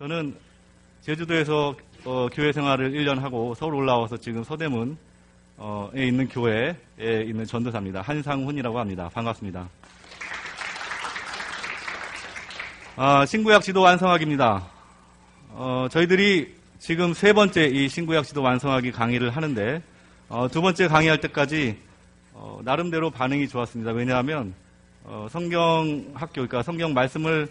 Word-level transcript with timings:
저는 0.00 0.34
제주도에서 1.02 1.76
어, 2.06 2.26
교회 2.32 2.52
생활을 2.52 2.92
1년 2.92 3.18
하고 3.18 3.54
서울 3.54 3.74
올라와서 3.74 4.16
지금 4.16 4.42
서대문에 4.42 4.94
있는 5.94 6.26
교회에 6.26 6.74
있는 6.98 7.44
전도사입니다. 7.44 8.00
한상훈이라고 8.00 8.78
합니다. 8.78 9.10
반갑습니다. 9.12 9.68
아, 12.96 13.26
신구약 13.26 13.62
지도 13.62 13.82
완성학입니다. 13.82 14.66
어, 15.50 15.86
저희들이 15.90 16.54
지금 16.78 17.12
세 17.12 17.34
번째 17.34 17.66
이 17.66 17.86
신구약 17.86 18.24
지도 18.24 18.40
완성하기 18.40 18.92
강의를 18.92 19.28
하는데 19.28 19.82
어, 20.30 20.48
두 20.48 20.62
번째 20.62 20.88
강의할 20.88 21.20
때까지 21.20 21.76
어, 22.32 22.58
나름대로 22.64 23.10
반응이 23.10 23.48
좋았습니다. 23.48 23.92
왜냐하면 23.92 24.54
어, 25.04 25.26
성경 25.30 26.06
학교, 26.14 26.32
그러니까 26.36 26.62
성경 26.62 26.94
말씀을 26.94 27.50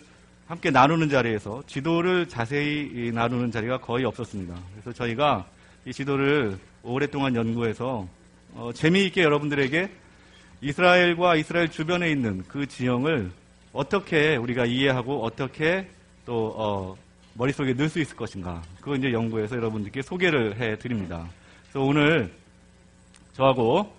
함께 0.49 0.71
나누는 0.71 1.09
자리에서 1.09 1.61
지도를 1.67 2.27
자세히 2.27 3.11
나누는 3.13 3.51
자리가 3.51 3.77
거의 3.81 4.03
없었습니다. 4.05 4.55
그래서 4.71 4.91
저희가 4.91 5.45
이 5.85 5.93
지도를 5.93 6.57
오랫동안 6.81 7.35
연구해서 7.35 8.07
어, 8.55 8.71
재미있게 8.73 9.21
여러분들에게 9.21 9.91
이스라엘과 10.61 11.35
이스라엘 11.35 11.69
주변에 11.69 12.09
있는 12.09 12.43
그 12.47 12.65
지형을 12.65 13.29
어떻게 13.73 14.37
우리가 14.37 14.65
이해하고 14.65 15.23
어떻게 15.23 15.87
또 16.25 16.55
어, 16.57 16.95
머릿속에 17.35 17.73
넣을 17.73 17.87
수 17.87 17.99
있을 17.99 18.15
것인가 18.15 18.63
그거 18.79 18.95
이제 18.95 19.13
연구해서 19.13 19.55
여러분들께 19.55 20.01
소개를 20.01 20.59
해 20.59 20.79
드립니다. 20.79 21.29
그래서 21.61 21.85
오늘 21.85 22.33
저하고 23.33 23.93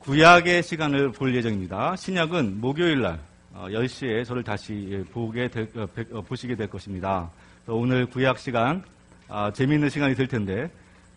구약의 0.00 0.64
시간을 0.64 1.12
볼 1.12 1.32
예정입니다. 1.32 1.94
신약은 1.94 2.60
목요일 2.60 3.02
날 3.02 3.20
10시에 3.54 4.24
저를 4.24 4.42
다시 4.42 5.04
보게 5.12 5.48
될, 5.48 5.68
어, 6.12 6.22
보시게 6.22 6.56
될 6.56 6.68
것입니다. 6.68 7.30
오늘 7.66 8.06
구약 8.06 8.38
시간, 8.38 8.82
아, 9.28 9.52
재미있는 9.52 9.88
시간이 9.88 10.14
될 10.14 10.26
텐데, 10.26 10.70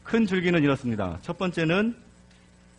큰 0.03 0.25
줄기는 0.25 0.61
이렇습니다. 0.61 1.17
첫 1.21 1.37
번째는, 1.37 1.95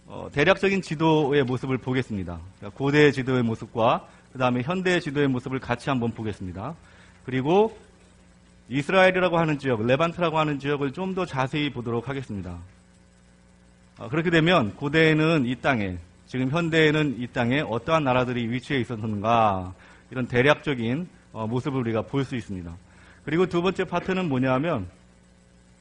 어, 0.07 0.29
대략적인 0.33 0.83
지도의 0.83 1.43
모습을 1.45 1.79
보겠습니다. 1.79 2.39
고대 2.75 3.11
지도의 3.11 3.43
모습과, 3.43 4.07
그 4.33 4.39
다음에 4.39 4.63
현대 4.63 5.01
지도의 5.01 5.29
모습을 5.29 5.59
같이 5.59 5.91
한번 5.91 6.13
보겠습니다. 6.13 6.75
그리고, 7.25 7.77
이스라엘이라고 8.69 9.39
하는 9.39 9.59
지역, 9.59 9.85
레반트라고 9.85 10.39
하는 10.39 10.59
지역을 10.59 10.93
좀 10.93 11.15
더 11.15 11.25
자세히 11.25 11.71
보도록 11.71 12.09
하겠습니다. 12.09 12.59
어, 13.99 14.09
그렇게 14.09 14.31
되면, 14.31 14.75
고대에는 14.77 15.47
이 15.47 15.57
땅에, 15.57 15.97
지금 16.27 16.51
현대에는 16.51 17.17
이 17.19 17.27
땅에 17.29 17.61
어떠한 17.61 18.05
나라들이 18.05 18.49
위치해 18.51 18.81
있었는가 18.81 19.73
이런 20.11 20.27
대략적인 20.27 21.09
어, 21.33 21.47
모습을 21.47 21.81
우리가 21.81 22.03
볼 22.03 22.25
수 22.25 22.35
있습니다. 22.37 22.73
그리고 23.25 23.47
두 23.47 23.63
번째 23.63 23.85
파트는 23.85 24.29
뭐냐 24.29 24.53
하면 24.55 24.89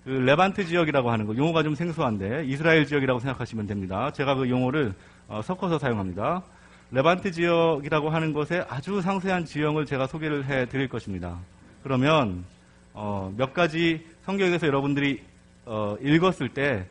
그 0.04 0.10
레반트 0.10 0.66
지역이라고 0.66 1.10
하는 1.10 1.26
거 1.26 1.36
용어가 1.36 1.64
좀 1.64 1.74
생소한데 1.74 2.46
이스라엘 2.46 2.86
지역이라고 2.86 3.20
생각하시면 3.20 3.66
됩니다. 3.68 4.12
제가 4.12 4.36
그 4.36 4.50
용어를 4.50 4.94
어, 5.28 5.42
섞어서 5.42 5.80
사용합니다. 5.80 6.44
레반트 6.92 7.32
지역이라고 7.32 8.10
하는 8.10 8.32
것에 8.34 8.64
아주 8.70 9.02
상세한 9.02 9.46
지형을 9.46 9.86
제가 9.86 10.06
소개를 10.08 10.46
해 10.46 10.68
드릴 10.68 10.88
것입니다. 10.88 11.38
그러면 11.84 12.46
어, 12.94 13.34
몇 13.36 13.54
가지 13.54 14.06
성경에서 14.26 14.68
여러분들이 14.68 15.22
어, 15.66 15.98
읽었을 16.02 16.50
때 16.50 16.86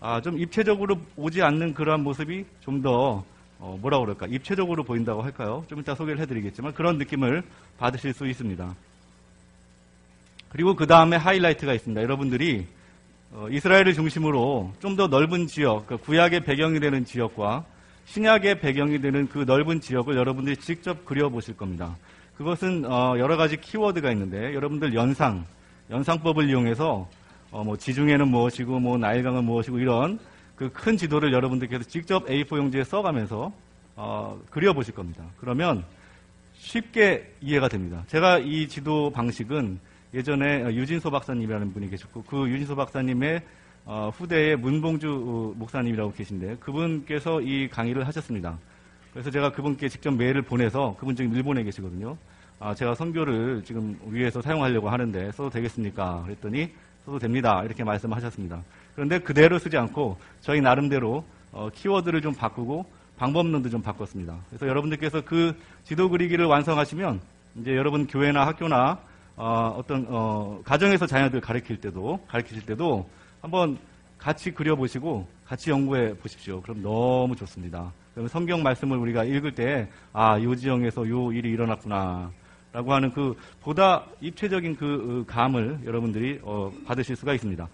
아, 0.00 0.20
좀 0.20 0.38
입체적으로 0.38 0.98
오지 1.16 1.42
않는 1.42 1.74
그러한 1.74 2.02
모습이 2.02 2.44
좀 2.60 2.80
더, 2.82 3.24
어, 3.58 3.78
뭐라 3.80 3.98
그럴까, 3.98 4.26
입체적으로 4.28 4.84
보인다고 4.84 5.22
할까요? 5.22 5.64
좀 5.68 5.80
이따 5.80 5.94
소개를 5.94 6.20
해드리겠지만 6.20 6.74
그런 6.74 6.98
느낌을 6.98 7.42
받으실 7.78 8.12
수 8.12 8.26
있습니다. 8.26 8.74
그리고 10.50 10.74
그 10.76 10.86
다음에 10.86 11.16
하이라이트가 11.16 11.74
있습니다. 11.74 12.02
여러분들이 12.02 12.66
어, 13.32 13.46
이스라엘을 13.50 13.92
중심으로 13.92 14.72
좀 14.80 14.96
더 14.96 15.06
넓은 15.08 15.46
지역, 15.48 15.86
그 15.86 15.98
구약의 15.98 16.40
배경이 16.44 16.80
되는 16.80 17.04
지역과 17.04 17.64
신약의 18.06 18.60
배경이 18.60 19.00
되는 19.00 19.28
그 19.28 19.40
넓은 19.46 19.80
지역을 19.80 20.16
여러분들이 20.16 20.56
직접 20.56 21.04
그려보실 21.04 21.56
겁니다. 21.56 21.94
그것은 22.38 22.86
어, 22.86 23.16
여러 23.18 23.36
가지 23.36 23.56
키워드가 23.60 24.10
있는데 24.12 24.54
여러분들 24.54 24.94
연상, 24.94 25.44
연상법을 25.90 26.48
이용해서 26.48 27.08
어, 27.50 27.64
뭐 27.64 27.76
지중해는 27.76 28.28
무엇이고 28.28 28.78
뭐 28.80 28.98
나일강은 28.98 29.44
무엇이고 29.44 29.78
이런 29.78 30.18
그 30.58 30.68
큰 30.70 30.96
지도를 30.96 31.32
여러분들께서 31.32 31.84
직접 31.84 32.26
A4 32.26 32.56
용지에 32.56 32.82
써가면서 32.82 33.52
어, 33.94 34.40
그려보실 34.50 34.92
겁니다. 34.94 35.24
그러면 35.38 35.84
쉽게 36.54 37.32
이해가 37.40 37.68
됩니다. 37.68 38.02
제가 38.08 38.38
이 38.38 38.66
지도 38.66 39.10
방식은 39.10 39.78
예전에 40.14 40.74
유진소 40.74 41.10
박사님이라는 41.10 41.72
분이 41.72 41.90
계셨고 41.90 42.24
그 42.24 42.48
유진소 42.48 42.74
박사님의 42.74 43.42
어, 43.84 44.10
후대의 44.14 44.56
문봉주 44.56 45.54
목사님이라고 45.56 46.12
계신데 46.12 46.56
그분께서 46.56 47.40
이 47.40 47.68
강의를 47.68 48.06
하셨습니다. 48.08 48.58
그래서 49.12 49.30
제가 49.30 49.52
그분께 49.52 49.88
직접 49.88 50.12
메일을 50.12 50.42
보내서 50.42 50.96
그분 50.98 51.14
지금 51.14 51.34
일본에 51.34 51.62
계시거든요. 51.62 52.16
아, 52.60 52.74
제가 52.74 52.96
선교를 52.96 53.62
지금 53.64 53.96
위에서 54.06 54.42
사용하려고 54.42 54.90
하는데 54.90 55.30
써도 55.30 55.48
되겠습니까? 55.50 56.24
그랬더니 56.24 56.72
써도 57.08 57.18
됩니다. 57.18 57.62
이렇게 57.64 57.82
말씀하셨습니다. 57.84 58.62
그런데 58.94 59.18
그대로 59.18 59.58
쓰지 59.58 59.78
않고 59.78 60.18
저희 60.42 60.60
나름대로 60.60 61.24
어, 61.52 61.70
키워드를 61.74 62.20
좀 62.20 62.34
바꾸고 62.34 62.84
방법론도 63.16 63.70
좀 63.70 63.80
바꿨습니다. 63.80 64.36
그래서 64.50 64.68
여러분들께서 64.68 65.22
그 65.22 65.56
지도 65.84 66.10
그리기를 66.10 66.44
완성하시면 66.44 67.20
이제 67.56 67.74
여러분 67.74 68.06
교회나 68.06 68.46
학교나 68.46 68.98
어, 69.36 69.82
떤 69.86 70.06
어, 70.10 70.60
가정에서 70.64 71.06
자녀들 71.06 71.40
가르칠 71.40 71.80
때도 71.80 72.20
가르치실 72.28 72.66
때도 72.66 73.08
한번 73.40 73.78
같이 74.18 74.52
그려보시고 74.52 75.26
같이 75.46 75.70
연구해 75.70 76.12
보십시오. 76.14 76.60
그럼 76.60 76.82
너무 76.82 77.34
좋습니다. 77.36 77.90
그러면 78.12 78.28
성경 78.28 78.62
말씀을 78.62 78.98
우리가 78.98 79.24
읽을 79.24 79.54
때, 79.54 79.88
아, 80.12 80.38
요 80.42 80.54
지형에서 80.54 81.08
요 81.08 81.32
일이 81.32 81.50
일어났구나. 81.50 82.30
라고 82.78 82.94
하는 82.94 83.10
그 83.10 83.34
보다 83.60 84.04
입체적인 84.20 84.76
그 84.76 85.24
감을 85.26 85.80
여러분들이 85.84 86.38
어, 86.44 86.72
받으실 86.86 87.16
수가 87.16 87.34
있습니다. 87.34 87.68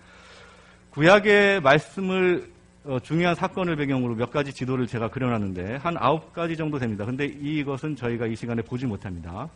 구약의 0.93 1.61
말씀을 1.61 2.51
어, 2.85 2.99
중요한 3.03 3.35
사건을 3.35 3.77
배경으로 3.77 4.15
몇 4.15 4.31
가지 4.31 4.51
지도를 4.51 4.87
제가 4.87 5.09
그려놨는데 5.09 5.77
한 5.77 5.97
아홉 5.99 6.33
가지 6.33 6.57
정도 6.57 6.79
됩니다. 6.79 7.05
근데 7.05 7.27
이것은 7.27 7.97
저희가 7.97 8.27
이 8.27 8.35
시간에 8.35 8.63
보지 8.63 8.87
못합니다. 8.87 9.47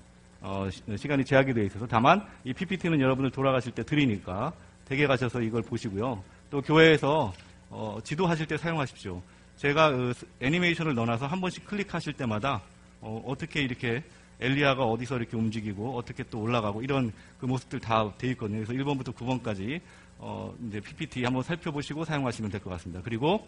어, 0.42 0.68
시, 0.70 1.08
간이 1.08 1.24
제약이 1.24 1.54
되어 1.54 1.64
있어서 1.64 1.86
다만 1.86 2.22
이 2.44 2.52
PPT는 2.52 3.00
여러분들 3.00 3.30
돌아가실 3.30 3.72
때 3.72 3.82
드리니까 3.82 4.52
댁에 4.84 5.06
가셔서 5.06 5.40
이걸 5.40 5.62
보시고요. 5.62 6.22
또 6.50 6.60
교회에서 6.60 7.32
어, 7.70 7.98
지도하실 8.04 8.44
때 8.44 8.58
사용하십시오. 8.58 9.22
제가 9.56 9.92
그 9.92 10.12
애니메이션을 10.42 10.94
넣어놔서 10.94 11.26
한 11.26 11.40
번씩 11.40 11.64
클릭하실 11.64 12.12
때마다 12.12 12.60
어, 13.00 13.34
떻게 13.38 13.62
이렇게 13.62 14.02
엘리아가 14.40 14.84
어디서 14.84 15.16
이렇게 15.16 15.36
움직이고 15.36 15.96
어떻게 15.96 16.22
또 16.24 16.40
올라가고 16.40 16.82
이런 16.82 17.12
그 17.40 17.46
모습들 17.46 17.80
다 17.80 18.12
돼 18.18 18.28
있거든요. 18.30 18.64
그래서 18.64 18.72
1번부터 18.72 19.14
9번까지 19.14 19.80
어, 20.18 20.54
이제 20.68 20.80
PPT 20.80 21.24
한번 21.24 21.42
살펴보시고 21.42 22.04
사용하시면 22.04 22.50
될 22.50 22.60
것 22.60 22.70
같습니다. 22.70 23.00
그리고 23.04 23.46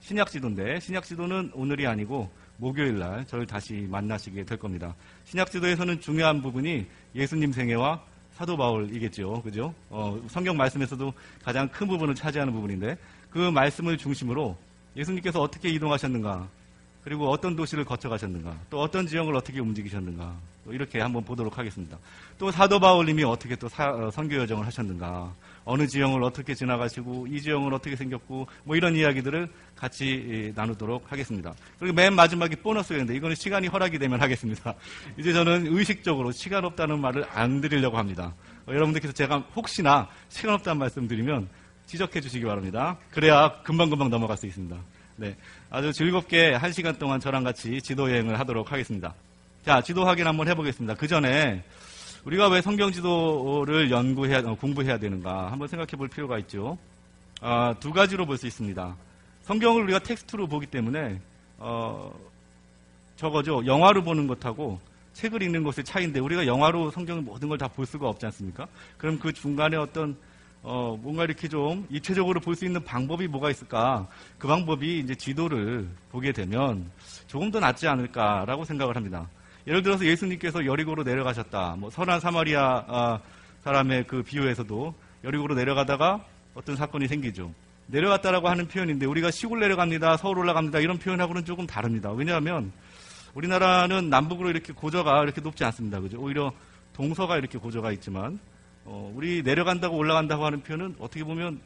신약 0.00 0.30
지도인데 0.30 0.80
신약 0.80 1.04
지도는 1.04 1.50
오늘이 1.54 1.86
아니고 1.86 2.30
목요일 2.56 2.98
날 2.98 3.26
저를 3.26 3.46
다시 3.46 3.86
만나시게 3.90 4.44
될 4.44 4.58
겁니다. 4.58 4.94
신약 5.24 5.50
지도에서는 5.50 6.00
중요한 6.00 6.42
부분이 6.42 6.86
예수님 7.14 7.52
생애와 7.52 8.02
사도 8.32 8.56
바울이겠죠. 8.56 9.42
그죠? 9.42 9.74
어, 9.90 10.18
성경 10.28 10.56
말씀에서도 10.56 11.12
가장 11.42 11.68
큰 11.68 11.86
부분을 11.86 12.14
차지하는 12.14 12.52
부분인데 12.52 12.96
그 13.30 13.38
말씀을 13.50 13.98
중심으로 13.98 14.56
예수님께서 14.96 15.40
어떻게 15.40 15.68
이동하셨는가, 15.68 16.48
그리고 17.04 17.30
어떤 17.30 17.56
도시를 17.56 17.84
거쳐가셨는가, 17.84 18.54
또 18.68 18.80
어떤 18.80 19.06
지형을 19.06 19.34
어떻게 19.34 19.60
움직이셨는가, 19.60 20.34
이렇게 20.68 21.00
한번 21.00 21.24
보도록 21.24 21.58
하겠습니다. 21.58 21.98
또 22.38 22.50
사도 22.50 22.78
바울님이 22.78 23.24
어떻게 23.24 23.56
또 23.56 23.68
사, 23.68 23.90
어, 23.90 24.10
선교 24.10 24.36
여정을 24.36 24.66
하셨는가, 24.66 25.32
어느 25.64 25.86
지형을 25.86 26.22
어떻게 26.22 26.54
지나가시고 26.54 27.26
이 27.28 27.40
지형은 27.40 27.72
어떻게 27.72 27.96
생겼고 27.96 28.46
뭐 28.64 28.76
이런 28.76 28.96
이야기들을 28.96 29.48
같이 29.76 30.52
나누도록 30.54 31.10
하겠습니다. 31.12 31.54
그리고 31.78 31.94
맨 31.94 32.14
마지막에 32.14 32.56
보너스였는데 32.56 33.14
이거는 33.14 33.36
시간이 33.36 33.68
허락이 33.68 33.98
되면 33.98 34.20
하겠습니다. 34.20 34.74
이제 35.18 35.32
저는 35.32 35.66
의식적으로 35.68 36.32
시간 36.32 36.64
없다는 36.64 37.00
말을 37.00 37.24
안 37.30 37.60
드리려고 37.60 37.98
합니다. 37.98 38.34
어, 38.66 38.72
여러분들께서 38.72 39.12
제가 39.12 39.38
혹시나 39.54 40.08
시간 40.28 40.54
없다는 40.54 40.78
말씀 40.78 41.06
드리면 41.06 41.48
지적해 41.86 42.20
주시기 42.20 42.44
바랍니다. 42.44 42.96
그래야 43.10 43.60
금방금방 43.62 44.10
넘어갈 44.10 44.36
수 44.36 44.46
있습니다. 44.46 44.76
네. 45.16 45.36
아주 45.70 45.92
즐겁게 45.92 46.52
한 46.54 46.72
시간 46.72 46.96
동안 46.98 47.20
저랑 47.20 47.44
같이 47.44 47.80
지도 47.80 48.10
여행을 48.10 48.38
하도록 48.40 48.70
하겠습니다. 48.72 49.14
자, 49.64 49.80
지도 49.80 50.04
확인 50.04 50.26
한번 50.26 50.48
해보겠습니다. 50.48 50.94
그 50.94 51.06
전에 51.06 51.62
우리가 52.24 52.48
왜 52.48 52.60
성경 52.60 52.90
지도를 52.90 53.90
연구해야, 53.90 54.38
어, 54.40 54.56
공부해야 54.56 54.98
되는가 54.98 55.52
한번 55.52 55.68
생각해 55.68 55.90
볼 55.96 56.08
필요가 56.08 56.38
있죠. 56.40 56.76
아, 57.40 57.74
두 57.78 57.92
가지로 57.92 58.26
볼 58.26 58.36
수 58.36 58.46
있습니다. 58.48 58.96
성경을 59.44 59.82
우리가 59.84 60.00
텍스트로 60.00 60.48
보기 60.48 60.66
때문에, 60.66 61.20
어, 61.58 62.12
저거죠. 63.16 63.64
영화로 63.64 64.02
보는 64.02 64.26
것하고 64.26 64.80
책을 65.12 65.42
읽는 65.42 65.62
것의 65.62 65.84
차이인데 65.84 66.20
우리가 66.20 66.46
영화로 66.46 66.90
성경의 66.90 67.22
모든 67.22 67.48
걸 67.48 67.58
다 67.58 67.68
볼 67.68 67.86
수가 67.86 68.08
없지 68.08 68.26
않습니까? 68.26 68.66
그럼 68.98 69.18
그 69.18 69.32
중간에 69.32 69.76
어떤 69.76 70.16
어, 70.62 70.98
뭔가 71.00 71.24
이렇게 71.24 71.48
좀 71.48 71.86
입체적으로 71.90 72.38
볼 72.40 72.54
수 72.54 72.64
있는 72.66 72.84
방법이 72.84 73.26
뭐가 73.28 73.50
있을까? 73.50 74.06
그 74.38 74.46
방법이 74.46 74.98
이제 74.98 75.14
지도를 75.14 75.88
보게 76.10 76.32
되면 76.32 76.90
조금 77.26 77.50
더 77.50 77.60
낫지 77.60 77.88
않을까라고 77.88 78.64
생각을 78.64 78.96
합니다. 78.96 79.26
예를 79.66 79.82
들어서 79.82 80.04
예수님께서 80.04 80.66
여리고로 80.66 81.02
내려가셨다. 81.02 81.76
뭐 81.78 81.88
선한 81.90 82.20
사마리아 82.20 82.84
아, 82.88 83.20
사람의 83.64 84.06
그 84.06 84.22
비유에서도 84.22 84.94
여리고로 85.24 85.54
내려가다가 85.54 86.24
어떤 86.54 86.76
사건이 86.76 87.08
생기죠. 87.08 87.52
내려갔다라고 87.86 88.48
하는 88.48 88.68
표현인데 88.68 89.06
우리가 89.06 89.30
시골 89.30 89.60
내려갑니다, 89.60 90.16
서울 90.18 90.38
올라갑니다 90.38 90.80
이런 90.80 90.98
표현하고는 90.98 91.44
조금 91.44 91.66
다릅니다. 91.66 92.10
왜냐하면 92.12 92.72
우리나라는 93.34 94.10
남북으로 94.10 94.50
이렇게 94.50 94.72
고저가 94.72 95.22
이렇게 95.22 95.40
높지 95.40 95.64
않습니다. 95.64 96.00
그죠? 96.00 96.18
오히려 96.20 96.52
동서가 96.92 97.36
이렇게 97.38 97.58
고저가 97.58 97.92
있지만 97.92 98.38
어, 98.92 99.12
우리 99.14 99.40
내려간다고 99.44 99.96
올라간다고 99.96 100.44
하는 100.44 100.62
표현은 100.62 100.96
어떻게 100.98 101.22
보면 101.22 101.60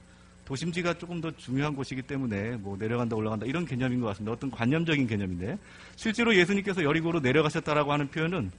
도심지가 0.44 0.98
조금 0.98 1.22
더 1.22 1.30
중요한 1.30 1.74
곳이기 1.74 2.02
때문에 2.02 2.56
뭐 2.56 2.76
내려간다 2.76 3.16
올라간다 3.16 3.46
이런 3.46 3.64
개념인 3.64 4.00
것 4.00 4.08
같습니다. 4.08 4.32
어떤 4.32 4.50
관념적인 4.50 5.06
개념인데 5.06 5.58
실제로 5.96 6.36
예수님께서 6.36 6.84
여리고로 6.84 7.20
내려가셨다라고 7.20 7.94
하는 7.94 8.08
표현은 8.08 8.50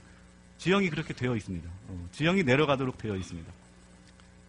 지형이 0.58 0.90
그렇게 0.90 1.14
되어 1.14 1.36
있습니다. 1.36 1.70
어, 1.88 2.08
지형이 2.10 2.42
내려가도록 2.42 2.98
되어 2.98 3.14
있습니다. 3.14 3.52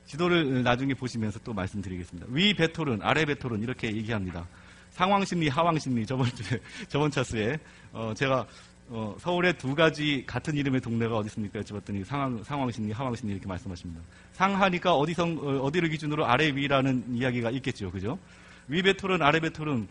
지도를 0.08 0.64
나중에 0.64 0.96
보시면서 0.96 1.38
또 1.44 1.54
말씀드리겠습니다. 1.54 2.28
위 2.32 2.56
베톨은 2.56 3.02
아래 3.04 3.24
베톨은 3.24 3.62
이렇게 3.62 3.96
얘기합니다. 3.96 4.48
상황심리, 4.92 5.48
하황심리 5.50 6.08
저번 6.08 6.26
주에 6.26 6.60
저번 6.90 7.12
차수에 7.12 7.60
어, 7.94 8.14
제가 8.16 8.48
어, 8.90 9.16
서울에 9.20 9.52
두 9.54 9.76
가지 9.76 10.24
같은 10.26 10.56
이름의 10.56 10.80
동네가 10.80 11.18
어디 11.18 11.28
있습니까? 11.28 11.60
여쭤봤더니 11.60 12.06
상황, 12.06 12.42
상황심리, 12.44 12.94
하황심리 12.94 13.34
이렇게 13.34 13.48
말씀하십니다. 13.48 14.02
상하니까 14.32 14.96
어디서, 14.96 15.26
어, 15.26 15.70
디를 15.72 15.90
기준으로 15.90 16.26
아래 16.26 16.48
위라는 16.48 17.04
이야기가 17.14 17.52
있겠죠. 17.52 17.92
그죠? 17.92 18.18
위 18.70 18.82
베톨은 18.82 19.22
아래 19.22 19.40
베톨은 19.42 19.88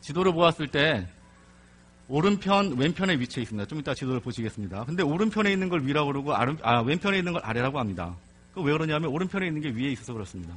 지도를 0.00 0.32
보았을 0.32 0.68
때 0.68 1.06
오른편, 2.08 2.76
왼편에 2.76 3.18
위치해 3.18 3.42
있습니다. 3.42 3.66
좀 3.66 3.80
이따 3.80 3.94
지도를 3.94 4.20
보시겠습니다. 4.20 4.84
근데 4.84 5.02
오른편에 5.02 5.50
있는 5.50 5.68
걸 5.68 5.84
위라고 5.84 6.08
그러고 6.08 6.34
아, 6.34 6.82
왼편에 6.82 7.18
있는 7.18 7.32
걸 7.32 7.42
아래라고 7.44 7.78
합니다. 7.78 8.14
그왜 8.54 8.72
그러냐면 8.72 9.10
오른편에 9.10 9.46
있는 9.46 9.60
게 9.60 9.70
위에 9.70 9.90
있어서 9.92 10.12
그렇습니다. 10.12 10.54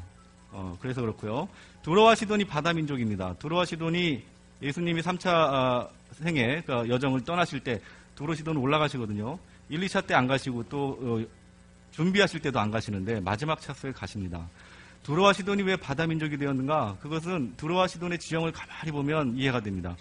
어, 0.52 0.78
그래서 0.80 1.02
그렇고요. 1.02 1.48
두로와 1.84 2.16
시돈이 2.16 2.46
바다 2.46 2.74
민족입니다. 2.74 3.34
두로와 3.40 3.66
시돈이 3.66 4.24
예수님이 4.62 5.02
3차 5.02 5.28
아, 5.30 5.88
생애 6.14 6.62
그 6.66 6.88
여정을 6.90 7.24
떠나실 7.24 7.62
때 7.62 7.80
두로시돈 8.16 8.58
올라가시거든요. 8.58 9.40
1, 9.70 9.80
2차 9.82 10.06
때 10.06 10.14
안 10.14 10.28
가시고 10.28 10.64
또 10.70 10.98
어, 11.02 11.26
준비하실 11.92 12.42
때도 12.42 12.60
안 12.60 12.72
가시는데 12.72 13.20
마지막 13.22 13.62
차수에 13.62 13.92
가십니다. 13.92 14.48
두로와 15.04 15.34
시돈이 15.34 15.64
왜 15.64 15.76
바다 15.76 16.06
민족이 16.06 16.38
되었는가? 16.38 16.98
그것은 17.02 17.54
두로와 17.58 17.88
시돈의 17.88 18.20
지형을 18.20 18.52
가만히 18.52 18.92
보면 18.92 19.38
이해가 19.38 19.62
됩니다. 19.62 19.96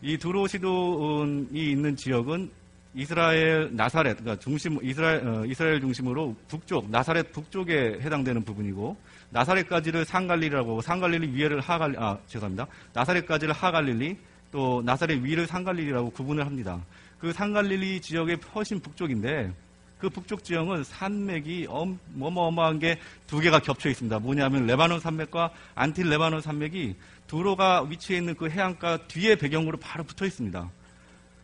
이 0.00 0.16
두로 0.16 0.46
시돈이 0.48 1.48
있는 1.52 1.94
지역은 1.94 2.50
이스라엘 2.94 3.70
나사렛, 3.74 4.18
그러니까 4.18 4.42
중심 4.42 4.78
이스라엘 4.82 5.26
어, 5.26 5.44
이스라엘 5.46 5.80
중심으로 5.80 6.36
북쪽 6.48 6.90
나사렛 6.90 7.32
북쪽에 7.32 7.98
해당되는 8.02 8.44
부분이고 8.44 8.96
나사렛까지를 9.30 10.04
상갈릴리라고 10.04 10.82
상갈릴리 10.82 11.34
위에를 11.34 11.60
하갈리 11.60 11.96
아 11.98 12.18
죄송합니다. 12.26 12.66
나사렛까지를 12.92 13.54
하갈릴리 13.54 14.16
또 14.50 14.82
나사렛 14.84 15.22
위를 15.22 15.46
상갈릴리라고 15.46 16.10
구분을 16.10 16.44
합니다. 16.44 16.80
그 17.18 17.32
상갈릴리 17.32 18.00
지역의 18.02 18.38
훨씬 18.54 18.78
북쪽인데 18.80 19.52
그 19.98 20.10
북쪽 20.10 20.44
지형은 20.44 20.84
산맥이 20.84 21.68
어마어마한 21.70 22.78
게 22.78 22.98
두 23.32 23.40
개가 23.40 23.60
겹쳐 23.60 23.88
있습니다. 23.88 24.18
뭐냐면 24.18 24.66
레바논 24.66 25.00
산맥과 25.00 25.50
안틸 25.74 26.10
레바논 26.10 26.42
산맥이 26.42 26.96
두로가 27.26 27.82
위치해 27.88 28.18
있는 28.18 28.34
그 28.34 28.50
해안가 28.50 29.06
뒤에 29.06 29.36
배경으로 29.36 29.78
바로 29.78 30.04
붙어 30.04 30.26
있습니다. 30.26 30.68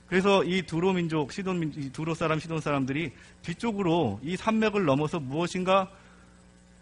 그래서 0.09 0.43
이 0.45 0.63
두로 0.63 0.93
민족, 0.93 1.33
시돈 1.33 1.61
민 1.61 1.93
두로 1.93 2.15
사람, 2.15 2.39
시돈 2.39 2.61
사람들이 2.61 3.13
뒤쪽으로 3.43 4.21
이 4.23 4.37
산맥을 4.37 4.85
넘어서 4.85 5.21
무엇인가 5.21 5.91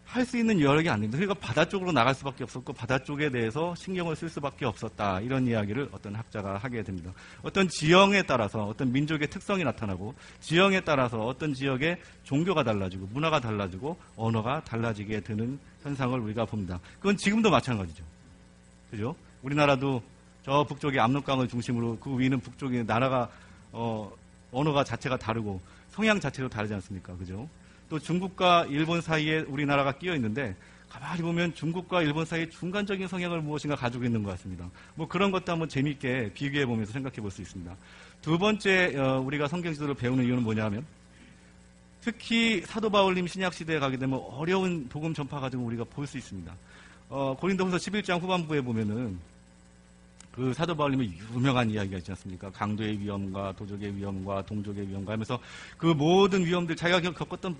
할 0.06 0.25
수 0.25 0.38
있는 0.38 0.61
여력이 0.61 0.88
안 0.88 1.00
됩니다. 1.00 1.18
그러니까 1.18 1.47
바다 1.47 1.64
쪽으로 1.68 1.92
나갈 1.92 2.14
수밖에 2.14 2.45
없었고 2.45 2.73
바다 2.73 2.99
쪽에 2.99 3.30
대해서 3.30 3.75
신경을 3.75 4.16
쓸 4.16 4.28
수밖에 4.28 4.64
없었다. 4.64 5.21
이런 5.21 5.47
이야기를 5.47 5.88
어떤 5.92 6.14
학자가 6.14 6.59
하게 6.59 6.83
됩니다. 6.83 7.12
어떤 7.42 7.68
지형에 7.68 8.23
따라서 8.23 8.64
어떤 8.64 8.92
민족의 8.92 9.28
특성이 9.28 9.64
나타나고 9.64 10.14
지형에 10.40 10.80
따라서 10.80 11.25
어떤 11.26 11.54
지역의 11.54 11.99
종교가 12.25 12.62
달라지고 12.62 13.09
문화가 13.12 13.40
달라지고 13.40 13.97
언어가 14.16 14.62
달라지게 14.64 15.21
되는 15.21 15.59
현상을 15.83 16.18
우리가 16.18 16.45
봅니다. 16.45 16.80
그건 16.99 17.16
지금도 17.16 17.50
마찬가지죠. 17.50 18.02
그죠? 18.90 19.14
우리나라도 19.42 20.02
저 20.47 20.62
북쪽의 20.62 21.00
압록강을 21.00 21.49
중심으로 21.49 21.99
그 21.99 22.17
위는 22.17 22.38
북쪽의 22.38 22.85
나라가 22.85 23.29
어, 23.73 24.12
언어가 24.53 24.85
자체가 24.85 25.17
다르고 25.17 25.61
성향 25.91 26.21
자체도 26.21 26.49
다르지 26.49 26.73
않습니까? 26.75 27.17
그죠? 27.17 27.49
또 27.91 27.99
중국과 27.99 28.67
일본 28.69 29.00
사이에 29.00 29.41
우리나라가 29.41 29.91
끼어 29.91 30.15
있는데 30.15 30.55
가만히 30.88 31.23
보면 31.23 31.53
중국과 31.55 32.03
일본 32.03 32.25
사이의 32.25 32.49
중간적인 32.50 33.09
성향을 33.09 33.41
무엇인가 33.41 33.75
가지고 33.75 34.05
있는 34.05 34.23
것 34.23 34.31
같습니다. 34.31 34.71
뭐 34.95 35.09
그런 35.09 35.33
것도 35.33 35.50
한번 35.50 35.69
재미있게 35.69 36.31
비교해 36.33 36.65
보면서 36.65 36.93
생각해 36.93 37.17
볼 37.17 37.33
수 37.33 37.43
있습니다. 37.43 37.75
두 38.23 38.38
번째 38.38 38.95
어, 38.97 39.19
우리가 39.19 39.49
성경 39.49 39.73
지도를 39.73 39.97
배우는 39.97 40.25
이유는 40.26 40.45
뭐냐면 40.45 40.87
특히 42.00 42.61
사도 42.61 42.88
바울님 42.88 43.26
신약 43.26 43.53
시대에 43.53 43.81
가게 43.81 43.97
되면 43.97 44.21
어려운 44.31 44.87
복음 44.88 45.12
전파 45.12 45.41
가지고 45.41 45.65
우리가 45.65 45.83
볼 45.83 46.07
수 46.07 46.17
있습니다. 46.17 46.55
어, 47.09 47.37
고린도후서 47.37 47.79
11장 47.79 48.21
후반부에 48.23 48.61
보면은 48.61 49.19
그 50.37 50.52
사도 50.52 50.76
바울님의 50.76 51.12
유명한 51.35 51.71
이야기가 51.71 51.99
있지 51.99 52.12
않습니까? 52.12 52.50
강도의 52.50 53.00
위험과 53.00 53.55
도적의 53.57 53.97
위험과 53.97 54.45
동족의 54.47 54.88
위험과 54.88 55.14
하면서 55.14 55.40
그 55.76 55.87
모든 55.87 56.45
위험들 56.45 56.76
자기가 56.76 57.12
겪었던 57.12 57.57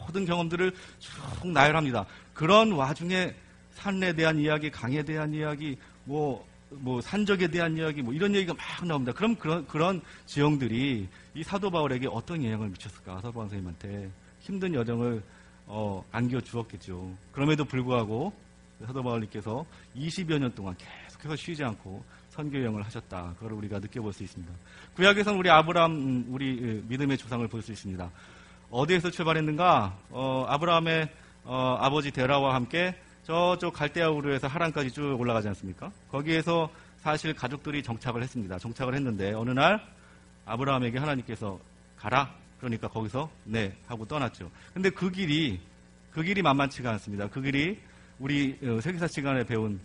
모든 0.00 0.24
경험들을 0.26 0.72
쭉 0.98 1.48
나열합니다. 1.48 2.04
그런 2.34 2.72
와중에 2.72 3.34
산에 3.72 4.12
대한 4.12 4.38
이야기, 4.38 4.70
강에 4.70 5.02
대한 5.02 5.32
이야기, 5.32 5.78
뭐 6.04 6.50
뭐 6.70 7.00
산적에 7.00 7.48
대한 7.48 7.76
이야기 7.76 8.02
뭐 8.02 8.14
이런 8.14 8.34
얘기가 8.34 8.54
막 8.54 8.86
나옵니다. 8.86 9.12
그럼 9.12 9.34
그런 9.36 9.66
그런 9.66 10.00
지형들이 10.26 11.08
이 11.34 11.42
사도 11.42 11.70
바울에게 11.70 12.08
어떤 12.10 12.42
영향을 12.44 12.68
미쳤을까? 12.68 13.16
사도 13.16 13.32
바울 13.32 13.48
선생님한테 13.48 14.10
힘든 14.40 14.74
여정을 14.74 15.22
어, 15.66 16.04
안겨 16.12 16.40
주었겠죠. 16.40 17.12
그럼에도 17.32 17.64
불구하고 17.64 18.32
사도 18.84 19.02
바울님께서 19.02 19.64
20여 19.96 20.38
년 20.38 20.54
동안 20.54 20.76
계속 20.78 21.09
해서 21.24 21.36
쉬지 21.36 21.62
않고 21.64 22.02
선교 22.30 22.58
여행을 22.58 22.82
하셨다. 22.84 23.34
그걸 23.38 23.52
우리가 23.54 23.78
느껴볼 23.78 24.12
수 24.12 24.22
있습니다. 24.22 24.52
구약에서는 24.96 25.38
우리 25.38 25.50
아브라함 25.50 25.90
음, 25.92 26.24
우리 26.28 26.82
믿음의 26.88 27.18
조상을 27.18 27.46
볼 27.48 27.62
수 27.62 27.72
있습니다. 27.72 28.10
어디에서 28.70 29.10
출발했는가? 29.10 29.98
어, 30.10 30.44
아브라함의 30.48 31.08
어, 31.44 31.76
아버지 31.80 32.10
데라와 32.10 32.54
함께 32.54 32.94
저쪽 33.24 33.74
갈대아 33.74 34.10
우르에서 34.10 34.46
하란까지 34.46 34.90
쭉 34.92 35.16
올라가지 35.18 35.48
않습니까? 35.48 35.90
거기에서 36.10 36.70
사실 36.98 37.34
가족들이 37.34 37.82
정착을 37.82 38.22
했습니다. 38.22 38.58
정착을 38.58 38.94
했는데 38.94 39.32
어느 39.32 39.50
날 39.50 39.80
아브라함에게 40.46 40.98
하나님께서 40.98 41.58
가라. 41.96 42.32
그러니까 42.58 42.88
거기서 42.88 43.30
네 43.44 43.74
하고 43.86 44.04
떠났죠. 44.06 44.50
근데 44.74 44.90
그 44.90 45.10
길이 45.10 45.60
그 46.12 46.22
길이 46.22 46.42
만만치가 46.42 46.90
않습니다. 46.92 47.28
그 47.28 47.40
길이 47.40 47.78
우리 48.18 48.58
어, 48.62 48.80
세계사 48.80 49.06
시간에 49.06 49.44
배운 49.44 49.80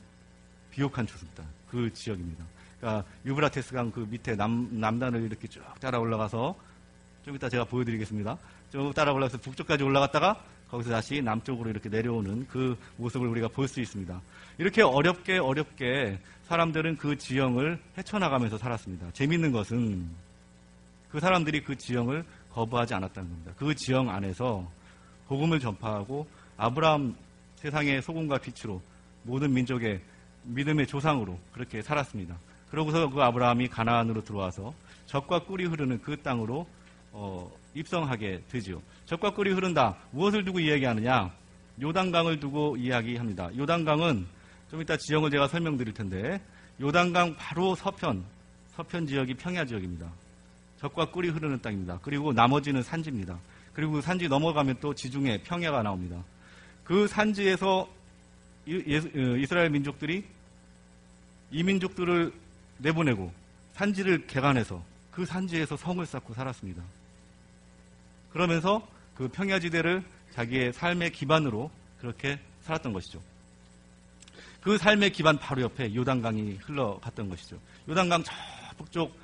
비옥한 0.76 1.08
초승다. 1.08 1.44
그 1.72 1.92
지역입니다. 1.94 2.44
그러니까 2.80 3.06
유브라테스 3.26 3.74
강 3.74 3.92
그 3.92 4.06
밑에 4.10 4.36
남, 4.36 4.68
남단을 4.72 5.24
이렇게 5.24 5.48
쭉 5.48 5.64
따라 5.80 6.00
올라가서 6.00 6.56
좀 7.24 7.36
이따 7.36 7.48
제가 7.50 7.64
보여드리겠습니다. 7.64 8.38
쭉 8.72 8.94
따라 8.94 9.14
올라가서 9.14 9.38
북쪽까지 9.40 9.84
올라갔다가 9.84 10.44
거기서 10.70 10.90
다시 10.92 11.22
남쪽으로 11.22 11.70
이렇게 11.70 11.88
내려오는 11.90 12.46
그 12.48 12.78
모습을 12.98 13.28
우리가 13.28 13.48
볼 13.48 13.68
수 13.68 13.80
있습니다. 13.80 14.22
이렇게 14.58 14.82
어렵게 14.82 15.38
어렵게 15.38 16.20
사람들은 16.48 16.98
그 16.98 17.18
지형을 17.18 17.80
헤쳐나가면서 17.98 18.58
살았습니다. 18.58 19.12
재밌는 19.14 19.52
것은 19.54 20.08
그 21.10 21.20
사람들이 21.22 21.64
그 21.64 21.78
지형을 21.78 22.26
거부하지 22.54 22.94
않았다는 22.94 23.30
겁니다. 23.30 23.54
그 23.58 23.74
지형 23.76 24.10
안에서 24.10 24.70
복음을 25.28 25.60
전파하고 25.60 26.28
아브라함 26.58 27.16
세상의 27.56 28.02
소금과 28.02 28.40
빛으로 28.40 28.82
모든 29.24 29.54
민족의 29.54 30.02
믿음의 30.46 30.88
조상으로 30.88 31.40
그렇게 31.54 31.82
살았습니다. 31.82 32.36
그러고서 32.70 33.10
그 33.10 33.22
아브라함이 33.22 33.68
가나안으로 33.70 34.24
들어와서 34.24 34.74
적과 35.06 35.40
꿀이 35.40 35.66
흐르는 35.66 36.02
그 36.02 36.18
땅으로 36.18 36.68
어, 37.12 37.50
입성하게 37.74 38.42
되지요. 38.50 38.82
적과 39.06 39.34
꿀이 39.34 39.52
흐른다. 39.52 39.96
무엇을 40.12 40.44
두고 40.44 40.60
이야기하느냐? 40.60 41.32
요단강을 41.82 42.40
두고 42.40 42.78
이야기합니다. 42.78 43.56
요단강은 43.56 44.26
좀 44.70 44.82
이따 44.82 44.98
지형을 44.98 45.30
제가 45.32 45.48
설명드릴 45.48 45.94
텐데 45.94 46.42
요단강 46.82 47.36
바로 47.38 47.76
서편, 47.76 48.24
서편 48.76 49.08
지역이 49.08 49.36
평야 49.36 49.66
지역입니다. 49.66 50.10
적과 50.80 51.10
꿀이 51.12 51.30
흐르는 51.30 51.62
땅입니다. 51.62 52.00
그리고 52.02 52.34
나머지는 52.34 52.82
산지입니다. 52.84 53.38
그리고 53.74 54.02
산지 54.02 54.28
넘어가면 54.28 54.78
또 54.82 54.94
지중해 54.94 55.44
평야가 55.44 55.84
나옵니다. 55.84 56.22
그 56.84 57.08
산지에서 57.08 57.82
어, 57.82 57.88
이스라엘 58.68 59.70
민족들이 59.70 60.24
이 61.52 61.64
민족들을 61.64 62.34
내보내고 62.80 63.32
산지를 63.74 64.28
개간해서 64.28 64.84
그 65.12 65.26
산지에서 65.26 65.78
성을 65.78 66.06
쌓고 66.06 66.34
살았습니다. 66.34 66.82
그러면서 68.32 68.86
그 69.16 69.28
평야지대를 69.30 70.04
자기의 70.34 70.74
삶의 70.74 71.12
기반으로 71.12 71.72
그렇게 72.00 72.40
살았던 72.64 72.92
것이죠. 72.92 73.22
그 74.62 74.78
삶의 74.78 75.12
기반 75.12 75.38
바로 75.38 75.62
옆에 75.62 75.94
요단강이 75.94 76.60
흘러갔던 76.64 77.30
것이죠. 77.30 77.58
요단강 77.88 78.24
저 78.24 78.34
북쪽 78.78 79.16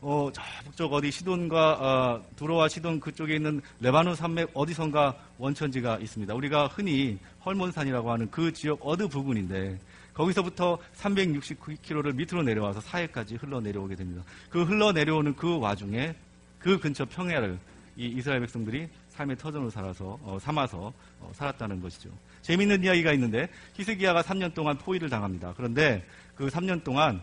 어, 0.00 0.30
저 0.32 0.42
북쪽 0.64 0.92
어디 0.92 1.10
시돈과 1.10 1.72
어, 1.72 2.22
두로와 2.36 2.68
시돈 2.68 3.00
그쪽에 3.00 3.36
있는 3.36 3.60
레바논 3.80 4.14
산맥 4.14 4.50
어디선가 4.54 5.16
원천지가 5.38 5.98
있습니다. 5.98 6.34
우리가 6.34 6.68
흔히 6.68 7.18
헐몬산이라고 7.44 8.12
하는 8.12 8.30
그 8.30 8.52
지역 8.52 8.78
어느 8.82 9.08
부분인데 9.08 9.78
거기서부터 10.14 10.78
369km를 10.96 12.14
밑으로 12.14 12.42
내려와서 12.42 12.80
사해까지 12.80 13.36
흘러내려오게 13.36 13.96
됩니다. 13.96 14.22
그 14.48 14.62
흘러내려오는 14.62 15.34
그 15.36 15.58
와중에 15.58 16.14
그 16.58 16.78
근처 16.78 17.04
평야를 17.04 17.58
이 17.96 18.06
이스라엘 18.06 18.40
백성들이 18.40 18.88
삶의 19.10 19.36
터전으로 19.36 19.70
살아서 19.70 20.18
어, 20.22 20.38
삼아서 20.40 20.92
어, 21.20 21.32
살았다는 21.34 21.80
것이죠. 21.80 22.10
재미있는 22.42 22.82
이야기가 22.82 23.12
있는데 23.12 23.48
히스기야가 23.74 24.22
3년 24.22 24.54
동안 24.54 24.76
포위를 24.78 25.08
당합니다. 25.08 25.52
그런데 25.56 26.04
그 26.34 26.48
3년 26.48 26.82
동안 26.82 27.20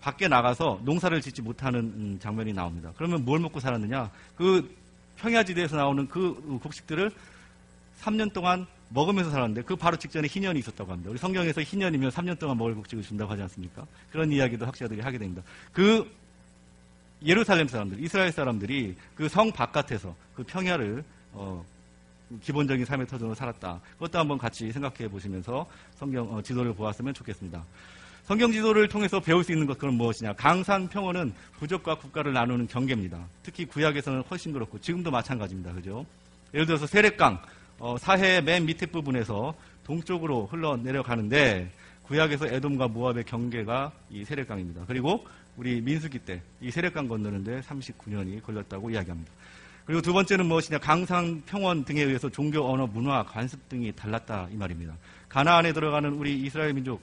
밖에 0.00 0.28
나가서 0.28 0.80
농사를 0.84 1.18
짓지 1.22 1.40
못하는 1.40 1.80
음, 1.80 2.18
장면이 2.20 2.52
나옵니다. 2.52 2.92
그러면 2.96 3.24
뭘 3.24 3.40
먹고 3.40 3.60
살았느냐? 3.60 4.10
그 4.36 4.76
평야지대에서 5.16 5.76
나오는 5.76 6.06
그 6.08 6.58
곡식들을 6.62 7.10
3년 8.02 8.32
동안 8.32 8.66
먹으면서 8.94 9.30
살았는데 9.30 9.62
그 9.62 9.74
바로 9.76 9.96
직전에 9.96 10.28
희년이 10.28 10.58
있었다고 10.60 10.90
합니다. 10.92 11.10
우리 11.10 11.18
성경에서 11.18 11.60
희년이면 11.62 12.10
3년 12.10 12.38
동안 12.38 12.56
먹을 12.56 12.74
곡식을 12.76 13.02
준다고 13.02 13.32
하지 13.32 13.42
않습니까? 13.42 13.84
그런 14.10 14.30
이야기도 14.30 14.64
학자들이 14.66 15.00
하게 15.00 15.18
됩니다. 15.18 15.42
그 15.72 16.08
예루살렘 17.24 17.66
사람들, 17.66 18.02
이스라엘 18.02 18.30
사람들이 18.32 18.94
그 19.16 19.28
성 19.28 19.50
바깥에서 19.50 20.14
그 20.36 20.44
평야를 20.44 21.02
어, 21.32 21.64
기본적인 22.42 22.84
삶의 22.84 23.06
터전으로 23.08 23.34
살았다. 23.34 23.80
그것도 23.94 24.18
한번 24.18 24.38
같이 24.38 24.70
생각해 24.70 25.08
보시면서 25.08 25.66
성경 25.96 26.32
어, 26.32 26.40
지도를 26.40 26.72
보았으면 26.74 27.12
좋겠습니다. 27.14 27.64
성경 28.24 28.52
지도를 28.52 28.88
통해서 28.88 29.20
배울 29.20 29.44
수 29.44 29.52
있는 29.52 29.66
것 29.66 29.76
그건 29.76 29.94
무엇이냐? 29.94 30.32
강산 30.34 30.88
평원은 30.88 31.34
부족과 31.58 31.98
국가를 31.98 32.32
나누는 32.32 32.68
경계입니다. 32.68 33.18
특히 33.42 33.66
구약에서는 33.66 34.22
훨씬 34.30 34.52
그렇고 34.52 34.80
지금도 34.80 35.10
마찬가지입니다. 35.10 35.72
그죠? 35.72 36.06
예를 36.54 36.64
들어서 36.64 36.86
세례강 36.86 37.42
어, 37.84 37.98
사해 37.98 38.40
맨 38.40 38.64
밑에 38.64 38.86
부분에서 38.86 39.54
동쪽으로 39.84 40.46
흘러내려가는데 40.46 41.70
구약에서 42.04 42.46
에돔과 42.46 42.88
모압의 42.88 43.24
경계가 43.24 43.92
이 44.08 44.24
세례강입니다. 44.24 44.86
그리고 44.86 45.26
우리 45.58 45.82
민수기 45.82 46.20
때 46.20 46.40
이 46.62 46.70
세례강 46.70 47.08
건너는데 47.08 47.60
39년이 47.60 48.42
걸렸다고 48.42 48.88
이야기합니다. 48.88 49.30
그리고 49.84 50.00
두 50.00 50.14
번째는 50.14 50.46
무엇이냐 50.46 50.78
강상 50.78 51.42
평원 51.44 51.84
등에 51.84 52.00
의해서 52.00 52.30
종교 52.30 52.66
언어 52.66 52.86
문화 52.86 53.22
관습 53.22 53.68
등이 53.68 53.92
달랐다 53.92 54.48
이 54.50 54.56
말입니다. 54.56 54.94
가나안에 55.28 55.74
들어가는 55.74 56.10
우리 56.14 56.40
이스라엘 56.40 56.72
민족 56.72 57.02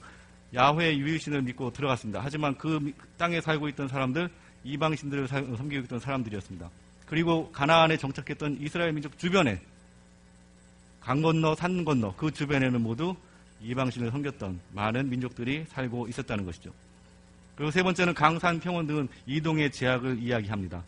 야훼 0.52 0.96
유일신을 0.96 1.42
믿고 1.42 1.72
들어갔습니다. 1.72 2.18
하지만 2.20 2.58
그 2.58 2.92
땅에 3.16 3.40
살고 3.40 3.68
있던 3.68 3.86
사람들 3.86 4.28
이방신들을 4.64 5.28
섬기고 5.28 5.84
있던 5.84 6.00
사람들이었습니다. 6.00 6.68
그리고 7.06 7.52
가나안에 7.52 7.98
정착했던 7.98 8.58
이스라엘 8.60 8.92
민족 8.92 9.16
주변에 9.16 9.60
강 11.02 11.20
건너 11.20 11.54
산 11.54 11.84
건너 11.84 12.14
그 12.16 12.30
주변에는 12.30 12.80
모두 12.80 13.14
이방신을 13.60 14.10
섬겼던 14.10 14.60
많은 14.72 15.08
민족들이 15.08 15.64
살고 15.68 16.08
있었다는 16.08 16.44
것이죠. 16.44 16.72
그리고 17.56 17.70
세 17.70 17.82
번째는 17.82 18.14
강산 18.14 18.58
평원 18.58 18.86
등은 18.86 19.08
이동의 19.26 19.70
제약을 19.70 20.18
이야기합니다. 20.18 20.82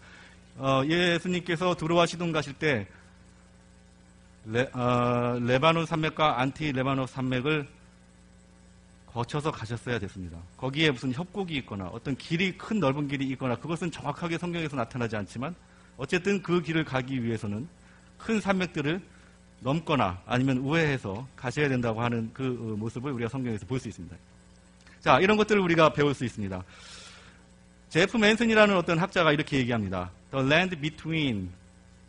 어, 0.56 0.82
예수님께서 0.86 1.74
두로와 1.74 2.06
시돈 2.06 2.32
가실 2.32 2.52
때 2.54 2.86
레, 4.46 4.62
어, 4.72 5.38
레바논 5.40 5.86
산맥과 5.86 6.40
안티 6.40 6.72
레바논 6.72 7.06
산맥을 7.06 7.66
거쳐서 9.06 9.50
가셨어야 9.50 9.98
됐습니다. 10.00 10.38
거기에 10.56 10.90
무슨 10.90 11.12
협곡이 11.12 11.56
있거나 11.58 11.86
어떤 11.86 12.16
길이 12.16 12.56
큰 12.56 12.80
넓은 12.80 13.06
길이 13.08 13.26
있거나 13.30 13.56
그것은 13.56 13.90
정확하게 13.90 14.38
성경에서 14.38 14.76
나타나지 14.76 15.16
않지만 15.16 15.54
어쨌든 15.96 16.42
그 16.42 16.60
길을 16.60 16.84
가기 16.84 17.22
위해서는 17.22 17.68
큰 18.18 18.40
산맥들을 18.40 19.00
넘거나 19.64 20.20
아니면 20.26 20.58
우회해서 20.58 21.26
가셔야 21.34 21.68
된다고 21.70 22.02
하는 22.02 22.30
그 22.34 22.44
어, 22.44 22.76
모습을 22.76 23.12
우리가 23.12 23.30
성경에서 23.30 23.64
볼 23.66 23.80
수 23.80 23.88
있습니다. 23.88 24.14
자, 25.00 25.18
이런 25.20 25.36
것들을 25.38 25.60
우리가 25.60 25.92
배울 25.94 26.14
수 26.14 26.24
있습니다. 26.24 26.62
제프 27.88 28.16
맨슨이라는 28.18 28.76
어떤 28.76 28.98
학자가 28.98 29.32
이렇게 29.32 29.56
얘기합니다. 29.58 30.10
The 30.30 30.46
land 30.46 30.76
between 30.76 31.50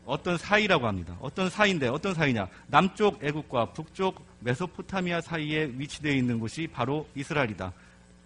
어떤 0.06 0.38
사이라고 0.38 0.86
합니다. 0.86 1.18
어떤 1.22 1.50
사이인데 1.50 1.88
어떤 1.88 2.14
사이냐? 2.14 2.48
남쪽 2.68 3.24
애국과 3.24 3.72
북쪽 3.72 4.26
메소포타미아 4.42 5.22
사이에 5.22 5.72
위치되어 5.78 6.12
있는 6.14 6.40
곳이 6.40 6.68
바로 6.68 7.08
이스라엘이다. 7.16 7.72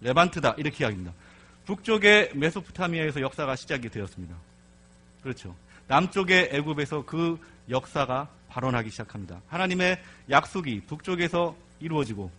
레반트다. 0.00 0.54
이렇게 0.58 0.84
이야기합니다. 0.84 1.12
북쪽의 1.66 2.32
메소포타미아에서 2.34 3.20
역사가 3.20 3.54
시작이 3.56 3.88
되었습니다. 3.90 4.34
그렇죠. 5.22 5.54
남쪽의 5.86 6.50
애굽에서 6.52 7.04
그 7.04 7.38
역사가 7.68 8.28
발원하기 8.50 8.90
시작합니다. 8.90 9.40
하나님의 9.48 9.98
약속이 10.28 10.82
북쪽에서 10.86 11.56
이루어지고 11.80 12.30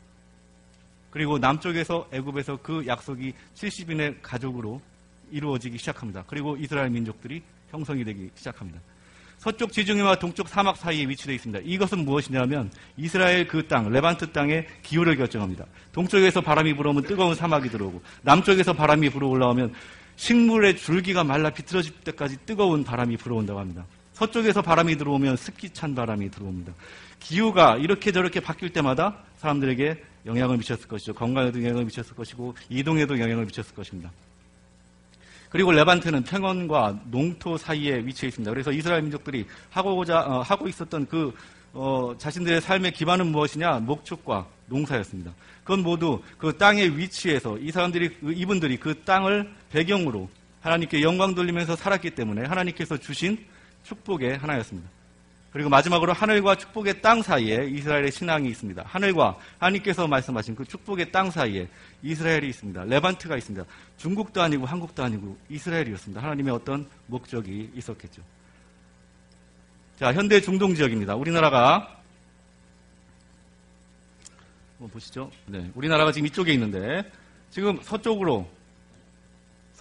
그리고 1.10 1.38
남쪽에서 1.38 2.08
애굽에서 2.12 2.60
그 2.62 2.86
약속이 2.88 3.34
70인의 3.56 4.18
가족으로 4.22 4.82
이루어지기 5.32 5.77
시작합니다. 5.77 6.24
그리고 6.27 6.56
이스라엘 6.58 6.89
민족들이 6.89 7.41
형성이 7.70 8.03
되기 8.03 8.30
시작합니다. 8.36 8.80
서쪽 9.38 9.72
지중해와 9.72 10.20
동쪽 10.20 10.48
사막 10.48 10.77
사이에 10.77 11.08
위치되어 11.08 11.34
있습니다. 11.34 11.63
이것은 11.65 12.06
무엇이냐면 12.06 12.72
이스라엘 12.96 13.48
그 13.48 13.68
땅, 13.68 13.89
레반트 13.89 14.32
땅의 14.32 14.68
기후를 14.84 15.15
결정합니다. 15.15 15.65
동쪽에서 15.91 16.41
바람이 16.41 16.75
불어오면 16.75 17.03
뜨거운 17.03 17.34
사막이 17.34 17.70
들어오고 17.70 18.03
남쪽에서 18.22 18.74
바람이 18.74 19.10
불어 19.10 19.27
올라오면 19.27 19.74
식물의 20.15 20.77
줄기가 20.77 21.24
말라 21.24 21.50
비틀어질 21.50 21.91
때까지 22.03 22.38
뜨거운 22.46 22.84
바람이 22.84 23.18
불어온다고 23.18 23.60
합니다. 23.60 23.84
서쪽에서 24.22 24.62
바람이 24.62 24.98
들어오면 24.98 25.36
습기 25.36 25.72
찬 25.72 25.96
바람이 25.96 26.30
들어옵니다. 26.30 26.74
기후가 27.20 27.78
이렇게 27.78 28.12
저렇게 28.12 28.40
바뀔 28.40 28.70
때마다 28.70 29.18
사람들에게 29.38 30.04
영향을 30.28 30.58
미쳤을 30.58 30.88
것이죠. 30.88 31.13
건강에도 31.16 31.60
영향을 31.63 31.86
미쳤을 31.86 32.16
것이고 32.16 32.56
이동에도 32.70 33.20
영향을 33.20 33.46
미쳤을 33.46 33.74
것입니다. 33.74 34.12
그리고 35.50 35.72
레반트는 35.72 36.24
평원과 36.24 37.00
농토 37.06 37.58
사이에 37.58 37.98
위치해 38.06 38.28
있습니다. 38.28 38.51
그래서 38.51 38.72
이스라엘 38.72 39.01
민족들이 39.01 39.48
하고자 39.72 40.20
어, 40.20 40.42
하고 40.42 40.68
있었던 40.68 41.08
그 41.08 41.34
어, 41.74 42.13
자신들의 42.18 42.62
삶의 42.62 42.92
기반은 42.92 43.25
무엇이냐? 43.32 43.80
목축과 43.80 44.46
농사였습니다. 44.68 45.34
그건 45.63 45.82
모두 45.82 46.22
그 46.38 46.56
땅의 46.56 46.96
위치에서 46.96 47.58
이 47.58 47.72
사람들이 47.72 48.18
이분들이 48.36 48.78
그 48.78 49.01
땅을 49.04 49.51
배경으로 49.72 50.30
하나님께 50.62 51.01
영광 51.01 51.34
돌리면서 51.34 51.75
살았기 51.75 52.12
때문에 52.12 52.46
하나님께서 52.46 52.98
주신 52.98 53.50
축복의 53.84 54.38
하나였습니다. 54.38 54.90
그리고 55.52 55.70
마지막으로 55.70 56.14
하늘과 56.14 56.56
축복의 56.56 57.02
땅 57.02 57.22
사이에 57.22 57.66
이스라엘의 57.66 58.12
신앙이 58.12 58.48
있습니다. 58.50 58.84
하늘과 58.86 59.38
하나님께서 59.60 60.08
말씀하신 60.08 60.56
그 60.56 60.64
축복의 60.64 61.12
땅 61.12 61.30
사이에 61.30 61.68
이스라엘이 62.04 62.48
있습니다. 62.48 62.86
레반트가 62.86 63.36
있습니다. 63.36 63.66
중국도 63.98 64.42
아니고 64.42 64.66
한국도 64.66 65.04
아니고 65.04 65.38
이스라엘이었습니다. 65.50 66.24
하나님의 66.24 66.54
어떤 66.54 66.88
목적이 67.08 67.70
있었겠죠. 67.76 68.22
자, 70.00 70.14
현대 70.14 70.40
중동 70.40 70.74
지역입니다. 70.74 71.16
우리나라가 71.16 72.00
한번 74.80 74.90
보시죠. 74.94 75.30
네, 75.46 75.70
우리나라가 75.76 76.14
지금 76.14 76.28
이쪽에 76.28 76.54
있는데 76.54 77.04
지금 77.52 77.78
서쪽으로 77.84 78.50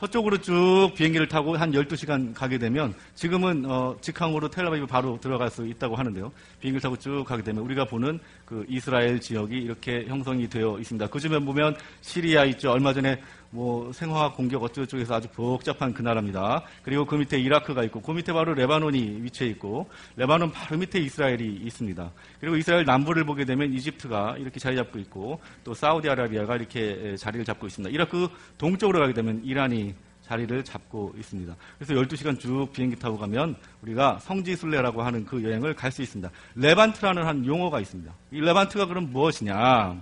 서쪽으로 0.00 0.38
쭉 0.38 0.92
비행기를 0.96 1.28
타고 1.28 1.56
한 1.56 1.72
12시간 1.72 2.32
가게 2.32 2.56
되면 2.56 2.94
지금은 3.14 3.66
어, 3.66 3.94
직항으로 4.00 4.48
텔아비브 4.48 4.86
바로 4.86 5.18
들어갈 5.20 5.50
수 5.50 5.66
있다고 5.66 5.94
하는데요. 5.94 6.32
비행기를 6.60 6.80
타고 6.80 6.96
쭉 6.96 7.22
가게 7.26 7.42
되면 7.42 7.62
우리가 7.62 7.84
보는 7.84 8.18
그 8.46 8.64
이스라엘 8.66 9.20
지역이 9.20 9.54
이렇게 9.54 10.06
형성이 10.06 10.48
되어 10.48 10.78
있습니다. 10.78 11.06
그 11.08 11.20
주변 11.20 11.44
보면 11.44 11.76
시리아 12.00 12.44
있죠. 12.46 12.70
얼마 12.70 12.94
전에 12.94 13.20
뭐 13.52 13.92
생화학 13.92 14.36
공격 14.36 14.62
어쩌고저쩌고해서 14.62 15.14
아주 15.14 15.28
복잡한 15.30 15.92
그 15.92 16.02
나라입니다. 16.02 16.62
그리고 16.84 17.04
그 17.04 17.16
밑에 17.16 17.38
이라크가 17.38 17.82
있고 17.84 18.00
그 18.00 18.12
밑에 18.12 18.32
바로 18.32 18.54
레바논이 18.54 19.22
위치해 19.22 19.50
있고 19.50 19.90
레바논 20.16 20.52
바로 20.52 20.78
밑에 20.78 21.00
이스라엘이 21.00 21.60
있습니다. 21.64 22.10
그리고 22.38 22.56
이스라엘 22.56 22.84
남부를 22.84 23.24
보게 23.24 23.44
되면 23.44 23.72
이집트가 23.72 24.36
이렇게 24.38 24.60
자리 24.60 24.76
잡고 24.76 24.98
있고 25.00 25.40
또 25.64 25.74
사우디아라비아가 25.74 26.56
이렇게 26.56 27.16
자리를 27.16 27.44
잡고 27.44 27.66
있습니다. 27.66 27.92
이라크 27.92 28.28
동쪽으로 28.56 29.00
가게 29.00 29.12
되면 29.12 29.42
이란이 29.44 29.94
자리를 30.22 30.62
잡고 30.62 31.14
있습니다. 31.18 31.56
그래서 31.76 31.94
12시간 31.94 32.38
쭉 32.38 32.68
비행기 32.72 32.96
타고 33.00 33.18
가면 33.18 33.56
우리가 33.82 34.20
성지순례라고 34.20 35.02
하는 35.02 35.24
그 35.24 35.42
여행을 35.42 35.74
갈 35.74 35.90
수 35.90 36.02
있습니다. 36.02 36.30
레반트라는 36.54 37.26
한 37.26 37.44
용어가 37.44 37.80
있습니다. 37.80 38.14
이 38.30 38.40
레반트가 38.40 38.86
그럼 38.86 39.10
무엇이냐? 39.10 40.00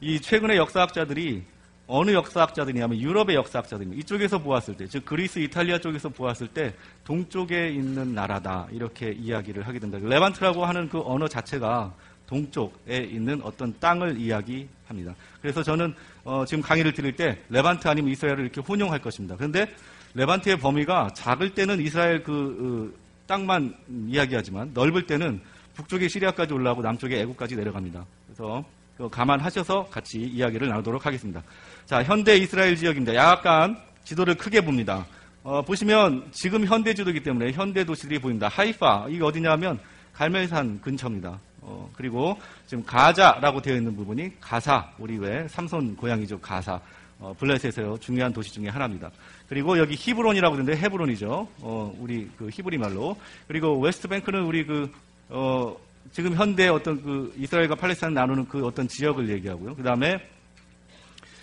이 0.00 0.20
최근의 0.20 0.56
역사학자들이 0.56 1.44
어느 1.88 2.12
역사학자들이냐면 2.12 3.00
유럽의 3.00 3.34
역사학자들입니다. 3.34 3.98
이쪽에서 4.00 4.38
보았을 4.38 4.76
때, 4.76 4.86
즉 4.86 5.04
그리스, 5.06 5.38
이탈리아 5.38 5.78
쪽에서 5.78 6.10
보았을 6.10 6.46
때 6.48 6.74
동쪽에 7.04 7.70
있는 7.70 8.14
나라다 8.14 8.68
이렇게 8.70 9.10
이야기를 9.10 9.66
하게 9.66 9.78
된다. 9.78 9.98
레반트라고 10.00 10.66
하는 10.66 10.88
그 10.88 11.00
언어 11.02 11.26
자체가 11.26 11.92
동쪽에 12.26 12.98
있는 12.98 13.40
어떤 13.42 13.74
땅을 13.80 14.18
이야기합니다. 14.18 15.14
그래서 15.40 15.62
저는 15.62 15.94
어, 16.24 16.44
지금 16.44 16.62
강의를 16.62 16.92
드릴 16.92 17.16
때 17.16 17.38
레반트 17.48 17.88
아니면 17.88 18.12
이스라엘을 18.12 18.40
이렇게 18.40 18.60
혼용할 18.60 19.00
것입니다. 19.00 19.34
그런데 19.34 19.66
레반트의 20.12 20.58
범위가 20.58 21.08
작을 21.14 21.54
때는 21.54 21.80
이스라엘 21.80 22.22
그 22.22 22.92
어, 22.94 22.98
땅만 23.26 23.74
이야기하지만 24.08 24.72
넓을 24.74 25.06
때는 25.06 25.40
북쪽의 25.72 26.10
시리아까지 26.10 26.52
올라가고 26.52 26.82
남쪽의 26.82 27.18
애국까지 27.20 27.56
내려갑니다. 27.56 28.04
그래서 28.26 28.64
감안하셔서 29.10 29.84
같이 29.90 30.18
이야기를 30.18 30.68
나누도록 30.68 31.06
하겠습니다. 31.06 31.42
자, 31.88 32.02
현대 32.02 32.36
이스라엘 32.36 32.76
지역입니다. 32.76 33.14
약간 33.14 33.74
지도를 34.04 34.34
크게 34.34 34.60
봅니다. 34.60 35.06
어, 35.42 35.62
보시면 35.62 36.28
지금 36.32 36.66
현대 36.66 36.92
지도이기 36.92 37.22
때문에 37.22 37.52
현대 37.52 37.82
도시들이 37.82 38.18
보입니다. 38.18 38.46
하이파, 38.46 39.06
이게 39.08 39.24
어디냐면 39.24 39.78
갈멜산 40.12 40.82
근처입니다. 40.82 41.40
어, 41.62 41.90
그리고 41.96 42.36
지금 42.66 42.84
가자라고 42.84 43.62
되어 43.62 43.76
있는 43.76 43.96
부분이 43.96 44.38
가사, 44.38 44.86
우리 44.98 45.16
왜 45.16 45.48
삼손 45.48 45.96
고향이죠, 45.96 46.38
가사. 46.40 46.78
어, 47.20 47.34
블레셋에서 47.38 47.98
중요한 48.00 48.34
도시 48.34 48.52
중에 48.52 48.68
하나입니다. 48.68 49.10
그리고 49.48 49.78
여기 49.78 49.94
히브론이라고 49.94 50.56
되는데 50.56 50.78
헤브론이죠. 50.78 51.48
어, 51.60 51.96
우리 51.98 52.28
그 52.36 52.50
히브리 52.52 52.76
말로. 52.76 53.16
그리고 53.46 53.80
웨스트뱅크는 53.80 54.42
우리 54.42 54.66
그 54.66 54.92
어, 55.30 55.74
지금 56.12 56.34
현대 56.34 56.68
어떤 56.68 57.02
그 57.02 57.32
이스라엘과 57.38 57.76
팔레스타인 57.76 58.12
나누는 58.12 58.46
그 58.46 58.66
어떤 58.66 58.86
지역을 58.86 59.30
얘기하고요. 59.30 59.74
그 59.74 59.82
다음에 59.82 60.20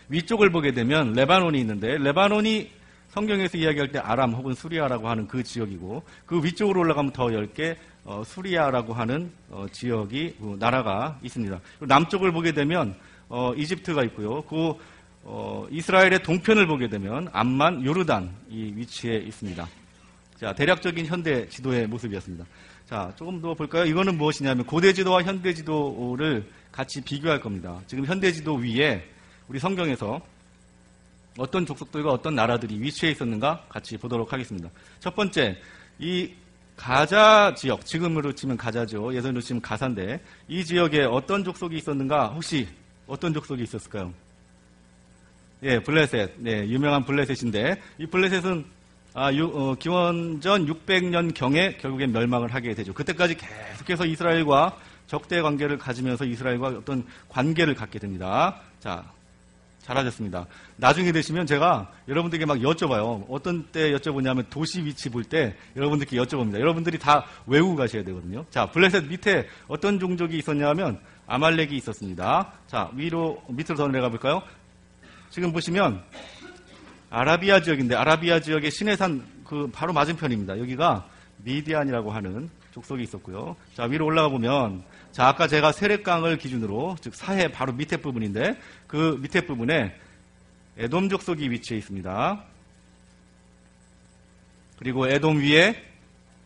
위쪽을 0.09 0.49
보게 0.49 0.71
되면 0.71 1.13
레바논이 1.13 1.59
있는데 1.59 1.97
레바논이 1.97 2.69
성경에서 3.09 3.57
이야기할 3.57 3.91
때 3.91 3.99
아람 3.99 4.33
혹은 4.33 4.53
수리아라고 4.53 5.07
하는 5.07 5.27
그 5.27 5.41
지역이고 5.43 6.03
그 6.25 6.43
위쪽으로 6.43 6.81
올라가면 6.81 7.13
더 7.13 7.29
넓게 7.29 7.77
어, 8.03 8.23
수리아라고 8.25 8.93
하는 8.93 9.31
어, 9.49 9.65
지역이 9.71 10.35
어, 10.41 10.55
나라가 10.59 11.17
있습니다. 11.23 11.59
남쪽을 11.79 12.31
보게 12.31 12.51
되면 12.51 12.95
어, 13.29 13.53
이집트가 13.55 14.03
있고요. 14.03 14.41
그 14.43 14.73
어, 15.23 15.65
이스라엘의 15.71 16.23
동편을 16.23 16.67
보게 16.67 16.87
되면 16.87 17.29
암만 17.31 17.85
요르단 17.85 18.29
이 18.49 18.73
위치에 18.75 19.17
있습니다. 19.17 19.67
자 20.39 20.53
대략적인 20.53 21.05
현대 21.05 21.47
지도의 21.47 21.87
모습이었습니다. 21.87 22.45
자, 22.85 23.11
조금 23.15 23.41
더 23.41 23.55
볼까요? 23.55 23.83
이거는 23.85 24.15
무엇이냐면 24.15 24.63
고대 24.63 24.93
지도와 24.93 25.23
현대 25.23 25.55
지도를 25.55 26.45
같이 26.71 27.01
비교할 27.01 27.39
겁니다. 27.39 27.81
지금 27.87 28.05
현대 28.05 28.31
지도 28.31 28.53
위에 28.55 29.03
우리 29.47 29.59
성경에서 29.59 30.21
어떤 31.37 31.65
족속들과 31.65 32.11
어떤 32.11 32.35
나라들이 32.35 32.81
위치해 32.81 33.11
있었는가 33.11 33.65
같이 33.69 33.97
보도록 33.97 34.31
하겠습니다. 34.33 34.69
첫 34.99 35.15
번째, 35.15 35.57
이 35.99 36.31
가자 36.75 37.53
지역, 37.55 37.85
지금으로 37.85 38.33
치면 38.33 38.57
가자죠. 38.57 39.13
예전으로 39.15 39.41
치면 39.41 39.61
가사인데, 39.61 40.21
이 40.47 40.63
지역에 40.63 41.03
어떤 41.03 41.43
족속이 41.43 41.77
있었는가? 41.77 42.27
혹시 42.29 42.67
어떤 43.07 43.33
족속이 43.33 43.63
있었을까요? 43.63 44.13
예, 45.63 45.79
블레셋. 45.79 46.33
네, 46.37 46.67
유명한 46.67 47.05
블레셋인데, 47.05 47.81
이 47.99 48.05
블레셋은 48.05 48.65
아, 49.17 49.31
유, 49.31 49.45
어, 49.45 49.75
기원전 49.75 50.65
600년 50.65 51.33
경에 51.33 51.77
결국엔 51.77 52.11
멸망을 52.11 52.53
하게 52.53 52.75
되죠. 52.75 52.93
그때까지 52.93 53.35
계속해서 53.35 54.05
이스라엘과 54.05 54.77
적대 55.07 55.41
관계를 55.41 55.77
가지면서 55.77 56.25
이스라엘과 56.25 56.67
어떤 56.67 57.05
관계를 57.29 57.75
갖게 57.75 57.97
됩니다. 57.97 58.59
자, 58.81 59.05
잘하셨습니다. 59.85 60.47
나중에 60.77 61.11
되시면 61.11 61.45
제가 61.45 61.91
여러분들에게 62.07 62.45
막 62.45 62.57
여쭤봐요. 62.57 63.25
어떤 63.29 63.63
때 63.71 63.91
여쭤보냐면 63.91 64.49
도시 64.49 64.83
위치 64.83 65.09
볼 65.09 65.25
때 65.25 65.55
여러분들께 65.75 66.17
여쭤봅니다. 66.17 66.59
여러분들이 66.59 66.99
다 66.99 67.25
외우고 67.45 67.75
가셔야 67.75 68.03
되거든요. 68.03 68.45
자, 68.49 68.69
블레셋 68.71 69.05
밑에 69.07 69.47
어떤 69.67 69.99
종족이 69.99 70.37
있었냐면 70.37 70.99
아말렉이 71.27 71.75
있었습니다. 71.77 72.53
자, 72.67 72.89
위로, 72.93 73.41
밑으로 73.47 73.75
더 73.75 73.87
내려가 73.87 74.09
볼까요? 74.09 74.41
지금 75.29 75.51
보시면 75.51 76.01
아라비아 77.09 77.61
지역인데 77.61 77.95
아라비아 77.95 78.39
지역의 78.39 78.71
시내산 78.71 79.23
그 79.45 79.69
바로 79.71 79.93
맞은편입니다. 79.93 80.59
여기가 80.59 81.05
미디안이라고 81.37 82.11
하는 82.11 82.49
족속이 82.71 83.03
있었고요. 83.03 83.55
자 83.73 83.83
위로 83.83 84.05
올라가 84.05 84.29
보면 84.29 84.83
자 85.15 85.29
아까 85.29 85.47
제가 85.47 85.71
세례강을 85.71 86.37
기준으로 86.37 86.97
즉 86.99 87.15
사해 87.15 87.49
바로 87.49 87.71
밑에 87.71 87.95
부분인데 87.95 88.59
그 88.85 89.17
밑에 89.21 89.45
부분에 89.45 89.95
에돔 90.77 91.07
족속이 91.07 91.51
위치해 91.51 91.77
있습니다. 91.77 92.43
그리고 94.77 95.07
에돔 95.07 95.37
위에 95.37 95.81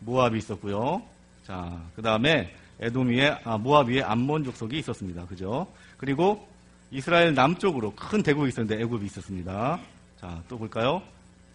모압이 0.02 0.38
있었고요. 0.38 1.02
자, 1.48 1.82
그 1.96 2.04
다음에 2.04 2.54
에돔 2.80 3.10
위에, 3.10 3.40
아, 3.44 3.58
모압 3.58 3.88
위에 3.88 4.04
암몬 4.04 4.44
족속이 4.44 4.78
있었습니다. 4.78 5.26
그죠? 5.26 5.66
그리고 5.98 6.48
이스라엘 6.92 7.34
남쪽으로 7.34 7.96
큰 7.96 8.22
대국이 8.22 8.50
있었는데 8.50 8.84
애굽이 8.84 9.04
있었습니다. 9.08 9.80
자, 10.22 10.44
또 10.48 10.60
볼까요? 10.60 11.02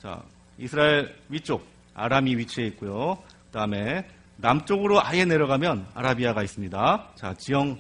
자, 0.03 0.21
이스라엘 0.59 1.15
위쪽 1.29 1.65
아람이 1.95 2.37
위치해 2.37 2.67
있고요. 2.67 3.23
그다음에 3.53 4.05
남쪽으로 4.37 5.05
아예 5.05 5.25
내려가면 5.25 5.87
아라비아가 5.95 6.43
있습니다. 6.43 7.09
자, 7.15 7.35
지형 7.39 7.79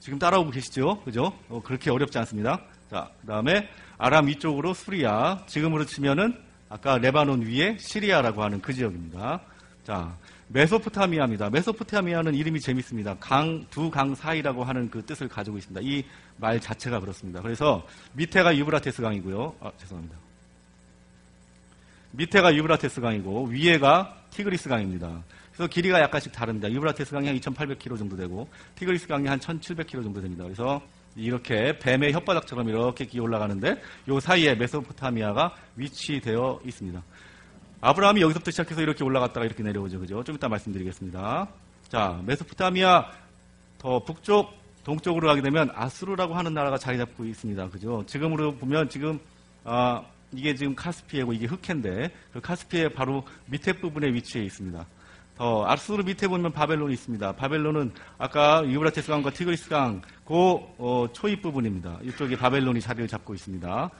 지금 0.00 0.18
따라오고 0.18 0.50
계시죠? 0.50 1.02
그죠? 1.02 1.32
어, 1.48 1.60
그렇게 1.62 1.90
어렵지 1.90 2.18
않습니다. 2.18 2.60
자, 2.90 3.10
그 3.20 3.26
다음에 3.26 3.68
아람 3.98 4.26
위쪽으로 4.28 4.74
수리아, 4.74 5.38
지금으로 5.46 5.84
치면은 5.86 6.38
아까 6.68 6.98
레바논 6.98 7.42
위에 7.42 7.76
시리아라고 7.78 8.42
하는 8.42 8.60
그 8.60 8.72
지역입니다. 8.72 9.40
자, 9.84 10.14
메소포타미아입니다. 10.48 11.50
메소포타미아는 11.50 12.34
이름이 12.34 12.60
재밌습니다. 12.60 13.16
강, 13.20 13.66
두 13.70 13.90
강 13.90 14.14
사이라고 14.14 14.64
하는 14.64 14.88
그 14.90 15.04
뜻을 15.04 15.28
가지고 15.28 15.58
있습니다. 15.58 15.80
이 15.84 16.04
말 16.40 16.60
자체가 16.60 17.00
그렇습니다. 17.00 17.42
그래서 17.42 17.84
밑에가 18.12 18.56
유브라테스 18.56 19.02
강이고요. 19.02 19.56
아, 19.60 19.72
죄송합니다. 19.76 20.16
밑에가 22.12 22.54
유브라테스 22.54 23.00
강이고 23.00 23.46
위에가 23.46 24.16
티그리스 24.30 24.68
강입니다. 24.68 25.22
그래서 25.58 25.68
길이가 25.68 26.00
약간씩 26.00 26.30
다릅니다. 26.30 26.70
유브라테스 26.70 27.10
강이 27.10 27.26
한 27.26 27.36
2,800km 27.40 27.98
정도 27.98 28.16
되고 28.16 28.48
티그리스 28.76 29.08
강이 29.08 29.26
한 29.26 29.40
1,700km 29.40 30.04
정도 30.04 30.20
됩니다. 30.20 30.44
그래서 30.44 30.80
이렇게 31.16 31.76
뱀의 31.80 32.12
혓바닥처럼 32.12 32.68
이렇게 32.68 33.06
기어 33.06 33.24
올라가는데 33.24 33.82
요 34.06 34.20
사이에 34.20 34.54
메소포타미아가 34.54 35.56
위치되어 35.74 36.60
있습니다. 36.64 37.02
아브라함이 37.80 38.20
여기서부터 38.20 38.52
시작해서 38.52 38.82
이렇게 38.82 39.02
올라갔다가 39.02 39.44
이렇게 39.44 39.64
내려오죠. 39.64 39.98
그죠? 39.98 40.22
좀 40.22 40.36
이따 40.36 40.48
말씀드리겠습니다. 40.48 41.48
자, 41.88 42.22
메소포타미아 42.24 43.10
더 43.78 43.98
북쪽, 44.04 44.52
동쪽으로 44.84 45.26
가게 45.26 45.42
되면 45.42 45.72
아수르라고 45.74 46.34
하는 46.34 46.54
나라가 46.54 46.78
자리 46.78 46.98
잡고 46.98 47.24
있습니다. 47.24 47.68
그죠? 47.70 48.04
지금으로 48.06 48.54
보면 48.54 48.88
지금, 48.90 49.18
아, 49.64 50.04
이게 50.30 50.54
지금 50.54 50.76
카스피해고 50.76 51.32
이게 51.32 51.46
흑해인데 51.46 52.12
그 52.32 52.40
카스피해 52.40 52.90
바로 52.90 53.24
밑에 53.46 53.72
부분에 53.72 54.06
위치해 54.12 54.44
있습니다. 54.44 54.86
더 55.38 55.64
아수르 55.68 56.02
밑에 56.02 56.26
보면 56.26 56.50
바벨론이 56.52 56.92
있습니다. 56.94 57.32
바벨론은 57.32 57.92
아까 58.18 58.62
유브라테스 58.66 59.08
강과 59.08 59.30
티그리스 59.30 59.68
강, 59.68 60.02
그 60.26 60.34
어, 60.34 61.06
초입 61.12 61.42
부분입니다. 61.42 61.98
이쪽에 62.02 62.36
바벨론이 62.36 62.80
자리를 62.80 63.06
잡고 63.06 63.34
있습니다. 63.34 63.90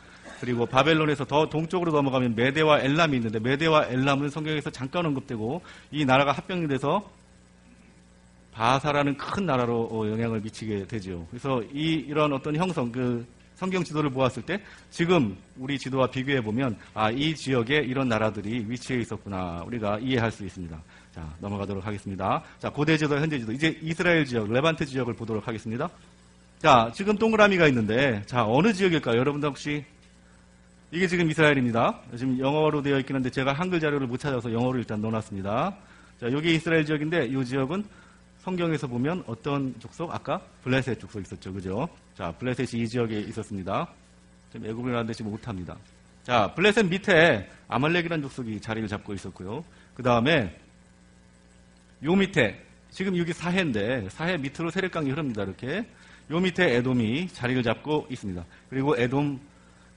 그리고 0.40 0.66
바벨론에서 0.66 1.24
더 1.24 1.48
동쪽으로 1.48 1.92
넘어가면 1.92 2.34
메데와 2.34 2.80
엘람이 2.80 3.16
있는데 3.16 3.38
메데와 3.38 3.86
엘람은 3.86 4.30
성경에서 4.30 4.70
잠깐 4.70 5.06
언급되고 5.06 5.62
이 5.92 6.04
나라가 6.04 6.32
합병이 6.32 6.66
돼서 6.68 7.08
바사라는 8.52 9.16
큰 9.16 9.46
나라로 9.46 9.88
어, 9.92 10.08
영향을 10.10 10.40
미치게 10.40 10.88
되죠. 10.88 11.24
그래서 11.30 11.62
이 11.72 11.92
이런 12.08 12.32
어떤 12.32 12.56
형성 12.56 12.90
그 12.90 13.24
성경 13.54 13.82
지도를 13.82 14.10
보았을 14.10 14.42
때 14.42 14.60
지금 14.90 15.36
우리 15.56 15.78
지도와 15.78 16.08
비교해 16.08 16.40
보면 16.40 16.76
아 16.94 17.10
이 17.10 17.34
지역에 17.34 17.78
이런 17.78 18.08
나라들이 18.08 18.64
위치해 18.68 19.00
있었구나 19.00 19.62
우리가 19.66 19.98
이해할 20.00 20.30
수 20.32 20.44
있습니다. 20.44 20.80
자 21.18 21.34
넘어가도록 21.40 21.84
하겠습니다. 21.84 22.44
자 22.60 22.70
고대 22.70 22.96
지도 22.96 23.18
현재 23.18 23.40
지도 23.40 23.50
이제 23.50 23.76
이스라엘 23.82 24.24
지역 24.24 24.52
레반트 24.52 24.86
지역을 24.86 25.14
보도록 25.14 25.48
하겠습니다. 25.48 25.88
자 26.60 26.92
지금 26.94 27.18
동그라미가 27.18 27.66
있는데 27.68 28.22
자 28.26 28.44
어느 28.46 28.72
지역일까요? 28.72 29.18
여러분들 29.18 29.48
혹시 29.48 29.84
이게 30.92 31.08
지금 31.08 31.28
이스라엘입니다. 31.28 32.02
지금 32.16 32.38
영어로 32.38 32.82
되어 32.82 33.00
있긴 33.00 33.16
한데 33.16 33.30
제가 33.30 33.52
한글 33.52 33.80
자료를 33.80 34.06
못 34.06 34.18
찾아서 34.18 34.52
영어로 34.52 34.78
일단 34.78 35.00
넣어놨습니다. 35.00 35.76
자, 36.20 36.32
여기 36.32 36.54
이스라엘 36.54 36.86
지역인데 36.86 37.26
이 37.26 37.44
지역은 37.44 37.84
성경에서 38.38 38.86
보면 38.86 39.24
어떤 39.26 39.74
족속? 39.80 40.14
아까 40.14 40.40
블레셋 40.62 41.00
족속 41.00 41.20
있었죠. 41.22 41.52
그죠? 41.52 41.88
자, 42.14 42.32
블레셋이 42.38 42.82
이 42.82 42.88
지역에 42.88 43.20
있었습니다. 43.20 43.88
지금 44.52 44.70
애굽이라는 44.70 45.06
데 45.08 45.12
지금 45.12 45.32
못합니다. 45.32 45.76
자, 46.22 46.54
블레셋 46.54 46.86
밑에 46.86 47.50
아말렉이라는 47.66 48.22
족속이 48.22 48.60
자리를 48.60 48.88
잡고 48.88 49.12
있었고요. 49.12 49.64
그 49.94 50.02
다음에 50.02 50.56
요 52.04 52.14
밑에 52.14 52.62
지금 52.90 53.16
여기 53.16 53.32
사해인데 53.32 54.08
사해 54.10 54.36
밑으로 54.36 54.70
세력강이 54.70 55.10
흐릅니다. 55.10 55.42
이렇게 55.42 55.84
요 56.30 56.40
밑에 56.40 56.76
에돔이 56.76 57.28
자리를 57.28 57.62
잡고 57.62 58.06
있습니다. 58.10 58.44
그리고 58.70 58.96
에돔 58.96 59.40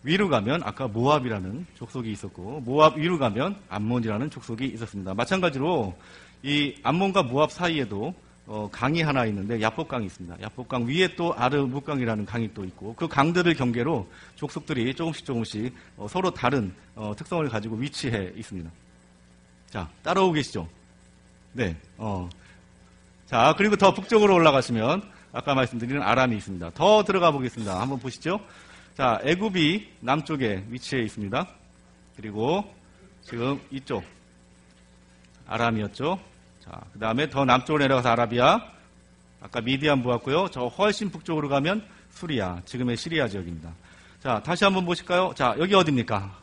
위로 0.03 0.29
가면 0.29 0.61
아까 0.63 0.87
모압이라는 0.87 1.67
족속이 1.75 2.11
있었고 2.11 2.61
모압 2.61 2.97
위로 2.97 3.19
가면 3.19 3.55
암몬이라는 3.69 4.29
족속이 4.31 4.65
있었습니다. 4.65 5.13
마찬가지로 5.13 5.95
이 6.43 6.75
암몬과 6.81 7.23
모압 7.23 7.51
사이에도 7.51 8.13
어, 8.47 8.67
강이 8.71 9.03
하나 9.03 9.25
있는데 9.25 9.61
야복강이 9.61 10.07
있습니다. 10.07 10.41
야복강 10.41 10.87
위에 10.87 11.15
또 11.15 11.33
아르묵강이라는 11.35 12.25
강이 12.25 12.51
또 12.53 12.65
있고 12.65 12.95
그 12.95 13.07
강들을 13.07 13.53
경계로 13.53 14.09
족속들이 14.35 14.95
조금씩 14.95 15.25
조금씩 15.25 15.73
어, 15.97 16.07
서로 16.09 16.31
다른 16.31 16.73
어, 16.95 17.13
특성을 17.15 17.47
가지고 17.47 17.75
위치해 17.75 18.31
있습니다. 18.35 18.69
자 19.69 19.87
따라오고 20.01 20.33
계시죠? 20.33 20.67
네. 21.53 21.75
어. 21.97 22.29
자 23.25 23.53
그리고 23.57 23.75
더 23.75 23.93
북쪽으로 23.93 24.33
올라가시면 24.35 25.03
아까 25.33 25.53
말씀드린 25.53 26.01
아람이 26.01 26.35
있습니다. 26.37 26.71
더 26.71 27.03
들어가 27.03 27.31
보겠습니다. 27.31 27.79
한번 27.79 27.99
보시죠. 27.99 28.39
자, 28.95 29.19
애굽이 29.23 29.87
남쪽에 30.01 30.65
위치해 30.69 31.01
있습니다. 31.03 31.47
그리고 32.17 32.73
지금 33.23 33.59
이쪽 33.71 34.03
아람이었죠. 35.47 36.19
자, 36.63 36.81
그 36.93 36.99
다음에 36.99 37.29
더 37.29 37.45
남쪽으로 37.45 37.83
내려가서 37.83 38.09
아라비아. 38.09 38.59
아까 39.41 39.61
미디안 39.61 40.03
보았고요. 40.03 40.49
저 40.51 40.67
훨씬 40.67 41.09
북쪽으로 41.09 41.49
가면 41.49 41.85
수리아, 42.11 42.61
지금의 42.65 42.97
시리아 42.97 43.27
지역입니다. 43.27 43.71
자, 44.21 44.41
다시 44.43 44.65
한번 44.65 44.85
보실까요? 44.85 45.33
자, 45.35 45.55
여기 45.57 45.73
어딥니까? 45.73 46.40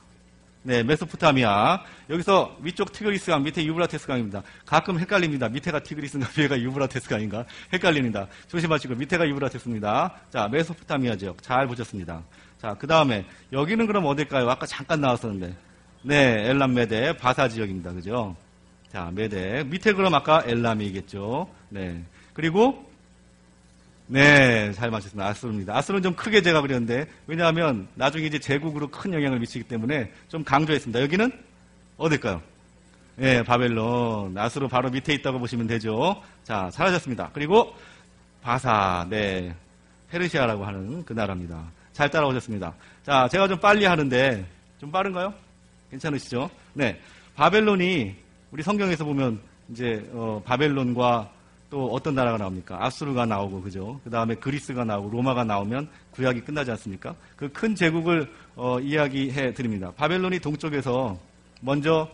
네, 0.69 0.83
메소포타미아. 0.83 1.83
여기서 2.11 2.59
위쪽 2.61 2.93
티그리스 2.93 3.31
강, 3.31 3.43
밑에 3.43 3.65
유브라테스 3.65 4.07
강입니다. 4.07 4.43
가끔 4.67 4.99
헷갈립니다. 4.99 5.49
밑에가 5.49 5.83
티그리스인가, 5.83 6.29
위에가 6.37 6.61
유브라테스 6.61 7.09
강인가? 7.09 7.47
헷갈립니다. 7.73 8.27
조심하시고, 8.49 8.97
밑에가 8.97 9.27
유브라테스입니다. 9.27 10.21
자, 10.29 10.47
메소포타미아 10.49 11.17
지역. 11.17 11.43
잘 11.43 11.67
보셨습니다. 11.67 12.23
자, 12.61 12.77
그 12.79 12.87
다음에, 12.87 13.25
여기는 13.51 13.87
그럼 13.87 14.05
어딜까요? 14.05 14.51
아까 14.51 14.67
잠깐 14.67 15.01
나왔었는데. 15.01 15.57
네, 16.03 16.51
엘람 16.51 16.75
메데, 16.75 17.17
바사 17.17 17.49
지역입니다. 17.49 17.93
그죠? 17.95 18.37
자, 18.93 19.11
메데. 19.15 19.65
밑에 19.65 19.95
그럼 19.95 20.13
아까 20.13 20.43
엘람이겠죠? 20.47 21.49
네. 21.71 22.05
그리고, 22.35 22.88
네, 24.11 24.73
잘 24.73 24.91
맞췄습니다. 24.91 25.29
아스루입니다. 25.29 25.77
아스루는 25.77 26.03
좀 26.03 26.15
크게 26.15 26.41
제가 26.41 26.63
그렸는데, 26.63 27.07
왜냐하면 27.27 27.89
나중에 27.95 28.25
이제 28.25 28.39
제국으로 28.39 28.89
큰 28.89 29.13
영향을 29.13 29.39
미치기 29.39 29.69
때문에 29.69 30.11
좀 30.29 30.43
강조했습니다. 30.43 31.03
여기는 31.03 31.31
어딜까요? 31.99 32.41
네, 33.17 33.43
바벨론. 33.43 34.37
아스루 34.37 34.69
바로 34.69 34.89
밑에 34.89 35.13
있다고 35.13 35.39
보시면 35.39 35.67
되죠. 35.67 36.23
자, 36.43 36.71
잘하셨습니다. 36.73 37.31
그리고 37.35 37.75
바사, 38.41 39.07
네, 39.11 39.55
페르시아라고 40.11 40.65
하는 40.65 41.05
그 41.05 41.13
나라입니다. 41.13 41.71
잘 41.93 42.09
따라오셨습니다. 42.09 42.73
자, 43.03 43.29
제가 43.29 43.47
좀 43.47 43.59
빨리 43.59 43.85
하는데, 43.85 44.47
좀 44.81 44.91
빠른가요? 44.91 45.35
괜찮으시죠? 45.91 46.49
네. 46.73 46.99
바벨론이, 47.35 48.17
우리 48.53 48.63
성경에서 48.63 49.05
보면, 49.05 49.39
이제, 49.71 50.09
어, 50.13 50.41
바벨론과 50.47 51.31
또 51.71 51.87
어떤 51.93 52.15
나라가 52.15 52.39
나옵니까? 52.39 52.83
아수르가 52.85 53.27
나오고 53.27 53.61
그죠? 53.63 54.01
그 54.03 54.11
다음에 54.11 54.35
그리스가 54.35 54.85
나오고 54.85 55.11
로마가 55.11 55.45
나오면 55.45 55.89
구약이 56.13 56.41
끝나지 56.43 56.71
않습니까? 56.71 57.15
그 57.37 57.49
큰 57.51 57.75
제국을 57.75 58.31
어, 58.57 58.81
이야기해 58.81 59.53
드립니다. 59.53 59.93
바벨론이 59.97 60.39
동쪽에서 60.41 61.19
먼저 61.61 62.09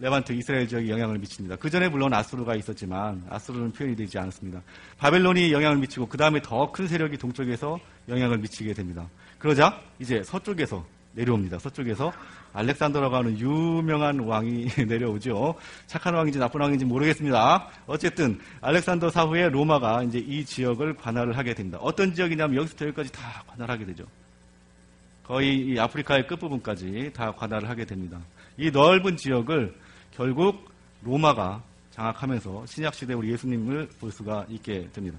레반트 0.00 0.32
이스라엘 0.32 0.66
지역에 0.68 0.88
영향을 0.88 1.18
미칩니다. 1.18 1.56
그 1.56 1.68
전에 1.70 1.88
물론 1.88 2.12
아수르가 2.14 2.54
있었지만 2.54 3.24
아수르는 3.28 3.72
표현이 3.72 3.96
되지 3.96 4.18
않았습니다. 4.18 4.60
바벨론이 4.98 5.52
영향을 5.52 5.76
미치고 5.78 6.06
그 6.06 6.16
다음에 6.16 6.40
더 6.40 6.70
큰 6.72 6.86
세력이 6.86 7.18
동쪽에서 7.18 7.78
영향을 8.08 8.38
미치게 8.38 8.74
됩니다. 8.74 9.06
그러자 9.38 9.80
이제 9.98 10.22
서쪽에서 10.22 10.84
내려옵니다. 11.14 11.58
서쪽에서 11.58 12.12
알렉산더라고 12.52 13.16
하는 13.16 13.38
유명한 13.38 14.20
왕이 14.20 14.68
내려오죠. 14.86 15.54
착한 15.86 16.14
왕인지 16.14 16.38
나쁜 16.38 16.60
왕인지 16.60 16.84
모르겠습니다. 16.84 17.68
어쨌든 17.86 18.38
알렉산더 18.60 19.10
사후에 19.10 19.48
로마가 19.48 20.02
이제 20.04 20.18
이 20.18 20.44
지역을 20.44 20.96
관할을 20.96 21.36
하게 21.36 21.54
됩니다. 21.54 21.78
어떤 21.80 22.14
지역이냐면 22.14 22.56
여기서부터 22.56 22.86
여기까지 22.86 23.12
다 23.12 23.42
관할하게 23.46 23.86
되죠. 23.86 24.04
거의 25.24 25.58
이 25.58 25.78
아프리카의 25.78 26.26
끝부분까지 26.26 27.12
다 27.14 27.32
관할을 27.32 27.68
하게 27.68 27.84
됩니다. 27.84 28.18
이 28.58 28.70
넓은 28.70 29.16
지역을 29.16 29.74
결국 30.14 30.70
로마가 31.02 31.62
장악하면서 31.90 32.66
신약 32.66 32.94
시대 32.94 33.14
우리 33.14 33.30
예수님을 33.32 33.88
볼 34.00 34.10
수가 34.10 34.46
있게 34.48 34.88
됩니다. 34.92 35.18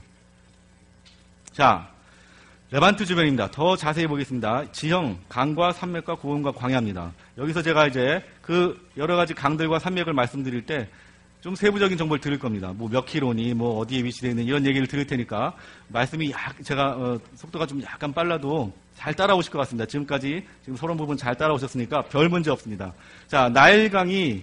자, 1.52 1.93
레반트 2.74 3.06
주변입니다. 3.06 3.52
더 3.52 3.76
자세히 3.76 4.08
보겠습니다. 4.08 4.72
지형, 4.72 5.20
강과 5.30 5.74
산맥과 5.74 6.16
고원과 6.16 6.54
광야입니다. 6.54 7.12
여기서 7.38 7.62
제가 7.62 7.86
이제 7.86 8.20
그 8.42 8.90
여러 8.98 9.16
가지 9.16 9.36
강들과 9.36 9.78
산맥을 9.78 10.14
말씀드릴 10.14 10.66
때 10.66 10.90
좀 11.44 11.56
세부적인 11.56 11.98
정보를 11.98 12.22
드릴 12.22 12.40
겁니다. 12.40 12.72
뭐 12.74 12.88
몇 12.88 13.06
킬로니, 13.06 13.54
뭐 13.54 13.78
어디에 13.80 14.02
위치되어 14.02 14.30
있는 14.30 14.46
이런 14.46 14.66
얘기를 14.66 14.88
드릴 14.88 15.06
테니까 15.06 15.54
말씀이 15.90 16.32
약, 16.32 16.64
제가 16.64 16.92
어, 16.92 17.20
속도가 17.36 17.68
좀 17.68 17.84
약간 17.84 18.14
빨라도 18.14 18.72
잘 18.96 19.14
따라오실 19.14 19.52
것 19.52 19.60
같습니다. 19.60 19.86
지금까지 19.86 20.46
지금 20.62 20.78
서론 20.78 20.96
부분 20.96 21.18
잘 21.18 21.36
따라오셨으니까 21.36 22.04
별 22.04 22.30
문제 22.30 22.50
없습니다. 22.50 22.94
자, 23.28 23.50
나일강이 23.50 24.42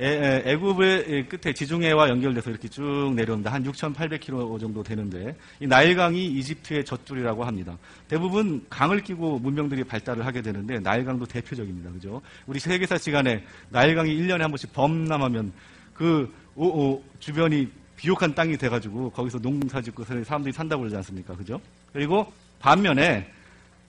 애굽의 0.00 1.28
끝에 1.28 1.52
지중해와 1.52 2.08
연결돼서 2.08 2.50
이렇게 2.50 2.68
쭉 2.68 3.12
내려옵니다. 3.16 3.52
한 3.52 3.64
6,800km 3.64 4.60
정도 4.60 4.82
되는데 4.82 5.36
이 5.58 5.66
나일강이 5.66 6.24
이집트의 6.24 6.84
젖줄이라고 6.84 7.44
합니다. 7.44 7.76
대부분 8.06 8.64
강을 8.70 9.00
끼고 9.00 9.40
문명들이 9.40 9.82
발달을 9.82 10.24
하게 10.24 10.40
되는데 10.40 10.78
나일강도 10.78 11.26
대표적입니다. 11.26 11.90
그죠? 11.90 12.22
우리 12.46 12.60
세계사 12.60 12.96
시간에 12.96 13.44
나일강이 13.70 14.16
1년에 14.16 14.38
한 14.38 14.50
번씩 14.50 14.72
범람하면 14.72 15.52
그 15.94 16.32
오, 16.54 16.66
오, 16.66 17.04
주변이 17.18 17.68
비옥한 17.96 18.32
땅이 18.32 18.56
돼가지고 18.56 19.10
거기서 19.10 19.40
농사 19.40 19.80
짓고 19.80 20.04
사람들이 20.04 20.52
산다고 20.52 20.82
그러지 20.82 20.94
않습니까? 20.96 21.34
그죠? 21.34 21.60
그리고 21.92 22.32
반면에 22.60 23.28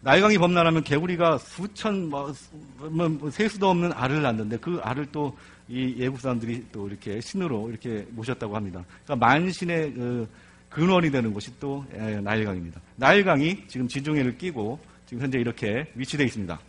나일강이 0.01 0.37
범람하면 0.37 0.83
개구리가 0.83 1.37
수천 1.37 2.09
뭐, 2.09 2.33
뭐, 2.77 3.09
뭐 3.09 3.29
세수도 3.29 3.69
없는 3.69 3.91
알을 3.93 4.21
낳는데 4.21 4.57
그 4.57 4.79
알을 4.81 5.07
또 5.11 5.37
이 5.69 5.95
예국 5.99 6.19
사람들이 6.19 6.65
또 6.71 6.87
이렇게 6.87 7.21
신으로 7.21 7.69
이렇게 7.69 8.05
모셨다고 8.09 8.55
합니다. 8.55 8.83
그러니까 9.05 9.27
만신의 9.27 9.93
그 9.93 10.27
근원이 10.69 11.11
되는 11.11 11.33
곳이 11.33 11.51
또 11.59 11.85
예, 11.93 12.19
나일강입니다. 12.19 12.81
나일강이 12.95 13.67
지금 13.67 13.87
지중해를 13.87 14.37
끼고 14.37 14.79
지금 15.05 15.23
현재 15.23 15.39
이렇게 15.39 15.91
위치되어 15.95 16.25
있습니다. 16.25 16.59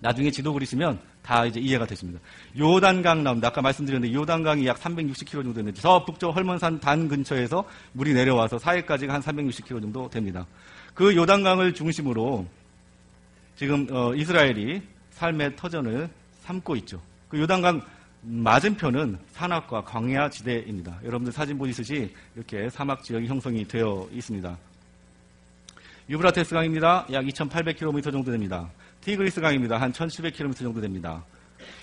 나중에 0.00 0.30
지도 0.30 0.52
그리시면 0.52 0.98
다 1.22 1.44
이제 1.44 1.58
이해가 1.58 1.86
되십니다. 1.86 2.20
요단강 2.56 3.24
나옵니다. 3.24 3.48
아까 3.48 3.60
말씀드렸는데 3.60 4.14
요단강이 4.14 4.66
약 4.66 4.78
360km 4.78 5.32
정도 5.32 5.54
되는데 5.54 5.80
저 5.80 6.04
북쪽 6.04 6.34
헐먼산 6.36 6.78
단 6.78 7.08
근처에서 7.08 7.64
물이 7.92 8.14
내려와서 8.14 8.58
사해까지가 8.58 9.14
한 9.14 9.20
360km 9.20 9.82
정도 9.82 10.08
됩니다. 10.08 10.46
그 10.94 11.16
요단강을 11.16 11.74
중심으로 11.74 12.46
지금 13.56 13.86
어, 13.90 14.14
이스라엘이 14.14 14.82
삶의 15.10 15.56
터전을 15.56 16.08
삼고 16.42 16.76
있죠. 16.76 17.00
그 17.28 17.40
요단강 17.40 17.82
맞은편은 18.28 19.18
산악과 19.30 19.84
광야 19.84 20.28
지대입니다. 20.30 20.98
여러분들 21.04 21.32
사진 21.32 21.56
보시듯이 21.56 22.12
이렇게 22.34 22.68
사막 22.68 23.04
지역이 23.04 23.28
형성이 23.28 23.64
되어 23.66 24.08
있습니다. 24.12 24.56
유브라테스 26.10 26.54
강입니다. 26.54 27.06
약 27.12 27.24
2,800km 27.24 28.10
정도 28.10 28.32
됩니다. 28.32 28.68
티그리스 29.00 29.40
강입니다. 29.40 29.80
한 29.80 29.92
1,700km 29.92 30.56
정도 30.56 30.80
됩니다. 30.80 31.24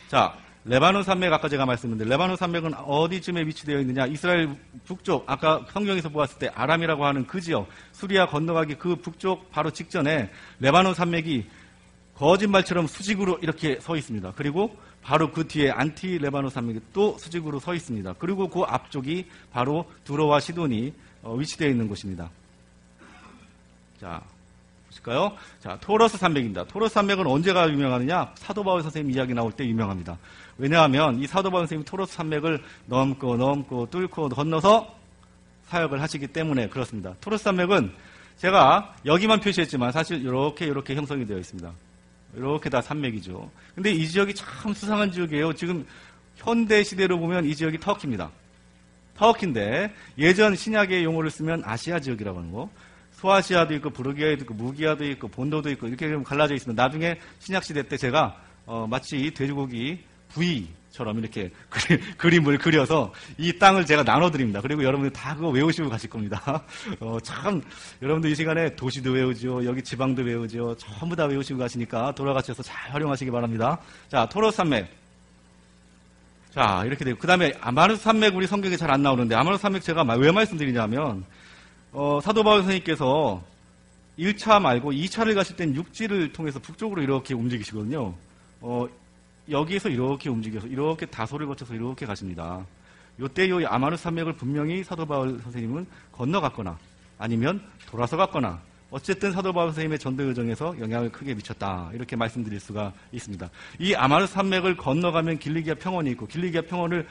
자, 0.10 0.34
레바논 0.66 1.04
산맥 1.04 1.32
아까 1.32 1.48
제가 1.48 1.66
말씀드렸는데 1.66 2.10
레바논 2.10 2.36
산맥은 2.36 2.74
어디쯤에 2.74 3.46
위치되어 3.46 3.80
있느냐? 3.80 4.06
이스라엘 4.06 4.50
북쪽 4.86 5.24
아까 5.28 5.66
성경에서 5.72 6.10
보았을 6.10 6.40
때 6.40 6.50
아람이라고 6.54 7.06
하는 7.06 7.26
그 7.26 7.40
지역 7.40 7.70
수리아 7.94 8.26
건너가기 8.26 8.76
그 8.76 8.98
북쪽 8.98 9.50
바로 9.50 9.72
직전에 9.72 10.30
레바논 10.60 10.94
산맥이 10.94 11.46
거짓말처럼 12.16 12.88
수직으로 12.88 13.40
이렇게 13.42 13.80
서 13.80 13.96
있습니다. 13.96 14.34
그리고 14.36 14.78
바로 15.04 15.32
그 15.32 15.48
뒤에 15.48 15.70
안티 15.70 16.18
레바논 16.18 16.50
산맥이 16.50 16.80
또 16.94 17.18
수직으로 17.18 17.60
서 17.60 17.76
있습니다. 17.76 18.14
그리고 18.18 18.48
그 18.48 18.62
앞쪽이 18.62 19.28
바로 19.52 19.86
두로와 20.06 20.40
시돈이 20.40 20.94
어, 21.22 21.36
위치되어 21.36 21.70
있는 21.70 21.88
곳입니다. 21.88 22.30
자, 24.00 24.22
보실까요? 24.88 25.36
자, 25.60 25.78
토러스 25.82 26.18
산맥입니다. 26.18 26.66
토러스 26.66 26.94
산맥은 26.94 27.28
언제가 27.28 27.70
유명하느냐? 27.70 28.34
사도 28.36 28.64
바울 28.64 28.82
선생님 28.82 29.14
이야기 29.14 29.34
나올 29.34 29.52
때 29.52 29.66
유명합니다. 29.66 30.18
왜냐하면 30.58 31.20
이 31.20 31.28
사도 31.28 31.50
바울 31.52 31.64
선생님이 31.64 31.86
토러스 31.86 32.14
산맥을 32.16 32.64
넘고 32.86 33.38
넘고 33.38 33.90
뚫고 33.90 34.30
건너서 34.30 34.96
사역을 35.68 36.02
하시기 36.02 36.28
때문에 36.28 36.70
그렇습니다. 36.70 37.14
토러스 37.20 37.44
산맥은 37.44 37.94
제가 38.38 38.96
여기만 39.06 39.40
표시했지만 39.40 39.92
사실 39.92 40.22
이렇게 40.22 40.66
이렇게 40.66 40.96
형성이 40.96 41.26
되어 41.26 41.38
있습니다. 41.38 41.72
이렇게 42.36 42.70
다 42.70 42.82
산맥이죠. 42.82 43.50
근데 43.76 43.92
이 43.92 44.08
지역이 44.08 44.34
참 44.34 44.74
수상한 44.74 45.12
지역이에요. 45.12 45.54
지금 45.54 45.86
현대 46.36 46.84
시대로 46.84 47.20
보면 47.20 47.46
이 47.46 47.56
지역이 47.56 47.80
터키입니다. 47.80 48.32
터키인데 49.16 49.94
예전 50.18 50.56
신약의 50.56 51.04
용어를 51.04 51.30
쓰면 51.30 51.64
아시아 51.66 52.00
지역이라고 52.00 52.40
하는 52.40 52.52
거. 52.52 52.70
소아시아도 53.12 53.74
있고 53.76 53.90
부르기아도 53.92 54.44
있고 54.44 54.54
무기아도 54.54 55.06
있고 55.06 55.28
본도도 55.30 55.70
있고 55.72 55.88
이렇게 55.88 56.10
좀 56.10 56.24
갈라져 56.24 56.56
있습니다. 56.56 56.82
나중에 56.82 57.20
신약 57.40 57.64
시대 57.64 57.84
때 57.84 57.96
제가 57.96 58.36
어, 58.66 58.88
마치 58.90 59.32
돼지고기 59.32 60.04
부위 60.30 60.68
처럼 60.94 61.18
이렇게 61.18 61.50
그림을 62.18 62.60
그려서 62.60 63.12
이 63.40 63.58
땅을 63.58 63.84
제가 63.84 64.04
나눠드립니다. 64.04 64.62
그리고 64.62 64.84
여러분들 64.84 65.12
다 65.12 65.34
그거 65.36 65.50
외우시고 65.50 65.90
가실 65.90 66.08
겁니다. 66.08 66.64
어, 67.02 67.18
참 67.24 67.64
여러분들 68.04 68.30
이 68.30 68.36
시간에 68.36 68.76
도시도 68.76 69.12
외우죠, 69.12 69.66
여기 69.66 69.82
지방도 69.82 70.22
외우죠, 70.22 70.78
전부 70.78 71.16
다 71.16 71.26
외우시고 71.26 71.58
가시니까 71.58 72.14
돌아가셔서 72.14 72.62
잘 72.62 72.92
활용하시기 72.92 73.32
바랍니다. 73.32 73.80
자, 74.08 74.30
토로스 74.30 74.58
산맥. 74.58 74.88
자, 76.52 76.84
이렇게 76.86 77.04
되고 77.04 77.18
그 77.18 77.26
다음에 77.26 77.54
아마르스 77.60 78.04
산맥 78.04 78.36
우리 78.36 78.46
성경에 78.46 78.78
잘 78.78 78.92
안 78.92 79.02
나오는데 79.02 79.34
아마르스 79.34 79.64
산맥 79.64 79.82
제가 79.82 80.04
왜 80.04 80.32
말씀드리냐면 80.32 81.26
어, 81.92 82.20
사도 82.22 82.44
바울 82.44 82.60
선생님께서 82.60 83.44
1차 84.20 84.62
말고 84.62 84.92
2차를 84.92 85.34
가실 85.34 85.56
땐 85.56 85.74
육지를 85.74 86.34
통해서 86.34 86.60
북쪽으로 86.60 87.02
이렇게 87.02 87.34
움직이시거든요. 87.34 88.14
어, 88.62 88.88
여기에서 89.50 89.90
이렇게 89.90 90.30
움직여서 90.30 90.68
이렇게 90.68 91.06
다소를 91.06 91.48
거쳐서 91.48 91.74
이렇게 91.76 92.06
가십니다. 92.06 92.66
요때 93.20 93.50
요 93.50 93.66
아마르 93.68 93.98
산맥을 93.98 94.34
분명히 94.34 94.84
사도 94.84 95.06
바울 95.06 95.40
선생님은 95.40 95.86
건너갔거나 96.12 96.78
아니면 97.18 97.62
돌아서 97.88 98.18
갔거나 98.18 98.62
어쨌든 98.90 99.32
사도 99.32 99.54
바울 99.54 99.70
선생님의 99.70 100.00
전도 100.00 100.28
여정에서 100.30 100.80
영향을 100.80 101.12
크게 101.12 101.34
미쳤다. 101.34 101.90
이렇게 101.94 102.16
말씀드릴 102.16 102.60
수가 102.60 102.94
있습니다. 103.12 103.50
이 103.80 103.96
아마르 103.96 104.28
산맥을 104.28 104.78
건너가면 104.78 105.40
길리기아 105.40 105.76
평원이 105.76 106.12
있고 106.12 106.28
길리기아 106.28 106.62
평원을 106.64 107.08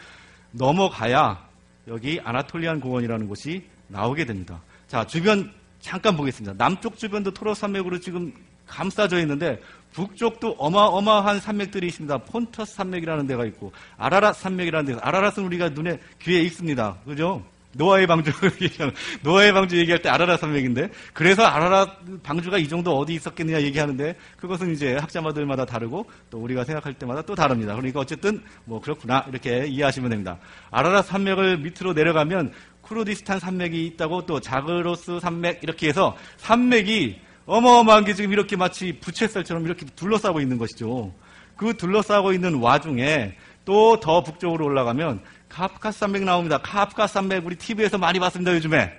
넘어가야 0.53 1.49
여기 1.89 2.21
아나톨리안 2.23 2.81
공원이라는 2.81 3.27
곳이 3.27 3.65
나오게 3.89 4.25
됩니다. 4.25 4.61
자, 4.87 5.07
주변 5.07 5.53
잠깐 5.81 6.17
보겠습니다. 6.17 6.55
남쪽 6.57 6.97
주변도 6.97 7.33
토로 7.35 7.55
산맥으로 7.55 7.99
지금 7.99 8.33
감싸져 8.67 9.19
있는데 9.21 9.61
북쪽도 9.93 10.57
어마어마한 10.59 11.41
산맥들이 11.41 11.87
있습니다. 11.89 12.19
폰터스 12.19 12.75
산맥이라는 12.75 13.27
데가 13.27 13.45
있고 13.47 13.73
아라랏 13.99 14.35
산맥이라는 14.35 14.87
데가 14.87 15.01
아라랏은 15.01 15.45
우리가 15.45 15.71
눈에 15.71 15.99
귀에 16.21 16.41
익습니다. 16.43 16.97
그죠? 17.05 17.43
노아의 17.75 18.07
방주 18.07 18.31
노아의 19.23 19.53
방주 19.53 19.79
얘기할 19.79 20.03
때 20.03 20.11
아라랏 20.11 20.39
산맥인데 20.39 20.91
그래서 21.13 21.43
아라랏 21.45 22.23
방주가 22.23 22.59
이 22.59 22.69
정도 22.69 22.97
어디 22.99 23.15
있었겠느냐 23.15 23.63
얘기하는데 23.63 24.15
그것은 24.37 24.73
이제 24.73 24.97
학자마들마다 24.97 25.65
다르고 25.65 26.07
또 26.31 26.39
우리가 26.39 26.65
생각할 26.65 26.95
때마다 26.95 27.23
또 27.23 27.35
다릅니다. 27.35 27.75
그러니까 27.75 28.01
어쨌든 28.01 28.43
뭐 28.65 28.81
그렇구나 28.81 29.25
이렇게 29.29 29.67
이해하시면 29.67 30.11
됩니다. 30.11 30.39
아라랏 30.71 31.05
산맥을 31.05 31.59
밑으로 31.59 31.93
내려가면 31.95 32.53
쿠르디스탄 32.83 33.39
산맥이 33.39 33.87
있다고 33.87 34.27
또 34.27 34.41
자그로스 34.41 35.21
산맥 35.21 35.61
이렇게 35.63 35.89
해서 35.89 36.17
산맥이 36.39 37.21
어마어마한 37.47 38.05
게 38.05 38.15
지금 38.15 38.33
이렇게 38.33 38.57
마치 38.57 38.99
부채살처럼 39.01 39.65
이렇게 39.65 39.87
둘러싸고 39.87 40.41
있는 40.41 40.59
것이죠. 40.59 41.13
그 41.57 41.77
둘러싸고 41.77 42.33
있는 42.33 42.57
와중에 42.57 43.37
또 43.65 44.01
더 44.01 44.23
북쪽으로 44.23 44.65
올라가면 44.67 45.23
카프카스 45.49 46.01
산맥 46.01 46.25
나옵니다. 46.25 46.59
카프카스 46.59 47.15
산맥 47.15 47.47
우리 47.47 47.57
TV에서 47.57 47.99
많이 47.99 48.19
봤습니다, 48.19 48.55
요즘에. 48.55 48.93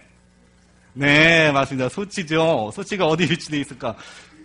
네, 0.94 1.52
맞습니다. 1.52 1.90
소치죠. 1.90 2.72
소치가 2.74 3.08
어디 3.08 3.24
위치되어 3.24 3.60
있을까? 3.60 3.96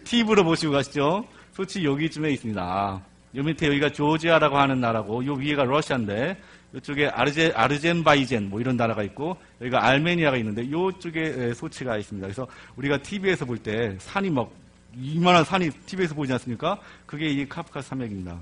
TV로 0.04 0.42
보시고 0.44 0.72
가시죠. 0.72 1.24
소치 1.52 1.84
여기쯤에 1.84 2.30
있습니다. 2.30 3.02
요 3.34 3.42
밑에 3.42 3.66
여기가 3.66 3.90
조지아라고 3.90 4.56
하는 4.56 4.80
나라고, 4.80 5.24
요 5.26 5.34
위에가 5.34 5.64
러시아인데, 5.64 6.40
이쪽에 6.74 7.08
아르제, 7.08 7.52
아르젠바이젠 7.54 8.50
뭐 8.50 8.60
이런 8.60 8.76
나라가 8.76 9.02
있고 9.02 9.36
여기가 9.60 9.84
알메니아가 9.84 10.36
있는데 10.36 10.62
이쪽에 10.64 11.54
소치가 11.54 11.96
있습니다. 11.96 12.26
그래서 12.26 12.46
우리가 12.76 12.98
TV에서 12.98 13.44
볼 13.46 13.58
때 13.58 13.96
산이 13.98 14.30
막 14.30 14.50
이만한 14.94 15.44
산이 15.44 15.70
TV에서 15.86 16.14
보지 16.14 16.32
않습니까? 16.34 16.78
그게 17.06 17.28
이 17.28 17.48
카프카 17.48 17.80
산맥입니다. 17.82 18.38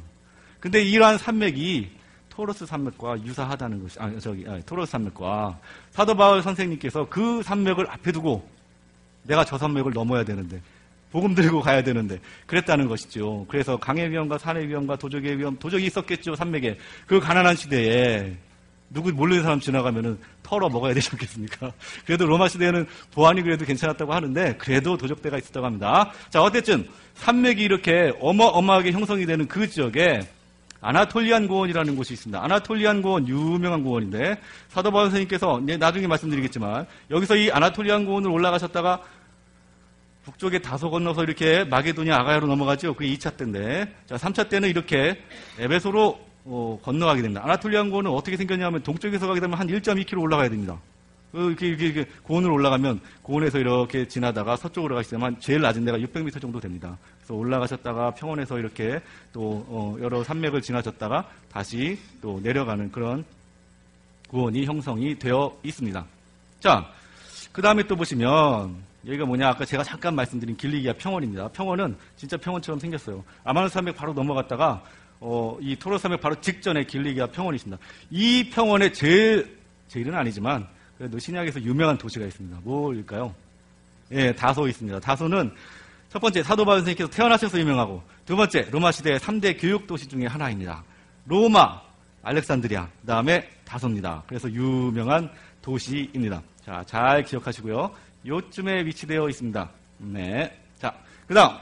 근데 0.60 0.82
이러한 0.82 1.18
산맥이 1.18 1.90
토로스 2.28 2.66
산맥과 2.66 3.22
유사하다는 3.22 3.82
것이 3.82 3.98
아 4.00 4.10
저기 4.18 4.44
아니, 4.48 4.62
토로스 4.64 4.90
산맥과 4.92 5.58
사도 5.90 6.14
바울 6.14 6.42
선생님께서 6.42 7.08
그 7.08 7.42
산맥을 7.42 7.88
앞에 7.90 8.12
두고 8.12 8.46
내가 9.22 9.44
저 9.44 9.56
산맥을 9.56 9.92
넘어야 9.92 10.24
되는데 10.24 10.60
복음 11.10 11.34
들고 11.34 11.60
가야 11.60 11.82
되는데 11.82 12.18
그랬다는 12.46 12.88
것이죠. 12.88 13.46
그래서 13.48 13.76
강의 13.76 14.10
위험과 14.10 14.38
산의 14.38 14.68
위험과 14.68 14.96
도적의 14.96 15.38
위험, 15.38 15.56
도적이 15.58 15.86
있었겠죠. 15.86 16.34
산맥에 16.34 16.78
그 17.06 17.20
가난한 17.20 17.56
시대에 17.56 18.36
누구 18.90 19.12
모르는 19.12 19.42
사람 19.42 19.60
지나가면은 19.60 20.18
털어 20.42 20.68
먹어야 20.68 20.94
되지 20.94 21.10
않겠습니까? 21.12 21.72
그래도 22.06 22.26
로마 22.26 22.48
시대에는 22.48 22.86
보안이 23.12 23.42
그래도 23.42 23.64
괜찮았다고 23.64 24.12
하는데 24.12 24.56
그래도 24.58 24.96
도적대가 24.96 25.38
있었다고 25.38 25.66
합니다. 25.66 26.12
자 26.30 26.42
어쨌든 26.42 26.88
산맥이 27.14 27.62
이렇게 27.62 28.12
어마어마하게 28.20 28.92
형성이 28.92 29.26
되는 29.26 29.48
그 29.48 29.68
지역에 29.68 30.20
아나톨리안 30.80 31.48
고원이라는 31.48 31.96
곳이 31.96 32.14
있습니다. 32.14 32.42
아나톨리안 32.42 33.02
고원 33.02 33.26
유명한 33.26 33.82
고원인데 33.82 34.38
사도 34.68 34.92
바울 34.92 35.06
선생님께서 35.06 35.60
나중에 35.78 36.06
말씀드리겠지만 36.06 36.86
여기서 37.10 37.36
이 37.36 37.50
아나톨리안 37.50 38.06
고원을 38.06 38.30
올라가셨다가 38.30 39.02
북쪽에 40.26 40.58
다소 40.58 40.90
건너서 40.90 41.22
이렇게 41.22 41.62
마게도니아 41.64 42.18
아가야로 42.18 42.48
넘어가죠. 42.48 42.94
그게 42.94 43.14
2차 43.14 43.36
때인데. 43.36 43.94
자, 44.06 44.16
3차 44.16 44.48
때는 44.48 44.68
이렇게 44.68 45.22
에베소로 45.56 46.18
어, 46.46 46.78
건너가게 46.82 47.22
됩니다. 47.22 47.42
아나톨리안 47.44 47.90
고원은 47.90 48.10
어떻게 48.10 48.36
생겼냐면 48.36 48.82
동쪽에서 48.82 49.28
가게 49.28 49.38
되면 49.38 49.56
한 49.56 49.68
1.2km 49.68 50.20
올라가야 50.20 50.48
됩니다. 50.48 50.78
그 51.30 51.48
이렇게, 51.48 51.68
이렇게, 51.68 51.86
이렇게 51.86 52.10
고원으로 52.24 52.54
올라가면 52.54 53.00
고원에서 53.22 53.58
이렇게 53.58 54.08
지나다가 54.08 54.56
서쪽으로 54.56 54.96
가시면 54.96 55.38
제일 55.38 55.60
낮은 55.60 55.84
데가 55.84 55.98
600m 55.98 56.40
정도 56.40 56.58
됩니다. 56.58 56.98
그래서 57.18 57.34
올라가셨다가 57.34 58.10
평원에서 58.12 58.58
이렇게 58.58 59.00
또 59.32 59.64
어, 59.68 59.96
여러 60.00 60.24
산맥을 60.24 60.60
지나셨다가 60.60 61.28
다시 61.52 61.98
또 62.20 62.40
내려가는 62.42 62.90
그런 62.90 63.24
구원이 64.28 64.64
형성이 64.64 65.16
되어 65.16 65.56
있습니다. 65.62 66.04
자, 66.58 66.90
그 67.52 67.62
다음에 67.62 67.84
또 67.84 67.94
보시면 67.94 68.74
여기가 69.06 69.24
뭐냐 69.24 69.48
아까 69.48 69.64
제가 69.64 69.84
잠깐 69.84 70.14
말씀드린 70.14 70.56
길리기아 70.56 70.94
평원입니다. 70.94 71.48
평원은 71.48 71.96
진짜 72.16 72.36
평원처럼 72.36 72.80
생겼어요. 72.80 73.24
아마누 73.44 73.68
산맥 73.68 73.94
바로 73.94 74.12
넘어갔다가 74.12 74.82
어, 75.20 75.56
이 75.60 75.76
토로 75.76 75.96
산맥 75.96 76.20
바로 76.20 76.34
직전에 76.40 76.84
길리기아 76.84 77.28
평원이 77.28 77.56
있습니다. 77.56 77.82
이 78.10 78.50
평원에 78.50 78.90
제일 78.92 79.58
제일은 79.88 80.14
아니지만 80.14 80.66
그래도 80.98 81.18
신약에서 81.18 81.62
유명한 81.62 81.96
도시가 81.96 82.26
있습니다. 82.26 82.60
뭘까요? 82.64 83.32
예, 84.10 84.32
다소 84.32 84.66
있습니다. 84.66 84.98
다소는 85.00 85.52
첫 86.08 86.18
번째 86.18 86.42
사도 86.42 86.64
바울 86.64 86.78
선생님께서 86.78 87.10
태어나셔서 87.10 87.60
유명하고 87.60 88.02
두 88.24 88.34
번째 88.34 88.68
로마 88.70 88.90
시대의 88.90 89.18
3대 89.20 89.60
교육 89.60 89.86
도시 89.86 90.08
중에 90.08 90.26
하나입니다. 90.26 90.82
로마, 91.26 91.80
알렉산드리아, 92.22 92.88
그다음에 93.02 93.48
다소입니다. 93.64 94.24
그래서 94.26 94.50
유명한 94.50 95.30
도시입니다. 95.62 96.42
자, 96.64 96.82
잘 96.86 97.22
기억하시고요. 97.22 97.90
요쯤에 98.26 98.84
위치되어 98.86 99.28
있습니다. 99.28 99.70
네. 99.98 100.58
자, 100.78 100.92
그 101.26 101.34
다음 101.34 101.56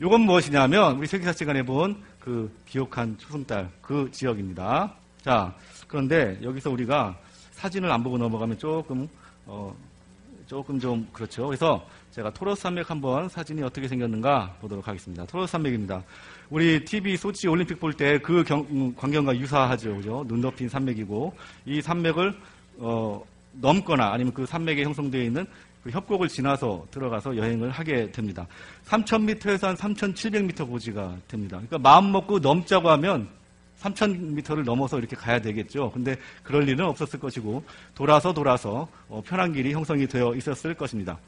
요건 0.00 0.22
무엇이냐면 0.22 0.96
우리 0.96 1.06
세계사 1.06 1.32
시간에 1.32 1.62
본 1.62 2.10
그 2.20 2.54
비옥한 2.66 3.16
초승달 3.16 3.70
그 3.80 4.08
지역입니다. 4.12 4.94
자, 5.22 5.54
그런데 5.88 6.38
여기서 6.42 6.70
우리가 6.70 7.16
사진을 7.52 7.90
안 7.90 8.02
보고 8.02 8.18
넘어가면 8.18 8.58
조금 8.58 9.08
어, 9.46 9.74
조금 10.46 10.78
좀 10.78 11.08
그렇죠. 11.12 11.46
그래서 11.46 11.84
제가 12.10 12.30
토로스 12.30 12.60
산맥 12.62 12.90
한번 12.90 13.28
사진이 13.28 13.62
어떻게 13.62 13.88
생겼는가 13.88 14.54
보도록 14.60 14.86
하겠습니다. 14.86 15.24
토로스 15.24 15.50
산맥입니다. 15.52 16.02
우리 16.50 16.84
TV 16.84 17.16
소치 17.16 17.48
올림픽 17.48 17.80
볼 17.80 17.94
때 17.94 18.18
그 18.18 18.44
광경과 18.96 19.34
유사하죠. 19.38 19.96
그죠? 19.96 20.24
눈 20.28 20.42
덮인 20.42 20.68
산맥이고 20.68 21.34
이 21.64 21.80
산맥을 21.80 22.34
어, 22.80 23.24
넘거나 23.52 24.12
아니면 24.12 24.34
그 24.34 24.44
산맥에 24.44 24.84
형성되어 24.84 25.22
있는 25.22 25.46
그 25.82 25.90
협곡을 25.90 26.28
지나서 26.28 26.86
들어가서 26.90 27.36
여행을 27.36 27.70
하게 27.70 28.10
됩니다. 28.12 28.46
3,000m에서 28.86 29.62
한 29.62 29.76
3,700m 29.76 30.68
고지가 30.68 31.16
됩니다. 31.26 31.56
그러니까 31.56 31.78
마음 31.78 32.12
먹고 32.12 32.38
넘자고 32.38 32.90
하면 32.90 33.28
3,000m를 33.80 34.62
넘어서 34.64 34.98
이렇게 34.98 35.16
가야 35.16 35.40
되겠죠. 35.40 35.90
근데 35.92 36.16
그럴 36.42 36.68
일은 36.68 36.84
없었을 36.84 37.18
것이고 37.18 37.64
돌아서 37.94 38.34
돌아서 38.34 38.88
어, 39.08 39.22
편한 39.24 39.52
길이 39.52 39.72
형성이 39.72 40.06
되어 40.06 40.34
있었을 40.34 40.74
것입니다. 40.74 41.18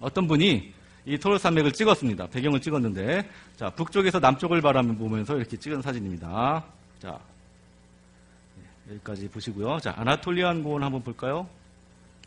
어떤 0.00 0.26
분이 0.26 0.72
이 1.06 1.18
토르 1.18 1.38
산맥을 1.38 1.72
찍었습니다. 1.72 2.26
배경을 2.26 2.60
찍었는데 2.60 3.28
자 3.56 3.70
북쪽에서 3.70 4.18
남쪽을 4.18 4.60
바라보면서 4.60 5.36
이렇게 5.36 5.56
찍은 5.56 5.80
사진입니다. 5.80 6.62
자 6.98 7.18
네, 8.56 8.92
여기까지 8.94 9.28
보시고요. 9.28 9.80
자 9.80 9.94
아나톨리안 9.96 10.62
고원 10.62 10.82
한번 10.82 11.02
볼까요? 11.02 11.48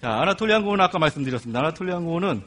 자, 0.04 0.16
아나톨리안 0.20 0.64
고원은 0.64 0.84
아까 0.84 1.00
말씀드렸습니다. 1.00 1.62
아나톨리안 1.62 2.04
고원은 2.04 2.44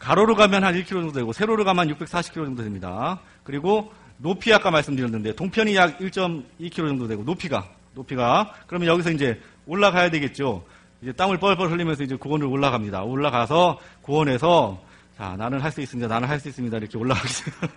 가로로 0.00 0.34
가면 0.34 0.64
한 0.64 0.74
1km 0.74 0.88
정도 0.88 1.12
되고 1.12 1.32
세로로 1.32 1.62
가면 1.62 1.94
640km 1.94 2.46
정도 2.46 2.64
됩니다. 2.64 3.20
그리고 3.44 3.92
높이 4.16 4.52
아까 4.52 4.72
말씀드렸는데 4.72 5.36
동편이 5.36 5.76
약 5.76 6.00
1.2km 6.00 6.74
정도 6.88 7.06
되고 7.06 7.22
높이가 7.22 7.68
높이가 7.94 8.52
그러면 8.66 8.88
여기서 8.88 9.12
이제 9.12 9.40
올라가야 9.66 10.10
되겠죠. 10.10 10.64
이제 11.00 11.12
땀을 11.12 11.38
뻘뻘 11.38 11.70
흘리면서 11.70 12.02
이제 12.02 12.16
고원을 12.16 12.44
올라갑니다. 12.48 13.04
올라가서 13.04 13.78
고원에서 14.02 14.82
자 15.16 15.36
나는 15.38 15.60
할 15.60 15.70
수 15.70 15.80
있습니다. 15.80 16.08
나는 16.12 16.26
할 16.28 16.40
수 16.40 16.48
있습니다. 16.48 16.76
이렇게 16.76 16.98
올라가겠습니다. 16.98 17.68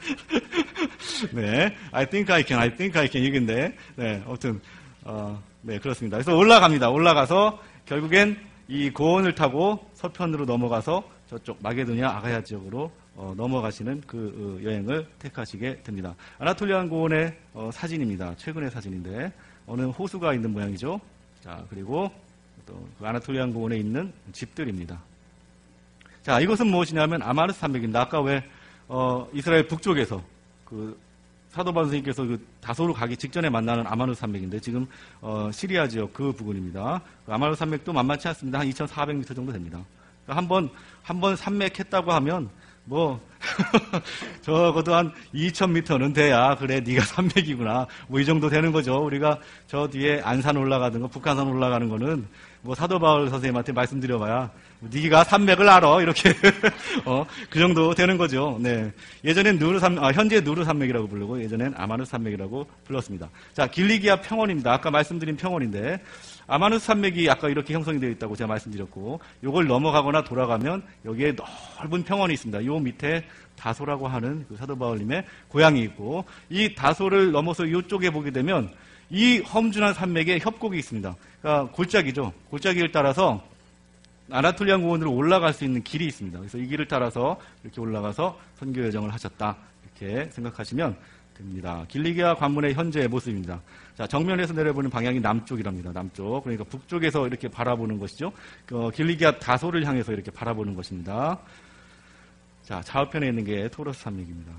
네, 1.40 1.78
I 1.92 2.08
think 2.08 2.34
I 2.34 2.44
can, 2.44 2.60
I 2.60 2.76
think 2.76 3.00
I 3.00 3.08
can 3.12 3.28
이건데 3.28 3.78
네, 3.96 4.24
아무튼 4.26 4.60
어, 5.04 5.40
네 5.62 5.78
그렇습니다. 5.78 6.18
그래서 6.18 6.36
올라갑니다. 6.36 6.90
올라가서 6.90 7.60
결국엔 7.86 8.38
이 8.68 8.90
고원을 8.90 9.36
타고 9.36 9.86
서편으로 9.94 10.46
넘어가서 10.46 11.04
저쪽 11.28 11.58
마게도니아 11.62 12.18
아가야 12.18 12.42
지역으로 12.44 12.92
어, 13.16 13.34
넘어가시는 13.38 14.02
그 14.08 14.60
어, 14.60 14.64
여행을 14.64 15.08
택하시게 15.20 15.84
됩니다. 15.84 16.16
아나톨리안 16.40 16.90
고원의 16.90 17.38
어, 17.54 17.70
사진입니다. 17.72 18.36
최근의 18.38 18.72
사진인데 18.72 19.32
어느 19.68 19.84
호수가 19.84 20.34
있는 20.34 20.52
모양이죠. 20.52 21.00
자 21.42 21.64
그리고 21.70 22.10
또 22.66 22.74
그 22.98 23.06
아나톨리안 23.06 23.54
고원에 23.54 23.78
있는 23.78 24.14
집들입니다. 24.32 25.00
자 26.22 26.40
이것은 26.40 26.68
무엇이냐면 26.68 27.22
아마르스 27.22 27.60
산맥입니다. 27.60 28.02
아까 28.02 28.22
왜 28.22 28.44
어, 28.88 29.28
이스라엘 29.34 29.68
북쪽에서 29.68 30.24
그 30.66 30.98
사도 31.54 31.72
바울 31.72 31.86
선생님께서 31.86 32.24
그 32.26 32.44
다소로 32.62 32.94
가기 32.94 33.16
직전에 33.16 33.48
만나는 33.48 33.86
아마누 33.86 34.16
산맥인데 34.16 34.60
지금 34.60 34.88
어, 35.22 35.52
시리아 35.54 35.88
지역 35.88 36.12
그 36.12 36.32
부근입니다. 36.32 37.00
그 37.28 37.32
아마누 37.32 37.54
산맥도 37.54 37.94
만만치 37.94 38.28
않습니다. 38.30 38.60
한 38.60 38.68
2,400m 38.70 39.36
정도 39.36 39.52
됩니다. 39.52 39.80
그러니까 40.26 40.38
한번 40.42 40.70
한 41.04 41.20
번 41.22 41.36
산맥 41.36 41.78
했다고 41.80 42.12
하면 42.14 42.50
뭐 42.86 43.22
적어도 44.42 44.96
한 44.96 45.12
2,000m는 45.36 46.14
돼야 46.16 46.56
그래 46.56 46.80
네가 46.80 47.04
산맥이구나 47.06 47.86
뭐 48.08 48.24
이 48.24 48.26
정도 48.26 48.50
되는 48.50 48.72
거죠. 48.72 49.04
우리가 49.04 49.38
저 49.68 49.86
뒤에 49.90 50.22
안산 50.24 50.56
올라가는 50.56 50.98
거, 51.02 51.08
북한산 51.10 51.46
올라가는 51.46 51.90
거는 51.90 52.26
뭐 52.62 52.74
사도 52.74 52.98
바울 52.98 53.30
선생님한테 53.30 53.74
말씀드려봐야 53.74 54.50
네가 54.80 55.26
산맥을 55.26 55.68
알아 55.68 56.02
이렇게 56.02 56.30
어, 57.04 57.26
그 57.50 57.60
정도 57.60 57.94
되는 57.94 58.18
거죠. 58.18 58.58
네. 58.62 58.94
예전엔 59.26 59.60
누르 59.60 59.80
산 59.80 60.00
아, 60.00 60.14
현재 60.14 60.40
누르 60.40 60.64
산맥이라고 60.64 61.08
부르고 61.08 61.42
예전엔 61.42 61.74
아마누 61.76 62.06
산맥이라고 62.06 62.66
불렀습니다. 62.86 63.30
자 63.54 63.68
길리기아 63.68 64.22
평원입니다. 64.22 64.72
아까 64.72 64.90
말씀드린 64.90 65.36
평원인데 65.36 66.02
아마누 66.48 66.80
산맥이 66.80 67.30
아까 67.30 67.50
이렇게 67.50 67.74
형성이 67.74 68.00
되어 68.00 68.10
있다고 68.12 68.38
제가 68.38 68.48
말씀드렸고 68.48 69.20
이걸 69.44 69.68
넘어가거나 69.68 70.24
돌아가면 70.24 70.84
여기에 71.04 71.36
넓은 71.82 72.04
평원이 72.04 72.34
있습니다. 72.34 72.66
요 72.66 72.80
밑에 72.80 73.26
다소라고 73.56 74.08
하는 74.08 74.46
그 74.48 74.56
사도 74.58 74.76
바울님의 74.76 75.26
고향이 75.48 75.82
있고 75.84 76.26
이 76.50 76.76
다소를 76.76 77.32
넘어서 77.32 77.66
이쪽에 77.66 78.10
보게 78.10 78.32
되면 78.32 78.72
이 79.10 79.40
험준한 79.40 79.94
산맥에 79.94 80.40
협곡이 80.40 80.78
있습니다. 80.80 81.16
그러니까 81.42 81.72
골짜기죠. 81.74 82.34
골짜기를 82.50 82.92
따라서 82.92 83.44
아나톨리안 84.32 84.82
공원으로 84.82 85.14
올라갈 85.14 85.54
수 85.54 85.64
있는 85.64 85.84
길이 85.84 86.06
있습니다. 86.06 86.40
그래서 86.40 86.58
이 86.58 86.66
길을 86.68 86.88
따라서 86.88 87.38
이렇게 87.64 87.80
올라가서 87.82 88.40
선교 88.56 88.84
여정을 88.86 89.14
하셨다. 89.14 89.58
이렇게 89.84 90.30
생각하시면 90.32 90.96
됩니다. 91.36 91.84
길리기아 91.88 92.36
관문의 92.36 92.74
현재의 92.74 93.08
모습입니다. 93.08 93.60
자, 93.98 94.08
정면에서 94.08 94.54
내려보는 94.54 94.90
방향이 94.90 95.20
남쪽이랍니다. 95.20 95.92
남쪽. 95.92 96.44
그러니까 96.44 96.64
북쪽에서 96.64 97.28
이렇게 97.28 97.48
바라보는 97.48 98.00
것이죠. 98.00 98.32
어, 98.72 98.90
길리기아 98.90 99.40
다소를 99.40 99.86
향해서 99.86 100.14
이렇게 100.14 100.32
바라보는 100.32 100.76
것입니다. 100.76 101.40
자, 102.64 102.82
좌우편에 102.82 103.28
있는 103.28 103.44
게 103.44 103.68
토러스 103.68 104.02
산맥입니다. 104.04 104.54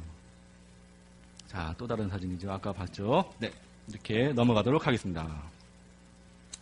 자, 1.46 1.74
또 1.78 1.86
다른 1.86 2.08
사진이죠. 2.08 2.52
아까 2.52 2.72
봤죠? 2.72 3.32
네. 3.38 3.50
이렇게 3.88 4.32
넘어가도록 4.34 4.86
하겠습니다. 4.86 5.26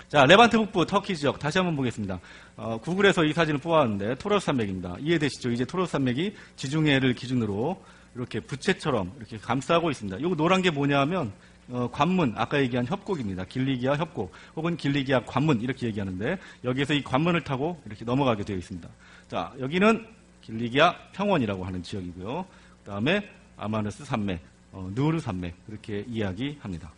자, 0.09 0.25
레반트 0.25 0.57
북부 0.57 0.87
터키 0.87 1.17
지역 1.17 1.39
다시 1.39 1.59
한번 1.59 1.75
보겠습니다. 1.75 2.21
어, 2.57 2.79
구글에서 2.79 3.25
이 3.25 3.33
사진을 3.33 3.59
뽑았는데 3.61 4.17
토러스 4.17 4.47
산맥입니다. 4.47 4.97
이해되시죠? 5.01 5.51
이제 5.51 5.65
토러스 5.65 5.93
산맥이 5.93 6.37
지중해를 6.57 7.15
기준으로 7.15 7.83
이렇게 8.15 8.39
부채처럼 8.39 9.13
이렇게 9.17 9.39
감싸고 9.39 9.91
있습니다. 9.91 10.19
이거 10.19 10.35
노란 10.37 10.63
게 10.63 10.71
뭐냐면 10.71 11.33
어, 11.71 11.89
관문 11.91 12.35
아까 12.37 12.61
얘기한 12.61 12.87
협곡입니다. 12.87 13.47
길리기아 13.47 13.97
협곡 13.97 14.33
혹은 14.55 14.77
길리기아 14.77 15.25
관문 15.25 15.61
이렇게 15.61 15.87
얘기하는데 15.87 16.39
여기에서 16.63 16.93
이 16.93 17.03
관문을 17.03 17.43
타고 17.43 17.81
이렇게 17.87 18.05
넘어가게 18.05 18.45
되어 18.45 18.57
있습니다. 18.57 18.89
자 19.29 19.53
여기는 19.59 20.07
길리기아 20.43 20.95
평원이라고 21.13 21.65
하는 21.65 21.83
지역이고요. 21.83 22.47
그 22.85 22.91
다음에 22.91 23.29
아마누스 23.57 24.05
산맥, 24.05 24.41
어, 24.73 24.91
누르 24.95 25.19
산맥 25.21 25.55
이렇게 25.69 26.05
이야기합니다. 26.09 26.91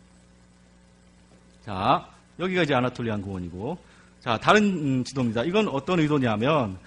자 1.61 2.15
여기가 2.39 2.63
이제 2.63 2.73
아나톨리안 2.73 3.21
공원이고, 3.21 3.77
자, 4.19 4.37
다른 4.37 4.63
음, 4.63 5.03
지도입니다. 5.03 5.43
이건 5.43 5.67
어떤 5.67 5.99
의도냐면, 5.99 6.77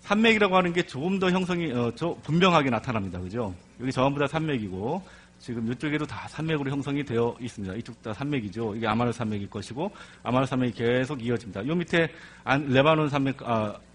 산맥이라고 0.00 0.56
하는 0.56 0.72
게 0.72 0.82
조금 0.82 1.18
더 1.18 1.30
형성이, 1.30 1.72
어, 1.72 1.92
분명하게 2.22 2.70
나타납니다. 2.70 3.18
그죠? 3.20 3.54
여기 3.80 3.90
전부 3.90 4.20
다 4.20 4.26
산맥이고, 4.26 5.02
지금 5.38 5.72
이쪽에도 5.72 6.06
다 6.06 6.28
산맥으로 6.28 6.70
형성이 6.70 7.04
되어 7.04 7.34
있습니다. 7.40 7.74
이쪽 7.74 8.00
다 8.00 8.12
산맥이죠. 8.12 8.76
이게 8.76 8.86
아마르 8.86 9.10
산맥일 9.10 9.50
것이고, 9.50 9.90
아마르 10.22 10.46
산맥이 10.46 10.72
계속 10.72 11.24
이어집니다. 11.24 11.66
요 11.66 11.74
밑에 11.74 12.08
안, 12.44 12.68
레바논 12.68 13.08
산맥, 13.08 13.42
아, 13.42 13.72
네, 13.72 13.91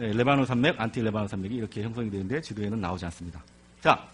레바논 0.00 0.46
산맥, 0.46 0.80
안티 0.80 1.02
레바논 1.02 1.28
산맥이 1.28 1.54
이렇게 1.54 1.82
형성이 1.82 2.10
되는데 2.10 2.40
지도에는 2.40 2.80
나오지 2.80 3.04
않습니다. 3.06 3.42
자, 3.82 4.06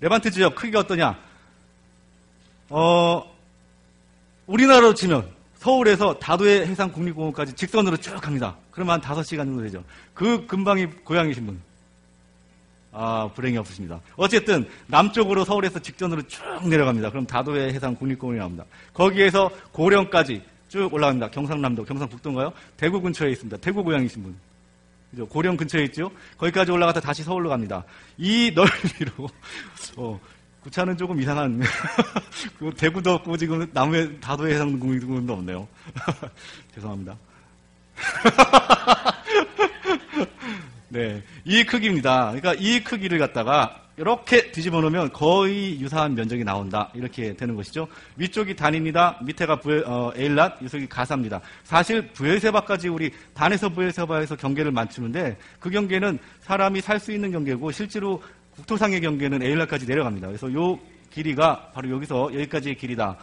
레반트 0.00 0.30
지역 0.30 0.54
크기가 0.54 0.80
어떠냐? 0.80 1.18
어, 2.68 3.34
우리나라로 4.46 4.92
치면 4.94 5.28
서울에서 5.56 6.18
다도해 6.18 6.66
해상 6.66 6.92
국립공원까지 6.92 7.54
직선으로 7.54 7.96
쭉 7.96 8.20
갑니다. 8.20 8.54
그러면 8.70 9.00
한 9.00 9.00
5시간 9.00 9.38
정도 9.38 9.62
되죠. 9.62 9.82
그 10.12 10.46
근방이 10.46 10.86
고향이신 11.04 11.46
분. 11.46 11.60
아, 12.92 13.28
불행이 13.34 13.56
없으십니다. 13.56 14.00
어쨌든 14.16 14.68
남쪽으로 14.86 15.44
서울에서 15.44 15.78
직선으로 15.78 16.22
쭉 16.28 16.42
내려갑니다. 16.68 17.10
그럼 17.10 17.26
다도해 17.26 17.68
해상 17.68 17.96
국립공원이 17.96 18.38
나옵니다. 18.38 18.64
거기에서 18.92 19.50
고령까지 19.72 20.42
쭉 20.68 20.92
올라갑니다. 20.92 21.30
경상남도, 21.30 21.84
경상북도인가요? 21.84 22.52
대구 22.76 23.00
근처에 23.00 23.30
있습니다. 23.30 23.56
대구 23.56 23.82
고향이신 23.82 24.22
분. 24.22 24.36
그죠? 25.14 25.26
고령 25.26 25.56
근처에 25.56 25.84
있죠? 25.84 26.10
거기까지 26.36 26.72
올라가다 26.72 27.00
다시 27.00 27.22
서울로 27.22 27.48
갑니다. 27.48 27.84
이 28.18 28.50
넓이로, 28.54 29.28
어, 29.96 30.20
구차는 30.62 30.96
조금 30.96 31.20
이상한, 31.20 31.62
그 32.58 32.72
대구도 32.76 33.14
없고 33.14 33.36
지금 33.36 33.68
남해 33.72 34.20
다도해 34.20 34.58
국민도 34.58 35.32
없네요. 35.34 35.68
죄송합니다. 36.74 37.16
네. 40.88 41.22
이 41.44 41.64
크기입니다. 41.64 42.32
그러니까 42.32 42.54
이 42.54 42.82
크기를 42.82 43.18
갖다가 43.18 43.83
이렇게 43.96 44.50
뒤집어 44.50 44.80
놓으면 44.80 45.12
거의 45.12 45.80
유사한 45.80 46.14
면적이 46.14 46.42
나온다. 46.42 46.90
이렇게 46.94 47.34
되는 47.34 47.54
것이죠. 47.54 47.86
위쪽이 48.16 48.56
단입니다. 48.56 49.20
밑에가 49.22 49.60
부에, 49.60 49.82
어, 49.86 50.12
에일랏, 50.16 50.62
이쪽이 50.64 50.88
가사입니다. 50.88 51.40
사실 51.62 52.08
부엘세바까지 52.12 52.88
우리 52.88 53.12
단에서 53.34 53.68
부엘세바에서 53.68 54.36
경계를 54.36 54.72
맞추는데 54.72 55.36
그 55.60 55.70
경계는 55.70 56.18
사람이 56.40 56.80
살 56.80 56.98
수 56.98 57.12
있는 57.12 57.30
경계고 57.32 57.70
실제로 57.70 58.22
국토상의 58.52 59.00
경계는 59.00 59.40
에일랏까지 59.40 59.86
내려갑니다. 59.86 60.28
그래서 60.28 60.52
요 60.52 60.78
길이가 61.10 61.70
바로 61.74 61.90
여기서 61.90 62.30
여기까지의 62.34 62.76
길이다. 62.76 63.16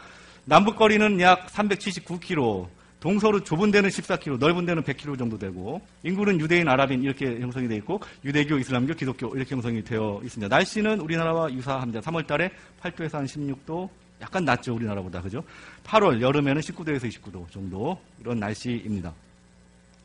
남북 0.45 0.75
거리는 0.75 1.19
약 1.19 1.47
379km, 1.47 2.67
동서로 3.01 3.43
좁은 3.43 3.71
데는 3.71 3.89
14km, 3.89 4.37
넓은 4.37 4.65
데는 4.65 4.83
100km 4.83 5.17
정도 5.17 5.37
되고 5.37 5.81
인구는 6.03 6.39
유대인, 6.39 6.69
아랍인 6.69 7.03
이렇게 7.03 7.39
형성이 7.39 7.67
되어 7.67 7.77
있고 7.77 7.99
유대교, 8.23 8.59
이슬람교, 8.59 8.93
기독교 8.93 9.35
이렇게 9.35 9.55
형성이 9.55 9.83
되어 9.83 10.21
있습니다. 10.23 10.55
날씨는 10.55 11.01
우리나라와 11.01 11.51
유사합니다. 11.51 11.99
3월 11.99 12.27
달에 12.27 12.51
8도에서 12.81 13.13
한 13.13 13.25
16도 13.25 13.89
약간 14.21 14.45
낮죠, 14.45 14.75
우리나라보다. 14.75 15.19
그죠? 15.19 15.43
8월 15.83 16.21
여름에는 16.21 16.61
19도에서 16.61 17.09
29도 17.09 17.49
정도 17.49 17.99
이런 18.19 18.39
날씨입니다. 18.39 19.11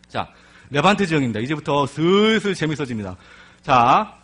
자, 0.08 0.26
레반트 0.70 1.06
지역입니다. 1.06 1.40
이제부터 1.40 1.86
슬슬 1.86 2.54
재밌어집니다. 2.54 3.14
자, 3.60 4.18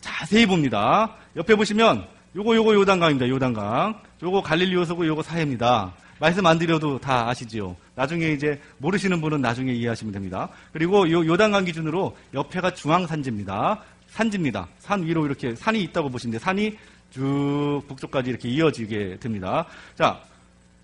자세히 0.00 0.44
봅니다. 0.44 1.14
옆에 1.36 1.54
보시면 1.54 2.04
요거 2.34 2.56
요거 2.56 2.74
요단강입니다. 2.74 3.28
요단강. 3.28 4.02
요거 4.24 4.42
갈릴리오서고 4.42 5.06
요거 5.06 5.22
사해입니다. 5.22 5.94
말씀 6.20 6.44
안 6.46 6.58
드려도 6.58 6.98
다 6.98 7.28
아시지요. 7.28 7.76
나중에 7.94 8.28
이제 8.32 8.60
모르시는 8.78 9.20
분은 9.20 9.40
나중에 9.40 9.72
이해하시면 9.72 10.12
됩니다. 10.12 10.48
그리고 10.72 11.10
요 11.10 11.24
요단강 11.24 11.64
기준으로 11.64 12.16
옆에가 12.34 12.74
중앙산지입니다. 12.74 13.80
산지입니다. 14.08 14.68
산 14.78 15.04
위로 15.04 15.26
이렇게 15.26 15.54
산이 15.54 15.82
있다고 15.84 16.08
보시는데 16.08 16.38
산이 16.38 16.76
쭉 17.10 17.82
북쪽까지 17.88 18.30
이렇게 18.30 18.48
이어지게 18.48 19.18
됩니다. 19.20 19.66
자, 19.94 20.20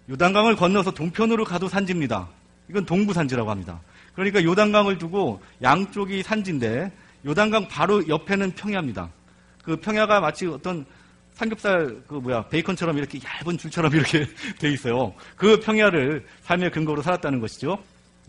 요단강을 0.09 0.57
건너서 0.57 0.93
동편으로 0.93 1.45
가도 1.45 1.69
산지입니다. 1.69 2.29
이건 2.69 2.85
동부산지라고 2.85 3.51
합니다. 3.51 3.81
그러니까 4.15 4.43
요단강을 4.43 4.99
두고 4.99 5.41
양쪽이 5.63 6.23
산지인데 6.23 6.93
요단강 7.27 7.69
바로 7.69 8.07
옆에는 8.07 8.53
평야입니다. 8.53 9.11
그 9.63 9.77
평야가 9.77 10.21
마치 10.21 10.47
어떤 10.47 10.85
삼겹살 11.35 12.03
그 12.07 12.15
뭐야 12.15 12.49
베이컨처럼 12.49 12.97
이렇게 12.99 13.19
얇은 13.19 13.59
줄처럼 13.59 13.93
이렇게 13.95 14.27
돼 14.59 14.71
있어요. 14.71 15.13
그 15.37 15.61
평야를 15.61 16.25
삶의 16.43 16.71
근거로 16.71 17.03
살았다는 17.03 17.41
것이죠. 17.41 17.79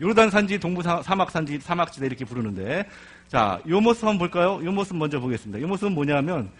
요르단 0.00 0.30
산지, 0.30 0.58
동부 0.58 0.82
사막 0.82 1.30
산지, 1.30 1.58
사막지대 1.58 2.04
이렇게 2.06 2.24
부르는데 2.24 2.86
자, 3.28 3.60
요 3.68 3.80
모습 3.80 4.04
한번 4.04 4.18
볼까요? 4.18 4.60
요 4.64 4.72
모습 4.72 4.96
먼저 4.96 5.18
보겠습니다. 5.18 5.60
요 5.60 5.66
모습은 5.68 5.92
뭐냐면 5.92 6.50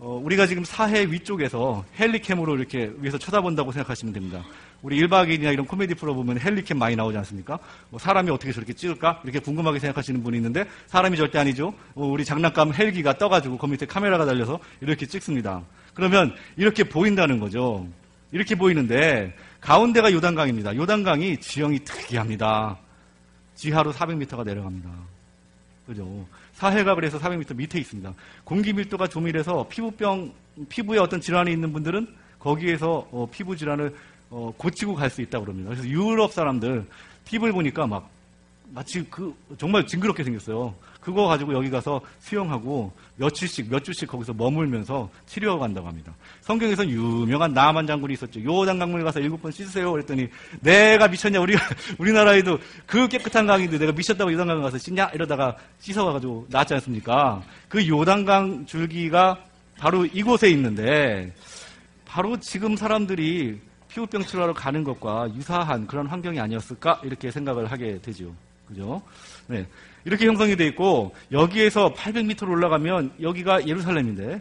어, 0.00 0.20
우리가 0.22 0.46
지금 0.46 0.62
사해 0.62 1.04
위쪽에서 1.06 1.84
헬리캠으로 1.98 2.56
이렇게 2.56 2.92
위에서 2.98 3.18
쳐다본다고 3.18 3.72
생각하시면 3.72 4.14
됩니다. 4.14 4.44
우리 4.80 4.96
1박 5.00 5.28
2일이나 5.28 5.52
이런 5.52 5.66
코미디 5.66 5.96
프로 5.96 6.14
보면 6.14 6.38
헬리캠 6.38 6.78
많이 6.78 6.94
나오지 6.94 7.18
않습니까? 7.18 7.58
뭐 7.90 7.98
사람이 7.98 8.30
어떻게 8.30 8.52
저렇게 8.52 8.72
찍을까? 8.72 9.22
이렇게 9.24 9.40
궁금하게 9.40 9.80
생각하시는 9.80 10.22
분이 10.22 10.36
있는데 10.36 10.66
사람이 10.86 11.16
절대 11.16 11.40
아니죠. 11.40 11.74
어, 11.96 12.06
우리 12.06 12.24
장난감 12.24 12.72
헬기가 12.72 13.18
떠가지고 13.18 13.58
그 13.58 13.66
밑에 13.66 13.86
카메라가 13.86 14.24
달려서 14.24 14.60
이렇게 14.80 15.04
찍습니다. 15.04 15.62
그러면 15.98 16.32
이렇게 16.56 16.84
보인다는 16.84 17.40
거죠. 17.40 17.84
이렇게 18.30 18.54
보이는데 18.54 19.34
가운데가 19.60 20.12
요단강입니다. 20.12 20.76
요단강이 20.76 21.38
지형이 21.38 21.80
특이합니다. 21.80 22.78
지하로 23.56 23.92
400m가 23.92 24.44
내려갑니다. 24.44 24.88
그죠? 25.88 26.24
사해가 26.52 26.94
그래서 26.94 27.18
400m 27.18 27.56
밑에 27.56 27.80
있습니다. 27.80 28.14
공기 28.44 28.72
밀도가 28.72 29.08
조밀해서 29.08 29.66
피부병, 29.68 30.32
피부에 30.68 31.00
어떤 31.00 31.20
질환이 31.20 31.50
있는 31.50 31.72
분들은 31.72 32.06
거기에서 32.38 33.08
어, 33.10 33.28
피부 33.32 33.56
질환을 33.56 33.92
어, 34.30 34.54
고치고 34.56 34.94
갈 34.94 35.10
수 35.10 35.20
있다고 35.20 35.46
그럽니다. 35.46 35.70
그래서 35.70 35.88
유럽 35.88 36.32
사람들 36.32 36.86
피부를 37.24 37.52
보니까 37.52 37.88
막 37.88 38.08
마치 38.72 39.04
그 39.10 39.34
정말 39.58 39.84
징그럽게 39.84 40.22
생겼어요. 40.22 40.76
그거 41.08 41.26
가지고 41.26 41.54
여기 41.54 41.70
가서 41.70 42.02
수영하고 42.20 42.92
며칠씩 43.16 43.70
몇 43.70 43.82
주씩 43.82 44.06
거기서 44.06 44.34
머물면서 44.34 45.08
치료하고 45.24 45.60
간다고 45.60 45.88
합니다. 45.88 46.12
성경에서 46.42 46.86
유명한 46.86 47.54
나만 47.54 47.86
장군이 47.86 48.12
있었죠. 48.12 48.44
요단 48.44 48.78
강물 48.78 49.02
가서 49.04 49.18
일곱 49.18 49.40
번 49.40 49.50
씻으세요. 49.50 49.90
그랬더니 49.90 50.28
내가 50.60 51.08
미쳤냐 51.08 51.40
우리가 51.40 51.64
우리나라에도 51.96 52.58
그 52.84 53.08
깨끗한 53.08 53.46
강인데 53.46 53.78
내가 53.78 53.92
미쳤다고 53.92 54.30
요단 54.30 54.48
강 54.48 54.60
가서 54.60 54.76
씻냐 54.76 55.06
이러다가 55.14 55.56
씻어가지고 55.78 56.48
나왔지 56.50 56.74
않습니까? 56.74 57.42
그 57.70 57.88
요단강 57.88 58.66
줄기가 58.66 59.38
바로 59.78 60.04
이곳에 60.04 60.50
있는데 60.50 61.32
바로 62.04 62.38
지금 62.38 62.76
사람들이 62.76 63.60
피부병 63.88 64.24
치료하러 64.24 64.52
가는 64.52 64.84
것과 64.84 65.34
유사한 65.34 65.86
그런 65.86 66.06
환경이 66.06 66.38
아니었을까 66.38 67.00
이렇게 67.02 67.30
생각을 67.30 67.72
하게 67.72 67.98
되죠. 68.02 68.34
그죠? 68.68 69.02
네. 69.46 69.66
이렇게 70.04 70.26
형성이 70.26 70.56
되어 70.56 70.66
있고 70.68 71.14
여기에서 71.32 71.92
800m로 71.94 72.50
올라가면 72.50 73.14
여기가 73.20 73.66
예루살렘인데 73.66 74.40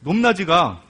높낮이가 0.00 0.82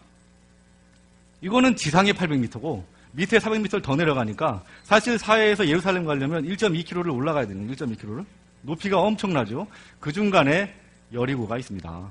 이거는 1.40 1.76
지상의 1.76 2.14
800m고 2.14 2.82
밑에 3.12 3.38
400m를 3.38 3.82
더 3.82 3.96
내려가니까 3.96 4.62
사실 4.82 5.18
사해에서 5.18 5.66
예루살렘 5.66 6.04
가려면 6.04 6.44
1.2km를 6.44 7.14
올라가야 7.14 7.46
되는 7.46 7.70
1.2km를 7.74 8.24
높이가 8.62 8.98
엄청나죠. 8.98 9.66
그 10.00 10.12
중간에 10.12 10.74
여리고가 11.12 11.58
있습니다. 11.58 12.08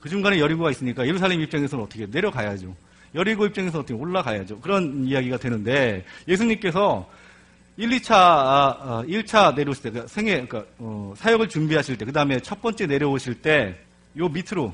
그 0.00 0.08
중간에 0.08 0.38
여리고가 0.38 0.70
있으니까 0.70 1.06
예루살렘 1.06 1.40
입장에서는 1.40 1.84
어떻게 1.84 2.06
내려가야죠. 2.06 2.74
여리고 3.14 3.46
입장에서 3.46 3.80
어떻게 3.80 3.94
올라가야죠. 3.94 4.60
그런 4.60 5.06
이야기가 5.06 5.36
되는데 5.36 6.04
예수님께서 6.26 7.08
1, 7.76 7.90
2차, 7.90 9.04
1차 9.08 9.36
아, 9.36 9.50
내려오실 9.50 9.82
때, 9.82 9.90
그 9.90 10.06
생애, 10.06 10.32
그러니까, 10.46 10.64
어, 10.78 11.12
사역을 11.16 11.48
준비하실 11.48 11.98
때, 11.98 12.04
그 12.04 12.12
다음에 12.12 12.38
첫 12.38 12.62
번째 12.62 12.86
내려오실 12.86 13.42
때, 13.42 13.76
요 14.16 14.28
밑으로, 14.28 14.72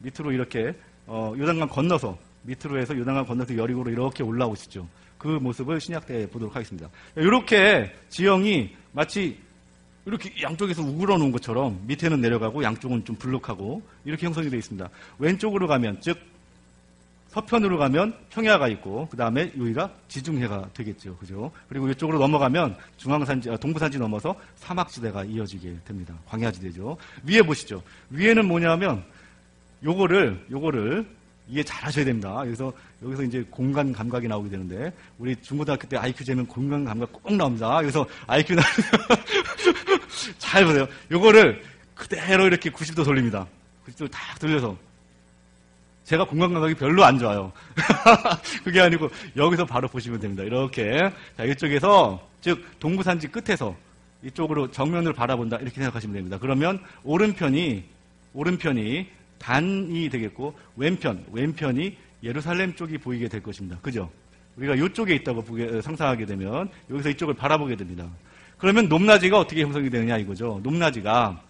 밑으로 0.00 0.32
이렇게, 0.32 0.74
어, 1.06 1.32
요단강 1.38 1.68
건너서, 1.68 2.18
밑으로 2.42 2.78
해서 2.78 2.94
요단강 2.96 3.24
건너서 3.24 3.56
여리고로 3.56 3.90
이렇게 3.90 4.22
올라오시죠. 4.22 4.86
그 5.16 5.28
모습을 5.28 5.80
신약 5.80 6.06
때 6.06 6.28
보도록 6.28 6.54
하겠습니다. 6.54 6.90
이렇게 7.16 7.92
지형이 8.08 8.74
마치 8.90 9.38
이렇게 10.04 10.32
양쪽에서 10.42 10.82
우그러 10.82 11.16
놓은 11.16 11.30
것처럼 11.30 11.80
밑에는 11.86 12.20
내려가고 12.20 12.64
양쪽은 12.64 13.04
좀 13.04 13.14
불룩하고 13.14 13.82
이렇게 14.04 14.26
형성이 14.26 14.50
되어 14.50 14.58
있습니다. 14.58 14.90
왼쪽으로 15.20 15.68
가면, 15.68 16.00
즉, 16.00 16.18
서편으로 17.32 17.78
가면 17.78 18.14
평야가 18.28 18.68
있고 18.68 19.08
그 19.10 19.16
다음에 19.16 19.50
여기가 19.58 19.90
지중해가 20.08 20.68
되겠죠, 20.74 21.16
그죠? 21.16 21.50
그리고 21.68 21.88
이쪽으로 21.88 22.18
넘어가면 22.18 22.76
중앙산지, 22.98 23.50
아, 23.50 23.56
동부산지 23.56 23.98
넘어서 23.98 24.36
사막지대가 24.56 25.24
이어지게 25.24 25.78
됩니다. 25.86 26.14
광야지대죠. 26.28 26.98
위에 27.26 27.40
보시죠. 27.40 27.82
위에는 28.10 28.46
뭐냐면 28.46 29.02
요거를 29.82 30.46
요거를 30.50 31.06
이해 31.48 31.62
잘 31.62 31.84
하셔야 31.84 32.04
됩니다. 32.04 32.36
여기서 32.40 32.70
여기서 33.02 33.22
이제 33.22 33.44
공간 33.50 33.92
감각이 33.92 34.28
나오게 34.28 34.50
되는데 34.50 34.92
우리 35.18 35.34
중고등학교 35.36 35.88
때 35.88 35.96
IQ 35.96 36.24
재면 36.24 36.46
공간 36.46 36.84
감각 36.84 37.12
꼭 37.12 37.34
나옵니다. 37.34 37.78
그래서 37.80 38.06
IQ 38.26 38.56
나 38.56 38.62
잘 40.36 40.66
보세요. 40.66 40.86
요거를 41.10 41.62
그대로 41.94 42.46
이렇게 42.46 42.70
90도 42.70 43.04
돌립니다. 43.06 43.46
90도 43.86 44.10
딱 44.10 44.38
돌려서 44.38 44.76
제가 46.12 46.24
공간 46.26 46.52
감각이 46.52 46.74
별로 46.74 47.04
안 47.04 47.18
좋아요. 47.18 47.50
그게 48.62 48.82
아니고 48.82 49.08
여기서 49.34 49.64
바로 49.64 49.88
보시면 49.88 50.20
됩니다. 50.20 50.42
이렇게 50.42 51.10
자 51.38 51.44
이쪽에서 51.44 52.20
즉 52.42 52.62
동부산지 52.78 53.28
끝에서 53.28 53.74
이쪽으로 54.22 54.70
정면을 54.70 55.14
바라본다 55.14 55.56
이렇게 55.56 55.76
생각하시면 55.76 56.14
됩니다. 56.14 56.36
그러면 56.38 56.82
오른편이 57.02 57.84
오른편이 58.34 59.06
단이 59.38 60.10
되겠고 60.10 60.54
왼편 60.76 61.24
왼편이 61.32 61.96
예루살렘 62.22 62.74
쪽이 62.74 62.98
보이게 62.98 63.26
될 63.28 63.42
것입니다. 63.42 63.78
그죠? 63.80 64.10
우리가 64.58 64.74
이쪽에 64.74 65.14
있다고 65.14 65.42
보게, 65.42 65.80
상상하게 65.80 66.26
되면 66.26 66.68
여기서 66.90 67.08
이쪽을 67.08 67.32
바라보게 67.32 67.76
됩니다. 67.76 68.06
그러면 68.58 68.86
높낮이가 68.90 69.38
어떻게 69.38 69.62
형성이 69.62 69.88
되느냐 69.88 70.18
이거죠. 70.18 70.60
높낮이가 70.62 71.40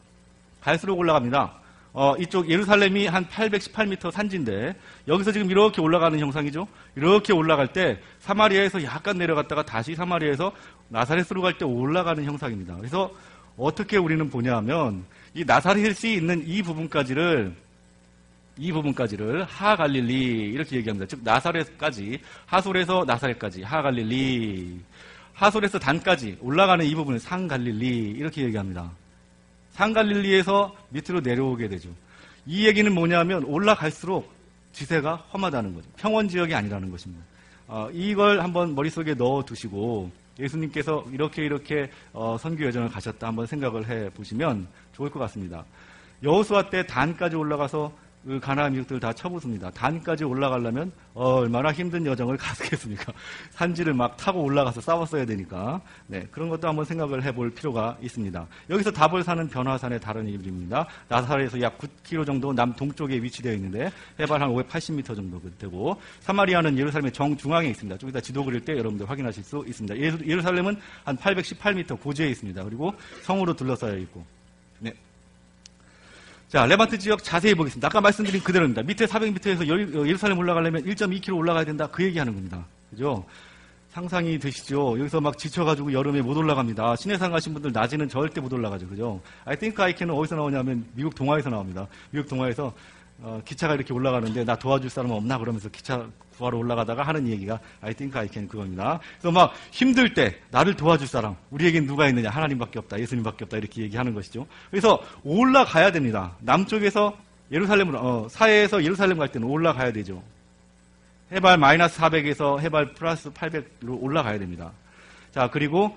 갈수록 0.61 1.01
올라갑니다. 1.01 1.62
어, 1.95 2.15
이쪽 2.19 2.49
예루살렘이 2.49 3.07
한 3.07 3.27
818m 3.29 4.11
산지인데 4.11 4.75
여기서 5.09 5.31
지금 5.33 5.51
이렇게 5.51 5.83
올라가는 5.83 6.19
형상이죠. 6.19 6.67
이렇게 6.97 7.33
올라갈 7.35 7.73
때 7.73 7.99
사마리아에서 8.21 8.83
약간 8.85 9.19
내려갔다가 9.19 9.63
다시 9.65 9.95
사마리아에서 9.95 10.53
나사렛으로 10.89 11.43
갈 11.43 11.59
때 11.59 11.65
올라가는 11.67 12.25
형상입니다. 12.25 12.77
그래서 12.77 13.13
어떻게 13.59 13.99
우리는 13.99 14.31
보냐면 14.31 15.05
이 15.35 15.45
나사렛이 15.45 16.15
있는 16.15 16.43
이 16.47 16.63
부분까지를 16.63 17.55
이 18.59 18.73
부분까지를 18.73 19.45
하갈릴리 19.45 20.51
이렇게 20.51 20.77
얘기합니다. 20.77 21.07
즉 21.07 21.21
나사렛까지 21.23 22.21
하솔에서 22.47 23.05
나사렛까지 23.07 23.63
하갈릴리 23.63 24.81
하솔에서 25.35 25.79
단까지 25.79 26.39
올라가는 26.41 26.85
이 26.85 26.95
부분을 26.95 27.19
상갈릴리 27.19 28.13
이렇게 28.13 28.45
얘기합니다. 28.45 28.91
상갈릴리에서 29.73 30.75
밑으로 30.91 31.21
내려오게 31.21 31.69
되죠. 31.69 31.91
이 32.47 32.67
얘기는 32.67 32.91
뭐냐면 32.93 33.45
올라갈수록 33.45 34.33
지세가 34.73 35.17
험하다는 35.33 35.75
거죠. 35.75 35.89
평원 35.97 36.29
지역이 36.29 36.55
아니라는 36.55 36.91
것입니다. 36.91 37.25
어, 37.69 37.89
이걸 37.93 38.41
한번 38.41 38.75
머릿속에 38.75 39.15
넣어 39.15 39.45
두시고 39.45 40.11
예수님께서 40.39 41.05
이렇게 41.13 41.45
이렇게 41.45 41.91
어, 42.13 42.37
선교 42.39 42.65
여정을 42.67 42.89
가셨다 42.89 43.29
한번 43.29 43.47
생각을 43.47 43.89
해 43.89 44.11
보시면 44.11 44.67
좋을 44.95 45.11
것 45.11 45.19
같습니다. 45.21 45.65
여호수아 46.23 46.71
때 46.71 46.87
단까지 46.87 47.37
올라가서 47.37 47.93
그 47.93 48.03
가나안 48.41 48.73
민족들 48.73 49.01
다 49.01 49.13
쳐부습니다. 49.13 49.71
단까지 49.71 50.25
올라가려면 50.25 50.93
어, 51.15 51.41
얼마나 51.41 51.73
힘든 51.73 52.07
여정을 52.07 52.37
갔겠습니까? 52.39 53.13
산지를 53.51 53.95
막 53.95 54.17
타고 54.17 54.43
올라가서 54.43 54.81
싸웠어야 54.81 55.27
되니까 55.27 55.81
네, 56.07 56.27
그런 56.31 56.49
것도 56.49 56.69
한번 56.69 56.85
생각을 56.85 57.23
해볼 57.25 57.51
필요가 57.51 57.97
있습니다. 58.01 58.47
여기서 58.71 58.93
답을 58.93 59.23
사는 59.25 59.49
변화산의 59.49 60.01
다른 60.01 60.29
이름입니다. 60.29 60.87
나사렛에서 61.09 61.61
약 61.61 61.79
9km 61.79 62.27
정도 62.27 62.53
남동쪽에 62.53 63.17
위치되어 63.17 63.53
있는데 63.55 63.91
해발 64.21 64.41
한 64.41 64.51
580m 64.51 65.17
정도 65.17 65.41
되고 65.59 66.01
사마리아는 66.21 66.79
예루살렘의 66.79 67.13
정중앙에 67.13 67.69
있습니다. 67.71 67.99
좀 67.99 68.09
이따 68.09 68.21
지도 68.21 68.45
그릴 68.45 68.61
때 68.65 68.73
여러분들 68.75 69.09
확인하실 69.09 69.43
수 69.43 69.65
있습니다. 69.67 69.99
예루살렘은 69.99 70.77
한 71.05 71.17
818m 71.17 72.01
고지에 72.01 72.29
있습니다. 72.29 72.63
그리고 72.65 72.95
성으로 73.23 73.55
둘러싸여 73.55 73.97
있고 73.99 74.21
네, 74.21 74.42
자, 76.53 76.67
레반트 76.67 76.99
지역 76.99 77.25
자세히 77.25 77.55
보겠습니다. 77.55 77.89
아까 77.89 78.03
말씀드린 78.03 78.43
그대로입니다. 78.43 78.83
밑에 78.83 79.07
400m에서 79.07 79.63
어, 79.97 80.07
예루살렘 80.07 80.37
올라가려면 80.37 80.85
1.2km 80.85 81.35
올라가야 81.35 81.65
된다. 81.65 81.87
그 81.91 82.05
얘기하는 82.05 82.35
겁니다. 82.35 82.63
그죠? 82.91 83.25
상상이 83.89 84.39
되시죠? 84.39 84.99
여기서 84.99 85.23
막 85.23 85.39
지쳐가지고 85.39 85.95
여름에 85.95 86.21
못 86.21 86.37
올라갑니다. 86.37 86.97
시내산 86.97 87.31
가신 87.31 87.55
분들 87.55 87.73
낮에는 87.73 88.07
절대 88.11 88.43
못 88.43 88.53
올라가죠. 88.53 88.87
그죠? 88.87 89.23
I 89.47 89.57
think 89.57 89.83
I 89.83 89.95
can은 89.97 90.15
어디서 90.15 90.37
나오냐면 90.37 90.85
미국 90.93 91.15
동화에서 91.15 91.49
나옵니다. 91.49 91.87
미국 92.11 92.29
동화에서 92.29 92.75
어, 93.23 93.41
기차가 93.47 93.75
이렇게 93.75 93.95
올라가는데 93.95 94.45
나 94.45 94.55
도와줄 94.55 94.91
사람 94.91 95.13
없나 95.13 95.39
그러면서 95.39 95.71
기차 95.71 96.07
구하러 96.43 96.59
올라가다가 96.59 97.03
하는 97.05 97.29
얘기가 97.29 97.61
I 97.81 97.95
think 97.95 98.19
I 98.19 98.29
can 98.31 98.49
그겁니다. 98.49 98.99
그래서 99.21 99.31
막 99.31 99.55
힘들 99.71 100.13
때 100.13 100.37
나를 100.51 100.75
도와줄 100.75 101.07
사람 101.07 101.37
우리에겐 101.51 101.87
누가 101.87 102.09
있느냐 102.09 102.31
하나님밖에 102.31 102.81
없다 102.81 102.99
예수님밖에 102.99 103.45
없다 103.45 103.57
이렇게 103.57 103.83
얘기하는 103.83 104.13
것이죠. 104.13 104.47
그래서 104.71 105.01
올라가야 105.23 105.93
됩니다. 105.93 106.37
남쪽에서 106.41 107.17
예루살렘으로 107.53 107.99
어, 108.01 108.29
사해에서 108.29 108.83
예루살렘 108.83 109.19
갈 109.19 109.29
때는 109.31 109.47
올라가야 109.47 109.93
되죠. 109.93 110.23
해발 111.31 111.57
마이너스 111.59 111.99
400에서 111.99 112.61
해발 112.61 112.95
플러스 112.95 113.31
800으로 113.31 114.03
올라가야 114.03 114.39
됩니다. 114.39 114.73
자 115.31 115.49
그리고 115.49 115.97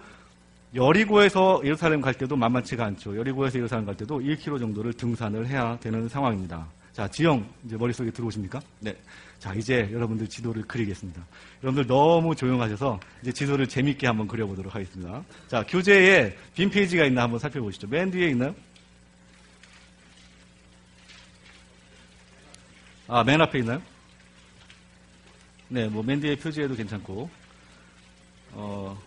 여리고에서 0.75 1.61
예루살렘 1.63 2.01
갈 2.01 2.13
때도 2.13 2.35
만만치가 2.35 2.85
않죠. 2.85 3.17
여리고에서 3.17 3.57
예루살렘 3.57 3.85
갈 3.85 3.95
때도 3.95 4.19
1km 4.19 4.59
정도를 4.59 4.93
등산을 4.93 5.47
해야 5.47 5.77
되는 5.79 6.07
상황입니다. 6.07 6.67
자, 6.95 7.05
지영, 7.09 7.45
이제 7.65 7.75
머릿속에 7.75 8.09
들어오십니까? 8.09 8.61
네. 8.79 8.95
자, 9.39 9.53
이제 9.53 9.89
여러분들 9.91 10.27
지도를 10.27 10.63
그리겠습니다. 10.63 11.25
여러분들 11.63 11.87
너무 11.87 12.35
조용하셔서 12.35 12.99
이제 13.21 13.31
지도를 13.31 13.67
재밌게 13.67 14.07
한번 14.07 14.27
그려보도록 14.27 14.73
하겠습니다. 14.73 15.23
자, 15.47 15.63
교재에 15.67 16.35
빈 16.55 16.69
페이지가 16.69 17.05
있나 17.05 17.23
한번 17.23 17.39
살펴보시죠. 17.39 17.87
맨 17.87 18.09
뒤에 18.11 18.29
있나요? 18.29 18.55
아, 23.07 23.23
맨 23.23 23.39
앞에 23.39 23.59
있나요? 23.59 23.81
네, 25.67 25.87
뭐, 25.87 26.01
맨 26.01 26.19
뒤에 26.19 26.35
표지에도 26.35 26.75
괜찮고, 26.75 27.29
어, 28.53 28.99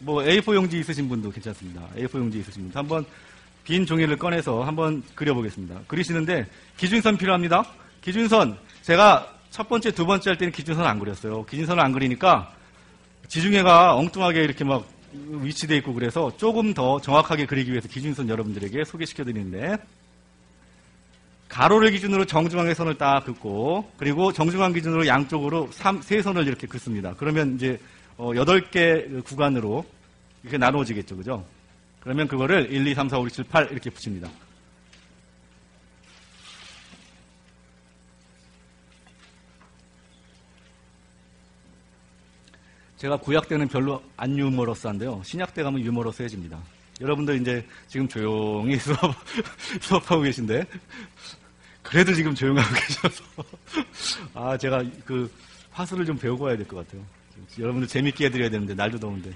뭐, 0.00 0.22
A4 0.22 0.54
용지 0.54 0.78
있으신 0.78 1.08
분도 1.08 1.30
괜찮습니다. 1.30 1.88
A4 1.96 2.18
용지 2.18 2.38
있으신 2.38 2.62
분도 2.62 2.78
한번 2.78 3.04
빈 3.64 3.84
종이를 3.84 4.16
꺼내서 4.16 4.62
한번 4.62 5.02
그려보겠습니다. 5.14 5.82
그리시는데 5.86 6.46
기준선 6.78 7.18
필요합니다. 7.18 7.64
기준선 8.00 8.58
제가 8.82 9.37
첫 9.50 9.68
번째, 9.68 9.90
두 9.90 10.06
번째 10.06 10.30
할 10.30 10.38
때는 10.38 10.52
기준선 10.52 10.84
안 10.84 10.98
그렸어요. 10.98 11.44
기준선을 11.44 11.82
안 11.82 11.92
그리니까 11.92 12.52
지중해가 13.28 13.94
엉뚱하게 13.96 14.42
이렇게 14.42 14.64
막 14.64 14.86
위치돼 15.12 15.76
있고 15.78 15.94
그래서 15.94 16.30
조금 16.36 16.74
더 16.74 17.00
정확하게 17.00 17.46
그리기 17.46 17.70
위해서 17.70 17.88
기준선 17.88 18.28
여러분들에게 18.28 18.84
소개시켜 18.84 19.24
드리는데 19.24 19.76
가로를 21.48 21.90
기준으로 21.92 22.26
정중앙의 22.26 22.74
선을 22.74 22.98
딱 22.98 23.24
긋고 23.24 23.90
그리고 23.96 24.32
정중앙 24.32 24.72
기준으로 24.74 25.06
양쪽으로 25.06 25.68
3, 25.72 26.02
세 26.02 26.20
선을 26.20 26.46
이렇게 26.46 26.66
긋습니다. 26.66 27.14
그러면 27.16 27.54
이제 27.54 27.78
어, 28.18 28.32
8개 28.32 29.24
구간으로 29.24 29.84
이렇게 30.42 30.58
나누어지겠죠. 30.58 31.16
그죠? 31.16 31.44
그러면 32.00 32.28
그거를 32.28 32.70
1, 32.70 32.86
2, 32.86 32.94
3, 32.94 33.08
4, 33.08 33.18
5, 33.18 33.24
6, 33.24 33.32
7, 33.32 33.44
8 33.44 33.68
이렇게 33.72 33.90
붙입니다. 33.90 34.28
제가 42.98 43.16
구약 43.16 43.48
때는 43.48 43.68
별로 43.68 44.02
안 44.16 44.36
유머러스한데요. 44.36 45.22
신약 45.24 45.54
때 45.54 45.62
가면 45.62 45.80
유머러스해집니다. 45.80 46.58
여러분들 47.00 47.40
이제 47.40 47.64
지금 47.86 48.08
조용히 48.08 48.76
수업, 48.78 48.98
수업하고 49.80 50.22
계신데, 50.22 50.64
그래도 51.82 52.12
지금 52.12 52.34
조용하고 52.34 52.74
계셔서, 52.74 53.24
아, 54.34 54.56
제가 54.58 54.82
그 55.04 55.32
화술을 55.70 56.04
좀 56.04 56.18
배우고 56.18 56.44
와야 56.44 56.56
될 56.56 56.66
것 56.66 56.84
같아요. 56.84 57.02
여러분들 57.56 57.86
재밌게 57.86 58.26
해드려야 58.26 58.50
되는데, 58.50 58.74
날도 58.74 58.98
더운데. 58.98 59.30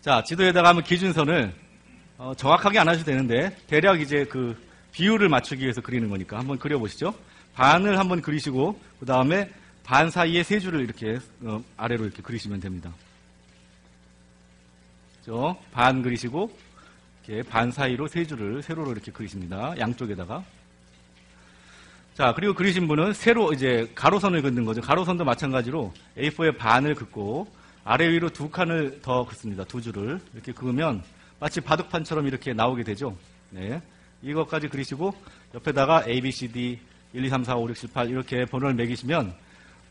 자, 0.00 0.22
지도에다가 0.24 0.68
한번 0.70 0.84
기준선을 0.84 1.52
어, 2.18 2.32
정확하게 2.36 2.78
안 2.78 2.88
하셔도 2.88 3.04
되는데 3.06 3.56
대략 3.66 4.00
이제 4.00 4.24
그 4.24 4.56
비율을 4.92 5.28
맞추기 5.28 5.62
위해서 5.62 5.80
그리는 5.80 6.08
거니까 6.08 6.38
한번 6.38 6.58
그려보시죠. 6.58 7.12
반을 7.56 7.98
한번 7.98 8.20
그리시고 8.20 8.78
그 9.00 9.06
다음에 9.06 9.50
반 9.82 10.10
사이에 10.10 10.42
세 10.42 10.60
줄을 10.60 10.80
이렇게 10.80 11.18
어, 11.42 11.62
아래로 11.76 12.04
이렇게 12.04 12.22
그리시면 12.22 12.60
됩니다. 12.60 12.92
그렇죠? 15.24 15.56
반 15.72 16.02
그리시고 16.02 16.54
이렇게 17.24 17.48
반 17.48 17.72
사이로 17.72 18.08
세 18.08 18.26
줄을 18.26 18.62
세로로 18.62 18.92
이렇게 18.92 19.10
그리십니다. 19.10 19.74
양쪽에다가 19.78 20.44
자 22.14 22.32
그리고 22.34 22.54
그리신 22.54 22.88
분은 22.88 23.14
세로 23.14 23.52
이제 23.52 23.90
가로선을 23.94 24.42
긋는 24.42 24.64
거죠. 24.64 24.82
가로선도 24.82 25.24
마찬가지로 25.24 25.92
A4의 26.18 26.58
반을 26.58 26.94
긋고 26.94 27.46
아래 27.84 28.08
위로 28.08 28.28
두 28.28 28.50
칸을 28.50 29.00
더 29.00 29.24
긋습니다. 29.24 29.64
두 29.64 29.80
줄을 29.80 30.20
이렇게 30.34 30.52
그으면 30.52 31.02
마치 31.40 31.60
바둑판처럼 31.60 32.26
이렇게 32.26 32.52
나오게 32.52 32.84
되죠. 32.84 33.16
네. 33.50 33.80
이것까지 34.22 34.68
그리시고 34.68 35.14
옆에다가 35.54 36.04
A, 36.06 36.20
B, 36.20 36.30
C, 36.30 36.50
D 36.50 36.78
1, 37.16 37.24
2, 37.24 37.28
3, 37.30 37.44
4, 37.44 37.56
5, 37.56 37.70
6, 37.70 37.74
7, 37.74 37.90
8 37.94 38.10
이렇게 38.10 38.44
번호를 38.44 38.74
매기시면 38.74 39.32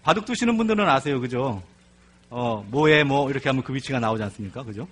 바둑 0.03 0.25
두시는 0.25 0.57
분들은 0.57 0.87
아세요. 0.87 1.19
그죠? 1.19 1.63
어, 2.29 2.63
뭐에 2.69 3.03
뭐 3.03 3.31
이렇게 3.31 3.49
하면 3.49 3.63
그 3.63 3.73
위치가 3.73 3.99
나오지 3.99 4.21
않습니까? 4.21 4.61
그죠? 4.63 4.87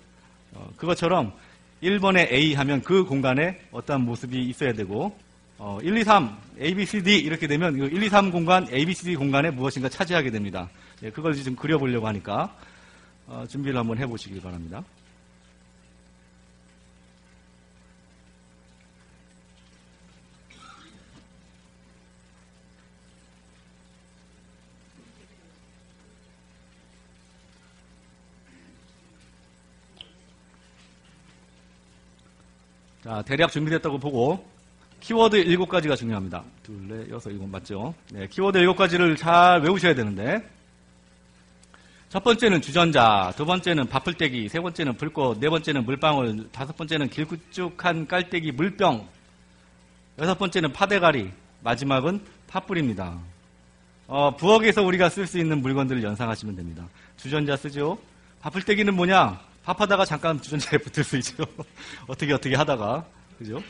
어, 0.52 0.68
그것처럼 0.76 1.32
1번에 1.80 2.32
A 2.32 2.54
하면 2.54 2.82
그 2.82 3.04
공간에 3.04 3.60
어떠한 3.70 4.04
모습이 4.04 4.42
있어야 4.46 4.72
되고 4.72 5.16
어, 5.58 5.78
1, 5.80 5.96
2, 5.96 6.02
3, 6.02 6.36
A, 6.60 6.74
B, 6.74 6.84
C, 6.84 7.04
D 7.04 7.16
이렇게 7.18 7.46
되면 7.46 7.76
1, 7.76 8.02
2, 8.02 8.08
3 8.08 8.32
공간, 8.32 8.66
A, 8.72 8.84
B, 8.84 8.94
C, 8.94 9.04
D 9.04 9.14
공간에 9.14 9.50
무엇인가 9.50 9.88
차지하게 9.88 10.32
됩니다. 10.32 10.68
네, 11.00 11.10
그걸 11.10 11.34
지금 11.34 11.54
그려보려고 11.54 12.08
하니까 12.08 12.52
어, 13.28 13.44
준비를 13.48 13.78
한번 13.78 13.96
해보시길 13.98 14.42
바랍니다. 14.42 14.82
자, 33.04 33.20
대략 33.20 33.52
준비됐다고 33.52 33.98
보고 33.98 34.42
키워드 35.00 35.44
7가지가 35.44 35.94
중요합니다. 35.94 36.42
둘, 36.62 36.88
넷, 36.88 37.10
여섯, 37.10 37.28
일곱 37.28 37.46
맞죠? 37.48 37.94
네, 38.10 38.26
키워드 38.26 38.58
7가지를 38.58 39.14
잘 39.14 39.60
외우셔야 39.60 39.94
되는데 39.94 40.42
첫 42.08 42.24
번째는 42.24 42.62
주전자, 42.62 43.30
두 43.36 43.44
번째는 43.44 43.90
바풀떼기, 43.90 44.48
세 44.48 44.58
번째는 44.58 44.96
불꽃, 44.96 45.38
네 45.38 45.50
번째는 45.50 45.84
물방울, 45.84 46.48
다섯 46.50 46.74
번째는 46.78 47.10
길쭉한 47.10 48.06
깔때기 48.06 48.52
물병, 48.52 49.06
여섯 50.18 50.38
번째는 50.38 50.72
파대가리, 50.72 51.30
마지막은 51.60 52.24
팥불입니다. 52.46 53.18
어, 54.06 54.34
부엌에서 54.34 54.82
우리가 54.82 55.10
쓸 55.10 55.26
수 55.26 55.38
있는 55.38 55.60
물건들을 55.60 56.02
연상하시면 56.02 56.56
됩니다. 56.56 56.88
주전자 57.18 57.54
쓰죠? 57.54 57.98
바풀떼기는 58.40 58.94
뭐냐? 58.94 59.53
밥하다가 59.64 60.04
잠깐 60.04 60.40
주전자에 60.40 60.78
붙을 60.78 61.04
수 61.04 61.16
있죠. 61.16 61.44
어떻게 62.06 62.32
어떻게 62.32 62.54
하다가, 62.54 63.04
그죠? 63.38 63.62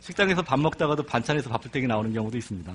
식당에서 0.00 0.42
밥 0.42 0.60
먹다가도 0.60 1.02
반찬에서 1.02 1.48
바풀떼기 1.50 1.86
나오는 1.86 2.12
경우도 2.12 2.36
있습니다. 2.36 2.72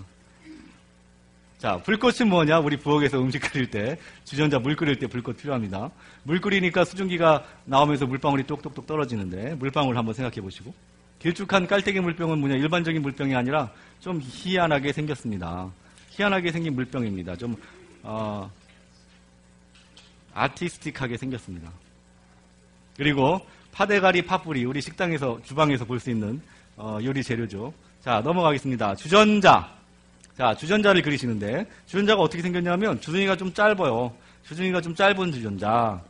자, 1.59 1.77
불꽃은 1.77 2.27
뭐냐? 2.27 2.59
우리 2.59 2.75
부엌에서 2.75 3.21
음식 3.21 3.39
끓일 3.39 3.69
때, 3.69 3.97
주전자 4.25 4.59
물 4.59 4.75
끓일 4.75 4.99
때 4.99 5.07
불꽃 5.07 5.37
필요합니다. 5.37 5.91
물 6.23 6.41
끓이니까 6.41 6.83
수증기가 6.83 7.45
나오면서 7.63 8.05
물방울이 8.05 8.43
똑똑똑 8.43 8.85
떨어지는데, 8.85 9.55
물방울 9.55 9.95
한번 9.95 10.13
생각해 10.13 10.41
보시고. 10.41 10.73
길쭉한 11.19 11.67
깔때기 11.67 12.01
물병은 12.01 12.39
뭐냐? 12.39 12.55
일반적인 12.55 13.01
물병이 13.01 13.33
아니라 13.33 13.71
좀 14.01 14.19
희한하게 14.21 14.91
생겼습니다. 14.91 15.71
희한하게 16.09 16.51
생긴 16.51 16.75
물병입니다. 16.75 17.37
좀, 17.37 17.55
어, 18.01 18.51
아티스틱하게 20.33 21.15
생겼습니다. 21.15 21.71
그리고 22.97 23.39
파대가리 23.71 24.23
팥불이 24.23 24.65
우리 24.65 24.81
식당에서, 24.81 25.39
주방에서 25.43 25.85
볼 25.85 25.99
수 25.99 26.09
있는 26.11 26.41
어, 26.75 26.97
요리 27.03 27.23
재료죠. 27.23 27.73
자, 28.01 28.21
넘어가겠습니다. 28.23 28.95
주전자. 28.95 29.71
자, 30.37 30.55
주전자를 30.55 31.03
그리시는데, 31.03 31.67
주전자가 31.85 32.21
어떻게 32.21 32.41
생겼냐면, 32.41 32.99
주둥이가 32.99 33.35
좀 33.35 33.53
짧아요. 33.53 34.11
주둥이가 34.43 34.81
좀 34.81 34.95
짧은 34.95 35.31
주전자. 35.31 36.01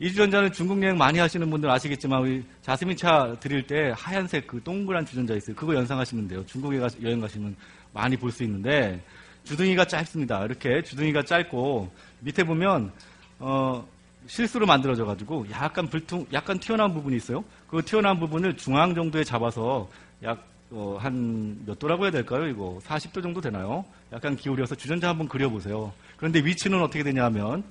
이 0.00 0.08
주전자는 0.08 0.52
중국 0.52 0.82
여행 0.82 0.96
많이 0.96 1.18
하시는 1.18 1.48
분들 1.50 1.68
아시겠지만, 1.68 2.22
우리 2.22 2.44
자스민 2.62 2.96
차 2.96 3.36
드릴 3.40 3.66
때 3.66 3.92
하얀색 3.94 4.46
그 4.46 4.62
동그란 4.62 5.04
주전자 5.04 5.34
있어요. 5.34 5.54
그거 5.54 5.74
연상하시면 5.74 6.28
돼요. 6.28 6.44
중국에 6.46 6.78
가, 6.78 6.88
여행 7.02 7.20
가시면 7.20 7.54
많이 7.92 8.16
볼 8.16 8.32
수 8.32 8.42
있는데, 8.42 8.98
주둥이가 9.44 9.84
짧습니다. 9.84 10.44
이렇게 10.46 10.82
주둥이가 10.82 11.24
짧고, 11.24 11.92
밑에 12.20 12.42
보면, 12.44 12.90
어, 13.38 13.86
실수로 14.26 14.66
만들어져가지고, 14.66 15.46
약간 15.50 15.88
불퉁, 15.88 16.26
약간 16.32 16.58
튀어나온 16.58 16.94
부분이 16.94 17.16
있어요. 17.16 17.44
그 17.68 17.82
튀어나온 17.82 18.18
부분을 18.18 18.56
중앙 18.56 18.94
정도에 18.94 19.24
잡아서 19.24 19.88
약 20.22 20.46
어, 20.70 20.96
한 20.98 21.62
몇 21.66 21.78
도라고 21.78 22.04
해야 22.04 22.10
될까요? 22.10 22.46
이거 22.48 22.78
40도 22.84 23.22
정도 23.22 23.40
되나요? 23.40 23.84
약간 24.12 24.34
기울여서 24.36 24.74
주전자 24.74 25.08
한번 25.08 25.28
그려보세요. 25.28 25.92
그런데 26.16 26.40
위치는 26.40 26.82
어떻게 26.82 27.02
되냐면 27.04 27.62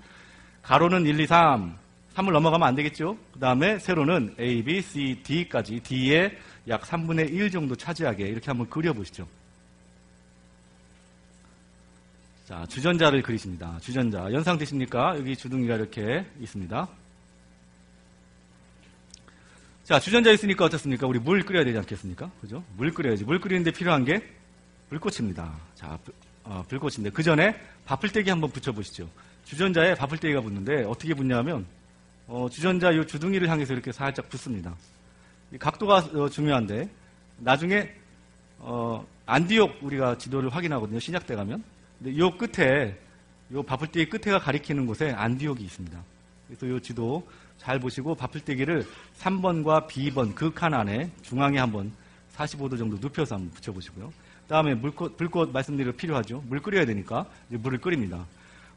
가로는 0.61 1.05
1, 1.05 1.19
2, 1.19 1.27
3, 1.27 1.75
3을 2.15 2.31
넘어가면 2.31 2.67
안 2.67 2.75
되겠죠? 2.75 3.17
그 3.33 3.39
다음에 3.39 3.79
세로는 3.79 4.35
A, 4.39 4.63
B, 4.63 4.81
C, 4.81 5.19
D까지 5.23 5.81
D의 5.81 6.37
약 6.69 6.81
3분의 6.83 7.33
1 7.33 7.51
정도 7.51 7.75
차지하게 7.75 8.27
이렇게 8.27 8.45
한번 8.47 8.69
그려보시죠. 8.69 9.27
자, 12.45 12.65
주전자를 12.67 13.21
그리십니다. 13.21 13.77
주전자. 13.81 14.31
연상되십니까? 14.33 15.17
여기 15.17 15.35
주둥이가 15.35 15.75
이렇게 15.75 16.25
있습니다. 16.41 16.89
자, 19.85 19.99
주전자 19.99 20.29
있으니까 20.31 20.65
어떻습니까? 20.65 21.07
우리 21.07 21.19
물 21.19 21.43
끓여야 21.43 21.63
되지 21.63 21.77
않겠습니까? 21.77 22.29
그죠? 22.41 22.61
물 22.75 22.93
끓여야지. 22.93 23.23
물 23.23 23.39
끓이는데 23.39 23.71
필요한 23.71 24.03
게 24.03 24.21
불꽃입니다. 24.89 25.53
자, 25.75 25.97
불, 26.03 26.13
어, 26.43 26.65
불꽃인데 26.67 27.11
그 27.11 27.23
전에 27.23 27.55
바풀떼기 27.85 28.29
한번 28.29 28.51
붙여보시죠. 28.51 29.09
주전자에 29.45 29.95
바풀떼기가 29.95 30.41
붙는데 30.41 30.83
어떻게 30.83 31.13
붙냐면 31.13 31.65
어, 32.27 32.49
주전자 32.51 32.93
요 32.93 33.05
주둥이를 33.05 33.47
향해서 33.47 33.73
이렇게 33.73 33.93
살짝 33.93 34.27
붙습니다. 34.27 34.75
이 35.53 35.57
각도가 35.57 35.97
어, 36.13 36.29
중요한데 36.29 36.89
나중에 37.37 37.89
어, 38.59 39.05
안디옥 39.27 39.79
우리가 39.81 40.17
지도를 40.17 40.49
확인하거든요. 40.49 40.99
신약 40.99 41.25
때 41.25 41.35
가면. 41.35 41.63
근데 41.99 42.17
요 42.17 42.31
끝에 42.37 42.97
요 43.51 43.63
바풀떼기 43.63 44.09
끝에가 44.09 44.39
가리키는 44.39 44.85
곳에 44.85 45.11
안디옥이 45.11 45.63
있습니다. 45.63 45.97
그래서 46.47 46.67
요 46.69 46.79
지도 46.79 47.27
잘 47.57 47.79
보시고 47.79 48.15
바풀떼기를 48.15 48.85
3번과 49.19 49.87
B번 49.87 50.35
그 50.35 50.51
칸 50.53 50.73
안에 50.73 51.09
중앙에 51.21 51.59
한번 51.59 51.91
45도 52.35 52.77
정도 52.77 52.97
눕혀서 52.99 53.35
한번 53.35 53.51
붙여보시고요. 53.51 54.11
다음에 54.47 54.73
물꽃, 54.75 55.17
불꽃 55.17 55.51
말씀드려 55.51 55.91
필요하죠. 55.93 56.43
물 56.47 56.61
끓여야 56.61 56.85
되니까 56.85 57.25
이제 57.49 57.57
물을 57.57 57.77
끓입니다. 57.79 58.25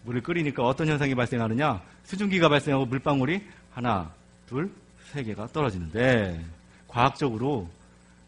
물을 0.04 0.22
끓이니까 0.22 0.62
어떤 0.62 0.86
현상이 0.86 1.14
발생하느냐? 1.14 1.82
수증기가 2.04 2.48
발생하고 2.48 2.86
물방울이 2.86 3.42
하나, 3.72 4.12
둘, 4.46 4.70
세 5.10 5.22
개가 5.24 5.48
떨어지는데 5.48 6.44
과학적으로 6.86 7.68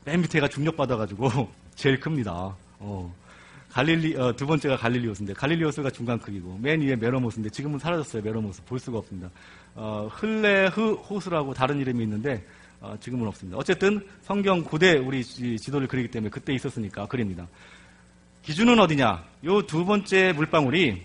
맨 0.04 0.20
밑에가 0.22 0.48
중력 0.48 0.76
받아가지고 0.76 1.28
제일 1.76 2.00
큽니다. 2.00 2.56
어. 2.80 3.14
갈릴리 3.72 4.16
어, 4.16 4.32
두 4.34 4.46
번째가 4.46 4.76
갈릴리 4.76 5.05
호수인데 5.05 5.34
갈릴리 5.34 5.66
호수가 5.66 5.90
중간 5.90 6.18
크기고 6.18 6.58
맨 6.60 6.80
위에 6.80 6.96
메롬 6.96 7.17
호수인데 7.17 7.50
지금은 7.50 7.78
사라졌어요 7.78 8.22
메롬 8.22 8.46
호수 8.46 8.64
볼 8.64 8.78
수가 8.78 8.98
없습니다. 8.98 9.30
어, 9.74 10.08
훌레 10.12 10.92
호수라고 11.08 11.52
다른 11.54 11.78
이름이 11.80 12.02
있는데 12.04 12.44
어, 12.80 12.96
지금은 13.00 13.26
없습니다. 13.28 13.58
어쨌든 13.58 14.00
성경 14.22 14.62
고대 14.62 14.96
우리 14.96 15.22
지도를 15.22 15.86
그리기 15.86 16.08
때문에 16.10 16.30
그때 16.30 16.54
있었으니까 16.54 17.06
그립니다. 17.06 17.46
기준은 18.42 18.78
어디냐? 18.80 19.24
요 19.44 19.62
두 19.62 19.84
번째 19.84 20.32
물방울이 20.32 21.02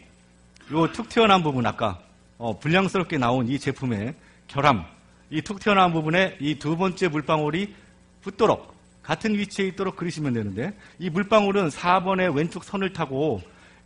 요 0.72 0.88
툭 0.93 1.09
튀어나온 1.09 1.43
부분 1.43 1.66
아까 1.66 1.99
어, 2.38 2.57
불량스럽게 2.59 3.18
나온 3.18 3.47
이 3.49 3.59
제품의 3.59 4.16
결함 4.47 4.86
이 5.30 5.41
툭 5.41 5.59
튀어나온 5.59 5.91
부분에 5.91 6.38
이 6.39 6.55
두 6.57 6.78
번째 6.78 7.09
물방울이 7.09 7.76
붙도록 8.22 8.72
같은 9.04 9.38
위치에 9.38 9.68
있도록 9.68 9.97
그리시면 9.97 10.34
되는데 10.34 10.74
이 10.97 11.10
물방울은 11.10 11.70
4번의 11.70 12.36
왼쪽 12.36 12.64
선을 12.64 12.93
타고 12.93 13.41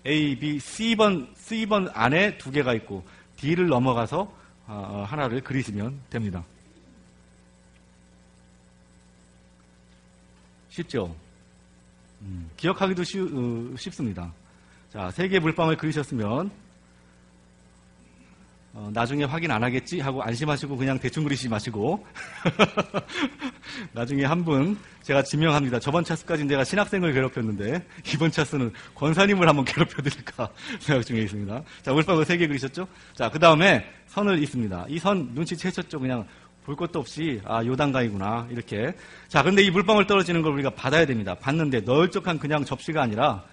A, 0.06 0.38
B, 0.40 0.60
C번, 0.60 1.34
C번 1.36 1.90
안에 1.94 2.38
두 2.38 2.52
개가 2.52 2.74
있고 2.76 3.04
D를 3.36 3.68
넘어가서 3.68 4.32
어, 4.68 5.06
하나를 5.08 5.42
그리시면 5.42 6.00
됩니다. 6.10 6.44
쉽죠? 10.70 11.16
음, 12.22 12.50
기억하기도 12.58 13.04
쉬, 13.04 13.20
어, 13.20 13.76
쉽습니다. 13.78 14.32
자, 14.92 15.10
세개 15.12 15.40
물방울 15.40 15.78
그리셨으면 15.78 16.52
어, 18.80 18.92
나중에 18.94 19.24
확인 19.24 19.50
안 19.50 19.64
하겠지 19.64 20.00
하고 20.02 20.22
안심하시고 20.22 20.78
그냥 20.78 21.00
대충 21.00 21.24
그리지 21.24 21.50
마시고 21.50 22.06
나중에 23.92 24.24
한 24.24 24.38
분 24.46 24.78
제가 25.02 25.24
지명합니다. 25.24 25.80
저번 25.80 26.04
차스까지 26.04 26.46
내가 26.46 26.64
신학생을 26.64 27.12
괴롭혔는데 27.12 27.84
이번 28.14 28.30
차스는 28.30 28.72
권사님을 28.94 29.48
한번 29.50 29.66
괴롭혀드릴까 29.66 30.50
생각 30.80 31.04
중에 31.06 31.22
있습니다. 31.22 31.64
자 31.82 31.92
물방울 31.92 32.24
세개 32.24 32.46
그리셨죠? 32.48 32.88
자그 33.16 33.40
다음에 33.40 33.84
선을 34.08 34.44
있습니다. 34.44 34.86
이 34.90 35.00
선 35.00 35.30
눈치채셨죠? 35.34 36.00
그냥 36.00 36.28
볼 36.64 36.76
것도 36.76 37.00
없이 37.00 37.42
아 37.46 37.66
요단강이구나 37.66 38.48
이렇게 38.52 38.94
자 39.28 39.42
근데 39.42 39.64
이 39.64 39.72
물방울 39.72 40.06
떨어지는 40.06 40.44
걸 40.44 40.54
우리가 40.54 40.70
받아야 40.70 41.06
됩니다. 41.08 41.34
받는데 41.34 41.82
널쩍한 41.82 42.38
그냥 42.38 42.64
접시가 42.64 43.02
아니라 43.02 43.44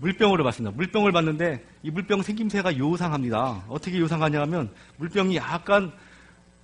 물병으로 0.00 0.42
봤습니다. 0.44 0.74
물병을 0.76 1.12
봤는데 1.12 1.64
이 1.82 1.90
물병 1.90 2.22
생김새가 2.22 2.78
요상합니다. 2.78 3.64
어떻게 3.68 3.98
요상하냐 3.98 4.40
하면 4.42 4.70
물병이 4.96 5.36
약간 5.36 5.92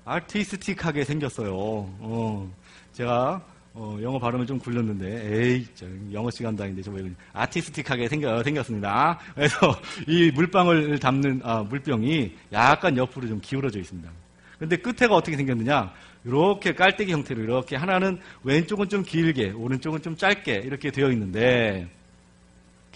아티스틱하게 0.04 1.04
생겼어요. 1.04 1.52
어, 1.54 2.50
제가 2.92 3.42
어, 3.74 3.98
영어 4.00 4.18
발음을 4.18 4.46
좀 4.46 4.58
굴렸는데 4.58 5.36
에이 5.36 5.66
영어 6.12 6.30
시간도 6.30 6.64
아닌데 6.64 6.80
좀 6.80 7.14
아티스틱하게 7.34 8.08
생겨, 8.08 8.42
생겼습니다. 8.42 9.18
그래서 9.34 9.78
이 10.08 10.30
물방울 10.34 10.98
담는 10.98 11.42
아, 11.44 11.62
물병이 11.62 12.34
약간 12.52 12.96
옆으로 12.96 13.28
좀 13.28 13.38
기울어져 13.42 13.78
있습니다. 13.78 14.10
근데 14.58 14.76
끝에가 14.76 15.14
어떻게 15.14 15.36
생겼느냐? 15.36 15.92
이렇게 16.24 16.74
깔때기 16.74 17.12
형태로 17.12 17.42
이렇게 17.42 17.76
하나는 17.76 18.18
왼쪽은 18.44 18.88
좀 18.88 19.02
길게 19.02 19.50
오른쪽은 19.50 20.00
좀 20.00 20.16
짧게 20.16 20.62
이렇게 20.64 20.90
되어 20.90 21.10
있는데 21.12 21.86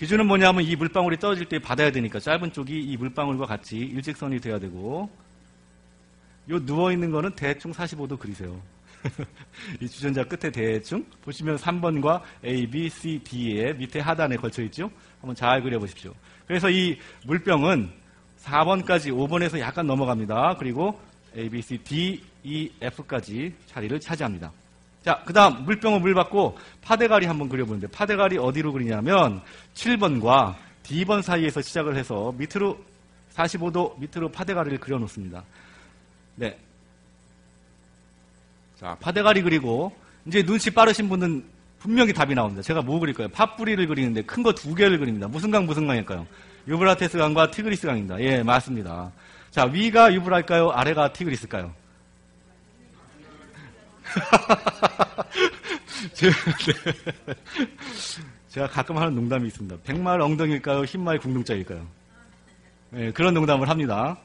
기준은 0.00 0.26
뭐냐면 0.26 0.64
이 0.64 0.74
물방울이 0.76 1.18
떨어질 1.18 1.44
때 1.46 1.58
받아야 1.58 1.92
되니까 1.92 2.18
짧은 2.18 2.54
쪽이 2.54 2.72
이 2.72 2.96
물방울과 2.96 3.44
같이 3.44 3.76
일직선이 3.76 4.40
돼야 4.40 4.58
되고 4.58 5.10
요 6.48 6.64
누워 6.64 6.90
있는 6.90 7.10
거는 7.10 7.34
대충 7.36 7.70
45도 7.70 8.18
그리세요. 8.18 8.58
이 9.78 9.86
주전자 9.86 10.24
끝에 10.24 10.50
대충 10.50 11.04
보시면 11.20 11.56
3번과 11.56 12.22
A, 12.42 12.66
B, 12.66 12.88
C, 12.88 13.20
D의 13.22 13.76
밑에 13.76 14.00
하단에 14.00 14.36
걸쳐 14.36 14.62
있죠. 14.62 14.90
한번 15.20 15.34
잘 15.34 15.62
그려 15.62 15.78
보십시오. 15.78 16.14
그래서 16.46 16.70
이 16.70 16.98
물병은 17.26 17.90
4번까지 18.42 19.12
5번에서 19.12 19.60
약간 19.60 19.86
넘어갑니다. 19.86 20.56
그리고 20.58 20.98
A, 21.36 21.50
B, 21.50 21.60
C, 21.60 21.76
D, 21.76 22.24
E, 22.42 22.70
F까지 22.80 23.52
자리를 23.66 24.00
차지합니다. 24.00 24.50
자, 25.04 25.22
그 25.24 25.32
다음 25.32 25.64
물병을 25.64 26.00
물 26.00 26.14
받고 26.14 26.58
파대가리 26.82 27.26
한번 27.26 27.48
그려보는데 27.48 27.86
파대가리 27.88 28.36
어디로 28.38 28.72
그리냐면 28.72 29.40
7번과 29.74 30.54
D번 30.82 31.22
사이에서 31.22 31.62
시작을 31.62 31.96
해서 31.96 32.32
밑으로 32.36 32.78
45도 33.34 33.98
밑으로 33.98 34.28
파대가리를 34.30 34.78
그려놓습니다. 34.78 35.42
네. 36.36 36.58
자, 38.78 38.96
파대가리 39.00 39.42
그리고 39.42 39.94
이제 40.26 40.42
눈치 40.42 40.70
빠르신 40.70 41.08
분은 41.08 41.44
분명히 41.78 42.12
답이 42.12 42.34
나옵니다. 42.34 42.60
제가 42.62 42.82
뭐 42.82 42.98
그릴까요? 43.00 43.28
팥뿌리를 43.28 43.86
그리는데 43.86 44.22
큰 44.22 44.42
거 44.42 44.52
두 44.52 44.74
개를 44.74 44.98
그립니다. 44.98 45.28
무슨 45.28 45.50
강 45.50 45.64
무슨 45.64 45.86
강일까요? 45.86 46.26
유브라테스 46.68 47.16
강과 47.16 47.50
티그리스 47.50 47.86
강입니다. 47.86 48.20
예, 48.20 48.42
맞습니다. 48.42 49.10
자, 49.50 49.64
위가 49.64 50.12
유브라일까요? 50.12 50.70
아래가 50.72 51.12
티그리스일까요? 51.12 51.72
네. 56.16 56.30
제가 58.48 58.66
가끔 58.68 58.98
하는 58.98 59.14
농담이 59.14 59.46
있습니다. 59.48 59.76
백말 59.84 60.20
엉덩이일까요? 60.20 60.84
흰말 60.84 61.18
궁둥짝일까요? 61.18 61.86
네, 62.90 63.12
그런 63.12 63.34
농담을 63.34 63.68
합니다. 63.68 64.16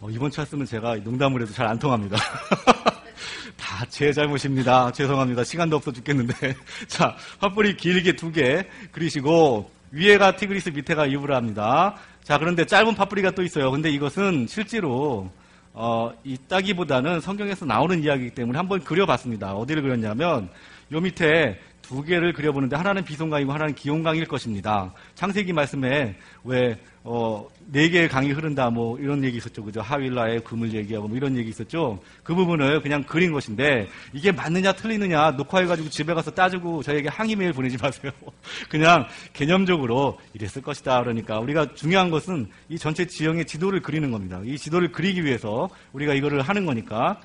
어, 0.00 0.10
이번 0.10 0.30
차스는 0.30 0.66
제가 0.66 0.96
농담을 0.96 1.42
해도 1.42 1.52
잘 1.52 1.66
안 1.66 1.78
통합니다. 1.78 2.16
다 3.56 3.86
제 3.88 4.12
잘못입니다. 4.12 4.92
죄송합니다. 4.92 5.42
시간도 5.44 5.76
없어 5.76 5.90
죽겠는데. 5.92 6.54
자, 6.86 7.16
팥뿌리 7.40 7.76
길게 7.76 8.14
두 8.16 8.32
개 8.32 8.66
그리시고 8.92 9.70
위에가 9.90 10.36
티그리스 10.36 10.70
밑에가 10.70 11.10
유브라입니다. 11.10 11.94
자, 12.22 12.38
그런데 12.38 12.64
짧은 12.66 12.94
팥뿌리가 12.94 13.30
또 13.32 13.42
있어요. 13.42 13.70
근데 13.70 13.90
이것은 13.90 14.46
실제로 14.48 15.30
어, 15.76 16.12
있다기보다는 16.22 17.20
성경에서 17.20 17.66
나오는 17.66 18.02
이야기이기 18.02 18.34
때문에 18.34 18.56
한번 18.56 18.82
그려봤습니다. 18.84 19.54
어디를 19.54 19.82
그렸냐면 19.82 20.48
요 20.92 21.00
밑에 21.00 21.58
두 21.84 22.02
개를 22.02 22.32
그려보는데 22.32 22.76
하나는 22.76 23.04
비송강이고 23.04 23.52
하나는 23.52 23.74
기온강일 23.74 24.24
것입니다. 24.24 24.92
창세기 25.14 25.52
말씀에 25.52 26.16
왜 26.42 26.78
어, 27.02 27.46
네 27.66 27.90
개의 27.90 28.08
강이 28.08 28.32
흐른다 28.32 28.70
뭐 28.70 28.98
이런 28.98 29.22
얘기 29.22 29.36
있었죠. 29.36 29.62
그죠? 29.62 29.82
하윌라의 29.82 30.42
금을 30.44 30.72
얘기하고 30.72 31.08
뭐 31.08 31.16
이런 31.18 31.36
얘기 31.36 31.50
있었죠. 31.50 32.00
그 32.22 32.34
부분을 32.34 32.80
그냥 32.80 33.02
그린 33.02 33.32
것인데 33.32 33.86
이게 34.14 34.32
맞느냐 34.32 34.72
틀리느냐 34.72 35.32
녹화해가지고 35.32 35.90
집에 35.90 36.14
가서 36.14 36.30
따지고 36.30 36.82
저에게 36.82 37.10
항의 37.10 37.36
메일 37.36 37.52
보내지 37.52 37.76
마세요. 37.76 38.10
그냥 38.70 39.06
개념적으로 39.34 40.18
이랬을 40.32 40.62
것이다. 40.62 41.02
그러니까 41.02 41.38
우리가 41.38 41.74
중요한 41.74 42.08
것은 42.08 42.48
이 42.70 42.78
전체 42.78 43.06
지형의 43.06 43.44
지도를 43.44 43.82
그리는 43.82 44.10
겁니다. 44.10 44.40
이 44.42 44.56
지도를 44.56 44.90
그리기 44.90 45.22
위해서 45.22 45.68
우리가 45.92 46.14
이거를 46.14 46.40
하는 46.40 46.64
거니까. 46.64 47.20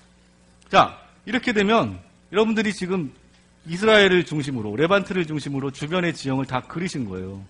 자, 0.67 0.99
이렇게 1.25 1.53
되면 1.53 1.97
여러분들이 2.33 2.73
지금 2.73 3.13
이스라엘을 3.65 4.25
중심으로 4.25 4.75
레반트를 4.75 5.25
중심으로 5.27 5.71
주변의 5.71 6.13
지형을 6.13 6.45
다 6.45 6.61
그리신 6.61 7.07
거예요. 7.07 7.43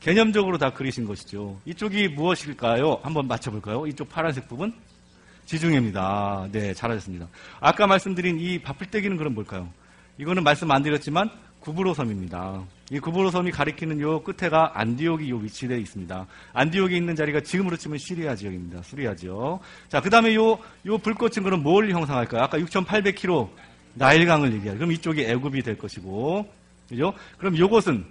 개념적으로 0.00 0.58
다 0.58 0.70
그리신 0.70 1.06
것이죠. 1.06 1.58
이쪽이 1.64 2.08
무엇일까요? 2.08 3.00
한번 3.02 3.26
맞춰볼까요? 3.26 3.86
이쪽 3.86 4.08
파란색 4.08 4.48
부분? 4.48 4.74
지중해입니다. 5.46 6.48
네, 6.52 6.74
잘하셨습니다. 6.74 7.28
아까 7.60 7.86
말씀드린 7.86 8.38
이 8.38 8.58
바풀떼기는 8.58 9.16
그럼 9.16 9.34
뭘까요? 9.34 9.68
이거는 10.18 10.42
말씀 10.42 10.70
안 10.70 10.82
드렸지만 10.82 11.30
구브로 11.60 11.94
섬입니다. 11.94 12.62
이 12.90 13.00
구브로 13.00 13.30
섬이 13.30 13.50
가리키는 13.50 13.98
요 14.00 14.22
끝에가 14.22 14.72
안디옥이 14.74 15.30
요 15.30 15.36
위치되어 15.36 15.78
있습니다. 15.78 16.26
안디옥에 16.52 16.94
있는 16.94 17.16
자리가 17.16 17.40
지금으로 17.40 17.76
치면 17.78 17.96
시리아 17.96 18.36
지역입니다. 18.36 18.82
수리아 18.82 19.14
지역. 19.14 19.60
자, 19.88 20.02
그 20.02 20.10
다음에 20.10 20.34
요, 20.34 20.58
요 20.84 20.98
불꽃은 20.98 21.42
그럼 21.42 21.62
뭘 21.62 21.90
형상할까요? 21.90 22.42
아까 22.42 22.58
6,800km 22.58 23.48
나일강을 23.94 24.52
얘기해요. 24.54 24.76
그럼 24.76 24.92
이쪽이 24.92 25.22
애굽이 25.22 25.62
될 25.62 25.78
것이고, 25.78 26.48
그죠? 26.88 27.14
그럼 27.38 27.56
요것은 27.56 28.04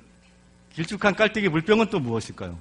길쭉한 0.74 1.16
깔때기 1.16 1.50
물병은 1.50 1.88
또 1.90 2.00
무엇일까요? 2.00 2.58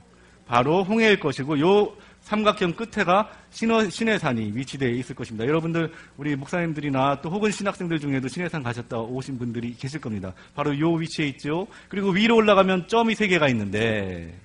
바로 0.46 0.84
홍해일 0.84 1.18
것이고 1.18 1.60
요 1.60 1.92
삼각형 2.22 2.74
끝에가 2.74 3.30
시내, 3.50 3.88
시내산이 3.88 4.52
위치되어 4.54 4.90
있을 4.90 5.14
것입니다. 5.14 5.46
여러분들 5.46 5.92
우리 6.16 6.36
목사님들이나 6.36 7.20
또 7.20 7.30
혹은 7.30 7.50
신학생들 7.50 7.98
중에도 7.98 8.28
시내산 8.28 8.62
가셨다 8.62 8.98
오신 8.98 9.38
분들이 9.38 9.74
계실 9.74 10.00
겁니다. 10.00 10.32
바로 10.54 10.78
요 10.78 10.92
위치에 10.92 11.26
있죠. 11.28 11.66
그리고 11.88 12.10
위로 12.10 12.36
올라가면 12.36 12.88
점이 12.88 13.14
세 13.14 13.26
개가 13.26 13.48
있는데 13.48 14.38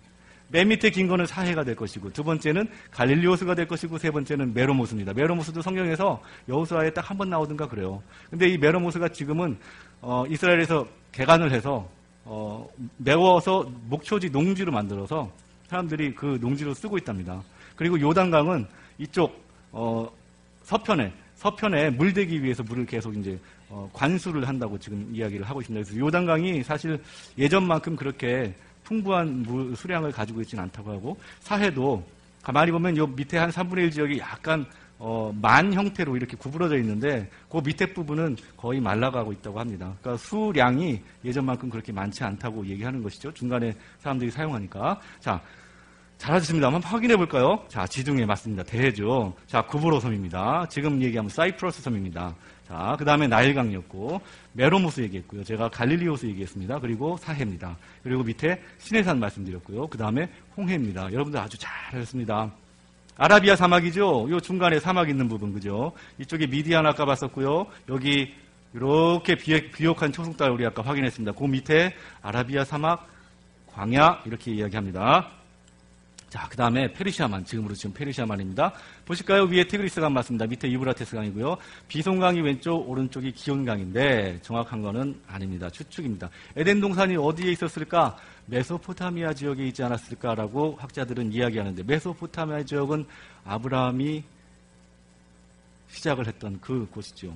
맨 0.50 0.70
밑에 0.70 0.90
긴 0.90 1.08
거는 1.08 1.26
사해가 1.26 1.64
될 1.64 1.76
것이고 1.76 2.14
두 2.14 2.24
번째는 2.24 2.68
갈릴리 2.92 3.27
호수가 3.27 3.54
될 3.56 3.68
것이고 3.68 3.98
세 3.98 4.12
번째는 4.12 4.54
메롬 4.54 4.73
호수입니다. 4.73 5.14
메롬 5.14 5.36
호수도 5.36 5.62
성경에서 5.62 6.22
여호수아에 6.48 6.92
딱 6.92 7.10
한 7.12 7.18
번 7.18 7.30
나오든가 7.30 7.68
그래요. 7.68 8.02
근데 8.30 8.48
이 8.48 8.58
메롬 8.58 8.82
호수가 8.82 9.10
지금은 9.10 9.58
어, 10.02 10.24
이스라엘에서 10.30 10.88
개간을 11.12 11.52
해서 11.52 11.90
어, 12.24 12.68
메워서 12.98 13.70
목초지 13.90 14.30
농지로 14.30 14.72
만들어서 14.72 15.32
사람들이 15.68 16.14
그 16.16 16.38
농지로 16.40 16.74
쓰고 16.74 16.98
있답니다. 16.98 17.42
그리고 17.76 18.00
요단강은 18.00 18.68
이쪽 19.00 19.44
어, 19.72 20.10
서편에 20.64 21.12
서편에 21.36 21.90
물대기 21.92 22.42
위해서 22.42 22.64
물을 22.64 22.86
계속 22.86 23.16
이제 23.18 23.38
어, 23.70 23.90
관수를 23.94 24.48
한다고 24.48 24.78
지금 24.80 25.10
이야기를 25.14 25.46
하고 25.46 25.60
있습니다. 25.62 25.86
그래서 25.86 26.06
요단강이 26.06 26.64
사실 26.64 27.02
예전만큼 27.38 27.96
그렇게 27.96 28.54
풍부한 28.88 29.44
물 29.44 29.76
수량을 29.76 30.12
가지고 30.12 30.42
있지는 30.42 30.64
않다고 30.64 30.92
하고 30.92 31.18
사해도 31.42 32.04
가만히 32.42 32.72
보면 32.72 32.96
요 32.96 33.06
밑에 33.08 33.38
한 33.38 33.50
3분의 33.50 33.78
1 33.80 33.92
지역이 33.92 34.20
약간 34.20 34.66
어, 35.00 35.32
만 35.42 35.74
형태로 35.74 36.16
이렇게 36.16 36.36
구부러져 36.38 36.78
있는데 36.78 37.30
그 37.50 37.62
밑에 37.64 37.94
부분은 37.94 38.38
거의 38.56 38.80
말라가고 38.80 39.32
있다고 39.34 39.60
합니다. 39.60 39.94
그러니까 40.00 40.24
수량이 40.24 41.02
예전만큼 41.24 41.70
그렇게 41.70 41.92
많지 41.92 42.24
않다고 42.24 42.66
얘기하는 42.66 43.04
것이죠. 43.04 43.32
중간에 43.34 43.74
사람들이 44.00 44.32
사용하니까. 44.32 45.00
자, 45.20 45.42
잘하셨습니다. 46.18 46.68
한번 46.68 46.82
확인해 46.82 47.16
볼까요? 47.16 47.64
자, 47.68 47.86
지중해 47.86 48.26
맞습니다. 48.26 48.64
대해죠. 48.64 49.36
자, 49.46 49.62
구브로 49.62 50.00
섬입니다. 50.00 50.66
지금 50.70 51.02
얘기하면 51.04 51.30
사이프러스 51.30 51.84
섬입니다. 51.84 52.34
자, 52.68 52.96
그 53.00 53.06
다음에 53.06 53.28
나일강이었고, 53.28 54.20
메롬 54.54 54.81
호수 54.81 55.02
얘기했고요. 55.02 55.44
제가 55.44 55.70
갈릴리 55.70 56.07
호수 56.07 56.26
얘기했습니다. 56.26 56.80
그리고 56.80 57.16
사해입니다. 57.18 57.78
그리고 58.04 58.24
밑에 58.24 58.62
시내산 58.80 59.20
말씀드렸고요. 59.20 59.88
그 59.88 59.98
다음에 59.98 60.30
홍해입니다. 60.58 61.12
여러분들 61.14 61.40
아주 61.40 61.58
잘하셨습니다. 61.58 62.52
아라비아 63.18 63.56
사막이죠. 63.56 64.28
요 64.30 64.40
중간에 64.40 64.80
사막 64.80 65.10
있는 65.10 65.28
부분, 65.30 65.54
그죠? 65.54 65.94
이쪽에 66.20 66.46
미디안 66.48 66.86
아까 66.86 67.06
봤었고요. 67.06 67.68
여기 67.90 68.34
이렇게 68.74 69.36
비옥한 69.36 70.12
초승달 70.12 70.52
우리 70.52 70.66
아까 70.66 70.82
확인했습니다. 70.84 71.32
그 71.32 71.46
밑에 71.46 71.96
아라비아 72.22 72.66
사막, 72.66 73.08
광야 73.74 74.24
이렇게 74.26 74.52
이야기합니다. 74.52 75.30
자, 76.30 76.46
그 76.50 76.58
다음에 76.58 76.92
페르시아만, 76.92 77.46
지금으로 77.46 77.74
지금 77.74 77.94
페르시아만입니다. 77.94 78.74
보실까요? 79.06 79.44
위에 79.44 79.64
티그리스강 79.64 80.12
맞습니다. 80.12 80.46
밑에 80.46 80.70
유브라테스 80.70 81.16
강이고요. 81.16 81.56
비송강이 81.88 82.42
왼쪽, 82.42 82.90
오른쪽이 82.90 83.32
기온강인데 83.32 84.40
정확한 84.42 84.82
거는 84.82 85.22
아닙니다. 85.26 85.70
추측입니다. 85.70 86.30
에덴 86.58 86.82
동산이 86.82 87.16
어디에 87.16 87.52
있었을까? 87.54 88.18
메소포타미아 88.48 89.34
지역에 89.36 89.68
있지 89.68 89.84
않았을까라고 89.84 90.78
학자들은 90.82 91.32
이야기하는데 91.32 91.84
메소포타미아 91.84 92.64
지역은 92.64 93.06
아브라함이 93.46 94.24
시작을 95.92 96.28
했던 96.28 96.60
그 96.60 96.86
곳이죠. 96.92 97.34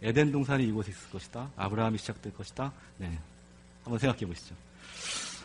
에덴 0.00 0.30
동산이 0.30 0.62
이곳에 0.64 0.92
있을 0.92 1.10
것이다. 1.10 1.50
아브라함이 1.56 1.98
시작될 1.98 2.32
것이다. 2.34 2.72
네. 2.98 3.18
한번 3.82 3.98
생각해 3.98 4.24
보시죠. 4.26 4.54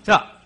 자, 0.04 0.43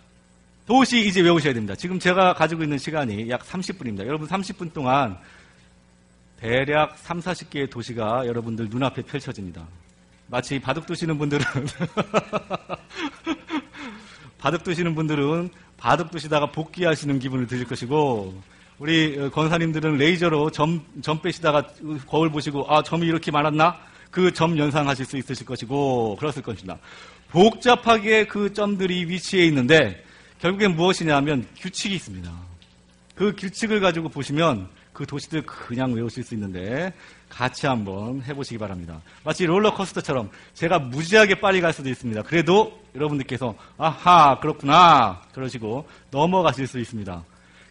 도시 0.67 1.07
이제 1.07 1.21
외우셔야 1.21 1.53
됩니다. 1.53 1.73
지금 1.75 1.97
제가 1.97 2.33
가지고 2.33 2.61
있는 2.61 2.77
시간이 2.77 3.29
약 3.29 3.45
30분입니다. 3.45 4.05
여러분 4.05 4.27
30분 4.27 4.73
동안 4.73 5.17
대략 6.37 6.97
3, 6.97 7.21
40개의 7.21 7.69
도시가 7.69 8.27
여러분들 8.27 8.67
눈앞에 8.69 9.01
펼쳐집니다. 9.03 9.65
마치 10.27 10.59
바둑 10.59 10.85
두시는 10.85 11.17
분들은 11.17 11.45
바둑 14.37 14.65
두시는 14.65 14.93
분들은 14.93 15.49
바둑 15.77 16.11
두시다가 16.11 16.51
복귀하시는 16.51 17.17
기분을 17.17 17.47
드실 17.47 17.65
것이고 17.65 18.35
우리 18.77 19.29
권사님들은 19.31 19.95
레이저로 19.95 20.51
점, 20.51 20.85
점 21.01 21.21
빼시다가 21.21 21.65
거울 22.07 22.29
보시고 22.29 22.69
아 22.69 22.83
점이 22.83 23.07
이렇게 23.07 23.31
많았나? 23.31 23.79
그 24.11 24.33
점 24.33 24.57
연상하실 24.57 25.05
수 25.05 25.17
있으실 25.17 25.45
것이고 25.45 26.17
그랬을 26.17 26.41
것입니다. 26.41 26.77
복잡하게 27.29 28.27
그 28.27 28.51
점들이 28.51 29.05
위치해 29.05 29.45
있는데 29.45 30.03
결국엔 30.39 30.75
무엇이냐면 30.75 31.47
규칙이 31.57 31.95
있습니다. 31.95 32.31
그 33.15 33.33
규칙을 33.35 33.79
가지고 33.79 34.09
보시면 34.09 34.67
그 34.93 35.05
도시들 35.05 35.43
그냥 35.45 35.93
외우실 35.93 36.23
수 36.23 36.33
있는데 36.33 36.93
같이 37.29 37.67
한번 37.67 38.21
해보시기 38.23 38.57
바랍니다. 38.57 39.01
마치 39.23 39.45
롤러코스터처럼 39.45 40.29
제가 40.53 40.79
무지하게 40.79 41.35
빨리 41.35 41.61
갈 41.61 41.73
수도 41.73 41.89
있습니다. 41.89 42.23
그래도 42.23 42.79
여러분들께서 42.95 43.55
아하 43.77 44.39
그렇구나 44.39 45.21
그러시고 45.33 45.87
넘어가실 46.11 46.67
수 46.67 46.79
있습니다. 46.79 47.23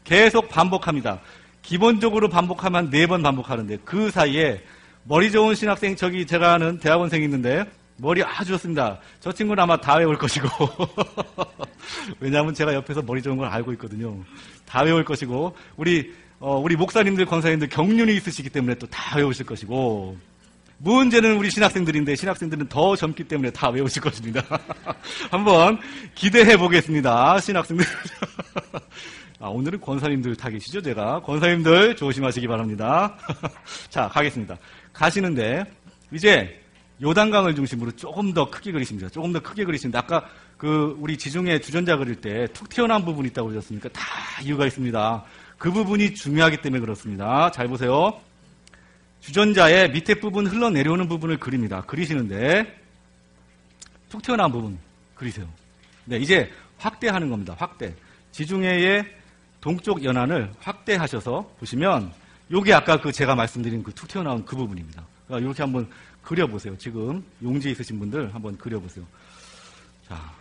계속 0.05 0.49
반복합니다. 0.49 1.21
기본적으로 1.63 2.29
반복하면 2.29 2.91
네 2.91 3.07
번 3.07 3.23
반복하는데 3.23 3.79
그 3.85 4.11
사이에 4.11 4.63
머리 5.03 5.33
좋은 5.33 5.55
신학생 5.55 5.97
저기 5.97 6.27
제가 6.27 6.55
아는 6.55 6.79
대학원생이 6.79 7.25
있는데 7.25 7.65
머리 7.99 8.23
아주 8.23 8.53
좋습니다. 8.53 8.99
저 9.21 9.33
친구는 9.33 9.63
아마 9.63 9.81
다 9.81 9.95
외울 9.97 10.19
것이고. 10.19 10.49
왜냐하면 12.21 12.55
제가 12.55 12.75
옆에서 12.75 13.03
머리 13.03 13.23
좋은 13.23 13.37
걸 13.37 13.49
알고 13.49 13.73
있거든요. 13.75 14.17
다 14.67 14.83
외울 14.83 15.05
것이고, 15.05 15.57
우리, 15.77 16.13
어, 16.39 16.59
우리 16.59 16.77
목사님들, 16.77 17.25
권사님들 17.27 17.69
경륜이 17.69 18.15
있으시기 18.17 18.51
때문에 18.51 18.75
또 18.75 18.87
다 18.89 19.17
외우실 19.17 19.47
것이고, 19.47 20.17
문제는 20.79 21.39
우리 21.39 21.51
신학생들인데 21.51 22.17
신학생들은 22.17 22.69
더 22.69 22.97
젊기 22.97 23.25
때문에 23.25 23.51
다 23.51 23.71
외우실 23.71 24.03
것입니다. 24.03 24.43
한번 25.31 25.79
기대해 26.15 26.57
보겠습니다. 26.59 27.41
신학생들. 27.41 27.87
아, 29.41 29.49
오늘은 29.49 29.81
권사님들 29.81 30.37
타 30.37 30.51
계시죠, 30.51 30.83
제가. 30.83 31.21
권사님들 31.21 31.97
조심하시기 31.97 32.47
바랍니다. 32.47 33.17
자, 33.89 34.09
가겠습니다. 34.09 34.57
가시는데, 34.93 35.65
이제 36.13 36.61
요단강을 37.03 37.55
중심으로 37.55 37.93
조금 37.93 38.33
더 38.33 38.49
크게 38.51 38.73
그리십니다. 38.73 39.09
조금 39.11 39.33
더 39.33 39.41
크게 39.41 39.65
그리십니다. 39.65 39.99
아까 39.99 40.27
그 40.57 40.97
우리 40.99 41.19
지중해 41.19 41.61
주전자 41.61 41.97
그릴 41.97 42.17
때 42.17 42.47
툭 42.55 42.69
튀어나온 42.71 43.05
부분이 43.05 43.29
있다고 43.29 43.49
그러셨습니까? 43.49 43.91
다 43.91 44.01
이유가 44.43 44.67
있습니다. 44.67 45.25
그 45.59 45.71
부분이 45.71 46.15
중요하기 46.15 46.59
때문에 46.63 46.81
그렇습니다. 46.81 47.51
잘 47.51 47.69
보세요. 47.69 48.19
주전자의 49.21 49.91
밑에 49.91 50.15
부분 50.15 50.47
흘러내려오는 50.47 51.09
부분을 51.09 51.39
그립니다. 51.39 51.83
그리시는데 51.87 52.81
툭 54.09 54.23
튀어나온 54.23 54.53
부분 54.53 54.79
그리세요. 55.15 55.47
네, 56.05 56.19
이제 56.19 56.51
확대하는 56.79 57.29
겁니다. 57.29 57.55
확대. 57.59 57.95
지중해의 58.33 59.05
동쪽 59.61 60.05
연안을 60.05 60.53
확대하셔서 60.61 61.51
보시면 61.59 62.13
요게 62.53 62.73
아까 62.73 63.01
그 63.01 63.11
제가 63.13 63.35
말씀드린 63.35 63.83
그 63.83 63.93
툭 63.93 64.09
튀어나온 64.09 64.45
그 64.45 64.55
부분입니다. 64.57 65.05
그러니까 65.27 65.45
이렇게 65.47 65.63
한번 65.63 65.89
그려보세요. 66.27 66.77
지금 66.77 67.25
용지 67.41 67.71
있으신 67.71 68.01
분들 68.01 68.35
한번 68.35 68.59
그려보세요. 68.59 69.07
자. 70.09 70.35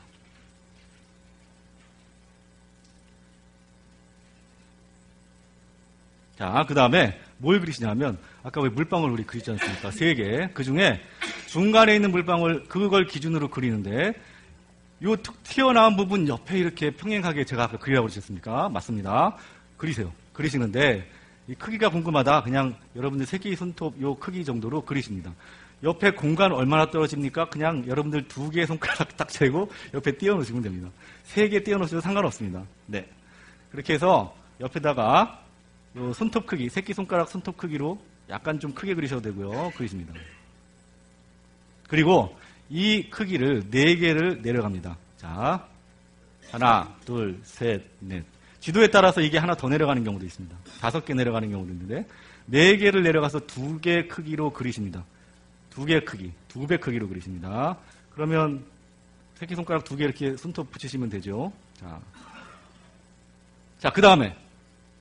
자, 6.37 6.65
그 6.67 6.73
다음에 6.73 7.21
뭘 7.37 7.59
그리시냐면, 7.59 8.17
아까 8.41 8.61
왜 8.61 8.69
물방울 8.69 9.11
우리 9.11 9.23
그리지 9.23 9.51
않습니까? 9.51 9.91
세 9.91 10.15
개. 10.15 10.49
그 10.53 10.63
중에 10.63 11.01
중간에 11.47 11.95
있는 11.95 12.09
물방울, 12.11 12.65
그걸 12.67 13.05
기준으로 13.05 13.49
그리는데, 13.49 14.13
요툭 15.03 15.43
튀어나온 15.43 15.95
부분 15.95 16.27
옆에 16.27 16.57
이렇게 16.57 16.89
평행하게 16.91 17.45
제가 17.45 17.65
아까 17.65 17.77
그리라고 17.77 18.07
그러셨습니까? 18.07 18.69
맞습니다. 18.69 19.37
그리세요. 19.77 20.11
그리시는데, 20.33 21.07
이 21.47 21.53
크기가 21.53 21.89
궁금하다. 21.89 22.41
그냥 22.41 22.75
여러분들 22.95 23.27
새끼 23.27 23.55
손톱 23.55 24.01
요 24.01 24.15
크기 24.15 24.43
정도로 24.43 24.81
그리십니다. 24.81 25.31
옆에 25.85 26.11
공간 26.11 26.51
얼마나 26.51 26.89
떨어집니까? 26.89 27.45
그냥 27.49 27.85
여러분들 27.87 28.27
두 28.27 28.49
개의 28.49 28.65
손가락 28.67 29.15
딱 29.15 29.29
재고 29.29 29.69
옆에 29.93 30.17
띄워놓으시면 30.17 30.61
됩니다. 30.63 30.89
세 31.23 31.47
개 31.47 31.63
띄워놓으셔도 31.63 32.01
상관없습니다. 32.01 32.63
네. 32.87 33.07
그렇게 33.71 33.93
해서 33.93 34.35
옆에다가 34.59 35.41
손톱 36.13 36.45
크기, 36.47 36.69
새끼 36.69 36.93
손가락 36.93 37.29
손톱 37.29 37.55
크기로 37.57 37.99
약간 38.29 38.59
좀 38.59 38.73
크게 38.73 38.95
그리셔도 38.95 39.21
되고요. 39.21 39.71
그리십니다. 39.77 40.13
그리고 41.87 42.35
이 42.69 43.09
크기를 43.09 43.69
네 43.69 43.95
개를 43.95 44.41
내려갑니다. 44.41 44.97
자, 45.17 45.67
하나, 46.51 46.95
둘, 47.05 47.39
셋, 47.43 47.83
넷. 47.99 48.23
지도에 48.59 48.87
따라서 48.87 49.21
이게 49.21 49.37
하나 49.37 49.53
더 49.55 49.69
내려가는 49.69 50.03
경우도 50.03 50.25
있습니다. 50.25 50.55
다섯 50.81 51.05
개 51.05 51.13
내려가는 51.13 51.49
경우도 51.51 51.71
있는데 51.73 52.07
네 52.47 52.75
개를 52.77 53.03
내려가서 53.03 53.41
두 53.41 53.79
개 53.79 54.07
크기로 54.07 54.51
그리십니다. 54.51 55.03
두 55.75 55.85
개 55.85 55.99
크기, 55.99 56.31
두 56.47 56.65
배 56.67 56.77
크기로 56.77 57.07
그리십니다. 57.09 57.77
그러면 58.13 58.63
새끼손가락 59.35 59.83
두 59.83 59.97
개 59.97 60.05
이렇게 60.05 60.35
손톱 60.37 60.71
붙이시면 60.71 61.09
되죠. 61.09 61.51
자, 61.77 61.99
자, 63.79 63.89
그 63.91 64.01
다음에 64.01 64.35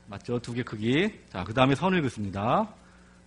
맞죠? 0.09 0.39
두 0.41 0.53
개 0.55 0.63
크기. 0.65 1.13
자, 1.31 1.45
그 1.45 1.55
다음에 1.55 1.75
선을 1.77 2.03
긋습니다. 2.03 2.69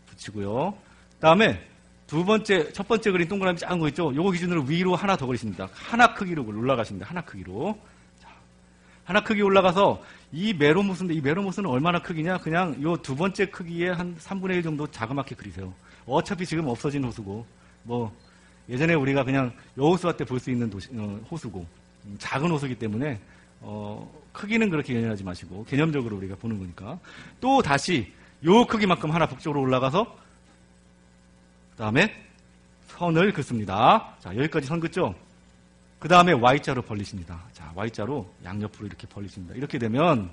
붙이고요. 0.09 0.71
그 1.13 1.19
다음에 1.19 1.65
두 2.05 2.23
번째, 2.25 2.71
첫 2.73 2.87
번째 2.87 3.11
그린 3.11 3.27
동그라미 3.27 3.57
작은 3.59 3.79
거 3.79 3.87
있죠? 3.89 4.13
요거 4.13 4.31
기준으로 4.31 4.63
위로 4.63 4.95
하나 4.95 5.15
더 5.15 5.25
그리십니다. 5.25 5.69
하나 5.73 6.13
크기로 6.13 6.45
올라가십니다. 6.45 7.07
하나 7.09 7.21
크기로. 7.21 7.79
자, 8.21 8.29
하나 9.05 9.21
크기 9.23 9.41
올라가서 9.41 10.03
이 10.33 10.53
메로무스인데 10.53 11.13
이 11.13 11.21
메로무스는 11.21 11.69
얼마나 11.69 12.01
크기냐? 12.01 12.39
그냥 12.39 12.75
요 12.83 12.97
두 12.97 13.15
번째 13.15 13.45
크기의 13.49 13.93
한 13.95 14.17
3분의 14.17 14.55
1 14.55 14.63
정도 14.63 14.85
자그맣게 14.87 15.35
그리세요. 15.35 15.73
어차피 16.07 16.45
지금 16.45 16.67
없어진 16.67 17.03
호수고, 17.03 17.45
뭐, 17.83 18.11
예전에 18.69 18.93
우리가 18.95 19.23
그냥 19.23 19.53
여호수아 19.77 20.13
때 20.13 20.23
볼 20.25 20.39
수 20.39 20.49
있는 20.49 20.69
도시, 20.69 20.89
어, 20.93 21.19
호수고, 21.29 21.65
음, 22.05 22.15
작은 22.19 22.49
호수기 22.49 22.75
때문에, 22.75 23.19
어, 23.61 24.09
크기는 24.31 24.69
그렇게 24.69 24.95
연연하지 24.95 25.23
마시고, 25.23 25.65
개념적으로 25.65 26.15
우리가 26.17 26.35
보는 26.35 26.57
거니까. 26.59 26.97
또 27.39 27.61
다시, 27.61 28.11
요 28.45 28.65
크기만큼 28.65 29.11
하나 29.11 29.27
북쪽으로 29.27 29.61
올라가서, 29.61 30.05
그 31.71 31.77
다음에 31.77 32.13
선을 32.87 33.33
긋습니다. 33.33 34.15
자, 34.19 34.35
여기까지 34.35 34.65
선 34.67 34.79
긋죠? 34.79 35.13
그 35.99 36.07
다음에 36.07 36.31
Y자로 36.33 36.81
벌리십니다. 36.83 37.41
자, 37.53 37.71
Y자로 37.75 38.31
양옆으로 38.43 38.87
이렇게 38.87 39.07
벌리십니다. 39.07 39.55
이렇게 39.55 39.77
되면, 39.77 40.29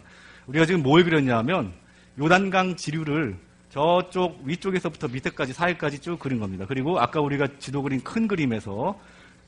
우리가 0.47 0.66
지금 0.66 0.83
뭘 0.83 1.05
그렸냐 1.05 1.39
하면, 1.39 1.72
요단강 2.18 2.77
지류를 2.77 3.37
저쪽 3.75 4.41
위쪽에서부터 4.45 5.09
밑에까지 5.09 5.53
사이까지 5.53 5.99
쭉 5.99 6.16
그린 6.16 6.39
겁니다. 6.39 6.64
그리고 6.68 7.01
아까 7.01 7.20
우리가 7.20 7.49
지도 7.59 7.83
그린 7.83 8.01
큰 8.05 8.29
그림에서 8.29 8.97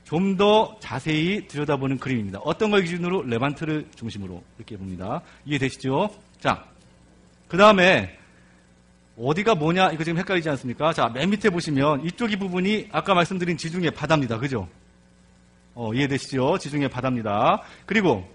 좀 0.03 0.35
더 0.37 0.77
자세히 0.79 1.47
들여다보는 1.47 1.97
그림입니다. 1.97 2.39
어떤 2.43 2.71
걸 2.71 2.81
기준으로 2.81 3.23
레반트를 3.23 3.87
중심으로 3.95 4.43
이렇게 4.57 4.75
봅니다. 4.77 5.21
이해되시죠? 5.45 6.09
자, 6.41 6.65
그 7.47 7.57
다음에 7.57 8.17
어디가 9.17 9.55
뭐냐 9.55 9.91
이거 9.91 10.03
지금 10.03 10.19
헷갈리지 10.19 10.49
않습니까? 10.49 10.91
자, 10.91 11.07
맨 11.07 11.29
밑에 11.29 11.49
보시면 11.49 12.05
이쪽이 12.05 12.35
부분이 12.35 12.89
아까 12.91 13.13
말씀드린 13.13 13.57
지중해 13.57 13.91
바다입니다. 13.91 14.37
그죠? 14.37 14.67
어, 15.73 15.93
이해되시죠? 15.93 16.57
지중해 16.57 16.89
바다입니다. 16.89 17.63
그리고 17.85 18.29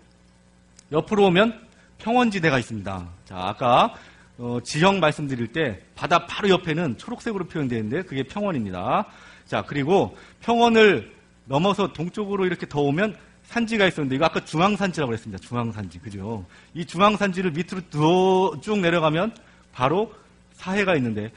옆으로 0.91 1.27
오면 1.27 1.69
평원지대가 1.99 2.59
있습니다. 2.59 3.09
자, 3.27 3.37
아까 3.37 3.95
어, 4.39 4.59
지형 4.65 5.01
말씀드릴 5.01 5.49
때 5.49 5.81
바다 5.95 6.27
바로 6.27 6.49
옆에는 6.49 6.99
초록색으로 6.99 7.47
표현되어 7.47 7.79
있는데 7.79 8.03
그게 8.03 8.23
평원입니다. 8.23 9.07
자 9.47 9.63
그리고 9.67 10.17
평원을 10.41 11.13
넘어서 11.45 11.93
동쪽으로 11.93 12.47
이렇게 12.47 12.67
더 12.67 12.81
오면 12.81 13.17
산지가 13.45 13.87
있었는데 13.87 14.17
이거 14.17 14.25
아까 14.25 14.45
중앙산지라고 14.45 15.11
그랬습니다. 15.11 15.43
중앙산지 15.47 15.99
그죠? 15.99 16.47
이 16.75 16.85
중앙산지를 16.87 17.51
밑으로 17.53 18.61
쭉 18.61 18.79
내려가면 18.79 19.37
바로 19.73 20.13
사해가 20.55 20.97
있는데 20.97 21.31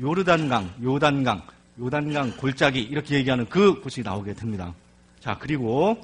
요르단강, 0.00 0.74
요단강, 0.82 1.42
요단강 1.78 2.36
골짜기 2.36 2.80
이렇게 2.80 3.16
얘기하는 3.16 3.46
그 3.48 3.80
곳이 3.80 4.02
나오게 4.02 4.34
됩니다. 4.34 4.74
자 5.20 5.36
그리고 5.38 6.00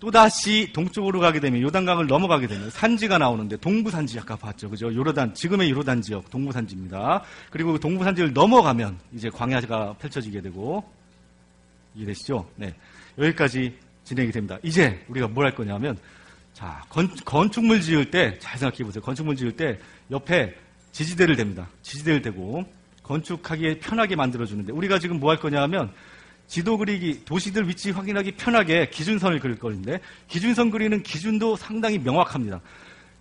또다시 0.00 0.70
동쪽으로 0.72 1.20
가게 1.20 1.40
되면 1.40 1.60
요단강을 1.60 2.06
넘어가게 2.06 2.46
되면 2.46 2.70
산지가 2.70 3.18
나오는데 3.18 3.58
동부산지 3.58 4.18
아까 4.18 4.34
봤죠. 4.34 4.70
그죠? 4.70 4.92
요르단, 4.92 5.34
지금의 5.34 5.70
요르단 5.70 6.00
지역 6.00 6.30
동부산지입니다. 6.30 7.22
그리고 7.50 7.72
그 7.72 7.80
동부산지를 7.80 8.32
넘어가면 8.32 8.98
이제 9.14 9.28
광야가 9.28 9.94
펼쳐지게 10.00 10.40
되고 10.40 10.82
이해되시죠? 11.94 12.48
네. 12.56 12.74
여기까지 13.18 13.76
진행이 14.04 14.32
됩니다. 14.32 14.58
이제 14.62 15.04
우리가 15.08 15.28
뭘 15.28 15.44
할 15.44 15.54
거냐면 15.54 15.98
자, 16.54 16.82
건, 16.88 17.08
건축물 17.24 17.80
지을 17.82 18.10
때 18.10 18.38
잘 18.38 18.58
생각해 18.58 18.82
보세요. 18.84 19.02
건축물 19.02 19.36
지을 19.36 19.52
때 19.52 19.78
옆에 20.10 20.56
지지대를 20.92 21.36
댑니다. 21.36 21.66
지지대를 21.82 22.22
대고 22.22 22.64
건축하기에 23.02 23.78
편하게 23.80 24.16
만들어 24.16 24.46
주는데 24.46 24.72
우리가 24.72 24.98
지금 24.98 25.20
뭐 25.20 25.30
할 25.30 25.38
거냐 25.38 25.60
하면 25.62 25.92
지도 26.50 26.76
그리기, 26.76 27.24
도시들 27.24 27.68
위치 27.68 27.92
확인하기 27.92 28.32
편하게 28.32 28.90
기준선을 28.90 29.38
그릴 29.38 29.56
거인데 29.56 30.00
기준선 30.26 30.72
그리는 30.72 31.00
기준도 31.00 31.54
상당히 31.54 31.96
명확합니다. 31.98 32.60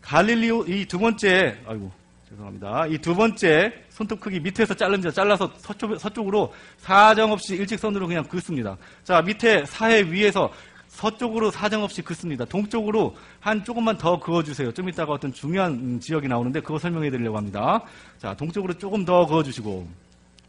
갈릴리오 0.01 0.65
이 0.65 0.85
두 0.87 0.97
번째, 0.97 1.59
아이고 1.67 1.91
죄송합니다. 2.27 2.87
이 2.87 2.97
두 2.97 3.13
번째 3.13 3.71
손톱 3.91 4.19
크기 4.19 4.39
밑에서 4.39 4.73
자릅니다. 4.73 5.11
잘라서 5.11 5.53
서쪽, 5.57 5.99
서쪽으로 5.99 6.51
사정없이 6.79 7.55
일직선으로 7.55 8.07
그냥 8.07 8.23
긋습니다. 8.23 8.75
자 9.03 9.21
밑에 9.21 9.63
사해 9.65 10.01
위에서 10.11 10.51
서쪽으로 10.87 11.51
사정없이 11.51 12.01
긋습니다. 12.01 12.45
동쪽으로 12.45 13.15
한 13.39 13.63
조금만 13.63 13.95
더 13.99 14.19
그어주세요. 14.19 14.71
좀 14.71 14.89
이따가 14.89 15.13
어떤 15.13 15.31
중요한 15.31 15.99
지역이 15.99 16.27
나오는데 16.27 16.61
그거 16.61 16.79
설명해 16.79 17.11
드리려고 17.11 17.37
합니다. 17.37 17.83
자 18.17 18.33
동쪽으로 18.33 18.73
조금 18.73 19.05
더 19.05 19.27
그어주시고 19.27 19.87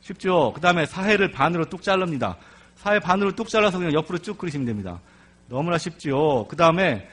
쉽죠? 0.00 0.52
그 0.54 0.62
다음에 0.62 0.86
사해를 0.86 1.30
반으로 1.30 1.66
뚝 1.66 1.82
자릅니다. 1.82 2.38
사회 2.80 2.98
반으로 2.98 3.32
뚝 3.36 3.48
잘라서 3.48 3.78
그냥 3.78 3.92
옆으로 3.92 4.18
쭉 4.18 4.36
그리시면 4.38 4.66
됩니다. 4.66 5.00
너무나 5.48 5.78
쉽죠. 5.78 6.46
그 6.48 6.56
다음에 6.56 7.08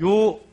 요 0.00 0.50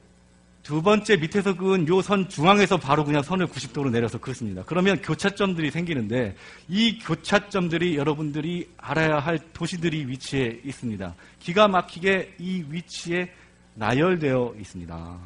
두 0.67 0.81
번째 0.81 1.15
밑에서 1.15 1.55
그은 1.55 1.87
요 1.87 2.01
선 2.01 2.27
중앙에서 2.27 2.75
바로 2.75 3.05
그냥 3.05 3.23
선을 3.23 3.47
90도로 3.47 3.89
내려서 3.89 4.17
그렇습니다. 4.17 4.63
그러면 4.65 5.01
교차점들이 5.01 5.71
생기는데 5.71 6.35
이 6.67 6.99
교차점들이 6.99 7.95
여러분들이 7.95 8.69
알아야 8.75 9.19
할 9.19 9.39
도시들이 9.53 10.09
위치해 10.09 10.59
있습니다. 10.65 11.15
기가 11.39 11.69
막히게 11.69 12.35
이 12.39 12.65
위치에 12.67 13.31
나열되어 13.75 14.55
있습니다. 14.59 15.17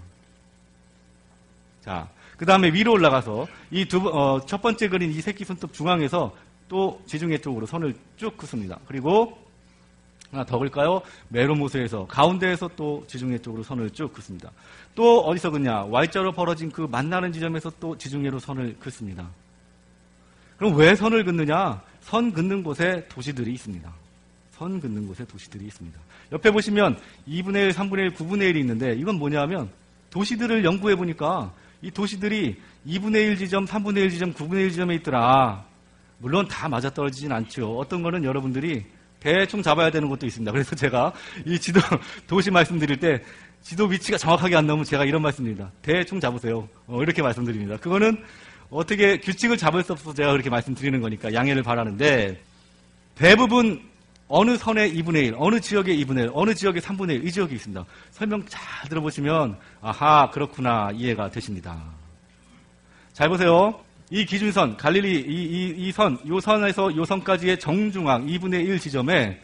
자, 1.85 2.07
그 2.37 2.45
다음에 2.45 2.71
위로 2.71 2.91
올라가서 2.91 3.47
이 3.71 3.85
두, 3.85 3.97
어, 4.09 4.45
첫 4.45 4.61
번째 4.61 4.89
그린 4.89 5.09
이 5.11 5.21
새끼 5.21 5.43
손톱 5.43 5.73
중앙에서 5.73 6.35
또 6.71 7.01
지중해 7.05 7.39
쪽으로 7.39 7.65
선을 7.65 7.93
쭉 8.15 8.37
긋습니다. 8.37 8.79
그리고 8.87 9.37
하나 10.31 10.45
더 10.45 10.57
글까요? 10.57 11.01
메로모스에서 11.27 12.07
가운데에서 12.07 12.69
또 12.77 13.03
지중해 13.07 13.39
쪽으로 13.39 13.61
선을 13.61 13.89
쭉 13.89 14.13
긋습니다. 14.13 14.49
또 14.95 15.19
어디서 15.19 15.51
긋냐? 15.51 15.83
Y자로 15.83 16.31
벌어진 16.31 16.71
그 16.71 16.87
만나는 16.89 17.33
지점에서 17.33 17.73
또 17.81 17.97
지중해로 17.97 18.39
선을 18.39 18.77
긋습니다. 18.79 19.27
그럼 20.55 20.77
왜 20.77 20.95
선을 20.95 21.25
긋느냐? 21.25 21.81
선 21.99 22.31
긋는 22.31 22.63
곳에 22.63 23.05
도시들이 23.09 23.51
있습니다. 23.51 23.93
선 24.51 24.79
긋는 24.79 25.07
곳에 25.07 25.25
도시들이 25.25 25.65
있습니다. 25.65 25.99
옆에 26.31 26.51
보시면 26.51 26.97
2분의 27.27 27.55
1, 27.65 27.71
3분의 27.71 27.99
1, 27.99 28.13
9분의 28.13 28.53
1이 28.53 28.59
있는데 28.61 28.93
이건 28.93 29.15
뭐냐면 29.15 29.69
도시들을 30.09 30.63
연구해 30.63 30.95
보니까 30.95 31.51
이 31.81 31.91
도시들이 31.91 32.61
2분의 32.87 33.15
1 33.31 33.37
지점, 33.37 33.65
3분의 33.65 33.97
1 34.03 34.09
지점, 34.11 34.33
9분의 34.33 34.61
1 34.61 34.71
지점에 34.71 34.95
있더라. 34.95 35.69
물론 36.21 36.47
다 36.47 36.69
맞아떨어지진 36.69 37.31
않죠. 37.31 37.77
어떤 37.77 38.03
거는 38.03 38.23
여러분들이 38.23 38.85
대충 39.19 39.61
잡아야 39.61 39.89
되는 39.89 40.07
것도 40.07 40.25
있습니다. 40.25 40.51
그래서 40.51 40.75
제가 40.75 41.11
이 41.45 41.59
지도, 41.59 41.79
도시 42.27 42.51
말씀드릴 42.51 42.99
때 42.99 43.23
지도 43.61 43.85
위치가 43.85 44.17
정확하게 44.17 44.55
안 44.55 44.67
나오면 44.67 44.85
제가 44.85 45.05
이런 45.05 45.21
말씀드립니다. 45.21 45.71
대충 45.81 46.19
잡으세요. 46.19 46.67
어, 46.87 47.01
이렇게 47.01 47.21
말씀드립니다. 47.21 47.77
그거는 47.77 48.23
어떻게 48.69 49.19
규칙을 49.19 49.57
잡을 49.57 49.83
수 49.83 49.93
없어서 49.93 50.13
제가 50.13 50.31
그렇게 50.31 50.49
말씀드리는 50.49 51.01
거니까 51.01 51.33
양해를 51.33 51.61
바라는데 51.63 52.39
대부분 53.15 53.81
어느 54.27 54.55
선의 54.57 54.95
2분의 54.95 55.25
1, 55.25 55.35
어느 55.37 55.59
지역의 55.59 56.03
2분의 56.05 56.23
1, 56.23 56.29
어느 56.33 56.53
지역의 56.53 56.81
3분의 56.81 57.15
1, 57.15 57.27
이 57.27 57.31
지역이 57.31 57.53
있습니다. 57.55 57.83
설명 58.11 58.45
잘 58.47 58.89
들어보시면 58.89 59.57
아하 59.81 60.29
그렇구나 60.31 60.91
이해가 60.93 61.29
되십니다. 61.29 61.83
잘 63.11 63.27
보세요. 63.27 63.81
이 64.11 64.25
기준선 64.25 64.75
갈릴리 64.75 65.21
이, 65.21 65.23
이, 65.23 65.87
이 65.87 65.91
선, 65.93 66.19
요 66.27 66.41
선에서 66.41 66.93
요 66.97 67.05
선까지의 67.05 67.57
정중앙 67.59 68.27
2분의 68.27 68.67
1 68.67 68.77
지점에 68.77 69.39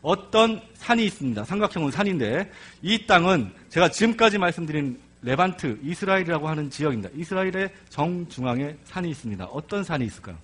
어떤 0.00 0.62
산이 0.74 1.04
있습니다. 1.06 1.44
삼각형은 1.44 1.90
산인데 1.90 2.48
이 2.82 3.04
땅은 3.04 3.52
제가 3.68 3.90
지금까지 3.90 4.38
말씀드린 4.38 5.00
레반트, 5.22 5.80
이스라엘이라고 5.82 6.48
하는 6.48 6.70
지역입니다. 6.70 7.10
이스라엘의 7.16 7.70
정중앙에 7.88 8.76
산이 8.84 9.10
있습니다. 9.10 9.44
어떤 9.46 9.82
산이 9.82 10.04
있을까요? 10.04 10.36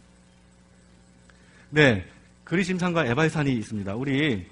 네, 1.71 2.05
그리심산과 2.43 3.07
에발산이 3.07 3.53
있습니다. 3.53 3.95
우리 3.95 4.45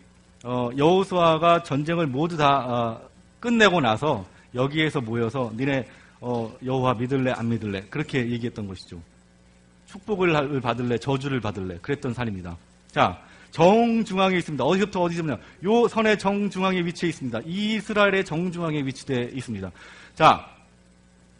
어, 0.44 0.70
여호수아가 0.76 1.64
전쟁을 1.64 2.06
모두 2.06 2.36
다 2.36 2.64
어, 2.64 3.08
끝내고 3.40 3.80
나서 3.80 4.24
여기에서 4.54 5.00
모여서 5.00 5.52
니네 5.56 5.88
어, 6.20 6.54
여호와 6.64 6.94
믿을래 6.94 7.32
안 7.32 7.48
믿을래 7.48 7.86
그렇게 7.90 8.30
얘기했던 8.30 8.66
것이죠. 8.66 9.00
축복을 9.86 10.60
받을래 10.60 10.98
저주를 10.98 11.40
받을래 11.40 11.78
그랬던 11.82 12.14
산입니다. 12.14 12.56
자 12.90 13.20
정중앙에 13.50 14.36
있습니다. 14.38 14.62
어디부터 14.62 15.02
어디쯤냐? 15.02 15.36
요 15.64 15.88
선의 15.88 16.18
정중앙에 16.18 16.80
위치해 16.84 17.08
있습니다. 17.10 17.40
이스라엘의 17.44 18.24
정중앙에 18.24 18.82
위치되어 18.82 19.28
있습니다. 19.32 19.70
자, 20.14 20.46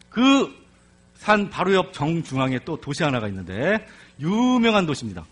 그 0.08 0.60
산 1.20 1.50
바로 1.50 1.74
옆 1.74 1.92
정중앙에 1.92 2.60
또 2.64 2.80
도시 2.80 3.02
하나가 3.02 3.28
있는데 3.28 3.86
유명한 4.18 4.86
도시입니다. 4.86 5.26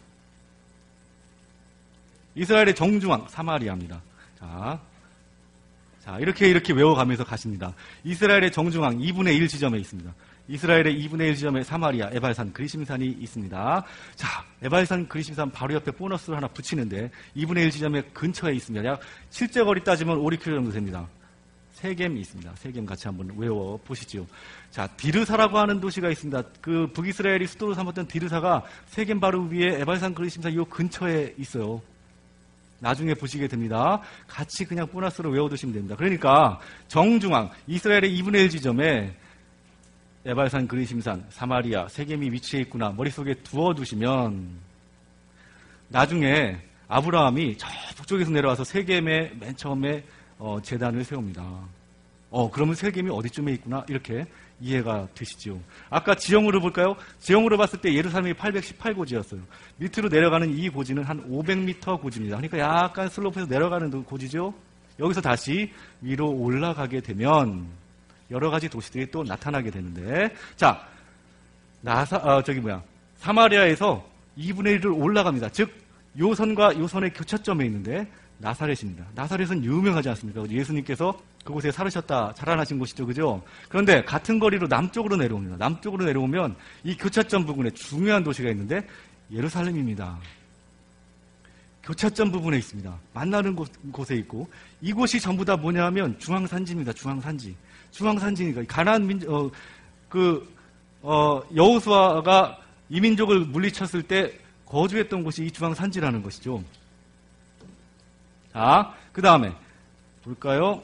이스라엘의 2.35 2.75
정중앙 2.75 3.27
사마리아입니다. 3.29 4.03
자, 4.39 4.79
자 6.09 6.19
이렇게 6.19 6.49
이렇게 6.49 6.73
외워가면서 6.73 7.23
가십니다. 7.23 7.75
이스라엘의 8.03 8.51
정중앙 8.51 8.97
2분의 8.97 9.37
1 9.37 9.47
지점에 9.47 9.77
있습니다. 9.77 10.11
이스라엘의 10.49 10.99
2분의 11.05 11.29
1 11.29 11.35
지점에 11.35 11.63
사마리아, 11.63 12.09
에발산, 12.11 12.55
그리심산이 12.55 13.19
있습니다. 13.21 13.85
자, 14.15 14.45
에발산, 14.63 15.07
그리심산 15.07 15.51
바로 15.51 15.75
옆에 15.75 15.91
보너스를 15.91 16.39
하나 16.39 16.49
붙이는데 16.49 17.11
2분의 17.37 17.65
1 17.65 17.71
지점에 17.71 18.03
근처에 18.15 18.55
있습니다. 18.55 18.89
약 18.89 19.01
실제 19.29 19.63
거리 19.63 19.85
따지면 19.85 20.17
5, 20.17 20.25
6km 20.25 20.45
정도 20.45 20.71
됩니다. 20.71 21.07
세겜이 21.73 22.19
있습니다. 22.21 22.53
세겜 22.57 22.87
같이 22.87 23.07
한번 23.07 23.31
외워 23.37 23.79
보시죠. 23.85 24.27
자, 24.71 24.87
디르사라고 24.87 25.59
하는 25.59 25.79
도시가 25.79 26.09
있습니다. 26.09 26.43
그 26.63 26.91
북이스라엘이 26.95 27.47
수도로 27.47 27.75
삼았던 27.75 28.09
디르사가 28.09 28.65
세겜 28.87 29.21
바로 29.21 29.43
위에 29.43 29.79
에발산, 29.83 30.15
그리심산 30.15 30.55
이 30.55 30.65
근처에 30.71 31.35
있어요. 31.37 31.83
나중에 32.81 33.15
보시게 33.15 33.49
됩니다. 33.49 34.01
같이 34.27 34.65
그냥 34.65 34.87
보너스로 34.87 35.31
외워두시면 35.31 35.75
됩니다. 35.75 35.97
그러니까 35.97 36.61
정중앙 36.89 37.51
이스라엘의 37.67 38.17
2분의 38.19 38.45
1 38.45 38.51
지점에 38.51 39.15
에발산, 40.25 40.69
그리심산, 40.69 41.25
사마리아, 41.31 41.89
세겜이 41.89 42.31
위치해 42.31 42.63
있구나 42.63 42.91
머릿속에 42.91 43.35
두어두시면 43.35 44.49
나중에 45.89 46.59
아브라함이 46.89 47.57
저 47.57 47.67
북쪽에서 47.97 48.31
내려와서 48.31 48.65
세겜에 48.65 49.33
맨 49.41 49.57
처음에 49.57 50.05
어, 50.39 50.59
재단을 50.63 51.05
세웁니다. 51.05 51.43
어, 52.31 52.51
그러면 52.51 52.75
세겜이 52.75 53.11
어디쯤에 53.11 53.53
있구나 53.53 53.85
이렇게 53.89 54.27
이해가 54.61 55.09
되시죠. 55.15 55.61
아까 55.89 56.15
지형으로 56.15 56.61
볼까요? 56.61 56.97
지형으로 57.21 57.57
봤을 57.57 57.81
때 57.81 57.95
예루살렘이 57.95 58.35
818고지였어요. 58.35 59.41
밑으로 59.77 60.09
내려가는 60.09 60.57
이 60.57 60.69
고지는 60.69 61.05
한 61.05 61.23
500m 61.31 62.01
고지입니다. 62.01 62.37
그러니까 62.37 62.59
약간 62.59 63.09
슬로프에서 63.09 63.49
내려가는 63.49 64.05
고지죠. 64.05 64.53
여기서 64.99 65.21
다시 65.21 65.73
위로 66.01 66.31
올라가게 66.31 67.01
되면 67.01 67.67
여러 68.31 68.51
가지 68.51 68.69
도시들이 68.69 69.11
또 69.11 69.23
나타나게 69.23 69.71
되는데 69.71 70.35
자 70.57 70.87
나사 71.81 72.17
어, 72.17 72.43
저기 72.43 72.61
뭐야 72.61 72.83
사마리아에서 73.19 74.05
2분의 74.37 74.81
1을 74.81 75.01
올라갑니다. 75.01 75.51
즉 75.51 75.73
요선과 76.19 76.79
요선의 76.79 77.13
교차점에 77.15 77.65
있는데 77.67 78.07
나사렛입니다. 78.39 79.05
나사렛은 79.15 79.65
유명하지 79.65 80.09
않습니까? 80.11 80.49
예수님께서 80.49 81.19
그곳에 81.45 81.73
살으셨다 81.73 82.35
자라나신 82.35 82.79
곳이죠. 82.79 83.07
그죠? 83.07 83.43
그런데 83.69 84.05
같은 84.05 84.39
거리로 84.39 84.67
남쪽으로 84.69 85.17
내려옵니다. 85.17 85.57
남쪽으로 85.57 86.05
내려오면 86.05 86.57
이 86.85 86.97
교차점 86.97 87.47
부분에 87.47 87.71
중요한 87.71 88.23
도시가 88.23 88.51
있는데 88.51 88.87
예루살렘입니다. 89.33 90.19
교차점 91.83 92.31
부분에 92.31 92.59
있습니다. 92.59 92.99
만나는 93.15 93.57
곳, 93.57 93.71
곳에 93.91 94.15
있고 94.17 94.49
이곳이 94.81 95.19
전부 95.21 95.45
다 95.45 95.57
뭐냐 95.57 95.85
하면 95.87 96.19
중앙산지입니다. 96.19 96.93
중앙산지. 96.93 97.57
중앙산지니까 97.91 98.65
가나안 98.69 99.07
민 99.07 99.29
어, 99.29 99.51
그 100.09 100.47
어, 101.01 101.43
여호수아가 101.55 102.59
이민족을 102.91 103.41
물리쳤을 103.41 104.03
때 104.03 104.39
거주했던 104.67 105.25
곳이 105.25 105.47
이 105.47 105.51
중앙산지라는 105.51 106.23
것이죠. 106.23 106.63
자, 108.59 108.93
그 109.13 109.23
다음에 109.23 109.55
볼까요? 110.25 110.83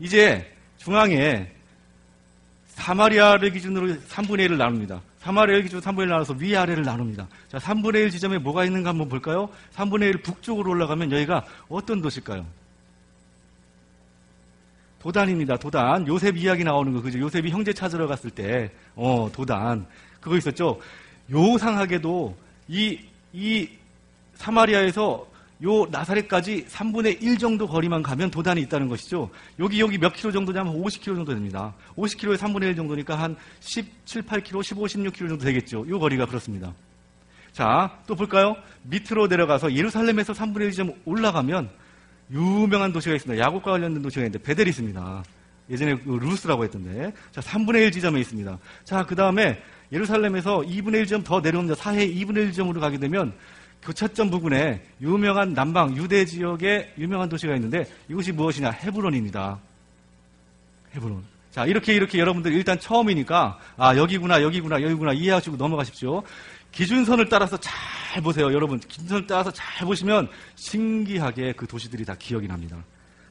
이제 0.00 0.50
중앙에 0.78 1.52
사마리아를 2.68 3.50
기준으로 3.50 3.88
3분의 3.88 4.48
1을 4.48 4.56
나눕니다. 4.56 5.02
사마리아를 5.18 5.64
기준으로 5.64 5.84
3분의 5.84 6.06
1을 6.06 6.08
나눠서 6.08 6.32
위아래를 6.38 6.82
나눕니다. 6.82 7.28
자, 7.48 7.58
3분의 7.58 7.96
1 7.96 8.10
지점에 8.10 8.38
뭐가 8.38 8.64
있는가 8.64 8.88
한번 8.88 9.10
볼까요? 9.10 9.50
3분의 9.74 10.04
1 10.04 10.22
북쪽으로 10.22 10.70
올라가면 10.70 11.12
여기가 11.12 11.44
어떤 11.68 12.00
도시일까요? 12.00 12.46
도단입니다. 15.02 15.58
도단. 15.58 16.06
요셉 16.08 16.38
이야기 16.38 16.64
나오는 16.64 16.90
거 16.94 17.02
그죠? 17.02 17.18
요셉이 17.18 17.50
형제 17.50 17.74
찾으러 17.74 18.06
갔을 18.06 18.30
때, 18.30 18.72
어, 18.94 19.28
도단. 19.30 19.86
그거 20.22 20.38
있었죠? 20.38 20.80
요상하게도 21.30 22.34
이, 22.68 22.98
이 23.34 23.68
사마리아에서 24.36 25.31
요 25.62 25.86
나사렛까지 25.90 26.66
3분의 26.66 27.22
1 27.22 27.38
정도 27.38 27.68
거리만 27.68 28.02
가면 28.02 28.30
도단이 28.30 28.60
있다는 28.62 28.88
것이죠. 28.88 29.30
여기 29.60 29.80
여기 29.80 29.98
몇 29.98 30.12
킬로 30.12 30.32
정도냐면 30.32 30.74
50킬로 30.82 31.14
정도 31.14 31.32
됩니다. 31.32 31.72
50킬로에 31.96 32.36
3분의 32.36 32.64
1 32.64 32.76
정도니까 32.76 33.16
한 33.18 33.36
17, 33.60 34.22
8킬로, 34.22 34.62
15, 34.62 34.82
16킬로 34.82 35.28
정도 35.28 35.44
되겠죠. 35.44 35.86
요 35.88 35.98
거리가 36.00 36.26
그렇습니다. 36.26 36.72
자, 37.52 37.98
또 38.06 38.14
볼까요? 38.14 38.56
밑으로 38.84 39.26
내려가서 39.28 39.74
예루살렘에서 39.74 40.32
3분의 40.32 40.62
1 40.62 40.72
좀 40.72 40.92
올라가면 41.04 41.70
유명한 42.32 42.92
도시가 42.92 43.14
있습니다. 43.14 43.44
야곱과 43.44 43.72
관련된 43.72 44.02
도시가 44.02 44.22
있는데 44.22 44.42
베델이 44.42 44.70
있습니다. 44.70 45.22
예전에 45.70 45.96
그 45.96 46.18
루스라고 46.20 46.64
했던데. 46.64 47.12
자, 47.30 47.40
3분의 47.40 47.82
1 47.82 47.92
지점에 47.92 48.18
있습니다. 48.20 48.58
자, 48.84 49.06
그 49.06 49.14
다음에 49.14 49.62
예루살렘에서 49.92 50.60
2분의 50.60 50.94
1 51.00 51.06
점 51.06 51.22
더 51.22 51.40
내려옵니다. 51.40 51.76
사해 51.76 52.08
2분의 52.08 52.38
1 52.38 52.52
점으로 52.52 52.80
가게 52.80 52.98
되면 52.98 53.32
교차점 53.82 54.30
부근에 54.30 54.80
유명한 55.00 55.54
남방 55.54 55.96
유대 55.96 56.24
지역에 56.24 56.94
유명한 56.98 57.28
도시가 57.28 57.54
있는데 57.56 57.84
이곳이 58.08 58.32
무엇이냐? 58.32 58.70
헤브론입니다. 58.70 59.58
헤브론. 60.94 61.24
자, 61.50 61.66
이렇게 61.66 61.92
이렇게 61.94 62.18
여러분들 62.18 62.52
일단 62.52 62.78
처음이니까 62.78 63.58
아, 63.76 63.96
여기구나, 63.96 64.42
여기구나, 64.42 64.80
여기구나 64.82 65.12
이해하시고 65.12 65.56
넘어가십시오. 65.56 66.22
기준선을 66.70 67.28
따라서 67.28 67.58
잘 67.58 68.22
보세요. 68.22 68.52
여러분, 68.52 68.78
기준선을 68.78 69.26
따라서 69.26 69.50
잘 69.50 69.86
보시면 69.86 70.28
신기하게 70.54 71.52
그 71.52 71.66
도시들이 71.66 72.04
다 72.04 72.14
기억이 72.18 72.46
납니다. 72.46 72.76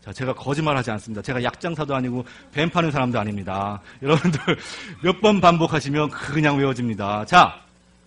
자, 0.03 0.11
제가 0.11 0.33
거짓말 0.33 0.75
하지 0.77 0.91
않습니다. 0.91 1.21
제가 1.21 1.41
약장사도 1.43 1.95
아니고 1.95 2.25
뱀 2.51 2.69
파는 2.69 2.91
사람도 2.91 3.19
아닙니다. 3.19 3.81
여러분들 4.01 4.39
몇 5.03 5.21
번 5.21 5.39
반복하시면 5.41 6.09
그냥 6.09 6.57
외워집니다. 6.57 7.25
자, 7.25 7.61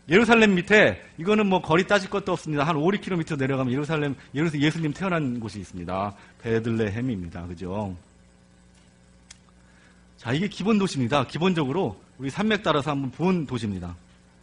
예루살렘 0.08 0.54
밑에 0.54 1.02
이거는 1.18 1.46
뭐 1.46 1.62
거리 1.62 1.86
따질 1.86 2.10
것도 2.10 2.32
없습니다. 2.32 2.64
한 2.64 2.76
5, 2.76 2.82
6km 2.82 3.38
내려가면 3.38 3.72
예루살렘 3.72 4.14
예수님 4.34 4.92
태어난 4.92 5.40
곳이 5.40 5.58
있습니다. 5.60 6.14
베들레헴입니다. 6.42 7.46
그죠? 7.46 7.96
자, 10.18 10.32
이게 10.32 10.48
기본 10.48 10.78
도시입니다. 10.78 11.26
기본적으로 11.26 12.00
우리 12.18 12.30
산맥 12.30 12.62
따라서 12.62 12.90
한번 12.90 13.10
본 13.10 13.46
도시입니다. 13.46 13.96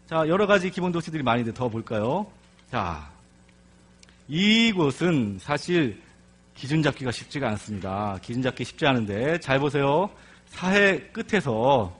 자, 0.07 0.27
여러 0.27 0.47
가지 0.47 0.69
기본 0.69 0.91
도시들이 0.91 1.23
많이 1.23 1.43
더 1.53 1.69
볼까요? 1.69 2.25
자, 2.69 3.09
이곳은 4.27 5.37
사실 5.39 6.01
기준 6.55 6.81
잡기가 6.81 7.11
쉽지가 7.11 7.47
않습니다. 7.49 8.17
기준 8.21 8.41
잡기 8.41 8.63
쉽지 8.63 8.85
않은데 8.85 9.39
잘 9.39 9.59
보세요. 9.59 10.09
사해 10.47 10.99
끝에서 11.11 11.95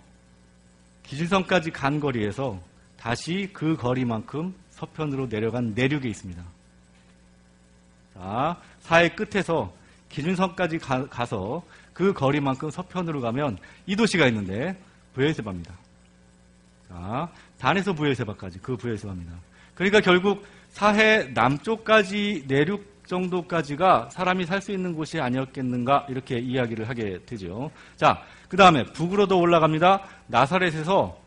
기준선까지 1.04 1.72
간 1.72 2.00
거리에서 2.00 2.60
다시 3.02 3.50
그 3.52 3.76
거리만큼 3.76 4.54
서편으로 4.70 5.26
내려간 5.26 5.74
내륙에 5.74 6.08
있습니다. 6.08 6.44
자, 8.14 8.58
사해 8.82 9.10
끝에서 9.10 9.74
기준선까지 10.10 10.78
가, 10.78 11.26
서그 11.26 12.14
거리만큼 12.14 12.70
서편으로 12.70 13.22
가면 13.22 13.58
이 13.88 13.96
도시가 13.96 14.28
있는데 14.28 14.80
부엘세바입니다. 15.16 15.74
자, 16.90 17.32
단에서 17.58 17.94
부엘세바까지 17.94 18.60
그 18.60 18.78
부엘세바입니다. 18.78 19.34
그러니까 19.74 20.00
결국 20.00 20.46
사해 20.70 21.24
남쪽까지 21.34 22.46
내륙 22.48 22.92
정도까지가 23.08 24.10
사람이 24.12 24.46
살 24.46 24.62
수 24.62 24.72
있는 24.72 24.94
곳이 24.94 25.20
아니었겠는가 25.20 26.06
이렇게 26.08 26.38
이야기를 26.38 26.88
하게 26.88 27.20
되죠. 27.26 27.72
자, 27.96 28.24
그 28.48 28.56
다음에 28.58 28.84
북으로도 28.84 29.40
올라갑니다. 29.40 30.04
나사렛에서 30.28 31.20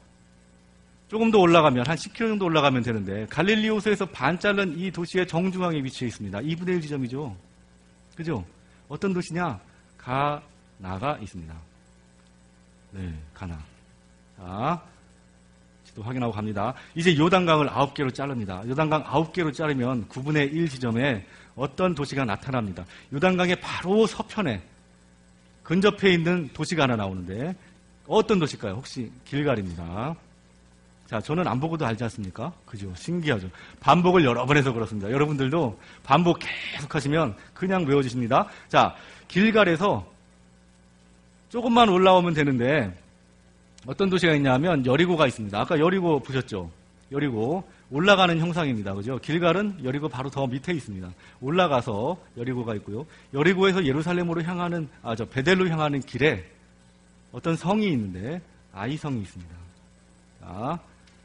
조금 1.09 1.31
더 1.31 1.39
올라가면 1.39 1.87
한 1.87 1.97
10km 1.97 2.19
정도 2.29 2.47
올라가면 2.47 2.83
되는데 2.83 3.27
갈릴리 3.27 3.69
호수에서 3.69 4.07
반 4.07 4.39
자른 4.39 4.77
이 4.79 4.91
도시의 4.91 5.27
정중앙에 5.27 5.79
위치해 5.83 6.09
있습니다. 6.09 6.39
2분의 6.41 6.69
1 6.69 6.81
지점이죠. 6.81 7.37
그죠? 8.17 8.45
어떤 8.89 9.13
도시냐? 9.13 9.59
가나가 9.99 11.19
있습니다. 11.19 11.55
네, 12.93 13.13
가나. 13.33 13.59
자, 14.37 14.81
지도 15.85 16.03
확인하고 16.03 16.33
갑니다. 16.33 16.75
이제 16.95 17.17
요단강을 17.17 17.69
9개로 17.69 18.13
자릅니다. 18.13 18.63
요단강 18.67 19.05
9개로 19.05 19.53
자르면 19.53 20.09
9분의 20.09 20.53
1 20.53 20.69
지점에 20.69 21.25
어떤 21.57 21.95
도시가 21.95 22.25
나타납니다. 22.25 22.85
요단강의 23.13 23.61
바로 23.61 24.07
서편에 24.07 24.63
근접해 25.63 26.13
있는 26.13 26.49
도시가 26.53 26.85
하나 26.85 26.97
나오는데 26.97 27.55
어떤 28.07 28.39
도시일까요? 28.39 28.75
혹시 28.75 29.11
길갈입니다. 29.25 30.15
자, 31.09 31.21
저는 31.21 31.47
안 31.47 31.61
보고도 31.61 31.85
알지 31.87 32.03
않습니까? 32.05 32.53
그죠? 32.65 32.93
신기하죠. 32.95 33.49
반복을 33.81 34.25
여러 34.25 34.47
번 34.47 34.57
해서 34.57 34.73
그렇습니다. 34.73 35.11
여러분들도 35.11 35.79
반복 36.03 36.39
계속 36.39 36.95
하시면 36.95 37.37
그냥 37.53 37.85
외워지십니다. 37.85 38.49
자, 38.69 38.95
길갈에서 39.29 40.07
조금만 41.51 41.89
올라오면 41.89 42.35
되는데 42.35 42.93
어떤 43.87 44.09
도시가 44.09 44.35
있냐면 44.35 44.85
여리고가 44.87 45.27
있습니다. 45.27 45.61
아까 45.61 45.79
여리고 45.79 46.21
보셨죠? 46.21 46.71
여리고 47.13 47.63
올라가는 47.91 48.37
형상입니다. 48.41 48.95
그죠? 48.95 49.19
길갈은 49.19 49.85
여리고 49.85 50.09
바로 50.09 50.31
더 50.31 50.47
밑에 50.47 50.73
있습니다. 50.73 51.09
올라가서 51.41 52.17
여리고가 52.39 52.75
있고요. 52.77 53.05
여리고에서 53.35 53.85
예루살렘으로 53.85 54.43
향하는 54.43 54.89
아 55.03 55.15
저 55.15 55.27
베델로 55.27 55.69
향하는 55.69 56.01
길에 56.01 56.45
어떤 57.31 57.57
성이 57.57 57.89
있는데 57.93 58.41
아이성이 58.73 59.21
있습니다. 59.21 59.55
자, 60.41 60.79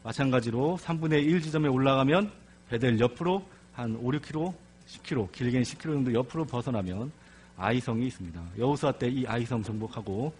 마찬가지로 0.03 0.77
3분의 0.81 1.23
1 1.25 1.41
지점에 1.41 1.67
올라가면 1.67 2.31
베델 2.69 2.99
옆으로 2.99 3.45
한 3.73 3.95
5, 3.95 4.11
6km, 4.11 4.53
10km, 4.87 5.31
길게는 5.31 5.63
10km 5.63 5.81
정도 5.83 6.13
옆으로 6.13 6.45
벗어나면 6.45 7.11
아이성이 7.57 8.07
있습니다. 8.07 8.41
여호수아 8.57 8.93
때 8.93 9.07
이 9.09 9.25
아이성 9.27 9.61
정복하고 9.63 10.33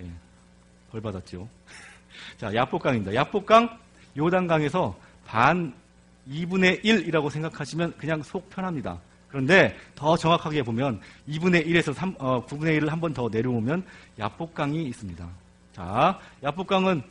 예, 0.00 0.10
벌 0.90 1.00
받았죠. 1.00 1.48
자, 2.38 2.52
야복강입니다. 2.54 3.14
야복강 3.14 3.78
요단강에서 4.16 4.96
반 5.26 5.72
2분의 6.28 6.82
1이라고 6.82 7.30
생각하시면 7.30 7.94
그냥 7.98 8.22
속 8.22 8.48
편합니다. 8.50 8.98
그런데 9.28 9.76
더 9.94 10.16
정확하게 10.16 10.62
보면 10.62 11.00
2분의 11.28 11.66
1에서 11.66 11.92
3, 11.92 12.14
어, 12.18 12.44
9분의 12.46 12.80
1을 12.80 12.88
한 12.88 13.00
번 13.00 13.12
더 13.12 13.28
내려오면 13.30 13.84
야복강이 14.18 14.84
있습니다. 14.84 15.28
자, 15.72 16.18
야복강은 16.42 17.02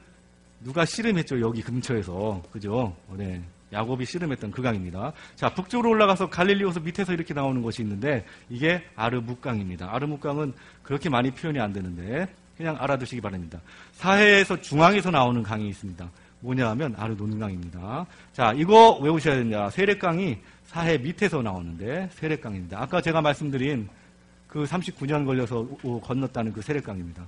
누가 0.62 0.86
씨름했죠? 0.86 1.40
여기 1.42 1.62
근처에서. 1.62 2.42
그죠? 2.52 2.96
네. 3.16 3.42
야곱이 3.74 4.06
씨름했던 4.06 4.52
그 4.52 4.62
강입니다. 4.62 5.12
자, 5.36 5.54
북쪽으로 5.54 5.90
올라가서 5.90 6.30
갈릴리호수 6.30 6.82
밑에서 6.82 7.14
이렇게 7.14 7.34
나오는 7.34 7.62
것이 7.62 7.82
있는데 7.82 8.26
이게 8.50 8.84
아르묵강입니다. 8.96 9.94
아르묵강은 9.94 10.54
그렇게 10.84 11.10
많이 11.10 11.32
표현이 11.32 11.60
안 11.60 11.74
되는데 11.74 12.28
그냥 12.58 12.78
알아두시기 12.80 13.22
바랍니다. 13.22 13.60
사해에서 13.94 14.62
중앙에서 14.62 15.12
나오는 15.12 15.44
강이 15.44 15.68
있습니다. 15.68 16.10
뭐냐 16.40 16.70
하면 16.70 16.96
아르논강입니다. 16.98 18.06
자, 18.34 18.54
이거 18.56 18.98
외우셔야 19.02 19.36
됩니다. 19.36 19.70
세례강이 19.70 20.38
사해 20.66 20.98
밑에서 20.98 21.42
나오는데 21.42 22.10
세례강입니다. 22.14 22.82
아까 22.82 23.02
제가 23.02 23.22
말씀드린 23.22 23.90
그 24.48 24.64
39년 24.64 25.26
걸려서 25.26 25.68
건넜다는 26.02 26.54
그 26.54 26.62
세례강입니다. 26.62 27.26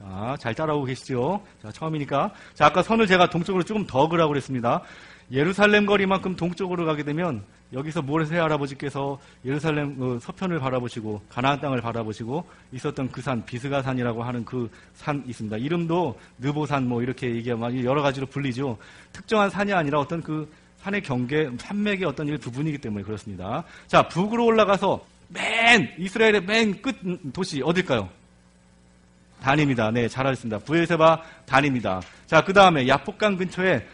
자, 0.00 0.36
잘 0.38 0.54
따라오고 0.54 0.84
계시죠? 0.86 1.42
자, 1.62 1.72
처음이니까. 1.72 2.32
자, 2.54 2.66
아까 2.66 2.82
선을 2.82 3.06
제가 3.06 3.30
동쪽으로 3.30 3.64
조금 3.64 3.86
더 3.86 4.08
그라고 4.08 4.28
그랬습니다. 4.30 4.82
예루살렘 5.30 5.84
거리만큼 5.86 6.36
동쪽으로 6.36 6.86
가게 6.86 7.02
되면 7.02 7.42
여기서 7.74 8.00
모레세 8.00 8.38
할아버지께서 8.38 9.18
예루살렘 9.44 9.98
그 9.98 10.18
서편을 10.22 10.58
바라보시고 10.58 11.20
가나안 11.28 11.60
땅을 11.60 11.82
바라보시고 11.82 12.46
있었던 12.72 13.10
그 13.10 13.20
산 13.20 13.44
비스가 13.44 13.82
산이라고 13.82 14.22
하는 14.22 14.44
그 14.46 14.70
산 14.94 15.22
있습니다. 15.26 15.58
이름도 15.58 16.18
느보산 16.38 16.88
뭐 16.88 17.02
이렇게 17.02 17.34
얘기하면 17.34 17.84
여러 17.84 18.00
가지로 18.00 18.26
불리죠. 18.26 18.78
특정한 19.12 19.50
산이 19.50 19.72
아니라 19.74 20.00
어떤 20.00 20.22
그 20.22 20.50
산의 20.78 21.02
경계 21.02 21.50
산맥의 21.58 22.06
어떤 22.06 22.26
일 22.28 22.38
부분이기 22.38 22.78
때문에 22.78 23.04
그렇습니다. 23.04 23.64
자 23.86 24.08
북으로 24.08 24.46
올라가서 24.46 25.04
맨 25.28 25.92
이스라엘의 25.98 26.44
맨 26.44 26.80
끝 26.80 26.96
도시 27.34 27.60
어딜까요? 27.62 28.08
단입니다. 29.40 29.90
네, 29.90 30.08
잘하셨습니다. 30.08 30.58
부에세바 30.58 31.22
단입니다. 31.46 32.00
자, 32.26 32.44
그 32.44 32.52
다음에 32.52 32.88
야폭강 32.88 33.36
근처에 33.36 33.86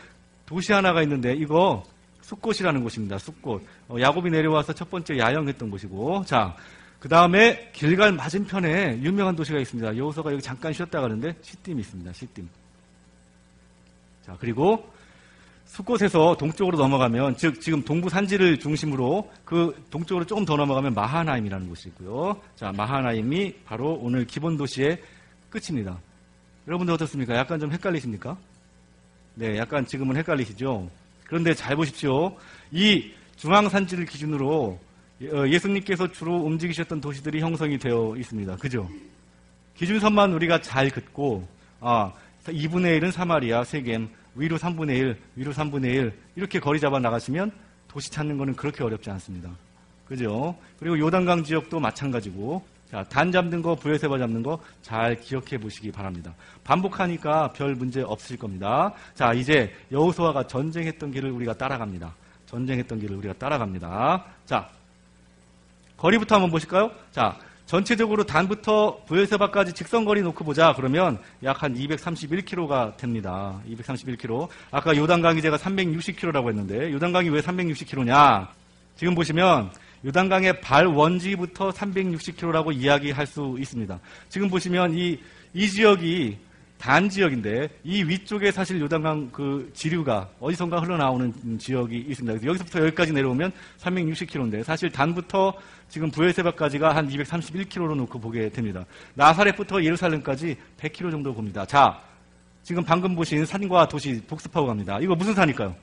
도시 0.47 0.73
하나가 0.73 1.03
있는데 1.03 1.35
이거 1.35 1.83
숲꽃이라는 2.23 2.83
곳입니다. 2.83 3.19
숲꽃. 3.19 3.63
어, 3.89 3.97
야곱이 4.01 4.31
내려와서 4.31 4.73
첫 4.73 4.91
번째 4.91 5.19
야영했던 5.19 5.71
곳이고, 5.71 6.25
자, 6.27 6.57
그 6.99 7.09
다음에 7.09 7.71
길갈 7.75 8.13
맞은편에 8.13 9.01
유명한 9.03 9.37
도시가 9.37 9.59
있습니다. 9.59 9.97
여호서가 9.97 10.33
여기 10.33 10.43
잠깐 10.43 10.73
쉬었다 10.73 11.01
가는데 11.03 11.35
시딤이 11.43 11.81
있습니다. 11.81 12.13
시딤. 12.15 12.49
자, 14.25 14.37
그리고 14.41 14.91
숲곳에서 15.66 16.37
동쪽으로 16.39 16.79
넘어가면, 16.79 17.37
즉, 17.37 17.61
지금 17.61 17.83
동부 17.85 18.09
산지를 18.09 18.59
중심으로 18.59 19.31
그 19.45 19.85
동쪽으로 19.91 20.25
조금 20.25 20.47
더 20.47 20.57
넘어가면 20.57 20.95
마하나임이라는 20.95 21.69
곳이 21.69 21.89
있고요. 21.89 22.41
자, 22.57 22.73
마하나임이 22.73 23.57
바로 23.66 23.99
오늘 24.01 24.27
기본 24.27 24.57
도시의 24.57 25.03
끝입니다. 25.55 25.97
여러분들 26.66 26.94
어떻습니까? 26.94 27.36
약간 27.36 27.60
좀 27.60 27.70
헷갈리십니까? 27.70 28.36
네, 29.36 29.56
약간 29.56 29.86
지금은 29.86 30.16
헷갈리시죠? 30.16 30.90
그런데 31.26 31.55
잘 31.55 31.76
보십시오. 31.76 32.36
이 32.72 33.12
중앙산지를 33.36 34.06
기준으로 34.06 34.81
어, 35.32 35.48
예수님께서 35.48 36.10
주로 36.10 36.36
움직이셨던 36.36 37.01
도시들이 37.01 37.40
형성이 37.40 37.78
되어 37.78 38.14
있습니다. 38.16 38.56
그죠? 38.56 38.89
기준선만 39.76 40.32
우리가 40.32 40.60
잘 40.60 40.90
긋고, 40.90 41.47
아, 41.81 42.12
2분의 42.47 43.01
1은 43.01 43.12
사마리아, 43.12 43.62
세겜, 43.64 44.09
위로 44.35 44.59
3분의 44.59 44.97
1, 44.97 45.16
위로 45.36 45.52
3분의 45.52 45.85
1, 45.85 46.12
이렇게 46.36 46.59
거리 46.59 46.81
잡아 46.81 46.98
나가시면 46.98 47.52
도시 47.89 48.10
찾는 48.10 48.39
거는 48.39 48.55
그렇게 48.56 48.82
어렵지 48.82 49.10
않습니다. 49.10 49.51
그죠? 50.06 50.56
그리고 50.78 50.98
요단강 50.98 51.44
지역도 51.44 51.78
마찬가지고, 51.81 52.64
자, 52.95 53.03
단 53.09 53.33
잡는 53.33 53.61
거, 53.61 53.75
부여세바 53.75 54.19
잡는 54.19 54.45
거 54.45 54.57
잘 54.81 55.19
기억해 55.19 55.59
보시기 55.59 55.91
바랍니다. 55.91 56.33
반복하니까 56.62 57.51
별 57.51 57.75
문제 57.75 58.03
없을 58.03 58.37
겁니다. 58.37 58.93
자, 59.15 59.33
이제 59.33 59.75
여호수아가 59.91 60.47
전쟁했던 60.47 61.11
길을 61.11 61.29
우리가 61.33 61.55
따라갑니다. 61.55 62.15
전쟁했던 62.47 63.01
길을 63.01 63.16
우리가 63.16 63.35
따라갑니다. 63.35 64.25
자, 64.47 64.69
거리부터 65.97 66.37
한번 66.37 66.53
보실까요? 66.53 66.93
자, 67.11 67.37
전체적으로 67.66 68.23
단부터 68.23 69.01
부엘세바까지 69.07 69.73
직선거리 69.73 70.23
놓고 70.23 70.45
보자. 70.45 70.73
그러면 70.77 71.19
약 71.43 71.65
한 71.65 71.75
231km가 71.75 72.97
됩니다. 72.97 73.61
231km. 73.69 74.49
아까 74.71 74.97
요단강이 74.97 75.43
제가 75.43 75.57
360km라고 75.57 76.49
했는데 76.49 76.93
요단강이 76.93 77.29
왜 77.31 77.41
360km냐? 77.41 78.47
지금 78.95 79.16
보시면 79.16 79.73
요단강의 80.05 80.60
발원지부터 80.60 81.70
360km라고 81.70 82.74
이야기할 82.74 83.26
수 83.26 83.56
있습니다. 83.59 83.98
지금 84.28 84.48
보시면 84.48 84.94
이, 84.94 85.18
이 85.55 85.68
지역이 85.68 86.39
단 86.78 87.09
지역인데 87.09 87.70
이 87.85 88.02
위쪽에 88.02 88.51
사실 88.51 88.78
요단강 88.81 89.31
그 89.32 89.70
지류가 89.72 90.28
어디선가 90.39 90.81
흘러나오는 90.81 91.32
지역이 91.59 91.97
있습니다. 92.09 92.47
여기서부터 92.47 92.81
여기까지 92.81 93.12
내려오면 93.12 93.52
360km인데 93.78 94.62
사실 94.62 94.90
단부터 94.90 95.55
지금 95.89 96.10
부엘세바까지가 96.10 96.94
한 96.94 97.09
231km로 97.09 97.94
놓고 97.94 98.20
보게 98.20 98.51
됩니다. 98.51 98.85
나사렛부터 99.14 99.82
예루살렘까지 99.82 100.56
100km 100.78 101.10
정도 101.10 101.32
봅니다. 101.32 101.64
자, 101.64 102.02
지금 102.62 102.85
방금 102.85 103.14
보신 103.14 103.47
산과 103.47 103.89
도시 103.89 104.20
복습하고 104.26 104.66
갑니다. 104.66 104.98
이거 105.01 105.14
무슨 105.14 105.35
산일까요? 105.35 105.74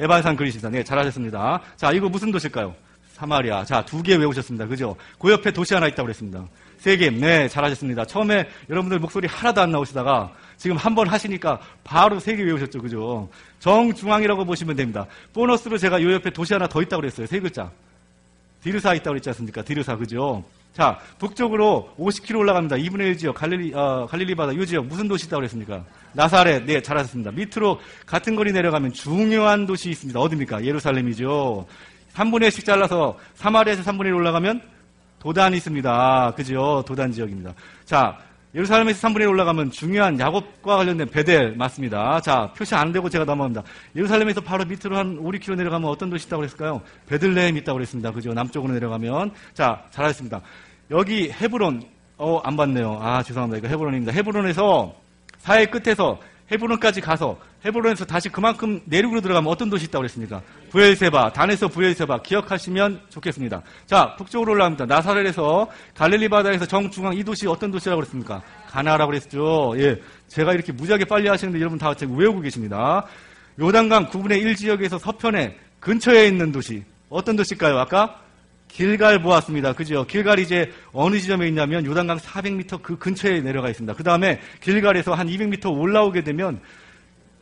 에반산 0.00 0.34
그리시산. 0.36 0.72
네, 0.72 0.82
잘하셨습니다. 0.82 1.60
자, 1.76 1.92
이거 1.92 2.08
무슨 2.08 2.30
도시일까요? 2.32 2.74
사마리아. 3.12 3.64
자, 3.64 3.84
두 3.84 4.02
개 4.02 4.16
외우셨습니다. 4.16 4.66
그죠? 4.66 4.96
그 5.18 5.30
옆에 5.30 5.50
도시 5.50 5.74
하나 5.74 5.86
있다고 5.88 6.04
그랬습니다. 6.06 6.44
세 6.78 6.96
개. 6.96 7.10
네, 7.10 7.46
잘하셨습니다. 7.48 8.06
처음에 8.06 8.48
여러분들 8.70 8.98
목소리 8.98 9.28
하나도 9.28 9.60
안 9.60 9.70
나오시다가 9.72 10.32
지금 10.56 10.76
한 10.78 10.94
번 10.94 11.06
하시니까 11.08 11.60
바로 11.84 12.18
세 12.18 12.34
개 12.34 12.42
외우셨죠. 12.42 12.80
그죠? 12.80 13.28
정중앙이라고 13.58 14.46
보시면 14.46 14.74
됩니다. 14.76 15.06
보너스로 15.34 15.76
제가 15.76 16.02
요 16.02 16.12
옆에 16.14 16.30
도시 16.30 16.54
하나 16.54 16.66
더 16.66 16.80
있다고 16.80 17.02
그랬어요. 17.02 17.26
세 17.26 17.38
글자. 17.38 17.70
디르사 18.62 18.94
있다고 18.94 19.10
그랬지 19.10 19.28
않습니까? 19.30 19.60
디르사. 19.62 19.96
그죠? 19.96 20.42
자, 20.72 20.98
북쪽으로 21.18 21.90
50km 21.98 22.38
올라갑니다. 22.38 22.76
2분의 22.76 23.00
1 23.00 23.18
지역, 23.18 23.34
갈릴리, 23.34 23.74
어, 23.74 24.06
갈릴리 24.08 24.34
바다, 24.34 24.52
이 24.52 24.66
지역, 24.66 24.86
무슨 24.86 25.08
도시 25.08 25.26
있다고 25.26 25.40
그랬습니까? 25.40 25.84
나사렛, 26.12 26.64
네, 26.64 26.80
잘하셨습니다. 26.80 27.32
밑으로 27.32 27.80
같은 28.06 28.36
거리 28.36 28.52
내려가면 28.52 28.92
중요한 28.92 29.66
도시 29.66 29.90
있습니다. 29.90 30.18
어딥니까? 30.18 30.64
예루살렘이죠. 30.64 31.66
3분의 32.14 32.48
1씩 32.48 32.64
잘라서 32.64 33.18
사마리아에서 33.34 33.82
3분의 33.82 34.06
1 34.06 34.14
올라가면 34.14 34.62
도단이 35.18 35.56
있습니다. 35.56 36.32
그죠? 36.36 36.82
도단 36.86 37.12
지역입니다. 37.12 37.52
자, 37.84 38.16
예루살렘에서 38.54 39.06
3분의 39.06 39.20
1 39.20 39.28
올라가면 39.28 39.70
중요한 39.70 40.18
야곱과 40.18 40.76
관련된 40.78 41.08
베델 41.08 41.54
맞습니다. 41.56 42.20
자, 42.20 42.52
표시 42.56 42.74
안 42.74 42.90
되고 42.90 43.08
제가 43.08 43.24
넘어갑니다. 43.24 43.62
예루살렘에서 43.94 44.40
바로 44.40 44.64
밑으로 44.64 44.96
한 44.96 45.18
5, 45.18 45.30
6km 45.30 45.56
내려가면 45.56 45.88
어떤 45.88 46.10
도시 46.10 46.26
있다고 46.26 46.40
그랬을까요? 46.40 46.80
베들레헴 47.06 47.56
있다고 47.58 47.76
그랬습니다. 47.76 48.10
그죠? 48.10 48.32
남쪽으로 48.32 48.72
내려가면. 48.72 49.30
자, 49.54 49.84
잘하셨습니다. 49.90 50.40
여기 50.90 51.30
헤브론, 51.30 51.84
어, 52.16 52.40
안 52.42 52.56
봤네요. 52.56 52.98
아, 53.00 53.22
죄송합니다. 53.22 53.58
이거 53.58 53.68
헤브론입니다. 53.68 54.12
헤브론에서 54.12 54.94
사해 55.38 55.66
끝에서 55.66 56.18
헤브론까지 56.50 57.00
가서 57.00 57.38
헤브론에서 57.64 58.04
다시 58.04 58.28
그만큼 58.28 58.80
내륙으로 58.86 59.20
들어가면 59.20 59.50
어떤 59.50 59.70
도시 59.70 59.84
있다고 59.84 60.00
그랬습니까? 60.02 60.42
부엘세바, 60.70 61.32
단에서 61.32 61.68
부엘세바 61.68 62.22
기억하시면 62.22 63.02
좋겠습니다. 63.08 63.62
자, 63.86 64.16
북쪽으로 64.16 64.52
올라갑니다. 64.52 64.86
나사렛에서 64.86 65.68
갈릴리 65.94 66.28
바다에서 66.28 66.66
정중앙 66.66 67.14
이 67.14 67.22
도시 67.22 67.46
어떤 67.46 67.70
도시라고 67.70 68.00
그랬습니까? 68.00 68.42
가나라고 68.68 69.10
그랬죠. 69.10 69.74
예. 69.76 70.00
제가 70.28 70.54
이렇게 70.54 70.72
무지하게 70.72 71.04
빨리 71.04 71.28
하시는데 71.28 71.60
여러분 71.60 71.78
다 71.78 71.94
지금 71.94 72.16
외우고 72.18 72.40
계십니다. 72.40 73.04
요단강 73.58 74.10
9분의 74.10 74.40
1 74.42 74.56
지역에서 74.56 74.98
서편에 74.98 75.56
근처에 75.80 76.26
있는 76.26 76.52
도시 76.52 76.84
어떤 77.08 77.36
도시일까요? 77.36 77.78
아까 77.78 78.20
길갈 78.72 79.20
보았습니다. 79.20 79.72
그죠? 79.72 80.06
길갈 80.06 80.38
이제 80.38 80.72
어느 80.92 81.18
지점에 81.18 81.46
있냐면 81.48 81.84
요단강 81.84 82.18
400m 82.18 82.82
그 82.82 82.96
근처에 82.96 83.40
내려가 83.40 83.68
있습니다. 83.68 83.94
그 83.94 84.02
다음에 84.02 84.40
길갈에서 84.60 85.14
한 85.14 85.26
200m 85.26 85.76
올라오게 85.76 86.22
되면 86.22 86.60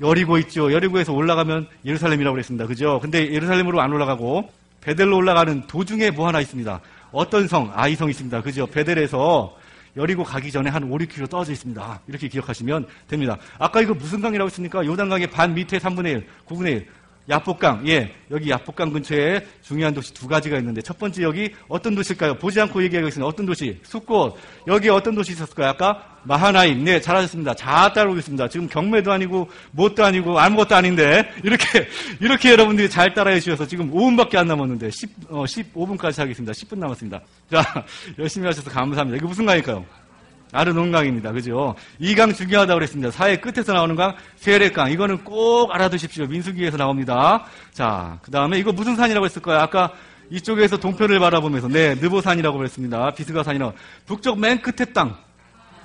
여리고 0.00 0.38
있죠. 0.38 0.72
여리고에서 0.72 1.12
올라가면 1.12 1.68
예루살렘이라고 1.84 2.34
그랬습니다. 2.34 2.66
그죠? 2.66 2.98
근데 3.00 3.32
예루살렘으로 3.32 3.80
안 3.80 3.92
올라가고 3.92 4.50
베델로 4.80 5.16
올라가는 5.16 5.66
도중에 5.66 6.10
뭐 6.12 6.28
하나 6.28 6.40
있습니다. 6.40 6.80
어떤 7.12 7.48
성? 7.48 7.70
아이성 7.74 8.08
있습니다. 8.08 8.42
그죠? 8.42 8.66
베델에서 8.66 9.56
여리고 9.96 10.22
가기 10.22 10.52
전에 10.52 10.70
한 10.70 10.84
5, 10.84 10.96
6km 10.98 11.28
떨어져 11.28 11.52
있습니다. 11.52 12.00
이렇게 12.06 12.28
기억하시면 12.28 12.86
됩니다. 13.08 13.36
아까 13.58 13.80
이거 13.80 13.94
무슨 13.94 14.20
강이라고 14.20 14.46
했습니까? 14.46 14.84
요단강의 14.84 15.28
반 15.28 15.54
밑에 15.54 15.78
3분의 15.78 16.06
1, 16.06 16.26
9분의 16.46 16.68
1. 16.68 16.86
야복강, 17.28 17.86
예, 17.88 18.14
여기 18.30 18.48
야복강 18.48 18.90
근처에 18.90 19.46
중요한 19.60 19.92
도시 19.92 20.14
두 20.14 20.26
가지가 20.26 20.56
있는데 20.58 20.80
첫 20.80 20.98
번째 20.98 21.22
여기 21.22 21.52
어떤 21.68 21.94
도시일까요? 21.94 22.34
보지 22.34 22.58
않고 22.60 22.82
얘기하고 22.84 23.08
있습니다. 23.08 23.26
어떤 23.26 23.44
도시? 23.44 23.78
숫꽃. 23.82 24.36
여기 24.66 24.88
어떤 24.88 25.14
도시 25.14 25.32
있었을까요? 25.32 25.68
아까 25.68 26.18
마하나임. 26.24 26.84
네, 26.84 27.00
잘하셨습니다. 27.00 27.54
잘 27.54 27.92
따라오고 27.92 28.18
있습니다. 28.18 28.48
지금 28.48 28.66
경매도 28.66 29.12
아니고 29.12 29.48
못도 29.72 30.04
아니고 30.04 30.38
아무것도 30.38 30.74
아닌데 30.74 31.30
이렇게 31.42 31.86
이렇게 32.20 32.52
여러분들이 32.52 32.88
잘 32.88 33.12
따라해 33.12 33.40
주셔서 33.40 33.66
지금 33.66 33.92
5분밖에 33.92 34.36
안 34.36 34.46
남았는데 34.48 34.90
10, 34.90 35.10
어, 35.28 35.44
15분까지 35.44 36.18
하겠습니다. 36.18 36.52
10분 36.52 36.78
남았습니다. 36.78 37.20
자, 37.50 37.84
열심히 38.18 38.46
하셔서 38.46 38.70
감사합니다. 38.70 39.18
이거 39.18 39.28
무슨 39.28 39.44
강일까요? 39.44 40.07
아르논강입니다. 40.52 41.32
그죠? 41.32 41.74
이 41.98 42.14
강 42.14 42.32
중요하다고 42.32 42.78
그랬습니다. 42.78 43.10
사회 43.10 43.36
끝에서 43.36 43.72
나오는 43.72 43.94
강, 43.96 44.14
세례강. 44.36 44.90
이거는 44.92 45.24
꼭 45.24 45.74
알아두십시오. 45.74 46.26
민수기에서 46.26 46.76
나옵니다. 46.76 47.44
자, 47.72 48.18
그 48.22 48.30
다음에 48.30 48.58
이거 48.58 48.72
무슨 48.72 48.96
산이라고 48.96 49.26
했을까요? 49.26 49.58
아까 49.58 49.92
이쪽에서 50.30 50.76
동편을 50.78 51.18
바라보면서, 51.20 51.68
네, 51.68 51.94
느보산이라고 51.94 52.58
그랬습니다. 52.58 53.10
비스가산이라고. 53.12 53.72
북쪽 54.06 54.38
맨 54.38 54.60
끝에 54.60 54.84
땅. 54.92 55.16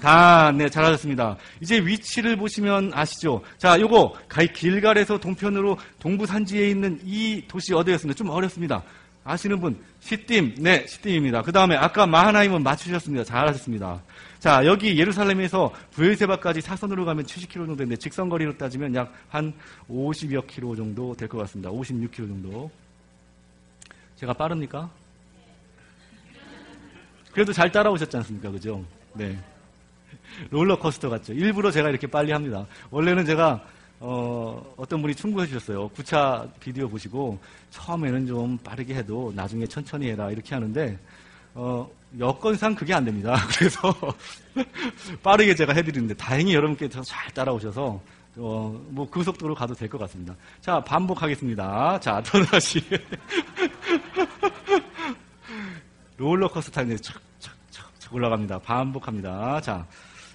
다, 0.02 0.52
네, 0.52 0.68
잘하셨습니다. 0.68 1.38
이제 1.62 1.80
위치를 1.80 2.36
보시면 2.36 2.92
아시죠? 2.94 3.42
자, 3.58 3.80
요거, 3.80 4.16
길갈에서 4.54 5.18
동편으로 5.18 5.78
동부 6.00 6.26
산지에 6.26 6.68
있는 6.70 7.00
이 7.06 7.44
도시 7.48 7.74
어디였습니다? 7.74 8.18
좀 8.18 8.30
어렵습니다. 8.30 8.84
아시는 9.24 9.62
분, 9.62 9.80
시딤, 10.02 10.56
네, 10.58 10.86
시딤입니다. 10.86 11.42
그 11.44 11.54
다음에 11.54 11.78
아까 11.78 12.06
마하나임은 12.06 12.64
맞추셨습니다. 12.64 13.24
잘하셨습니다. 13.24 14.02
자, 14.44 14.66
여기 14.66 15.00
예루살렘에서 15.00 15.72
부엘세바까지 15.92 16.60
사선으로 16.60 17.06
가면 17.06 17.24
70km 17.24 17.54
정도 17.54 17.76
되는데 17.78 17.96
직선거리로 17.96 18.58
따지면 18.58 18.94
약 18.94 19.14
한 19.30 19.54
50여 19.90 20.46
km 20.48 20.76
정도 20.76 21.16
될 21.16 21.30
것 21.30 21.38
같습니다. 21.38 21.72
56km 21.72 22.28
정도. 22.28 22.70
제가 24.18 24.34
빠릅니까? 24.34 24.90
그래도 27.32 27.54
잘 27.54 27.72
따라오셨지 27.72 28.18
않습니까? 28.18 28.52
그죠? 28.52 28.84
네. 29.14 29.40
롤러코스터 30.50 31.10
같죠? 31.10 31.32
일부러 31.32 31.72
제가 31.72 31.90
이렇게 31.90 32.06
빨리 32.06 32.34
합니다. 32.34 32.68
원래는 32.92 33.26
제가 33.26 33.64
어, 34.02 34.74
어떤 34.76 35.02
분이 35.02 35.16
충고해 35.16 35.48
주셨어요. 35.48 35.88
9차 35.92 36.50
비디오 36.60 36.90
보시고 36.90 37.40
처음에는 37.70 38.28
좀 38.28 38.58
빠르게 38.58 38.94
해도 38.96 39.32
나중에 39.34 39.66
천천히 39.68 40.10
해라 40.10 40.30
이렇게 40.32 40.54
하는데 40.54 41.00
어, 41.56 41.90
여건상 42.20 42.76
그게 42.76 42.94
안 42.94 43.06
됩니다. 43.06 43.36
그래서 43.58 43.94
빠르게 45.24 45.56
제가 45.56 45.74
해드리는데 45.74 46.14
다행히 46.16 46.54
여러분께서 46.56 47.02
잘 47.04 47.32
따라오셔서 47.32 48.02
어, 48.36 48.82
뭐 48.90 49.08
그 49.12 49.24
속도로 49.24 49.54
가도 49.56 49.74
될 49.76 49.88
것 49.90 49.98
같습니다. 50.00 50.36
자 50.62 50.80
반복하겠습니다. 50.84 52.00
자 52.00 52.22
또 52.32 52.44
다시 52.46 52.82
롤러코스터 56.18 56.72
타는데 56.82 57.02
척척척척 57.02 58.14
올라갑니다. 58.14 58.60
반복합니다. 58.60 59.62
자, 59.62 59.86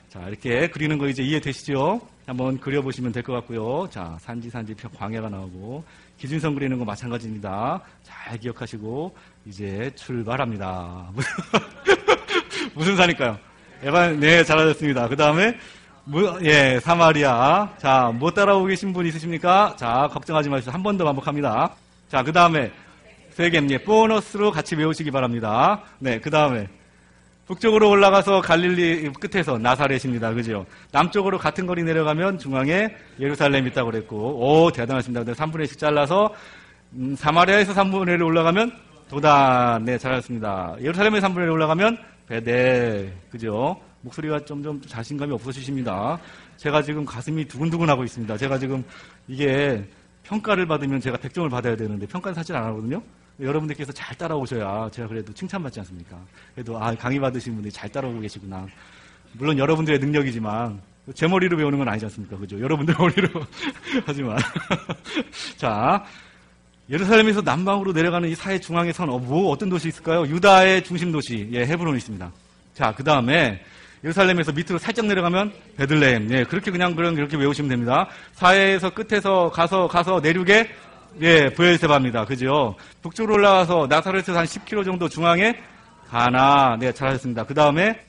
자 0.08 0.28
이렇게 0.28 0.68
그리는 0.68 0.98
거 0.98 1.08
이제 1.08 1.22
이해되시죠? 1.22 2.00
한번 2.26 2.58
그려보시면 2.58 3.12
될 3.12 3.22
것 3.22 3.32
같고요. 3.34 3.88
자 3.90 4.16
산지 4.20 4.50
산지 4.50 4.74
광야가 4.74 5.28
나오고 5.28 5.84
기준선 6.18 6.54
그리는 6.54 6.78
거 6.78 6.84
마찬가지입니다. 6.84 7.80
잘 8.02 8.38
기억하시고 8.38 9.14
이제 9.46 9.90
출발합니다. 9.94 11.10
무슨 12.74 12.96
산일까요? 12.96 13.38
에반, 13.82 14.18
네, 14.18 14.42
잘하셨습니다. 14.42 15.08
그 15.08 15.16
다음에, 15.16 15.56
예, 16.42 16.80
사마리아. 16.80 17.72
자, 17.78 18.10
못 18.14 18.34
따라오고 18.34 18.66
계신 18.66 18.92
분 18.92 19.06
있으십니까? 19.06 19.76
자, 19.78 20.08
걱정하지 20.12 20.48
마시고 20.48 20.72
한 20.72 20.82
번 20.82 20.98
더 20.98 21.04
반복합니다. 21.04 21.74
자, 22.08 22.22
그 22.24 22.32
다음에, 22.32 22.72
세겜, 23.30 23.70
예, 23.70 23.78
보너스로 23.78 24.50
같이 24.50 24.74
외우시기 24.74 25.12
바랍니다. 25.12 25.82
네, 26.00 26.18
그 26.18 26.30
다음에, 26.30 26.66
북쪽으로 27.48 27.88
올라가서 27.88 28.42
갈릴리 28.42 29.10
끝에서 29.14 29.56
나사렛입니다. 29.56 30.34
그죠? 30.34 30.66
남쪽으로 30.92 31.38
같은 31.38 31.66
거리 31.66 31.82
내려가면 31.82 32.38
중앙에 32.38 32.94
예루살렘 33.18 33.66
있다고 33.66 33.90
그랬고, 33.90 34.16
오, 34.38 34.70
대단하십니다. 34.70 35.32
3분의 35.32 35.64
1씩 35.64 35.78
잘라서, 35.78 36.32
음, 36.92 37.16
사마리아에서 37.16 37.72
3분의 37.72 38.16
1 38.16 38.22
올라가면 38.22 38.70
도단, 39.08 39.84
네, 39.84 39.96
잘하셨습니다. 39.96 40.76
예루살렘에 40.80 41.20
3분의 41.20 41.44
1 41.44 41.50
올라가면 41.50 41.98
베델, 42.28 43.14
그죠? 43.30 43.80
목소리가 44.02 44.44
점점 44.44 44.80
자신감이 44.82 45.32
없어지십니다. 45.32 46.18
제가 46.58 46.82
지금 46.82 47.06
가슴이 47.06 47.46
두근두근 47.46 47.88
하고 47.88 48.04
있습니다. 48.04 48.36
제가 48.36 48.58
지금 48.58 48.84
이게 49.26 49.82
평가를 50.22 50.66
받으면 50.66 51.00
제가 51.00 51.16
100점을 51.16 51.50
받아야 51.50 51.74
되는데 51.74 52.06
평가는 52.06 52.34
사실 52.34 52.54
안 52.54 52.64
하거든요. 52.64 53.02
여러분들께서 53.40 53.92
잘 53.92 54.16
따라오셔야 54.16 54.90
제가 54.90 55.08
그래도 55.08 55.32
칭찬받지 55.32 55.80
않습니까? 55.80 56.18
그래도 56.54 56.82
아 56.82 56.94
강의 56.94 57.20
받으신 57.20 57.54
분들이 57.54 57.72
잘 57.72 57.88
따라오고 57.88 58.20
계시구나. 58.20 58.66
물론 59.32 59.58
여러분들의 59.58 59.98
능력이지만 60.00 60.80
제 61.14 61.26
머리로 61.26 61.56
배우는 61.56 61.78
건 61.78 61.88
아니지 61.88 62.06
않습니까? 62.06 62.36
그죠? 62.36 62.60
여러분들 62.60 62.94
머리로 62.98 63.28
하지만 64.04 64.38
자 65.56 66.04
예루살렘에서 66.90 67.42
남방으로 67.42 67.92
내려가는 67.92 68.28
이 68.28 68.34
사해 68.34 68.58
중앙의 68.58 68.92
선, 68.94 69.10
어, 69.10 69.18
뭐, 69.18 69.50
어떤 69.50 69.68
도시 69.68 69.88
있을까요? 69.88 70.26
유다의 70.26 70.84
중심 70.84 71.12
도시, 71.12 71.46
예, 71.52 71.66
헤브론이 71.66 71.98
있습니다. 71.98 72.32
자, 72.72 72.94
그 72.96 73.04
다음에, 73.04 73.60
예루살렘에서 74.02 74.52
밑으로 74.52 74.78
살짝 74.78 75.04
내려가면 75.06 75.52
베들레헴. 75.76 76.30
예, 76.30 76.44
그렇게 76.44 76.70
그냥 76.70 76.94
그런 76.94 77.14
이렇게 77.14 77.36
외우시면 77.36 77.68
됩니다. 77.68 78.08
사해에서 78.32 78.90
끝에서 78.90 79.50
가서 79.50 79.86
가서 79.88 80.20
내륙에 80.20 80.70
예, 81.20 81.48
부엘세바입니다. 81.50 82.24
그죠? 82.26 82.76
북쪽으로 83.02 83.34
올라가서 83.34 83.86
나사렛에서 83.88 84.38
한 84.38 84.44
10km 84.44 84.84
정도 84.84 85.08
중앙에 85.08 85.56
가나. 86.08 86.76
네, 86.78 86.92
잘하셨습니다. 86.92 87.44
그 87.44 87.54
다음에 87.54 88.00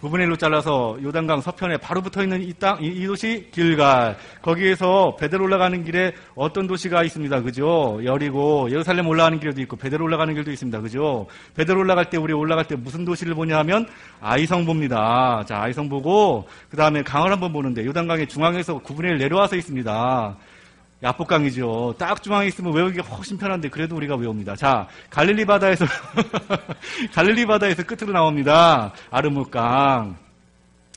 9분의 0.00 0.26
1로 0.28 0.38
잘라서 0.38 0.98
요단강 1.02 1.40
서편에 1.40 1.78
바로 1.78 2.02
붙어 2.02 2.22
있는 2.22 2.42
이 2.42 2.52
땅, 2.52 2.82
이, 2.82 2.88
이 2.88 3.06
도시 3.06 3.48
길갈. 3.50 4.16
거기에서 4.42 5.16
베델 5.18 5.40
올라가는 5.40 5.82
길에 5.84 6.12
어떤 6.34 6.66
도시가 6.66 7.02
있습니다. 7.02 7.40
그죠? 7.40 7.98
여리고 8.04 8.68
예루살렘 8.70 9.06
올라가는 9.06 9.40
길도 9.40 9.60
있고 9.62 9.76
베델 9.76 10.02
올라가는 10.02 10.32
길도 10.34 10.50
있습니다. 10.50 10.80
그죠? 10.80 11.26
베델 11.54 11.78
올라갈 11.78 12.10
때 12.10 12.18
우리 12.18 12.34
올라갈 12.34 12.66
때 12.66 12.76
무슨 12.76 13.06
도시를 13.06 13.34
보냐 13.34 13.56
하면 13.58 13.86
아이성 14.20 14.66
봅니다. 14.66 15.42
자, 15.46 15.62
아이성 15.62 15.88
보고 15.88 16.46
그 16.68 16.76
다음에 16.76 17.02
강을 17.02 17.32
한번 17.32 17.52
보는데 17.52 17.86
요단강의 17.86 18.26
중앙에서 18.26 18.80
9분의 18.80 19.12
1 19.12 19.18
내려와서 19.18 19.56
있습니다. 19.56 20.36
야복강이죠. 21.02 21.96
딱 21.98 22.22
중앙에 22.22 22.46
있으면 22.46 22.74
외우기가 22.74 23.02
훨씬 23.04 23.36
편한데 23.36 23.68
그래도 23.68 23.96
우리가 23.96 24.16
외웁니다. 24.16 24.56
자, 24.56 24.88
갈릴리 25.10 25.44
바다에서 25.44 25.84
갈릴리 27.12 27.46
바다에서 27.46 27.82
끝으로 27.82 28.12
나옵니다. 28.12 28.92
아르무강. 29.10 30.16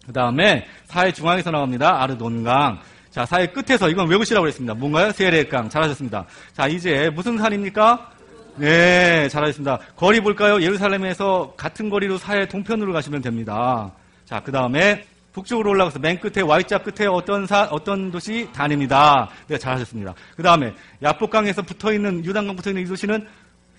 그 0.05 0.13
다음에 0.13 0.65
사해 0.85 1.11
중앙에서 1.11 1.51
나옵니다. 1.51 2.01
아르돈강. 2.01 2.80
자, 3.11 3.26
사해 3.26 3.47
끝에서 3.47 3.89
이건 3.89 4.07
외우시라고 4.07 4.43
그랬습니다. 4.43 4.73
뭔가요? 4.73 5.11
세레강. 5.11 5.69
잘하셨습니다. 5.69 6.26
자, 6.53 6.67
이제 6.67 7.11
무슨 7.13 7.38
산입니까? 7.38 8.11
네, 8.55 9.27
잘하셨습니다. 9.30 9.80
거리 9.95 10.19
볼까요? 10.21 10.61
예루살렘에서 10.61 11.53
같은 11.57 11.89
거리로 11.89 12.17
사해 12.17 12.47
동편으로 12.47 12.93
가시면 12.93 13.21
됩니다. 13.21 13.91
자, 14.26 14.41
그 14.41 14.51
다음에 14.51 15.05
북쪽으로 15.40 15.72
올라가서 15.72 15.99
맨 15.99 16.20
끝에 16.20 16.41
Y자 16.44 16.80
끝에 16.80 17.07
어떤 17.07 17.45
사, 17.45 17.64
어떤 17.72 18.11
도시 18.11 18.48
단입니다. 18.53 19.30
네, 19.48 19.57
잘하셨습니다. 19.57 20.14
그 20.36 20.44
다음에 20.44 20.74
야복강에서 21.02 21.61
붙어 21.61 21.94
있는 21.94 22.24
유단강 22.26 22.56
붙어 22.56 22.70
있는 22.70 22.84
이 22.84 22.86
도시는 22.86 23.28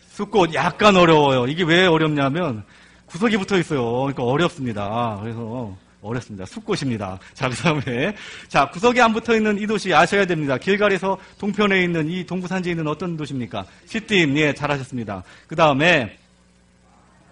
숫꽃 0.08 0.54
약간 0.54 0.96
어려워요. 0.96 1.46
이게 1.46 1.64
왜 1.64 1.86
어렵냐면 1.86 2.64
구석이 3.06 3.36
붙어 3.36 3.58
있어요. 3.58 3.82
그러니까 3.82 4.22
어렵습니다. 4.24 5.18
그래서 5.20 5.76
어렵습니다. 6.02 6.46
숫꽃입니다. 6.46 7.18
자, 7.34 7.48
그 7.48 7.54
다음에 7.56 8.14
자 8.48 8.70
구석이 8.70 9.00
안 9.00 9.12
붙어 9.12 9.36
있는 9.36 9.58
이 9.58 9.66
도시 9.66 9.92
아셔야 9.92 10.24
됩니다. 10.24 10.56
길갈에서 10.56 11.18
동편에 11.38 11.82
있는 11.82 12.08
이 12.08 12.24
동부 12.24 12.46
산지에 12.48 12.72
있는 12.72 12.86
어떤 12.86 13.16
도시입니까? 13.16 13.64
시띠임, 13.86 14.36
예, 14.38 14.54
잘하셨습니다. 14.54 15.22
그 15.46 15.56
다음에 15.56 16.16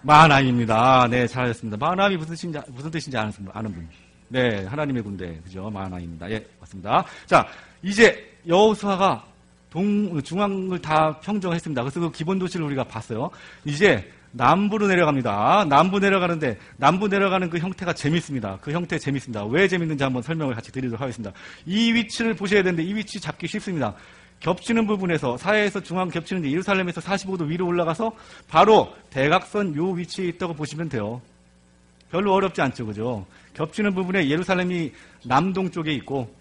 마하나임입니다. 0.01 1.07
네, 1.09 1.25
잘하셨습니다. 1.25 1.77
마하나임이 1.77 2.17
무슨 2.17 2.35
뜻인지 2.35 2.59
무슨 2.67 2.91
뜻인지 2.91 3.17
아는, 3.17 3.33
아는 3.53 3.73
분? 3.73 3.89
네, 4.29 4.63
하나님의 4.65 5.03
군대. 5.03 5.39
그죠? 5.43 5.69
마하나입니다. 5.69 6.29
예, 6.31 6.45
맞습니다. 6.59 7.03
자, 7.25 7.47
이제 7.81 8.31
여호수아가 8.47 9.25
동, 9.69 10.21
중앙을 10.21 10.79
다 10.79 11.19
평정했습니다. 11.19 11.81
그래서 11.81 11.99
그 11.99 12.11
기본 12.11 12.39
도시를 12.39 12.65
우리가 12.65 12.83
봤어요. 12.83 13.29
이제 13.65 14.11
남부로 14.31 14.87
내려갑니다. 14.87 15.65
남부 15.67 15.99
내려가는데, 15.99 16.57
남부 16.77 17.07
내려가는 17.07 17.49
그 17.49 17.57
형태가 17.57 17.93
재밌습니다. 17.93 18.59
그 18.61 18.71
형태 18.71 18.99
재밌습니다. 18.99 19.45
왜 19.45 19.67
재밌는지 19.67 20.03
한번 20.03 20.21
설명을 20.21 20.53
같이 20.53 20.71
드리도록 20.71 21.01
하겠습니다. 21.01 21.35
이 21.65 21.91
위치를 21.93 22.35
보셔야 22.35 22.61
되는데, 22.61 22.83
이 22.83 22.93
위치 22.93 23.19
잡기 23.19 23.47
쉽습니다. 23.47 23.95
겹치는 24.39 24.85
부분에서, 24.85 25.37
사해에서 25.37 25.81
중앙 25.81 26.09
겹치는데, 26.09 26.51
예루살렘에서 26.51 27.01
45도 27.01 27.47
위로 27.47 27.65
올라가서, 27.65 28.11
바로 28.47 28.93
대각선 29.09 29.75
요 29.75 29.89
위치에 29.89 30.27
있다고 30.27 30.53
보시면 30.53 30.89
돼요. 30.89 31.21
별로 32.11 32.33
어렵지 32.33 32.61
않죠, 32.61 32.85
그죠? 32.85 33.25
겹치는 33.59 33.93
부분에 33.93 34.29
예루살렘이 34.29 34.93
남동쪽에 35.25 35.93
있고 35.95 36.33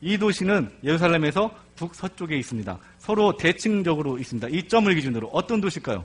이 0.00 0.16
도시는 0.16 0.70
예루살렘에서 0.82 1.54
북서쪽에 1.76 2.36
있습니다. 2.38 2.78
서로 2.98 3.36
대칭적으로 3.36 4.18
있습니다. 4.18 4.48
이 4.48 4.66
점을 4.66 4.92
기준으로 4.94 5.28
어떤 5.32 5.60
도시일까요? 5.60 6.04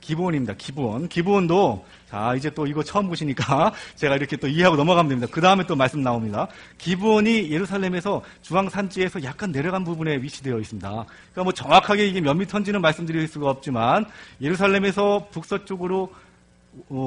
기부원입니다. 0.00 0.54
기부원. 0.54 1.08
기부원도 1.08 1.86
자 2.08 2.34
이제 2.34 2.50
또 2.50 2.66
이거 2.66 2.82
처음 2.82 3.06
보시니까 3.06 3.72
제가 3.94 4.16
이렇게 4.16 4.36
또 4.36 4.48
이해하고 4.48 4.74
넘어가면 4.74 5.08
됩니다. 5.08 5.28
그 5.30 5.40
다음에 5.40 5.64
또 5.66 5.76
말씀 5.76 6.02
나옵니다. 6.02 6.48
기부원이 6.78 7.52
예루살렘에서 7.52 8.22
중앙 8.42 8.68
산지에서 8.68 9.22
약간 9.22 9.52
내려간 9.52 9.84
부분에 9.84 10.16
위치되어 10.16 10.58
있습니다. 10.58 10.88
그러니까 10.88 11.44
뭐 11.44 11.52
정확하게 11.52 12.08
이게 12.08 12.20
몇 12.20 12.34
미터인지는 12.34 12.80
말씀드릴 12.80 13.28
수가 13.28 13.50
없지만 13.50 14.06
예루살렘에서 14.40 15.28
북서쪽으로 15.30 16.04
어, 16.04 16.29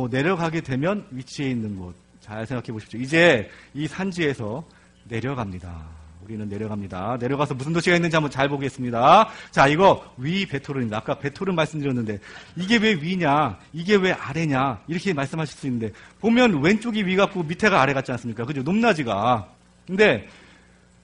내려가게 0.09 0.61
되면 0.61 1.05
위치에 1.11 1.49
있는 1.49 1.77
곳. 1.77 1.95
잘 2.19 2.45
생각해 2.45 2.71
보십시오. 2.71 2.99
이제 2.99 3.49
이 3.73 3.87
산지에서 3.87 4.63
내려갑니다. 5.09 6.03
우리는 6.23 6.47
내려갑니다. 6.47 7.17
내려가서 7.19 7.53
무슨 7.53 7.73
도시가 7.73 7.97
있는지 7.97 8.15
한번 8.15 8.31
잘 8.31 8.47
보겠습니다. 8.47 9.27
자, 9.51 9.67
이거 9.67 10.09
위 10.17 10.45
베토른입니다. 10.45 10.97
아까 10.97 11.19
베토른 11.19 11.53
말씀드렸는데 11.55 12.19
이게 12.55 12.77
왜 12.77 12.93
위냐? 12.93 13.59
이게 13.73 13.95
왜 13.95 14.13
아래냐? 14.13 14.81
이렇게 14.87 15.11
말씀하실 15.11 15.57
수 15.57 15.67
있는데 15.67 15.91
보면 16.21 16.63
왼쪽이 16.63 17.05
위 17.05 17.17
같고 17.17 17.43
밑에가 17.43 17.81
아래 17.81 17.93
같지 17.93 18.13
않습니까? 18.13 18.45
그죠? 18.45 18.61
높낮이가. 18.63 19.49
근데 19.85 20.29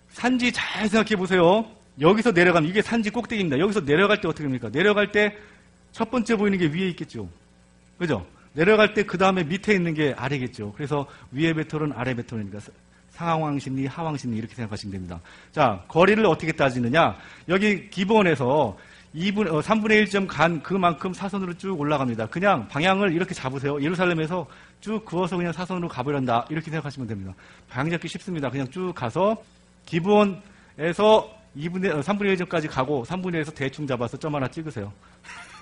산지 0.09 0.53
잘 0.53 0.87
생각해 0.87 1.17
보세요. 1.17 1.65
여기서 1.99 2.31
내려가면 2.31 2.69
이게 2.69 2.81
산지 2.81 3.09
꼭대기입니다. 3.09 3.59
여기서 3.59 3.83
내려갈 3.83 4.21
때 4.21 4.29
어떻게 4.29 4.43
됩니까? 4.43 4.69
내려갈 4.69 5.11
때 5.11 5.35
첫 5.91 6.09
번째 6.11 6.35
보이는 6.35 6.57
게 6.57 6.67
위에 6.67 6.89
있겠죠. 6.89 7.27
그죠? 7.97 8.25
내려갈 8.53 8.93
때 8.93 9.03
그 9.03 9.17
다음에 9.17 9.43
밑에 9.43 9.73
있는 9.73 9.93
게 9.93 10.13
아래겠죠. 10.17 10.73
그래서 10.73 11.07
위에 11.31 11.53
배틀은 11.53 11.93
아래 11.95 12.13
배틀이니까 12.13 12.59
상황심리, 13.11 13.85
하황심리 13.87 14.37
이렇게 14.37 14.55
생각하시면 14.55 14.91
됩니다. 14.91 15.19
자, 15.51 15.83
거리를 15.87 16.25
어떻게 16.25 16.51
따지느냐? 16.51 17.17
여기 17.49 17.89
기본에서 17.89 18.77
2분, 19.15 19.47
어, 19.51 19.59
3분의 19.61 20.05
1점 20.05 20.27
간 20.27 20.61
그만큼 20.61 21.13
사선으로 21.13 21.55
쭉 21.55 21.79
올라갑니다. 21.79 22.27
그냥 22.27 22.67
방향을 22.67 23.11
이렇게 23.13 23.33
잡으세요. 23.33 23.81
예루살렘에서 23.81 24.47
쭉 24.81 25.03
그어서 25.03 25.35
그냥 25.35 25.51
사선으로 25.51 25.87
가버린다. 25.89 26.45
이렇게 26.49 26.69
생각하시면 26.69 27.07
됩니다. 27.07 27.33
방향 27.69 27.89
잡기 27.91 28.07
쉽습니다. 28.07 28.49
그냥 28.49 28.69
쭉 28.69 28.93
가서 28.95 29.35
기본에서 29.85 31.35
2분의, 31.57 32.03
3분의 32.03 32.37
1점까지 32.37 32.69
가고 32.69 33.03
3분의 33.05 33.43
1에서 33.43 33.53
대충 33.55 33.87
잡아서 33.87 34.15
점 34.17 34.35
하나 34.35 34.47
찍으세요. 34.47 34.93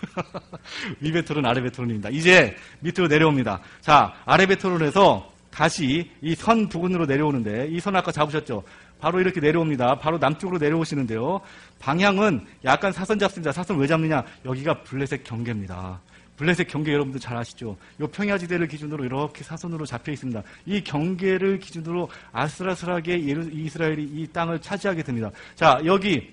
위 1.02 1.12
베토른, 1.12 1.46
아래 1.46 1.62
베토른입니다. 1.62 2.10
이제 2.10 2.56
밑으로 2.80 3.08
내려옵니다. 3.08 3.62
자, 3.82 4.14
아래 4.26 4.46
베토른에서 4.46 5.32
다시 5.52 6.12
이 6.22 6.36
선 6.36 6.70
부근으로 6.70 7.06
내려오는데 7.06 7.68
이 7.72 7.80
선 7.80 7.96
아까 7.96 8.12
잡으셨죠? 8.12 8.64
바로 9.00 9.20
이렇게 9.20 9.40
내려옵니다. 9.40 9.96
바로 10.00 10.18
남쪽으로 10.18 10.58
내려오시는데요. 10.60 11.40
방향은 11.80 12.46
약간 12.66 12.92
사선 12.92 13.18
잡습니다. 13.20 13.52
사선 13.52 13.78
왜 13.78 13.88
잡느냐? 13.88 14.24
여기가 14.46 14.84
블레셋 14.84 15.24
경계입니다. 15.24 16.00
블레셋 16.36 16.68
경계 16.68 16.94
여러분들 16.94 17.20
잘 17.20 17.36
아시죠? 17.38 17.76
이 18.00 18.06
평야지대를 18.06 18.68
기준으로 18.68 19.06
이렇게 19.06 19.44
사선으로 19.44 19.86
잡혀 19.88 20.12
있습니다. 20.12 20.44
이 20.68 20.84
경계를 20.84 21.58
기준으로 21.60 22.10
아슬아슬하게 22.32 23.18
이스라엘이 23.18 24.04
이 24.04 24.28
땅을 24.32 24.62
차지하게 24.62 25.02
됩니다. 25.02 25.32
자, 25.56 25.80
여기 25.86 26.32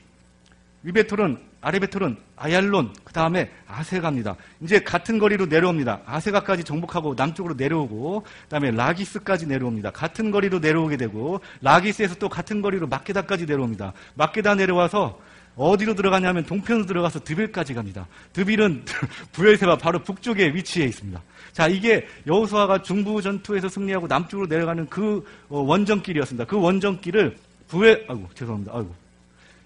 위베톨은 0.85 1.39
아레베톨은 1.63 2.17
아얄론 2.37 2.93
그 3.05 3.13
다음에 3.13 3.51
아세가입니다. 3.67 4.37
이제 4.61 4.81
같은 4.81 5.19
거리로 5.19 5.47
내려옵니다. 5.47 6.03
아세가까지 6.05 6.63
정복하고 6.63 7.15
남쪽으로 7.15 7.55
내려오고 7.55 8.21
그 8.21 8.49
다음에 8.49 8.71
라기스까지 8.71 9.47
내려옵니다. 9.47 9.91
같은 9.91 10.31
거리로 10.31 10.59
내려오게 10.59 10.99
되고 10.99 11.41
라기스에서 11.63 12.17
또 12.17 12.29
같은 12.29 12.61
거리로 12.61 12.87
마케다까지 12.87 13.47
내려옵니다. 13.47 13.95
마케다 14.15 14.55
내려와서 14.55 15.19
어디로 15.57 15.95
들어가냐면 15.95 16.45
동편으로 16.45 16.85
들어가서 16.85 17.21
드빌까지 17.21 17.75
갑니다. 17.75 18.07
드빌은 18.33 18.85
부엘세바 19.33 19.79
바로 19.79 20.01
북쪽에 20.01 20.53
위치해 20.53 20.87
있습니다. 20.87 21.23
자, 21.53 21.69
이게 21.69 22.07
여호수아가 22.27 22.83
중부 22.83 23.23
전투에서 23.23 23.69
승리하고 23.69 24.09
남쪽으로 24.09 24.49
내려가는 24.49 24.89
그 24.89 25.25
어, 25.49 25.61
원정길이었습니다. 25.61 26.45
그 26.47 26.61
원정길을 26.61 27.37
부엘 27.69 28.05
아이고 28.09 28.29
죄송합니다. 28.35 28.73
아이고 28.75 29.04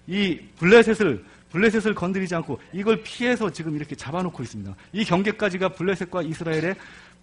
이 0.09 0.39
블레셋을 0.57 1.23
블레셋을 1.51 1.95
건드리지 1.95 2.35
않고 2.35 2.59
이걸 2.73 3.01
피해서 3.03 3.49
지금 3.49 3.75
이렇게 3.75 3.95
잡아놓고 3.95 4.43
있습니다. 4.43 4.75
이 4.93 5.05
경계까지가 5.05 5.69
블레셋과 5.69 6.23
이스라엘의 6.23 6.75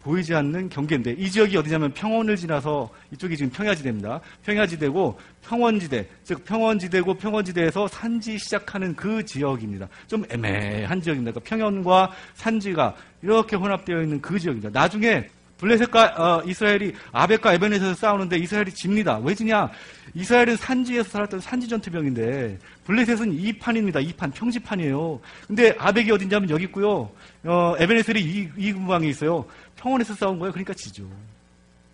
보이지 0.02 0.34
않는 0.34 0.68
경계인데 0.68 1.16
이 1.18 1.28
지역이 1.28 1.56
어디냐면 1.56 1.92
평원을 1.92 2.36
지나서 2.36 2.88
이쪽이 3.12 3.36
지금 3.36 3.50
평야지대입니다. 3.50 4.20
평야지대고 4.44 5.18
평원지대, 5.42 6.06
즉 6.22 6.44
평원지대고 6.44 7.14
평원지대에서 7.14 7.88
산지 7.88 8.38
시작하는 8.38 8.94
그 8.94 9.24
지역입니다. 9.24 9.88
좀 10.06 10.24
애매한 10.30 11.00
지역입니다. 11.00 11.32
그러니까 11.32 11.48
평연과 11.48 12.12
산지가 12.34 12.94
이렇게 13.22 13.56
혼합되어 13.56 14.02
있는 14.02 14.20
그 14.20 14.38
지역입니다. 14.38 14.70
나중에 14.78 15.26
블레셋과 15.58 16.04
어, 16.16 16.42
이스라엘이 16.44 16.92
아벡과 17.12 17.54
에벤에서 17.54 17.94
싸우는데 17.94 18.38
이스라엘이 18.38 18.72
집니다. 18.72 19.18
왜 19.18 19.34
지냐? 19.34 19.70
이스라엘은 20.16 20.56
산지에서 20.56 21.10
살았던 21.10 21.40
산지 21.40 21.68
전투병인데 21.68 22.58
블레셋은 22.84 23.32
이 23.34 23.52
판입니다. 23.58 24.00
이 24.00 24.14
판 24.16 24.30
평지판이에요. 24.30 25.20
근데 25.46 25.76
아벡이 25.78 26.10
어딘지하면 26.10 26.48
여기 26.48 26.64
있고요. 26.64 27.10
어, 27.44 27.74
에벤에셀이 27.78 28.20
이, 28.22 28.48
이 28.56 28.72
근방에 28.72 29.06
있어요. 29.08 29.44
평원에서 29.76 30.14
싸운 30.14 30.38
거예요. 30.38 30.52
그러니까 30.52 30.72
지죠. 30.72 31.06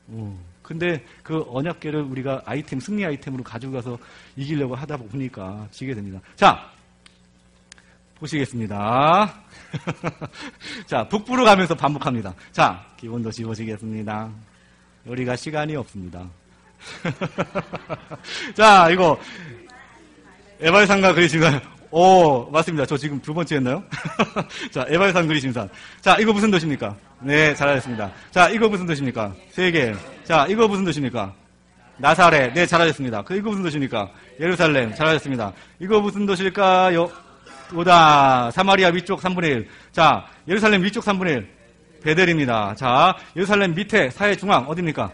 어. 0.07 0.39
근데 0.63 1.05
그 1.25 1.45
언약계를 1.49 2.01
우리가 2.03 2.43
아이템 2.45 2.79
승리 2.79 3.05
아이템으로 3.05 3.43
가지고 3.43 3.73
가서 3.73 3.99
이기려고 4.37 4.77
하다 4.77 4.97
보니까 4.99 5.67
지게 5.73 5.93
됩니다. 5.93 6.21
자, 6.37 6.71
보시겠습니다. 8.15 9.35
자, 10.87 11.09
북부로 11.09 11.45
가면서 11.45 11.75
반복합니다. 11.75 12.33
자, 12.53 12.87
기본도 12.97 13.33
지워지겠습니다. 13.33 14.31
우리가 15.07 15.35
시간이 15.35 15.75
없습니다. 15.75 16.31
자, 18.55 18.89
이거 18.91 19.19
에발산과 20.61 21.15
그리심산. 21.15 21.61
오, 21.91 22.49
맞습니다. 22.51 22.87
저 22.87 22.97
지금 22.97 23.21
두 23.21 23.35
번째 23.35 23.57
했나요? 23.57 23.83
자, 24.73 24.87
에발산 24.89 25.27
그리심산. 25.27 25.69
자, 26.01 26.17
이거 26.19 26.33
무슨 26.33 26.51
도시입니까? 26.51 26.97
네, 27.21 27.55
잘하셨습니다. 27.55 28.11
자, 28.31 28.49
이거 28.49 28.69
무슨 28.69 28.87
도시입니까? 28.87 29.35
세계. 29.51 29.95
자, 30.25 30.47
이거 30.49 30.67
무슨 30.67 30.85
도시입니까? 30.85 31.35
나사렛. 31.99 32.55
네, 32.55 32.65
잘하셨습니다. 32.65 33.23
그, 33.23 33.37
이거 33.37 33.51
무슨 33.51 33.63
도시입니까? 33.63 34.09
예루살렘. 34.41 34.95
잘하셨습니다. 34.95 35.53
이거 35.81 36.01
무슨 36.01 36.25
도시일까요? 36.25 37.11
오다. 37.75 38.51
사마리아 38.53 38.89
위쪽 38.89 39.21
3분의 39.21 39.45
1. 39.45 39.69
자, 39.93 40.25
예루살렘 40.49 40.83
위쪽 40.83 41.05
3분의 41.05 41.29
1. 41.29 41.49
베델입니다. 42.03 42.75
자, 42.75 43.15
예루살렘 43.37 43.75
밑에 43.75 44.11
사해 44.11 44.35
중앙 44.35 44.65
어디입니까? 44.69 45.11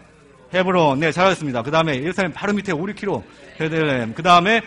헤브론. 0.53 0.99
네, 0.99 1.11
잘하셨습니다. 1.11 1.61
그 1.63 1.71
다음에 1.71 2.01
예루살렘 2.01 2.33
바로 2.33 2.53
밑에 2.53 2.71
5, 2.71 2.77
6km. 2.77 3.23
베델렘. 3.57 4.13
그 4.13 4.23
다음에 4.23 4.61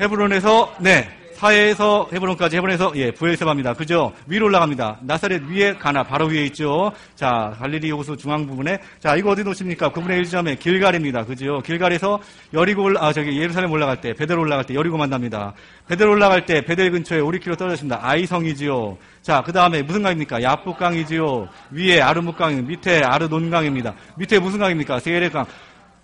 헤브론에서 0.00 0.76
네 0.80 1.08
사해에서 1.38 2.08
헤브론까지 2.12 2.56
헤브론에서 2.56 2.92
예 2.96 3.12
부엘세바입니다. 3.12 3.74
그죠? 3.74 4.12
위로 4.26 4.46
올라갑니다. 4.46 4.98
나사렛 5.02 5.42
위에 5.44 5.74
가나 5.74 6.02
바로 6.02 6.26
위에 6.26 6.44
있죠. 6.46 6.90
자 7.14 7.54
갈릴리 7.58 7.92
호수 7.92 8.16
중앙 8.16 8.44
부분에 8.44 8.78
자 8.98 9.14
이거 9.14 9.30
어디 9.30 9.44
놓습니까? 9.44 9.90
9분의 9.90 10.20
1점에 10.22 10.58
길갈입니다. 10.58 11.24
그죠? 11.24 11.60
길갈에서 11.64 12.20
여리고 12.52 12.82
올라 12.82 13.06
아 13.06 13.12
저기 13.12 13.40
예루살렘 13.40 13.70
올라갈 13.70 14.00
때 14.00 14.14
베델 14.14 14.36
올라갈 14.36 14.64
때 14.64 14.74
여리고 14.74 14.96
만납니다. 14.96 15.54
베델 15.86 16.08
올라갈 16.08 16.44
때 16.44 16.60
베델 16.60 16.90
근처에 16.90 17.20
5, 17.20 17.30
6km 17.30 17.56
떨어졌습니다. 17.56 18.00
아이성이지요. 18.02 18.98
자, 19.22 19.42
그 19.44 19.52
다음에 19.52 19.82
무슨 19.82 20.02
강입니까? 20.02 20.42
야프강이지요. 20.42 21.48
위에 21.70 22.00
아르묵강, 22.00 22.66
밑에 22.66 23.02
아르논강입니다. 23.04 23.94
밑에 24.16 24.38
무슨 24.38 24.58
강입니까? 24.58 24.98
세례강. 24.98 25.46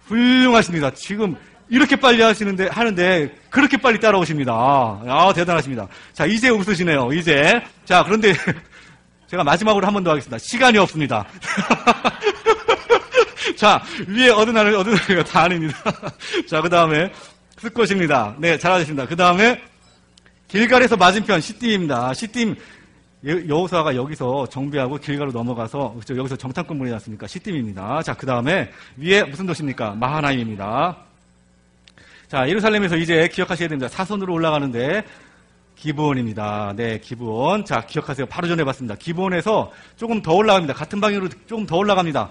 훌륭하십니다. 0.07 0.91
지금 0.91 1.35
이렇게 1.69 1.97
빨리 1.97 2.23
하시는데, 2.23 2.69
하는데, 2.69 3.35
그렇게 3.51 3.77
빨리 3.77 3.99
따라오십니다. 3.99 4.53
아, 4.53 5.33
대단하십니다. 5.35 5.89
자, 6.13 6.27
이제 6.27 6.49
웃으시네요, 6.51 7.13
이제. 7.13 7.63
자, 7.85 8.03
그런데, 8.05 8.35
제가 9.29 9.43
마지막으로 9.45 9.87
한 9.87 9.95
번 9.95 10.05
더 10.05 10.11
하겠습니다. 10.11 10.39
시간이 10.39 10.79
없습니다. 10.79 11.25
자, 13.57 13.83
위에 14.09 14.31
얻은 14.31 14.57
하늘, 14.57 14.75
얻은 14.75 14.95
하늘가 14.95 15.25
다 15.25 15.43
아닙니다. 15.43 15.77
자, 16.49 16.61
그 16.61 16.69
다음에, 16.69 17.11
스꽃입니다. 17.59 18.37
네, 18.39 18.59
잘하셨습니다. 18.59 19.07
그 19.07 19.17
다음에, 19.17 19.61
길갈에서 20.49 20.97
맞은편, 20.97 21.41
시띠입니다. 21.41 22.13
시띠 22.15 22.55
여호사가 23.27 23.97
여기서 23.97 24.47
정비하고 24.49 24.99
길가로 24.99 25.33
넘어가서? 25.33 25.97
여기서 26.11 26.37
정탐꾼 26.37 26.77
문이 26.77 26.91
났습니까? 26.91 27.27
시띠입니다. 27.27 28.03
자, 28.03 28.13
그 28.13 28.27
다음에 28.27 28.71
위에 28.99 29.23
무슨 29.25 29.47
도시입니까? 29.47 29.95
마하나임입니다. 29.95 30.97
자, 32.35 32.49
예루살렘에서 32.49 32.97
이제 32.97 33.29
기억하셔야 33.29 33.69
됩니다. 33.69 33.87
사선으로 33.87 34.35
올라가는데 34.35 35.05
기브온입니다. 35.77 36.73
네, 36.75 36.99
기브온. 36.99 37.65
자, 37.65 37.83
기억하세요. 37.83 38.27
바로 38.27 38.49
전에 38.49 38.65
봤습니다. 38.65 38.97
기브온에서 38.97 39.71
조금 39.97 40.21
더 40.21 40.33
올라갑니다. 40.35 40.75
같은 40.75 41.01
방향으로 41.01 41.29
조금 41.47 41.65
더 41.65 41.77
올라갑니다. 41.77 42.31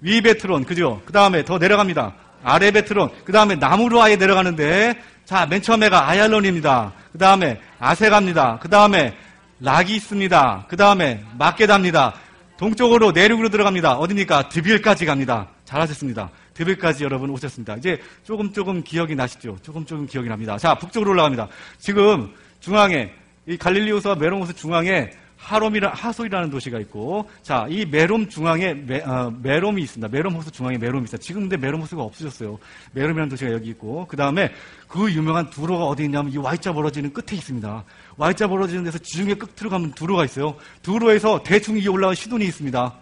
위 0.00 0.20
베트론, 0.22 0.64
그죠? 0.64 1.00
그 1.04 1.12
다음에 1.12 1.44
더 1.44 1.58
내려갑니다. 1.58 2.14
아래 2.42 2.72
베트론, 2.72 3.10
그 3.24 3.30
다음에 3.30 3.54
나무로 3.54 4.02
아예 4.02 4.16
내려가는데, 4.16 5.00
자, 5.24 5.46
맨 5.46 5.62
처음에가 5.62 6.08
아얄론입니다. 6.08 6.92
그 7.12 7.18
다음에 7.18 7.60
아세갑니다. 7.78 8.58
그 8.60 8.68
다음에 8.68 9.16
락이 9.60 9.94
있습니다. 9.94 10.66
그 10.68 10.76
다음에 10.76 11.22
마게답니다. 11.38 12.14
동쪽으로 12.56 13.12
내륙으로 13.12 13.50
들어갑니다. 13.50 13.98
어디니까 13.98 14.48
드빌까지 14.48 15.06
갑니다. 15.06 15.46
잘하셨습니다. 15.64 16.30
드빌까지 16.54 17.04
여러분 17.04 17.30
오셨습니다. 17.30 17.76
이제 17.76 18.00
조금 18.22 18.52
조금 18.52 18.82
기억이 18.82 19.14
나시죠? 19.14 19.58
조금 19.62 19.84
조금 19.84 20.06
기억이 20.06 20.28
납니다. 20.28 20.56
자, 20.56 20.74
북쪽으로 20.74 21.10
올라갑니다. 21.10 21.48
지금 21.78 22.32
중앙에 22.60 23.12
이 23.46 23.56
갈릴리 23.56 23.89
호수와 23.89 24.14
메롬 24.14 24.36
호수 24.36 24.54
중앙에 24.54 25.10
하롬이라 25.36 25.90
하솔이라는 25.90 26.48
도시가 26.48 26.78
있고 26.80 27.28
자 27.42 27.66
이 27.68 27.84
메롬 27.84 28.30
중앙에 28.30 28.72
메, 28.72 29.02
어, 29.02 29.30
메롬이 29.42 29.82
있습니다. 29.82 30.08
메롬 30.08 30.34
호수 30.36 30.50
중앙에 30.50 30.78
메롬이 30.78 31.04
있어요. 31.04 31.18
지금 31.18 31.42
근데 31.42 31.58
메롬 31.58 31.82
호수가 31.82 32.02
없어졌어요. 32.02 32.58
메롬이라는 32.92 33.28
도시가 33.28 33.52
여기 33.52 33.68
있고 33.70 34.06
그 34.06 34.16
다음에 34.16 34.50
그 34.88 35.12
유명한 35.12 35.50
두로가 35.50 35.84
어디 35.84 36.04
있냐면 36.04 36.32
이 36.32 36.38
Y자 36.38 36.72
벌어지는 36.72 37.12
끝에 37.12 37.36
있습니다. 37.36 37.84
Y자 38.16 38.46
벌어지는 38.48 38.84
데서 38.84 38.96
지중해 38.96 39.34
끝으로 39.34 39.68
가면 39.68 39.92
두로가 39.92 40.24
있어요. 40.24 40.56
두로에서 40.82 41.42
대충 41.42 41.76
이 41.76 41.86
올라간 41.88 42.14
시돈이 42.14 42.44
있습니다. 42.46 42.94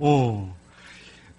오. 0.00 0.48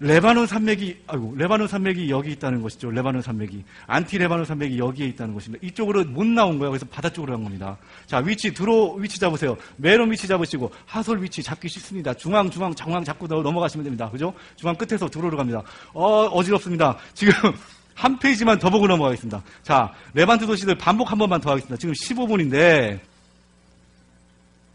레바논 0.00 0.46
산맥이 0.46 1.04
아이고 1.06 1.34
레바논 1.36 1.68
산맥이 1.68 2.10
여기 2.10 2.32
있다는 2.32 2.62
것이죠. 2.62 2.90
레바논 2.90 3.22
산맥이 3.22 3.64
안티 3.86 4.18
레바논 4.18 4.44
산맥이 4.44 4.78
여기에 4.78 5.06
있다는 5.08 5.34
것입니다. 5.34 5.66
이쪽으로 5.66 6.04
못 6.04 6.26
나온 6.26 6.58
거예요. 6.58 6.70
그래서 6.70 6.86
바다 6.86 7.08
쪽으로 7.08 7.34
간 7.34 7.44
겁니다. 7.44 7.76
자 8.06 8.18
위치 8.18 8.52
두로 8.52 8.94
위치 8.94 9.18
잡으세요. 9.18 9.56
메롬 9.76 10.10
위치 10.10 10.26
잡으시고 10.26 10.70
하솔 10.86 11.22
위치 11.22 11.42
잡기 11.42 11.68
쉽습니다. 11.68 12.12
중앙 12.14 12.50
중앙 12.50 12.74
정황 12.74 13.04
잡고 13.04 13.26
넘어가시면 13.26 13.84
됩니다. 13.84 14.10
그죠? 14.10 14.34
중앙 14.56 14.74
끝에서 14.76 15.08
두로로 15.08 15.36
갑니다. 15.36 15.62
어 15.92 16.26
어지럽습니다. 16.26 16.98
지금 17.14 17.32
한 17.94 18.18
페이지만 18.18 18.58
더 18.58 18.70
보고 18.70 18.86
넘어가겠습니다. 18.86 19.42
자 19.62 19.92
레반트 20.14 20.46
도시들 20.46 20.74
반복 20.76 21.10
한 21.12 21.18
번만 21.18 21.40
더 21.40 21.50
하겠습니다. 21.50 21.76
지금 21.76 21.94
15분인데 21.94 22.98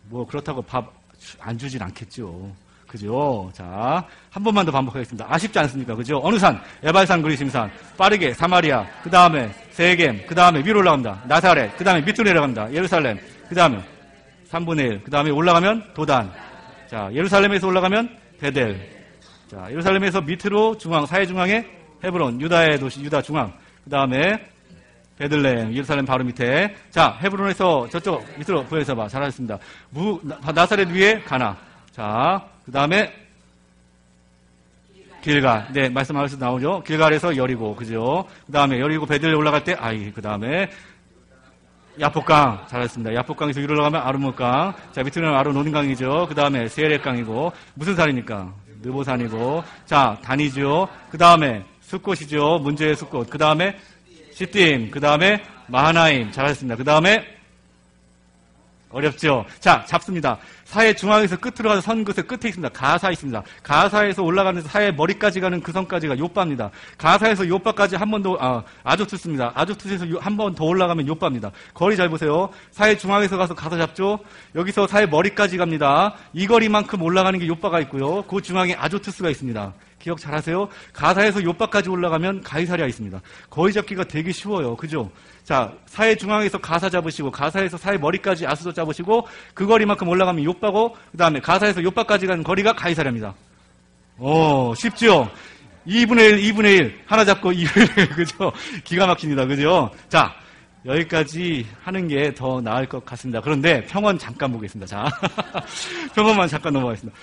뭐 0.09 0.25
그렇다고 0.25 0.61
밥 0.61 0.99
안 1.39 1.57
주진 1.57 1.81
않겠죠. 1.81 2.51
그죠? 2.90 3.52
자, 3.53 4.03
한 4.32 4.44
번만 4.44 4.66
더 4.66 4.72
반복하겠습니다. 4.72 5.28
아쉽지 5.30 5.60
않습니까? 5.60 5.94
그죠? 5.95 6.20
어느 6.24 6.40
산? 6.40 6.60
에발산 6.82 7.22
그리심산. 7.22 7.72
빠르게 7.95 8.34
사마리아. 8.34 8.84
그 9.03 9.10
다음에 9.11 9.53
세겜. 9.72 10.26
그 10.26 10.34
다음에 10.34 10.60
위로 10.66 10.80
올라갑니다. 10.80 11.24
나사렛. 11.28 11.78
그 11.78 11.84
다음에 11.84 12.02
밑으로 12.02 12.24
내려갑니다. 12.24 12.74
예루살렘. 12.74 13.20
그 13.48 13.53
다음에 13.53 13.80
3분의 14.49 14.80
1. 14.80 15.03
그 15.03 15.11
다음에 15.11 15.30
올라가면 15.30 15.94
도단. 15.94 16.32
자, 16.88 17.10
예루살렘에서 17.14 17.68
올라가면 17.68 18.18
베델. 18.40 18.90
자, 19.48 19.68
예루살렘에서 19.70 20.22
밑으로 20.22 20.76
중앙, 20.78 21.06
사해 21.06 21.28
중앙에 21.28 21.66
헤브론, 22.03 22.41
유다의 22.41 22.80
도시, 22.80 23.02
유다 23.02 23.22
중앙. 23.22 23.53
그 23.84 23.90
다음에 23.91 24.48
베들레헴, 25.20 25.74
예루살렘 25.74 26.06
바로 26.06 26.24
밑에. 26.24 26.76
자, 26.90 27.20
헤브론에서 27.22 27.90
저쪽 27.90 28.26
밑으로 28.38 28.64
보여서 28.64 28.95
봐. 28.95 29.07
잘하셨습니다. 29.07 29.60
무, 29.91 30.20
나사렛 30.56 30.90
위에 30.90 31.20
가나. 31.20 31.56
자, 31.91 32.41
그 32.69 32.73
다음에 32.73 33.11
길갈. 35.23 35.69
네, 35.73 35.89
말씀하셔서 35.89 36.37
나오죠. 36.37 36.83
길갈에서 36.85 37.35
여리고, 37.35 37.75
그죠? 37.75 38.27
그 38.45 38.51
다음에 38.51 38.79
여리고 38.79 39.07
베들레 39.07 39.33
올라갈 39.33 39.63
때, 39.63 39.73
아이, 39.73 40.11
그 40.11 40.21
다음에 40.21 40.69
야폭강. 41.99 42.67
잘했습니다. 42.67 43.15
야폭강에서 43.15 43.59
위로 43.59 43.73
올라가면 43.73 43.99
아르무강. 43.99 44.75
자, 44.91 45.01
밑으로는 45.01 45.35
아르노닌강이죠. 45.35 46.27
그 46.29 46.35
다음에 46.35 46.67
세례강이고, 46.67 47.53
무슨 47.73 47.95
산입니까? 47.95 48.53
느보산이고, 48.83 49.63
자, 49.87 50.19
단이죠. 50.23 50.87
그 51.09 51.17
다음에 51.17 51.65
숲꽃이죠. 51.81 52.59
문제의 52.59 52.95
숲꽃. 52.95 53.31
그 53.31 53.39
다음에 53.39 53.75
시팀. 54.31 54.91
그 54.91 54.99
다음에 54.99 55.41
마하나임. 55.65 56.31
잘하셨습니다. 56.31 56.75
그 56.75 56.83
다음에 56.83 57.39
어렵죠? 58.91 59.45
자, 59.60 59.84
잡습니다. 59.86 60.38
사해 60.66 60.94
중앙에서 60.95 61.38
끝으로 61.38 61.70
가서 61.70 61.82
선 61.82 62.03
끝에 62.03 62.24
끝에 62.26 62.49
있습니다. 62.49 62.70
가사 62.70 63.11
있습니다. 63.11 63.44
가사에서 63.61 64.24
올라가는 64.24 64.60
사해 64.64 64.91
머리까지 64.91 65.40
가는 65.41 65.61
그 65.61 65.72
선까지가 65.72 66.18
요빠입니다. 66.18 66.72
가사에서 66.98 67.48
요빠까지 67.48 67.95
한 67.98 68.10
번 68.10 68.24
더, 68.24 68.36
아, 68.40 68.64
아조투스입니다. 68.84 69.52
아조투스에서 69.53 70.06
한 70.20 70.36
번 70.38 70.56
더 70.56 70.66
올라가면 70.66 71.07
요빠입니다. 71.07 71.52
거리 71.76 71.95
잘 71.95 72.10
보세요. 72.10 72.49
사해 72.72 72.98
중앙에서 72.98 73.38
가서 73.38 73.53
가사 73.53 73.78
잡죠? 73.78 74.20
여기서 74.56 74.88
사해 74.88 75.06
머리까지 75.06 75.57
갑니다. 75.57 76.16
이 76.34 76.48
거리만큼 76.48 77.02
올라가는 77.03 77.38
게 77.38 77.45
요빠가 77.48 77.80
있고요. 77.82 78.24
그 78.24 78.41
중앙에 78.41 78.74
아조투스가 78.74 79.30
있습니다. 79.30 79.72
기억 79.99 80.19
잘 80.19 80.34
하세요? 80.34 80.67
가사에서 80.93 81.43
요빠까지 81.43 81.89
올라가면 81.89 82.41
가이사리아 82.41 82.88
있습니다. 82.88 83.21
거리 83.49 83.73
잡기가 83.73 84.05
되게 84.05 84.31
쉬워요. 84.31 84.76
그죠? 84.76 85.11
자, 85.43 85.73
사해 85.85 86.15
중앙에서 86.15 86.57
가사 86.57 86.89
잡으시고, 86.89 87.31
가사에서 87.31 87.77
사해 87.77 87.97
머리까지 87.97 88.47
아수도 88.47 88.71
잡으시고, 88.73 89.27
그 89.53 89.65
거리만큼 89.67 90.07
올라가면 90.07 90.43
요빠고, 90.45 90.95
그 91.11 91.17
다음에 91.17 91.39
가사에서 91.39 91.84
요빠까지 91.84 92.27
가는 92.27 92.43
거리가 92.43 92.73
가이사리아입니다. 92.73 93.34
오, 94.17 94.73
쉽죠? 94.76 95.30
2분의 95.88 96.39
1, 96.39 96.53
2분의 96.53 96.65
1. 96.80 97.01
하나 97.05 97.26
잡고 97.26 97.51
2분의 97.51 97.97
1. 97.97 98.09
그죠? 98.15 98.51
기가 98.84 99.07
막힙니다. 99.07 99.45
그죠? 99.45 99.89
자, 100.07 100.34
여기까지 100.85 101.65
하는 101.84 102.07
게 102.07 102.31
더 102.35 102.61
나을 102.61 102.85
것 102.85 103.03
같습니다. 103.05 103.41
그런데 103.41 103.84
평원 103.85 104.17
잠깐 104.17 104.51
보겠습니다. 104.51 104.85
자, 104.88 105.09
평원만 106.15 106.47
잠깐 106.47 106.73
넘어가겠습니다. 106.73 107.17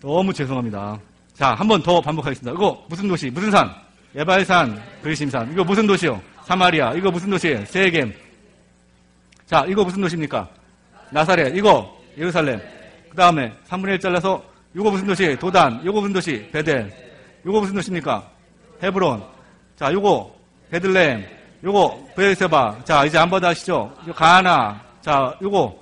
너무 0.00 0.32
죄송합니다. 0.32 0.98
자, 1.34 1.54
한 1.54 1.66
번 1.66 1.82
더 1.82 2.00
반복하겠습니다. 2.00 2.52
이거 2.52 2.84
무슨 2.88 3.08
도시? 3.08 3.30
무슨 3.30 3.50
산? 3.50 3.70
예발산, 4.14 4.80
그리심산. 5.02 5.50
이거 5.52 5.64
무슨 5.64 5.86
도시요? 5.86 6.20
사마리아. 6.44 6.92
이거 6.94 7.10
무슨 7.10 7.30
도시예요? 7.30 7.64
세겜. 7.64 8.12
자, 9.46 9.64
이거 9.66 9.82
무슨 9.84 10.00
도시입니까? 10.02 10.48
나사렛. 11.10 11.56
이거 11.56 11.98
예루살렘. 12.18 12.60
그 13.10 13.16
다음에 13.16 13.52
3분의 13.68 13.92
1 13.94 14.00
잘라서 14.00 14.42
이거 14.74 14.90
무슨 14.90 15.06
도시? 15.06 15.36
도단. 15.36 15.80
이거 15.82 15.92
무슨 15.92 16.12
도시? 16.12 16.48
베델. 16.52 16.90
이거 17.46 17.60
무슨 17.60 17.74
도시입니까? 17.74 18.22
헤브론. 18.82 19.22
자, 19.76 19.90
이거 19.90 20.34
베들레헴. 20.70 21.26
요거 21.64 22.08
베르세바. 22.16 22.80
자, 22.84 23.04
이제 23.04 23.16
한번 23.18 23.44
아시죠? 23.44 23.92
이거 24.04 24.12
가나. 24.12 24.80
자, 25.00 25.34
요거 25.40 25.81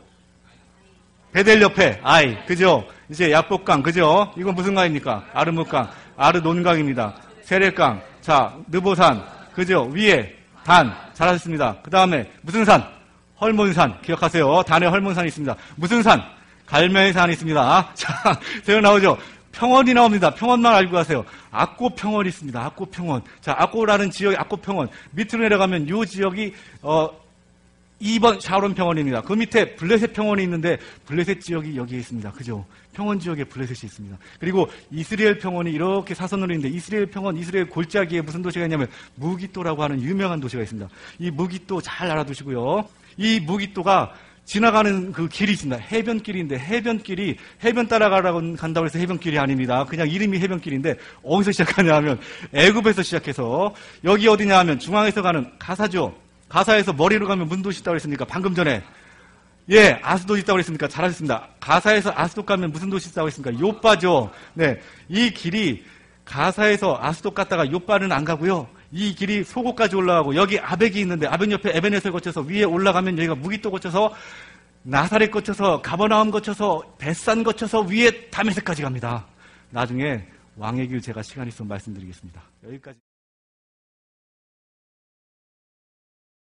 베델 1.33 1.63
옆에 1.63 2.01
아이. 2.03 2.45
그죠? 2.47 2.85
이제 3.09 3.31
야복강. 3.31 3.83
그죠? 3.83 4.33
이건 4.37 4.55
무슨 4.55 4.75
강입니까? 4.75 5.27
아르무강. 5.33 5.89
아르논강입니다. 6.17 7.15
세례강. 7.43 8.03
자, 8.21 8.55
느보산. 8.69 9.23
그죠? 9.55 9.89
위에 9.93 10.35
단. 10.65 10.93
잘하셨습니다. 11.15 11.77
그 11.83 11.91
다음에 11.91 12.31
무슨 12.43 12.65
산? 12.65 12.85
헐몬산. 13.41 14.03
기억하세요. 14.03 14.63
단에 14.65 14.87
헐몬산이 14.87 15.29
있습니다. 15.29 15.55
무슨 15.77 16.03
산? 16.03 16.21
갈매산이 16.67 17.33
있습니다. 17.33 17.91
자, 17.95 18.41
세요 18.63 18.81
나오죠? 18.81 19.17
평원이 19.53 19.95
나옵니다. 19.95 20.31
평원만 20.31 20.75
알고 20.75 20.93
가세요. 20.93 21.25
악고 21.51 21.97
평원이 21.97 22.29
있습니다. 22.29 22.65
악고 22.67 22.87
평원. 22.87 23.23
자, 23.41 23.55
악고라는 23.59 24.11
지역이 24.11 24.37
악고 24.37 24.59
평원. 24.59 24.89
밑으로 25.13 25.43
내려가면 25.43 25.89
이 25.89 26.07
지역이 26.07 26.55
어 26.83 27.11
2번 28.01 28.41
샤론 28.41 28.75
평원입니다. 28.75 29.23
그 29.23 29.33
밑에 29.35 29.77
블레셋 29.77 30.13
평원이 30.13 30.43
있는데 30.45 30.79
블레셋 31.07 31.41
지역이 31.41 31.77
여기에 31.77 31.99
있습니다. 31.99 32.33
그죠? 32.33 32.65
평원 32.93 33.19
지역에 33.19 33.45
블레셋이 33.45 33.81
있습니다. 33.85 34.19
그리고 34.39 34.69
이스라엘 34.91 35.39
평원이 35.39 35.71
이렇게 35.71 36.15
사선으로 36.15 36.53
있는데 36.55 36.75
이스라엘 36.75 37.07
평원, 37.07 37.37
이스라엘 37.37 37.69
골짜기에 37.69 38.23
무슨 38.23 38.43
도시가 38.43 38.65
있냐면 38.65 38.89
무기또라고 39.17 39.83
하는 39.83 40.03
유명한 40.03 40.41
도시가 40.41 40.63
있습니다. 40.63 40.89
이 41.19 41.31
무기또 41.31 41.81
잘 41.81 42.11
알아두시고요. 42.11 42.89
이 43.17 43.41
무기또가 43.41 44.13
지나가는 44.45 45.13
그 45.13 45.29
길이 45.29 45.53
있습니다. 45.53 45.81
해변길인데 45.81 46.59
해변길이 46.59 47.37
해변 47.63 47.87
따라가라고 47.87 48.57
간다고 48.57 48.87
해서 48.87 48.99
해변길이 48.99 49.39
아닙니다. 49.39 49.85
그냥 49.85 50.09
이름이 50.09 50.41
해변길인데 50.41 50.97
어디서 51.23 51.53
시작하냐 51.53 51.95
하면 51.97 52.19
애굽에서 52.53 53.03
시작해서 53.03 53.73
여기 54.03 54.27
어디냐 54.27 54.59
하면 54.59 54.81
중앙에서 54.81 55.23
가는 55.23 55.53
가사죠. 55.59 56.30
가사에서 56.51 56.93
머리로 56.93 57.27
가면 57.27 57.49
문도시 57.49 57.81
있다고 57.81 57.95
했으니까 57.95 58.27
방금 58.27 58.55
전에 58.55 58.83
예, 59.71 60.01
아스도 60.03 60.37
있다고 60.37 60.59
했으니까 60.59 60.89
잘하셨습니다. 60.89 61.49
가사에서 61.61 62.13
아스도 62.15 62.45
가면 62.45 62.73
무슨 62.73 62.91
도시 62.91 63.09
있다고 63.11 63.29
했습니까? 63.29 63.59
요빠죠. 63.61 64.31
네. 64.55 64.81
이 65.09 65.31
길이 65.31 65.85
가사에서 66.25 66.99
아스도 67.01 67.31
갔다가 67.31 67.71
요빠는 67.71 68.11
안 68.11 68.25
가고요. 68.25 68.69
이 68.91 69.15
길이 69.15 69.45
소고까지 69.45 69.95
올라가고 69.95 70.35
여기 70.35 70.59
아벡이 70.59 71.01
있는데 71.01 71.29
아벡 71.29 71.53
옆에 71.53 71.71
에베네스를 71.77 72.11
거쳐서 72.13 72.41
위에 72.41 72.65
올라가면 72.65 73.17
여기가 73.19 73.37
무기또 73.37 73.71
거쳐서 73.71 74.13
나사렛 74.83 75.31
거쳐서 75.31 75.83
가버나움 75.83 76.33
거쳐서 76.33 76.83
벳산 76.99 77.45
거쳐서 77.45 77.83
위에 77.83 78.29
다메섹까지 78.31 78.83
갑니다. 78.83 79.27
나중에 79.71 80.27
왕의 80.57 80.89
길 80.89 81.01
제가 81.01 81.23
시간 81.23 81.47
있으면 81.47 81.69
말씀드리겠습니다. 81.69 82.43
여기까지. 82.67 83.10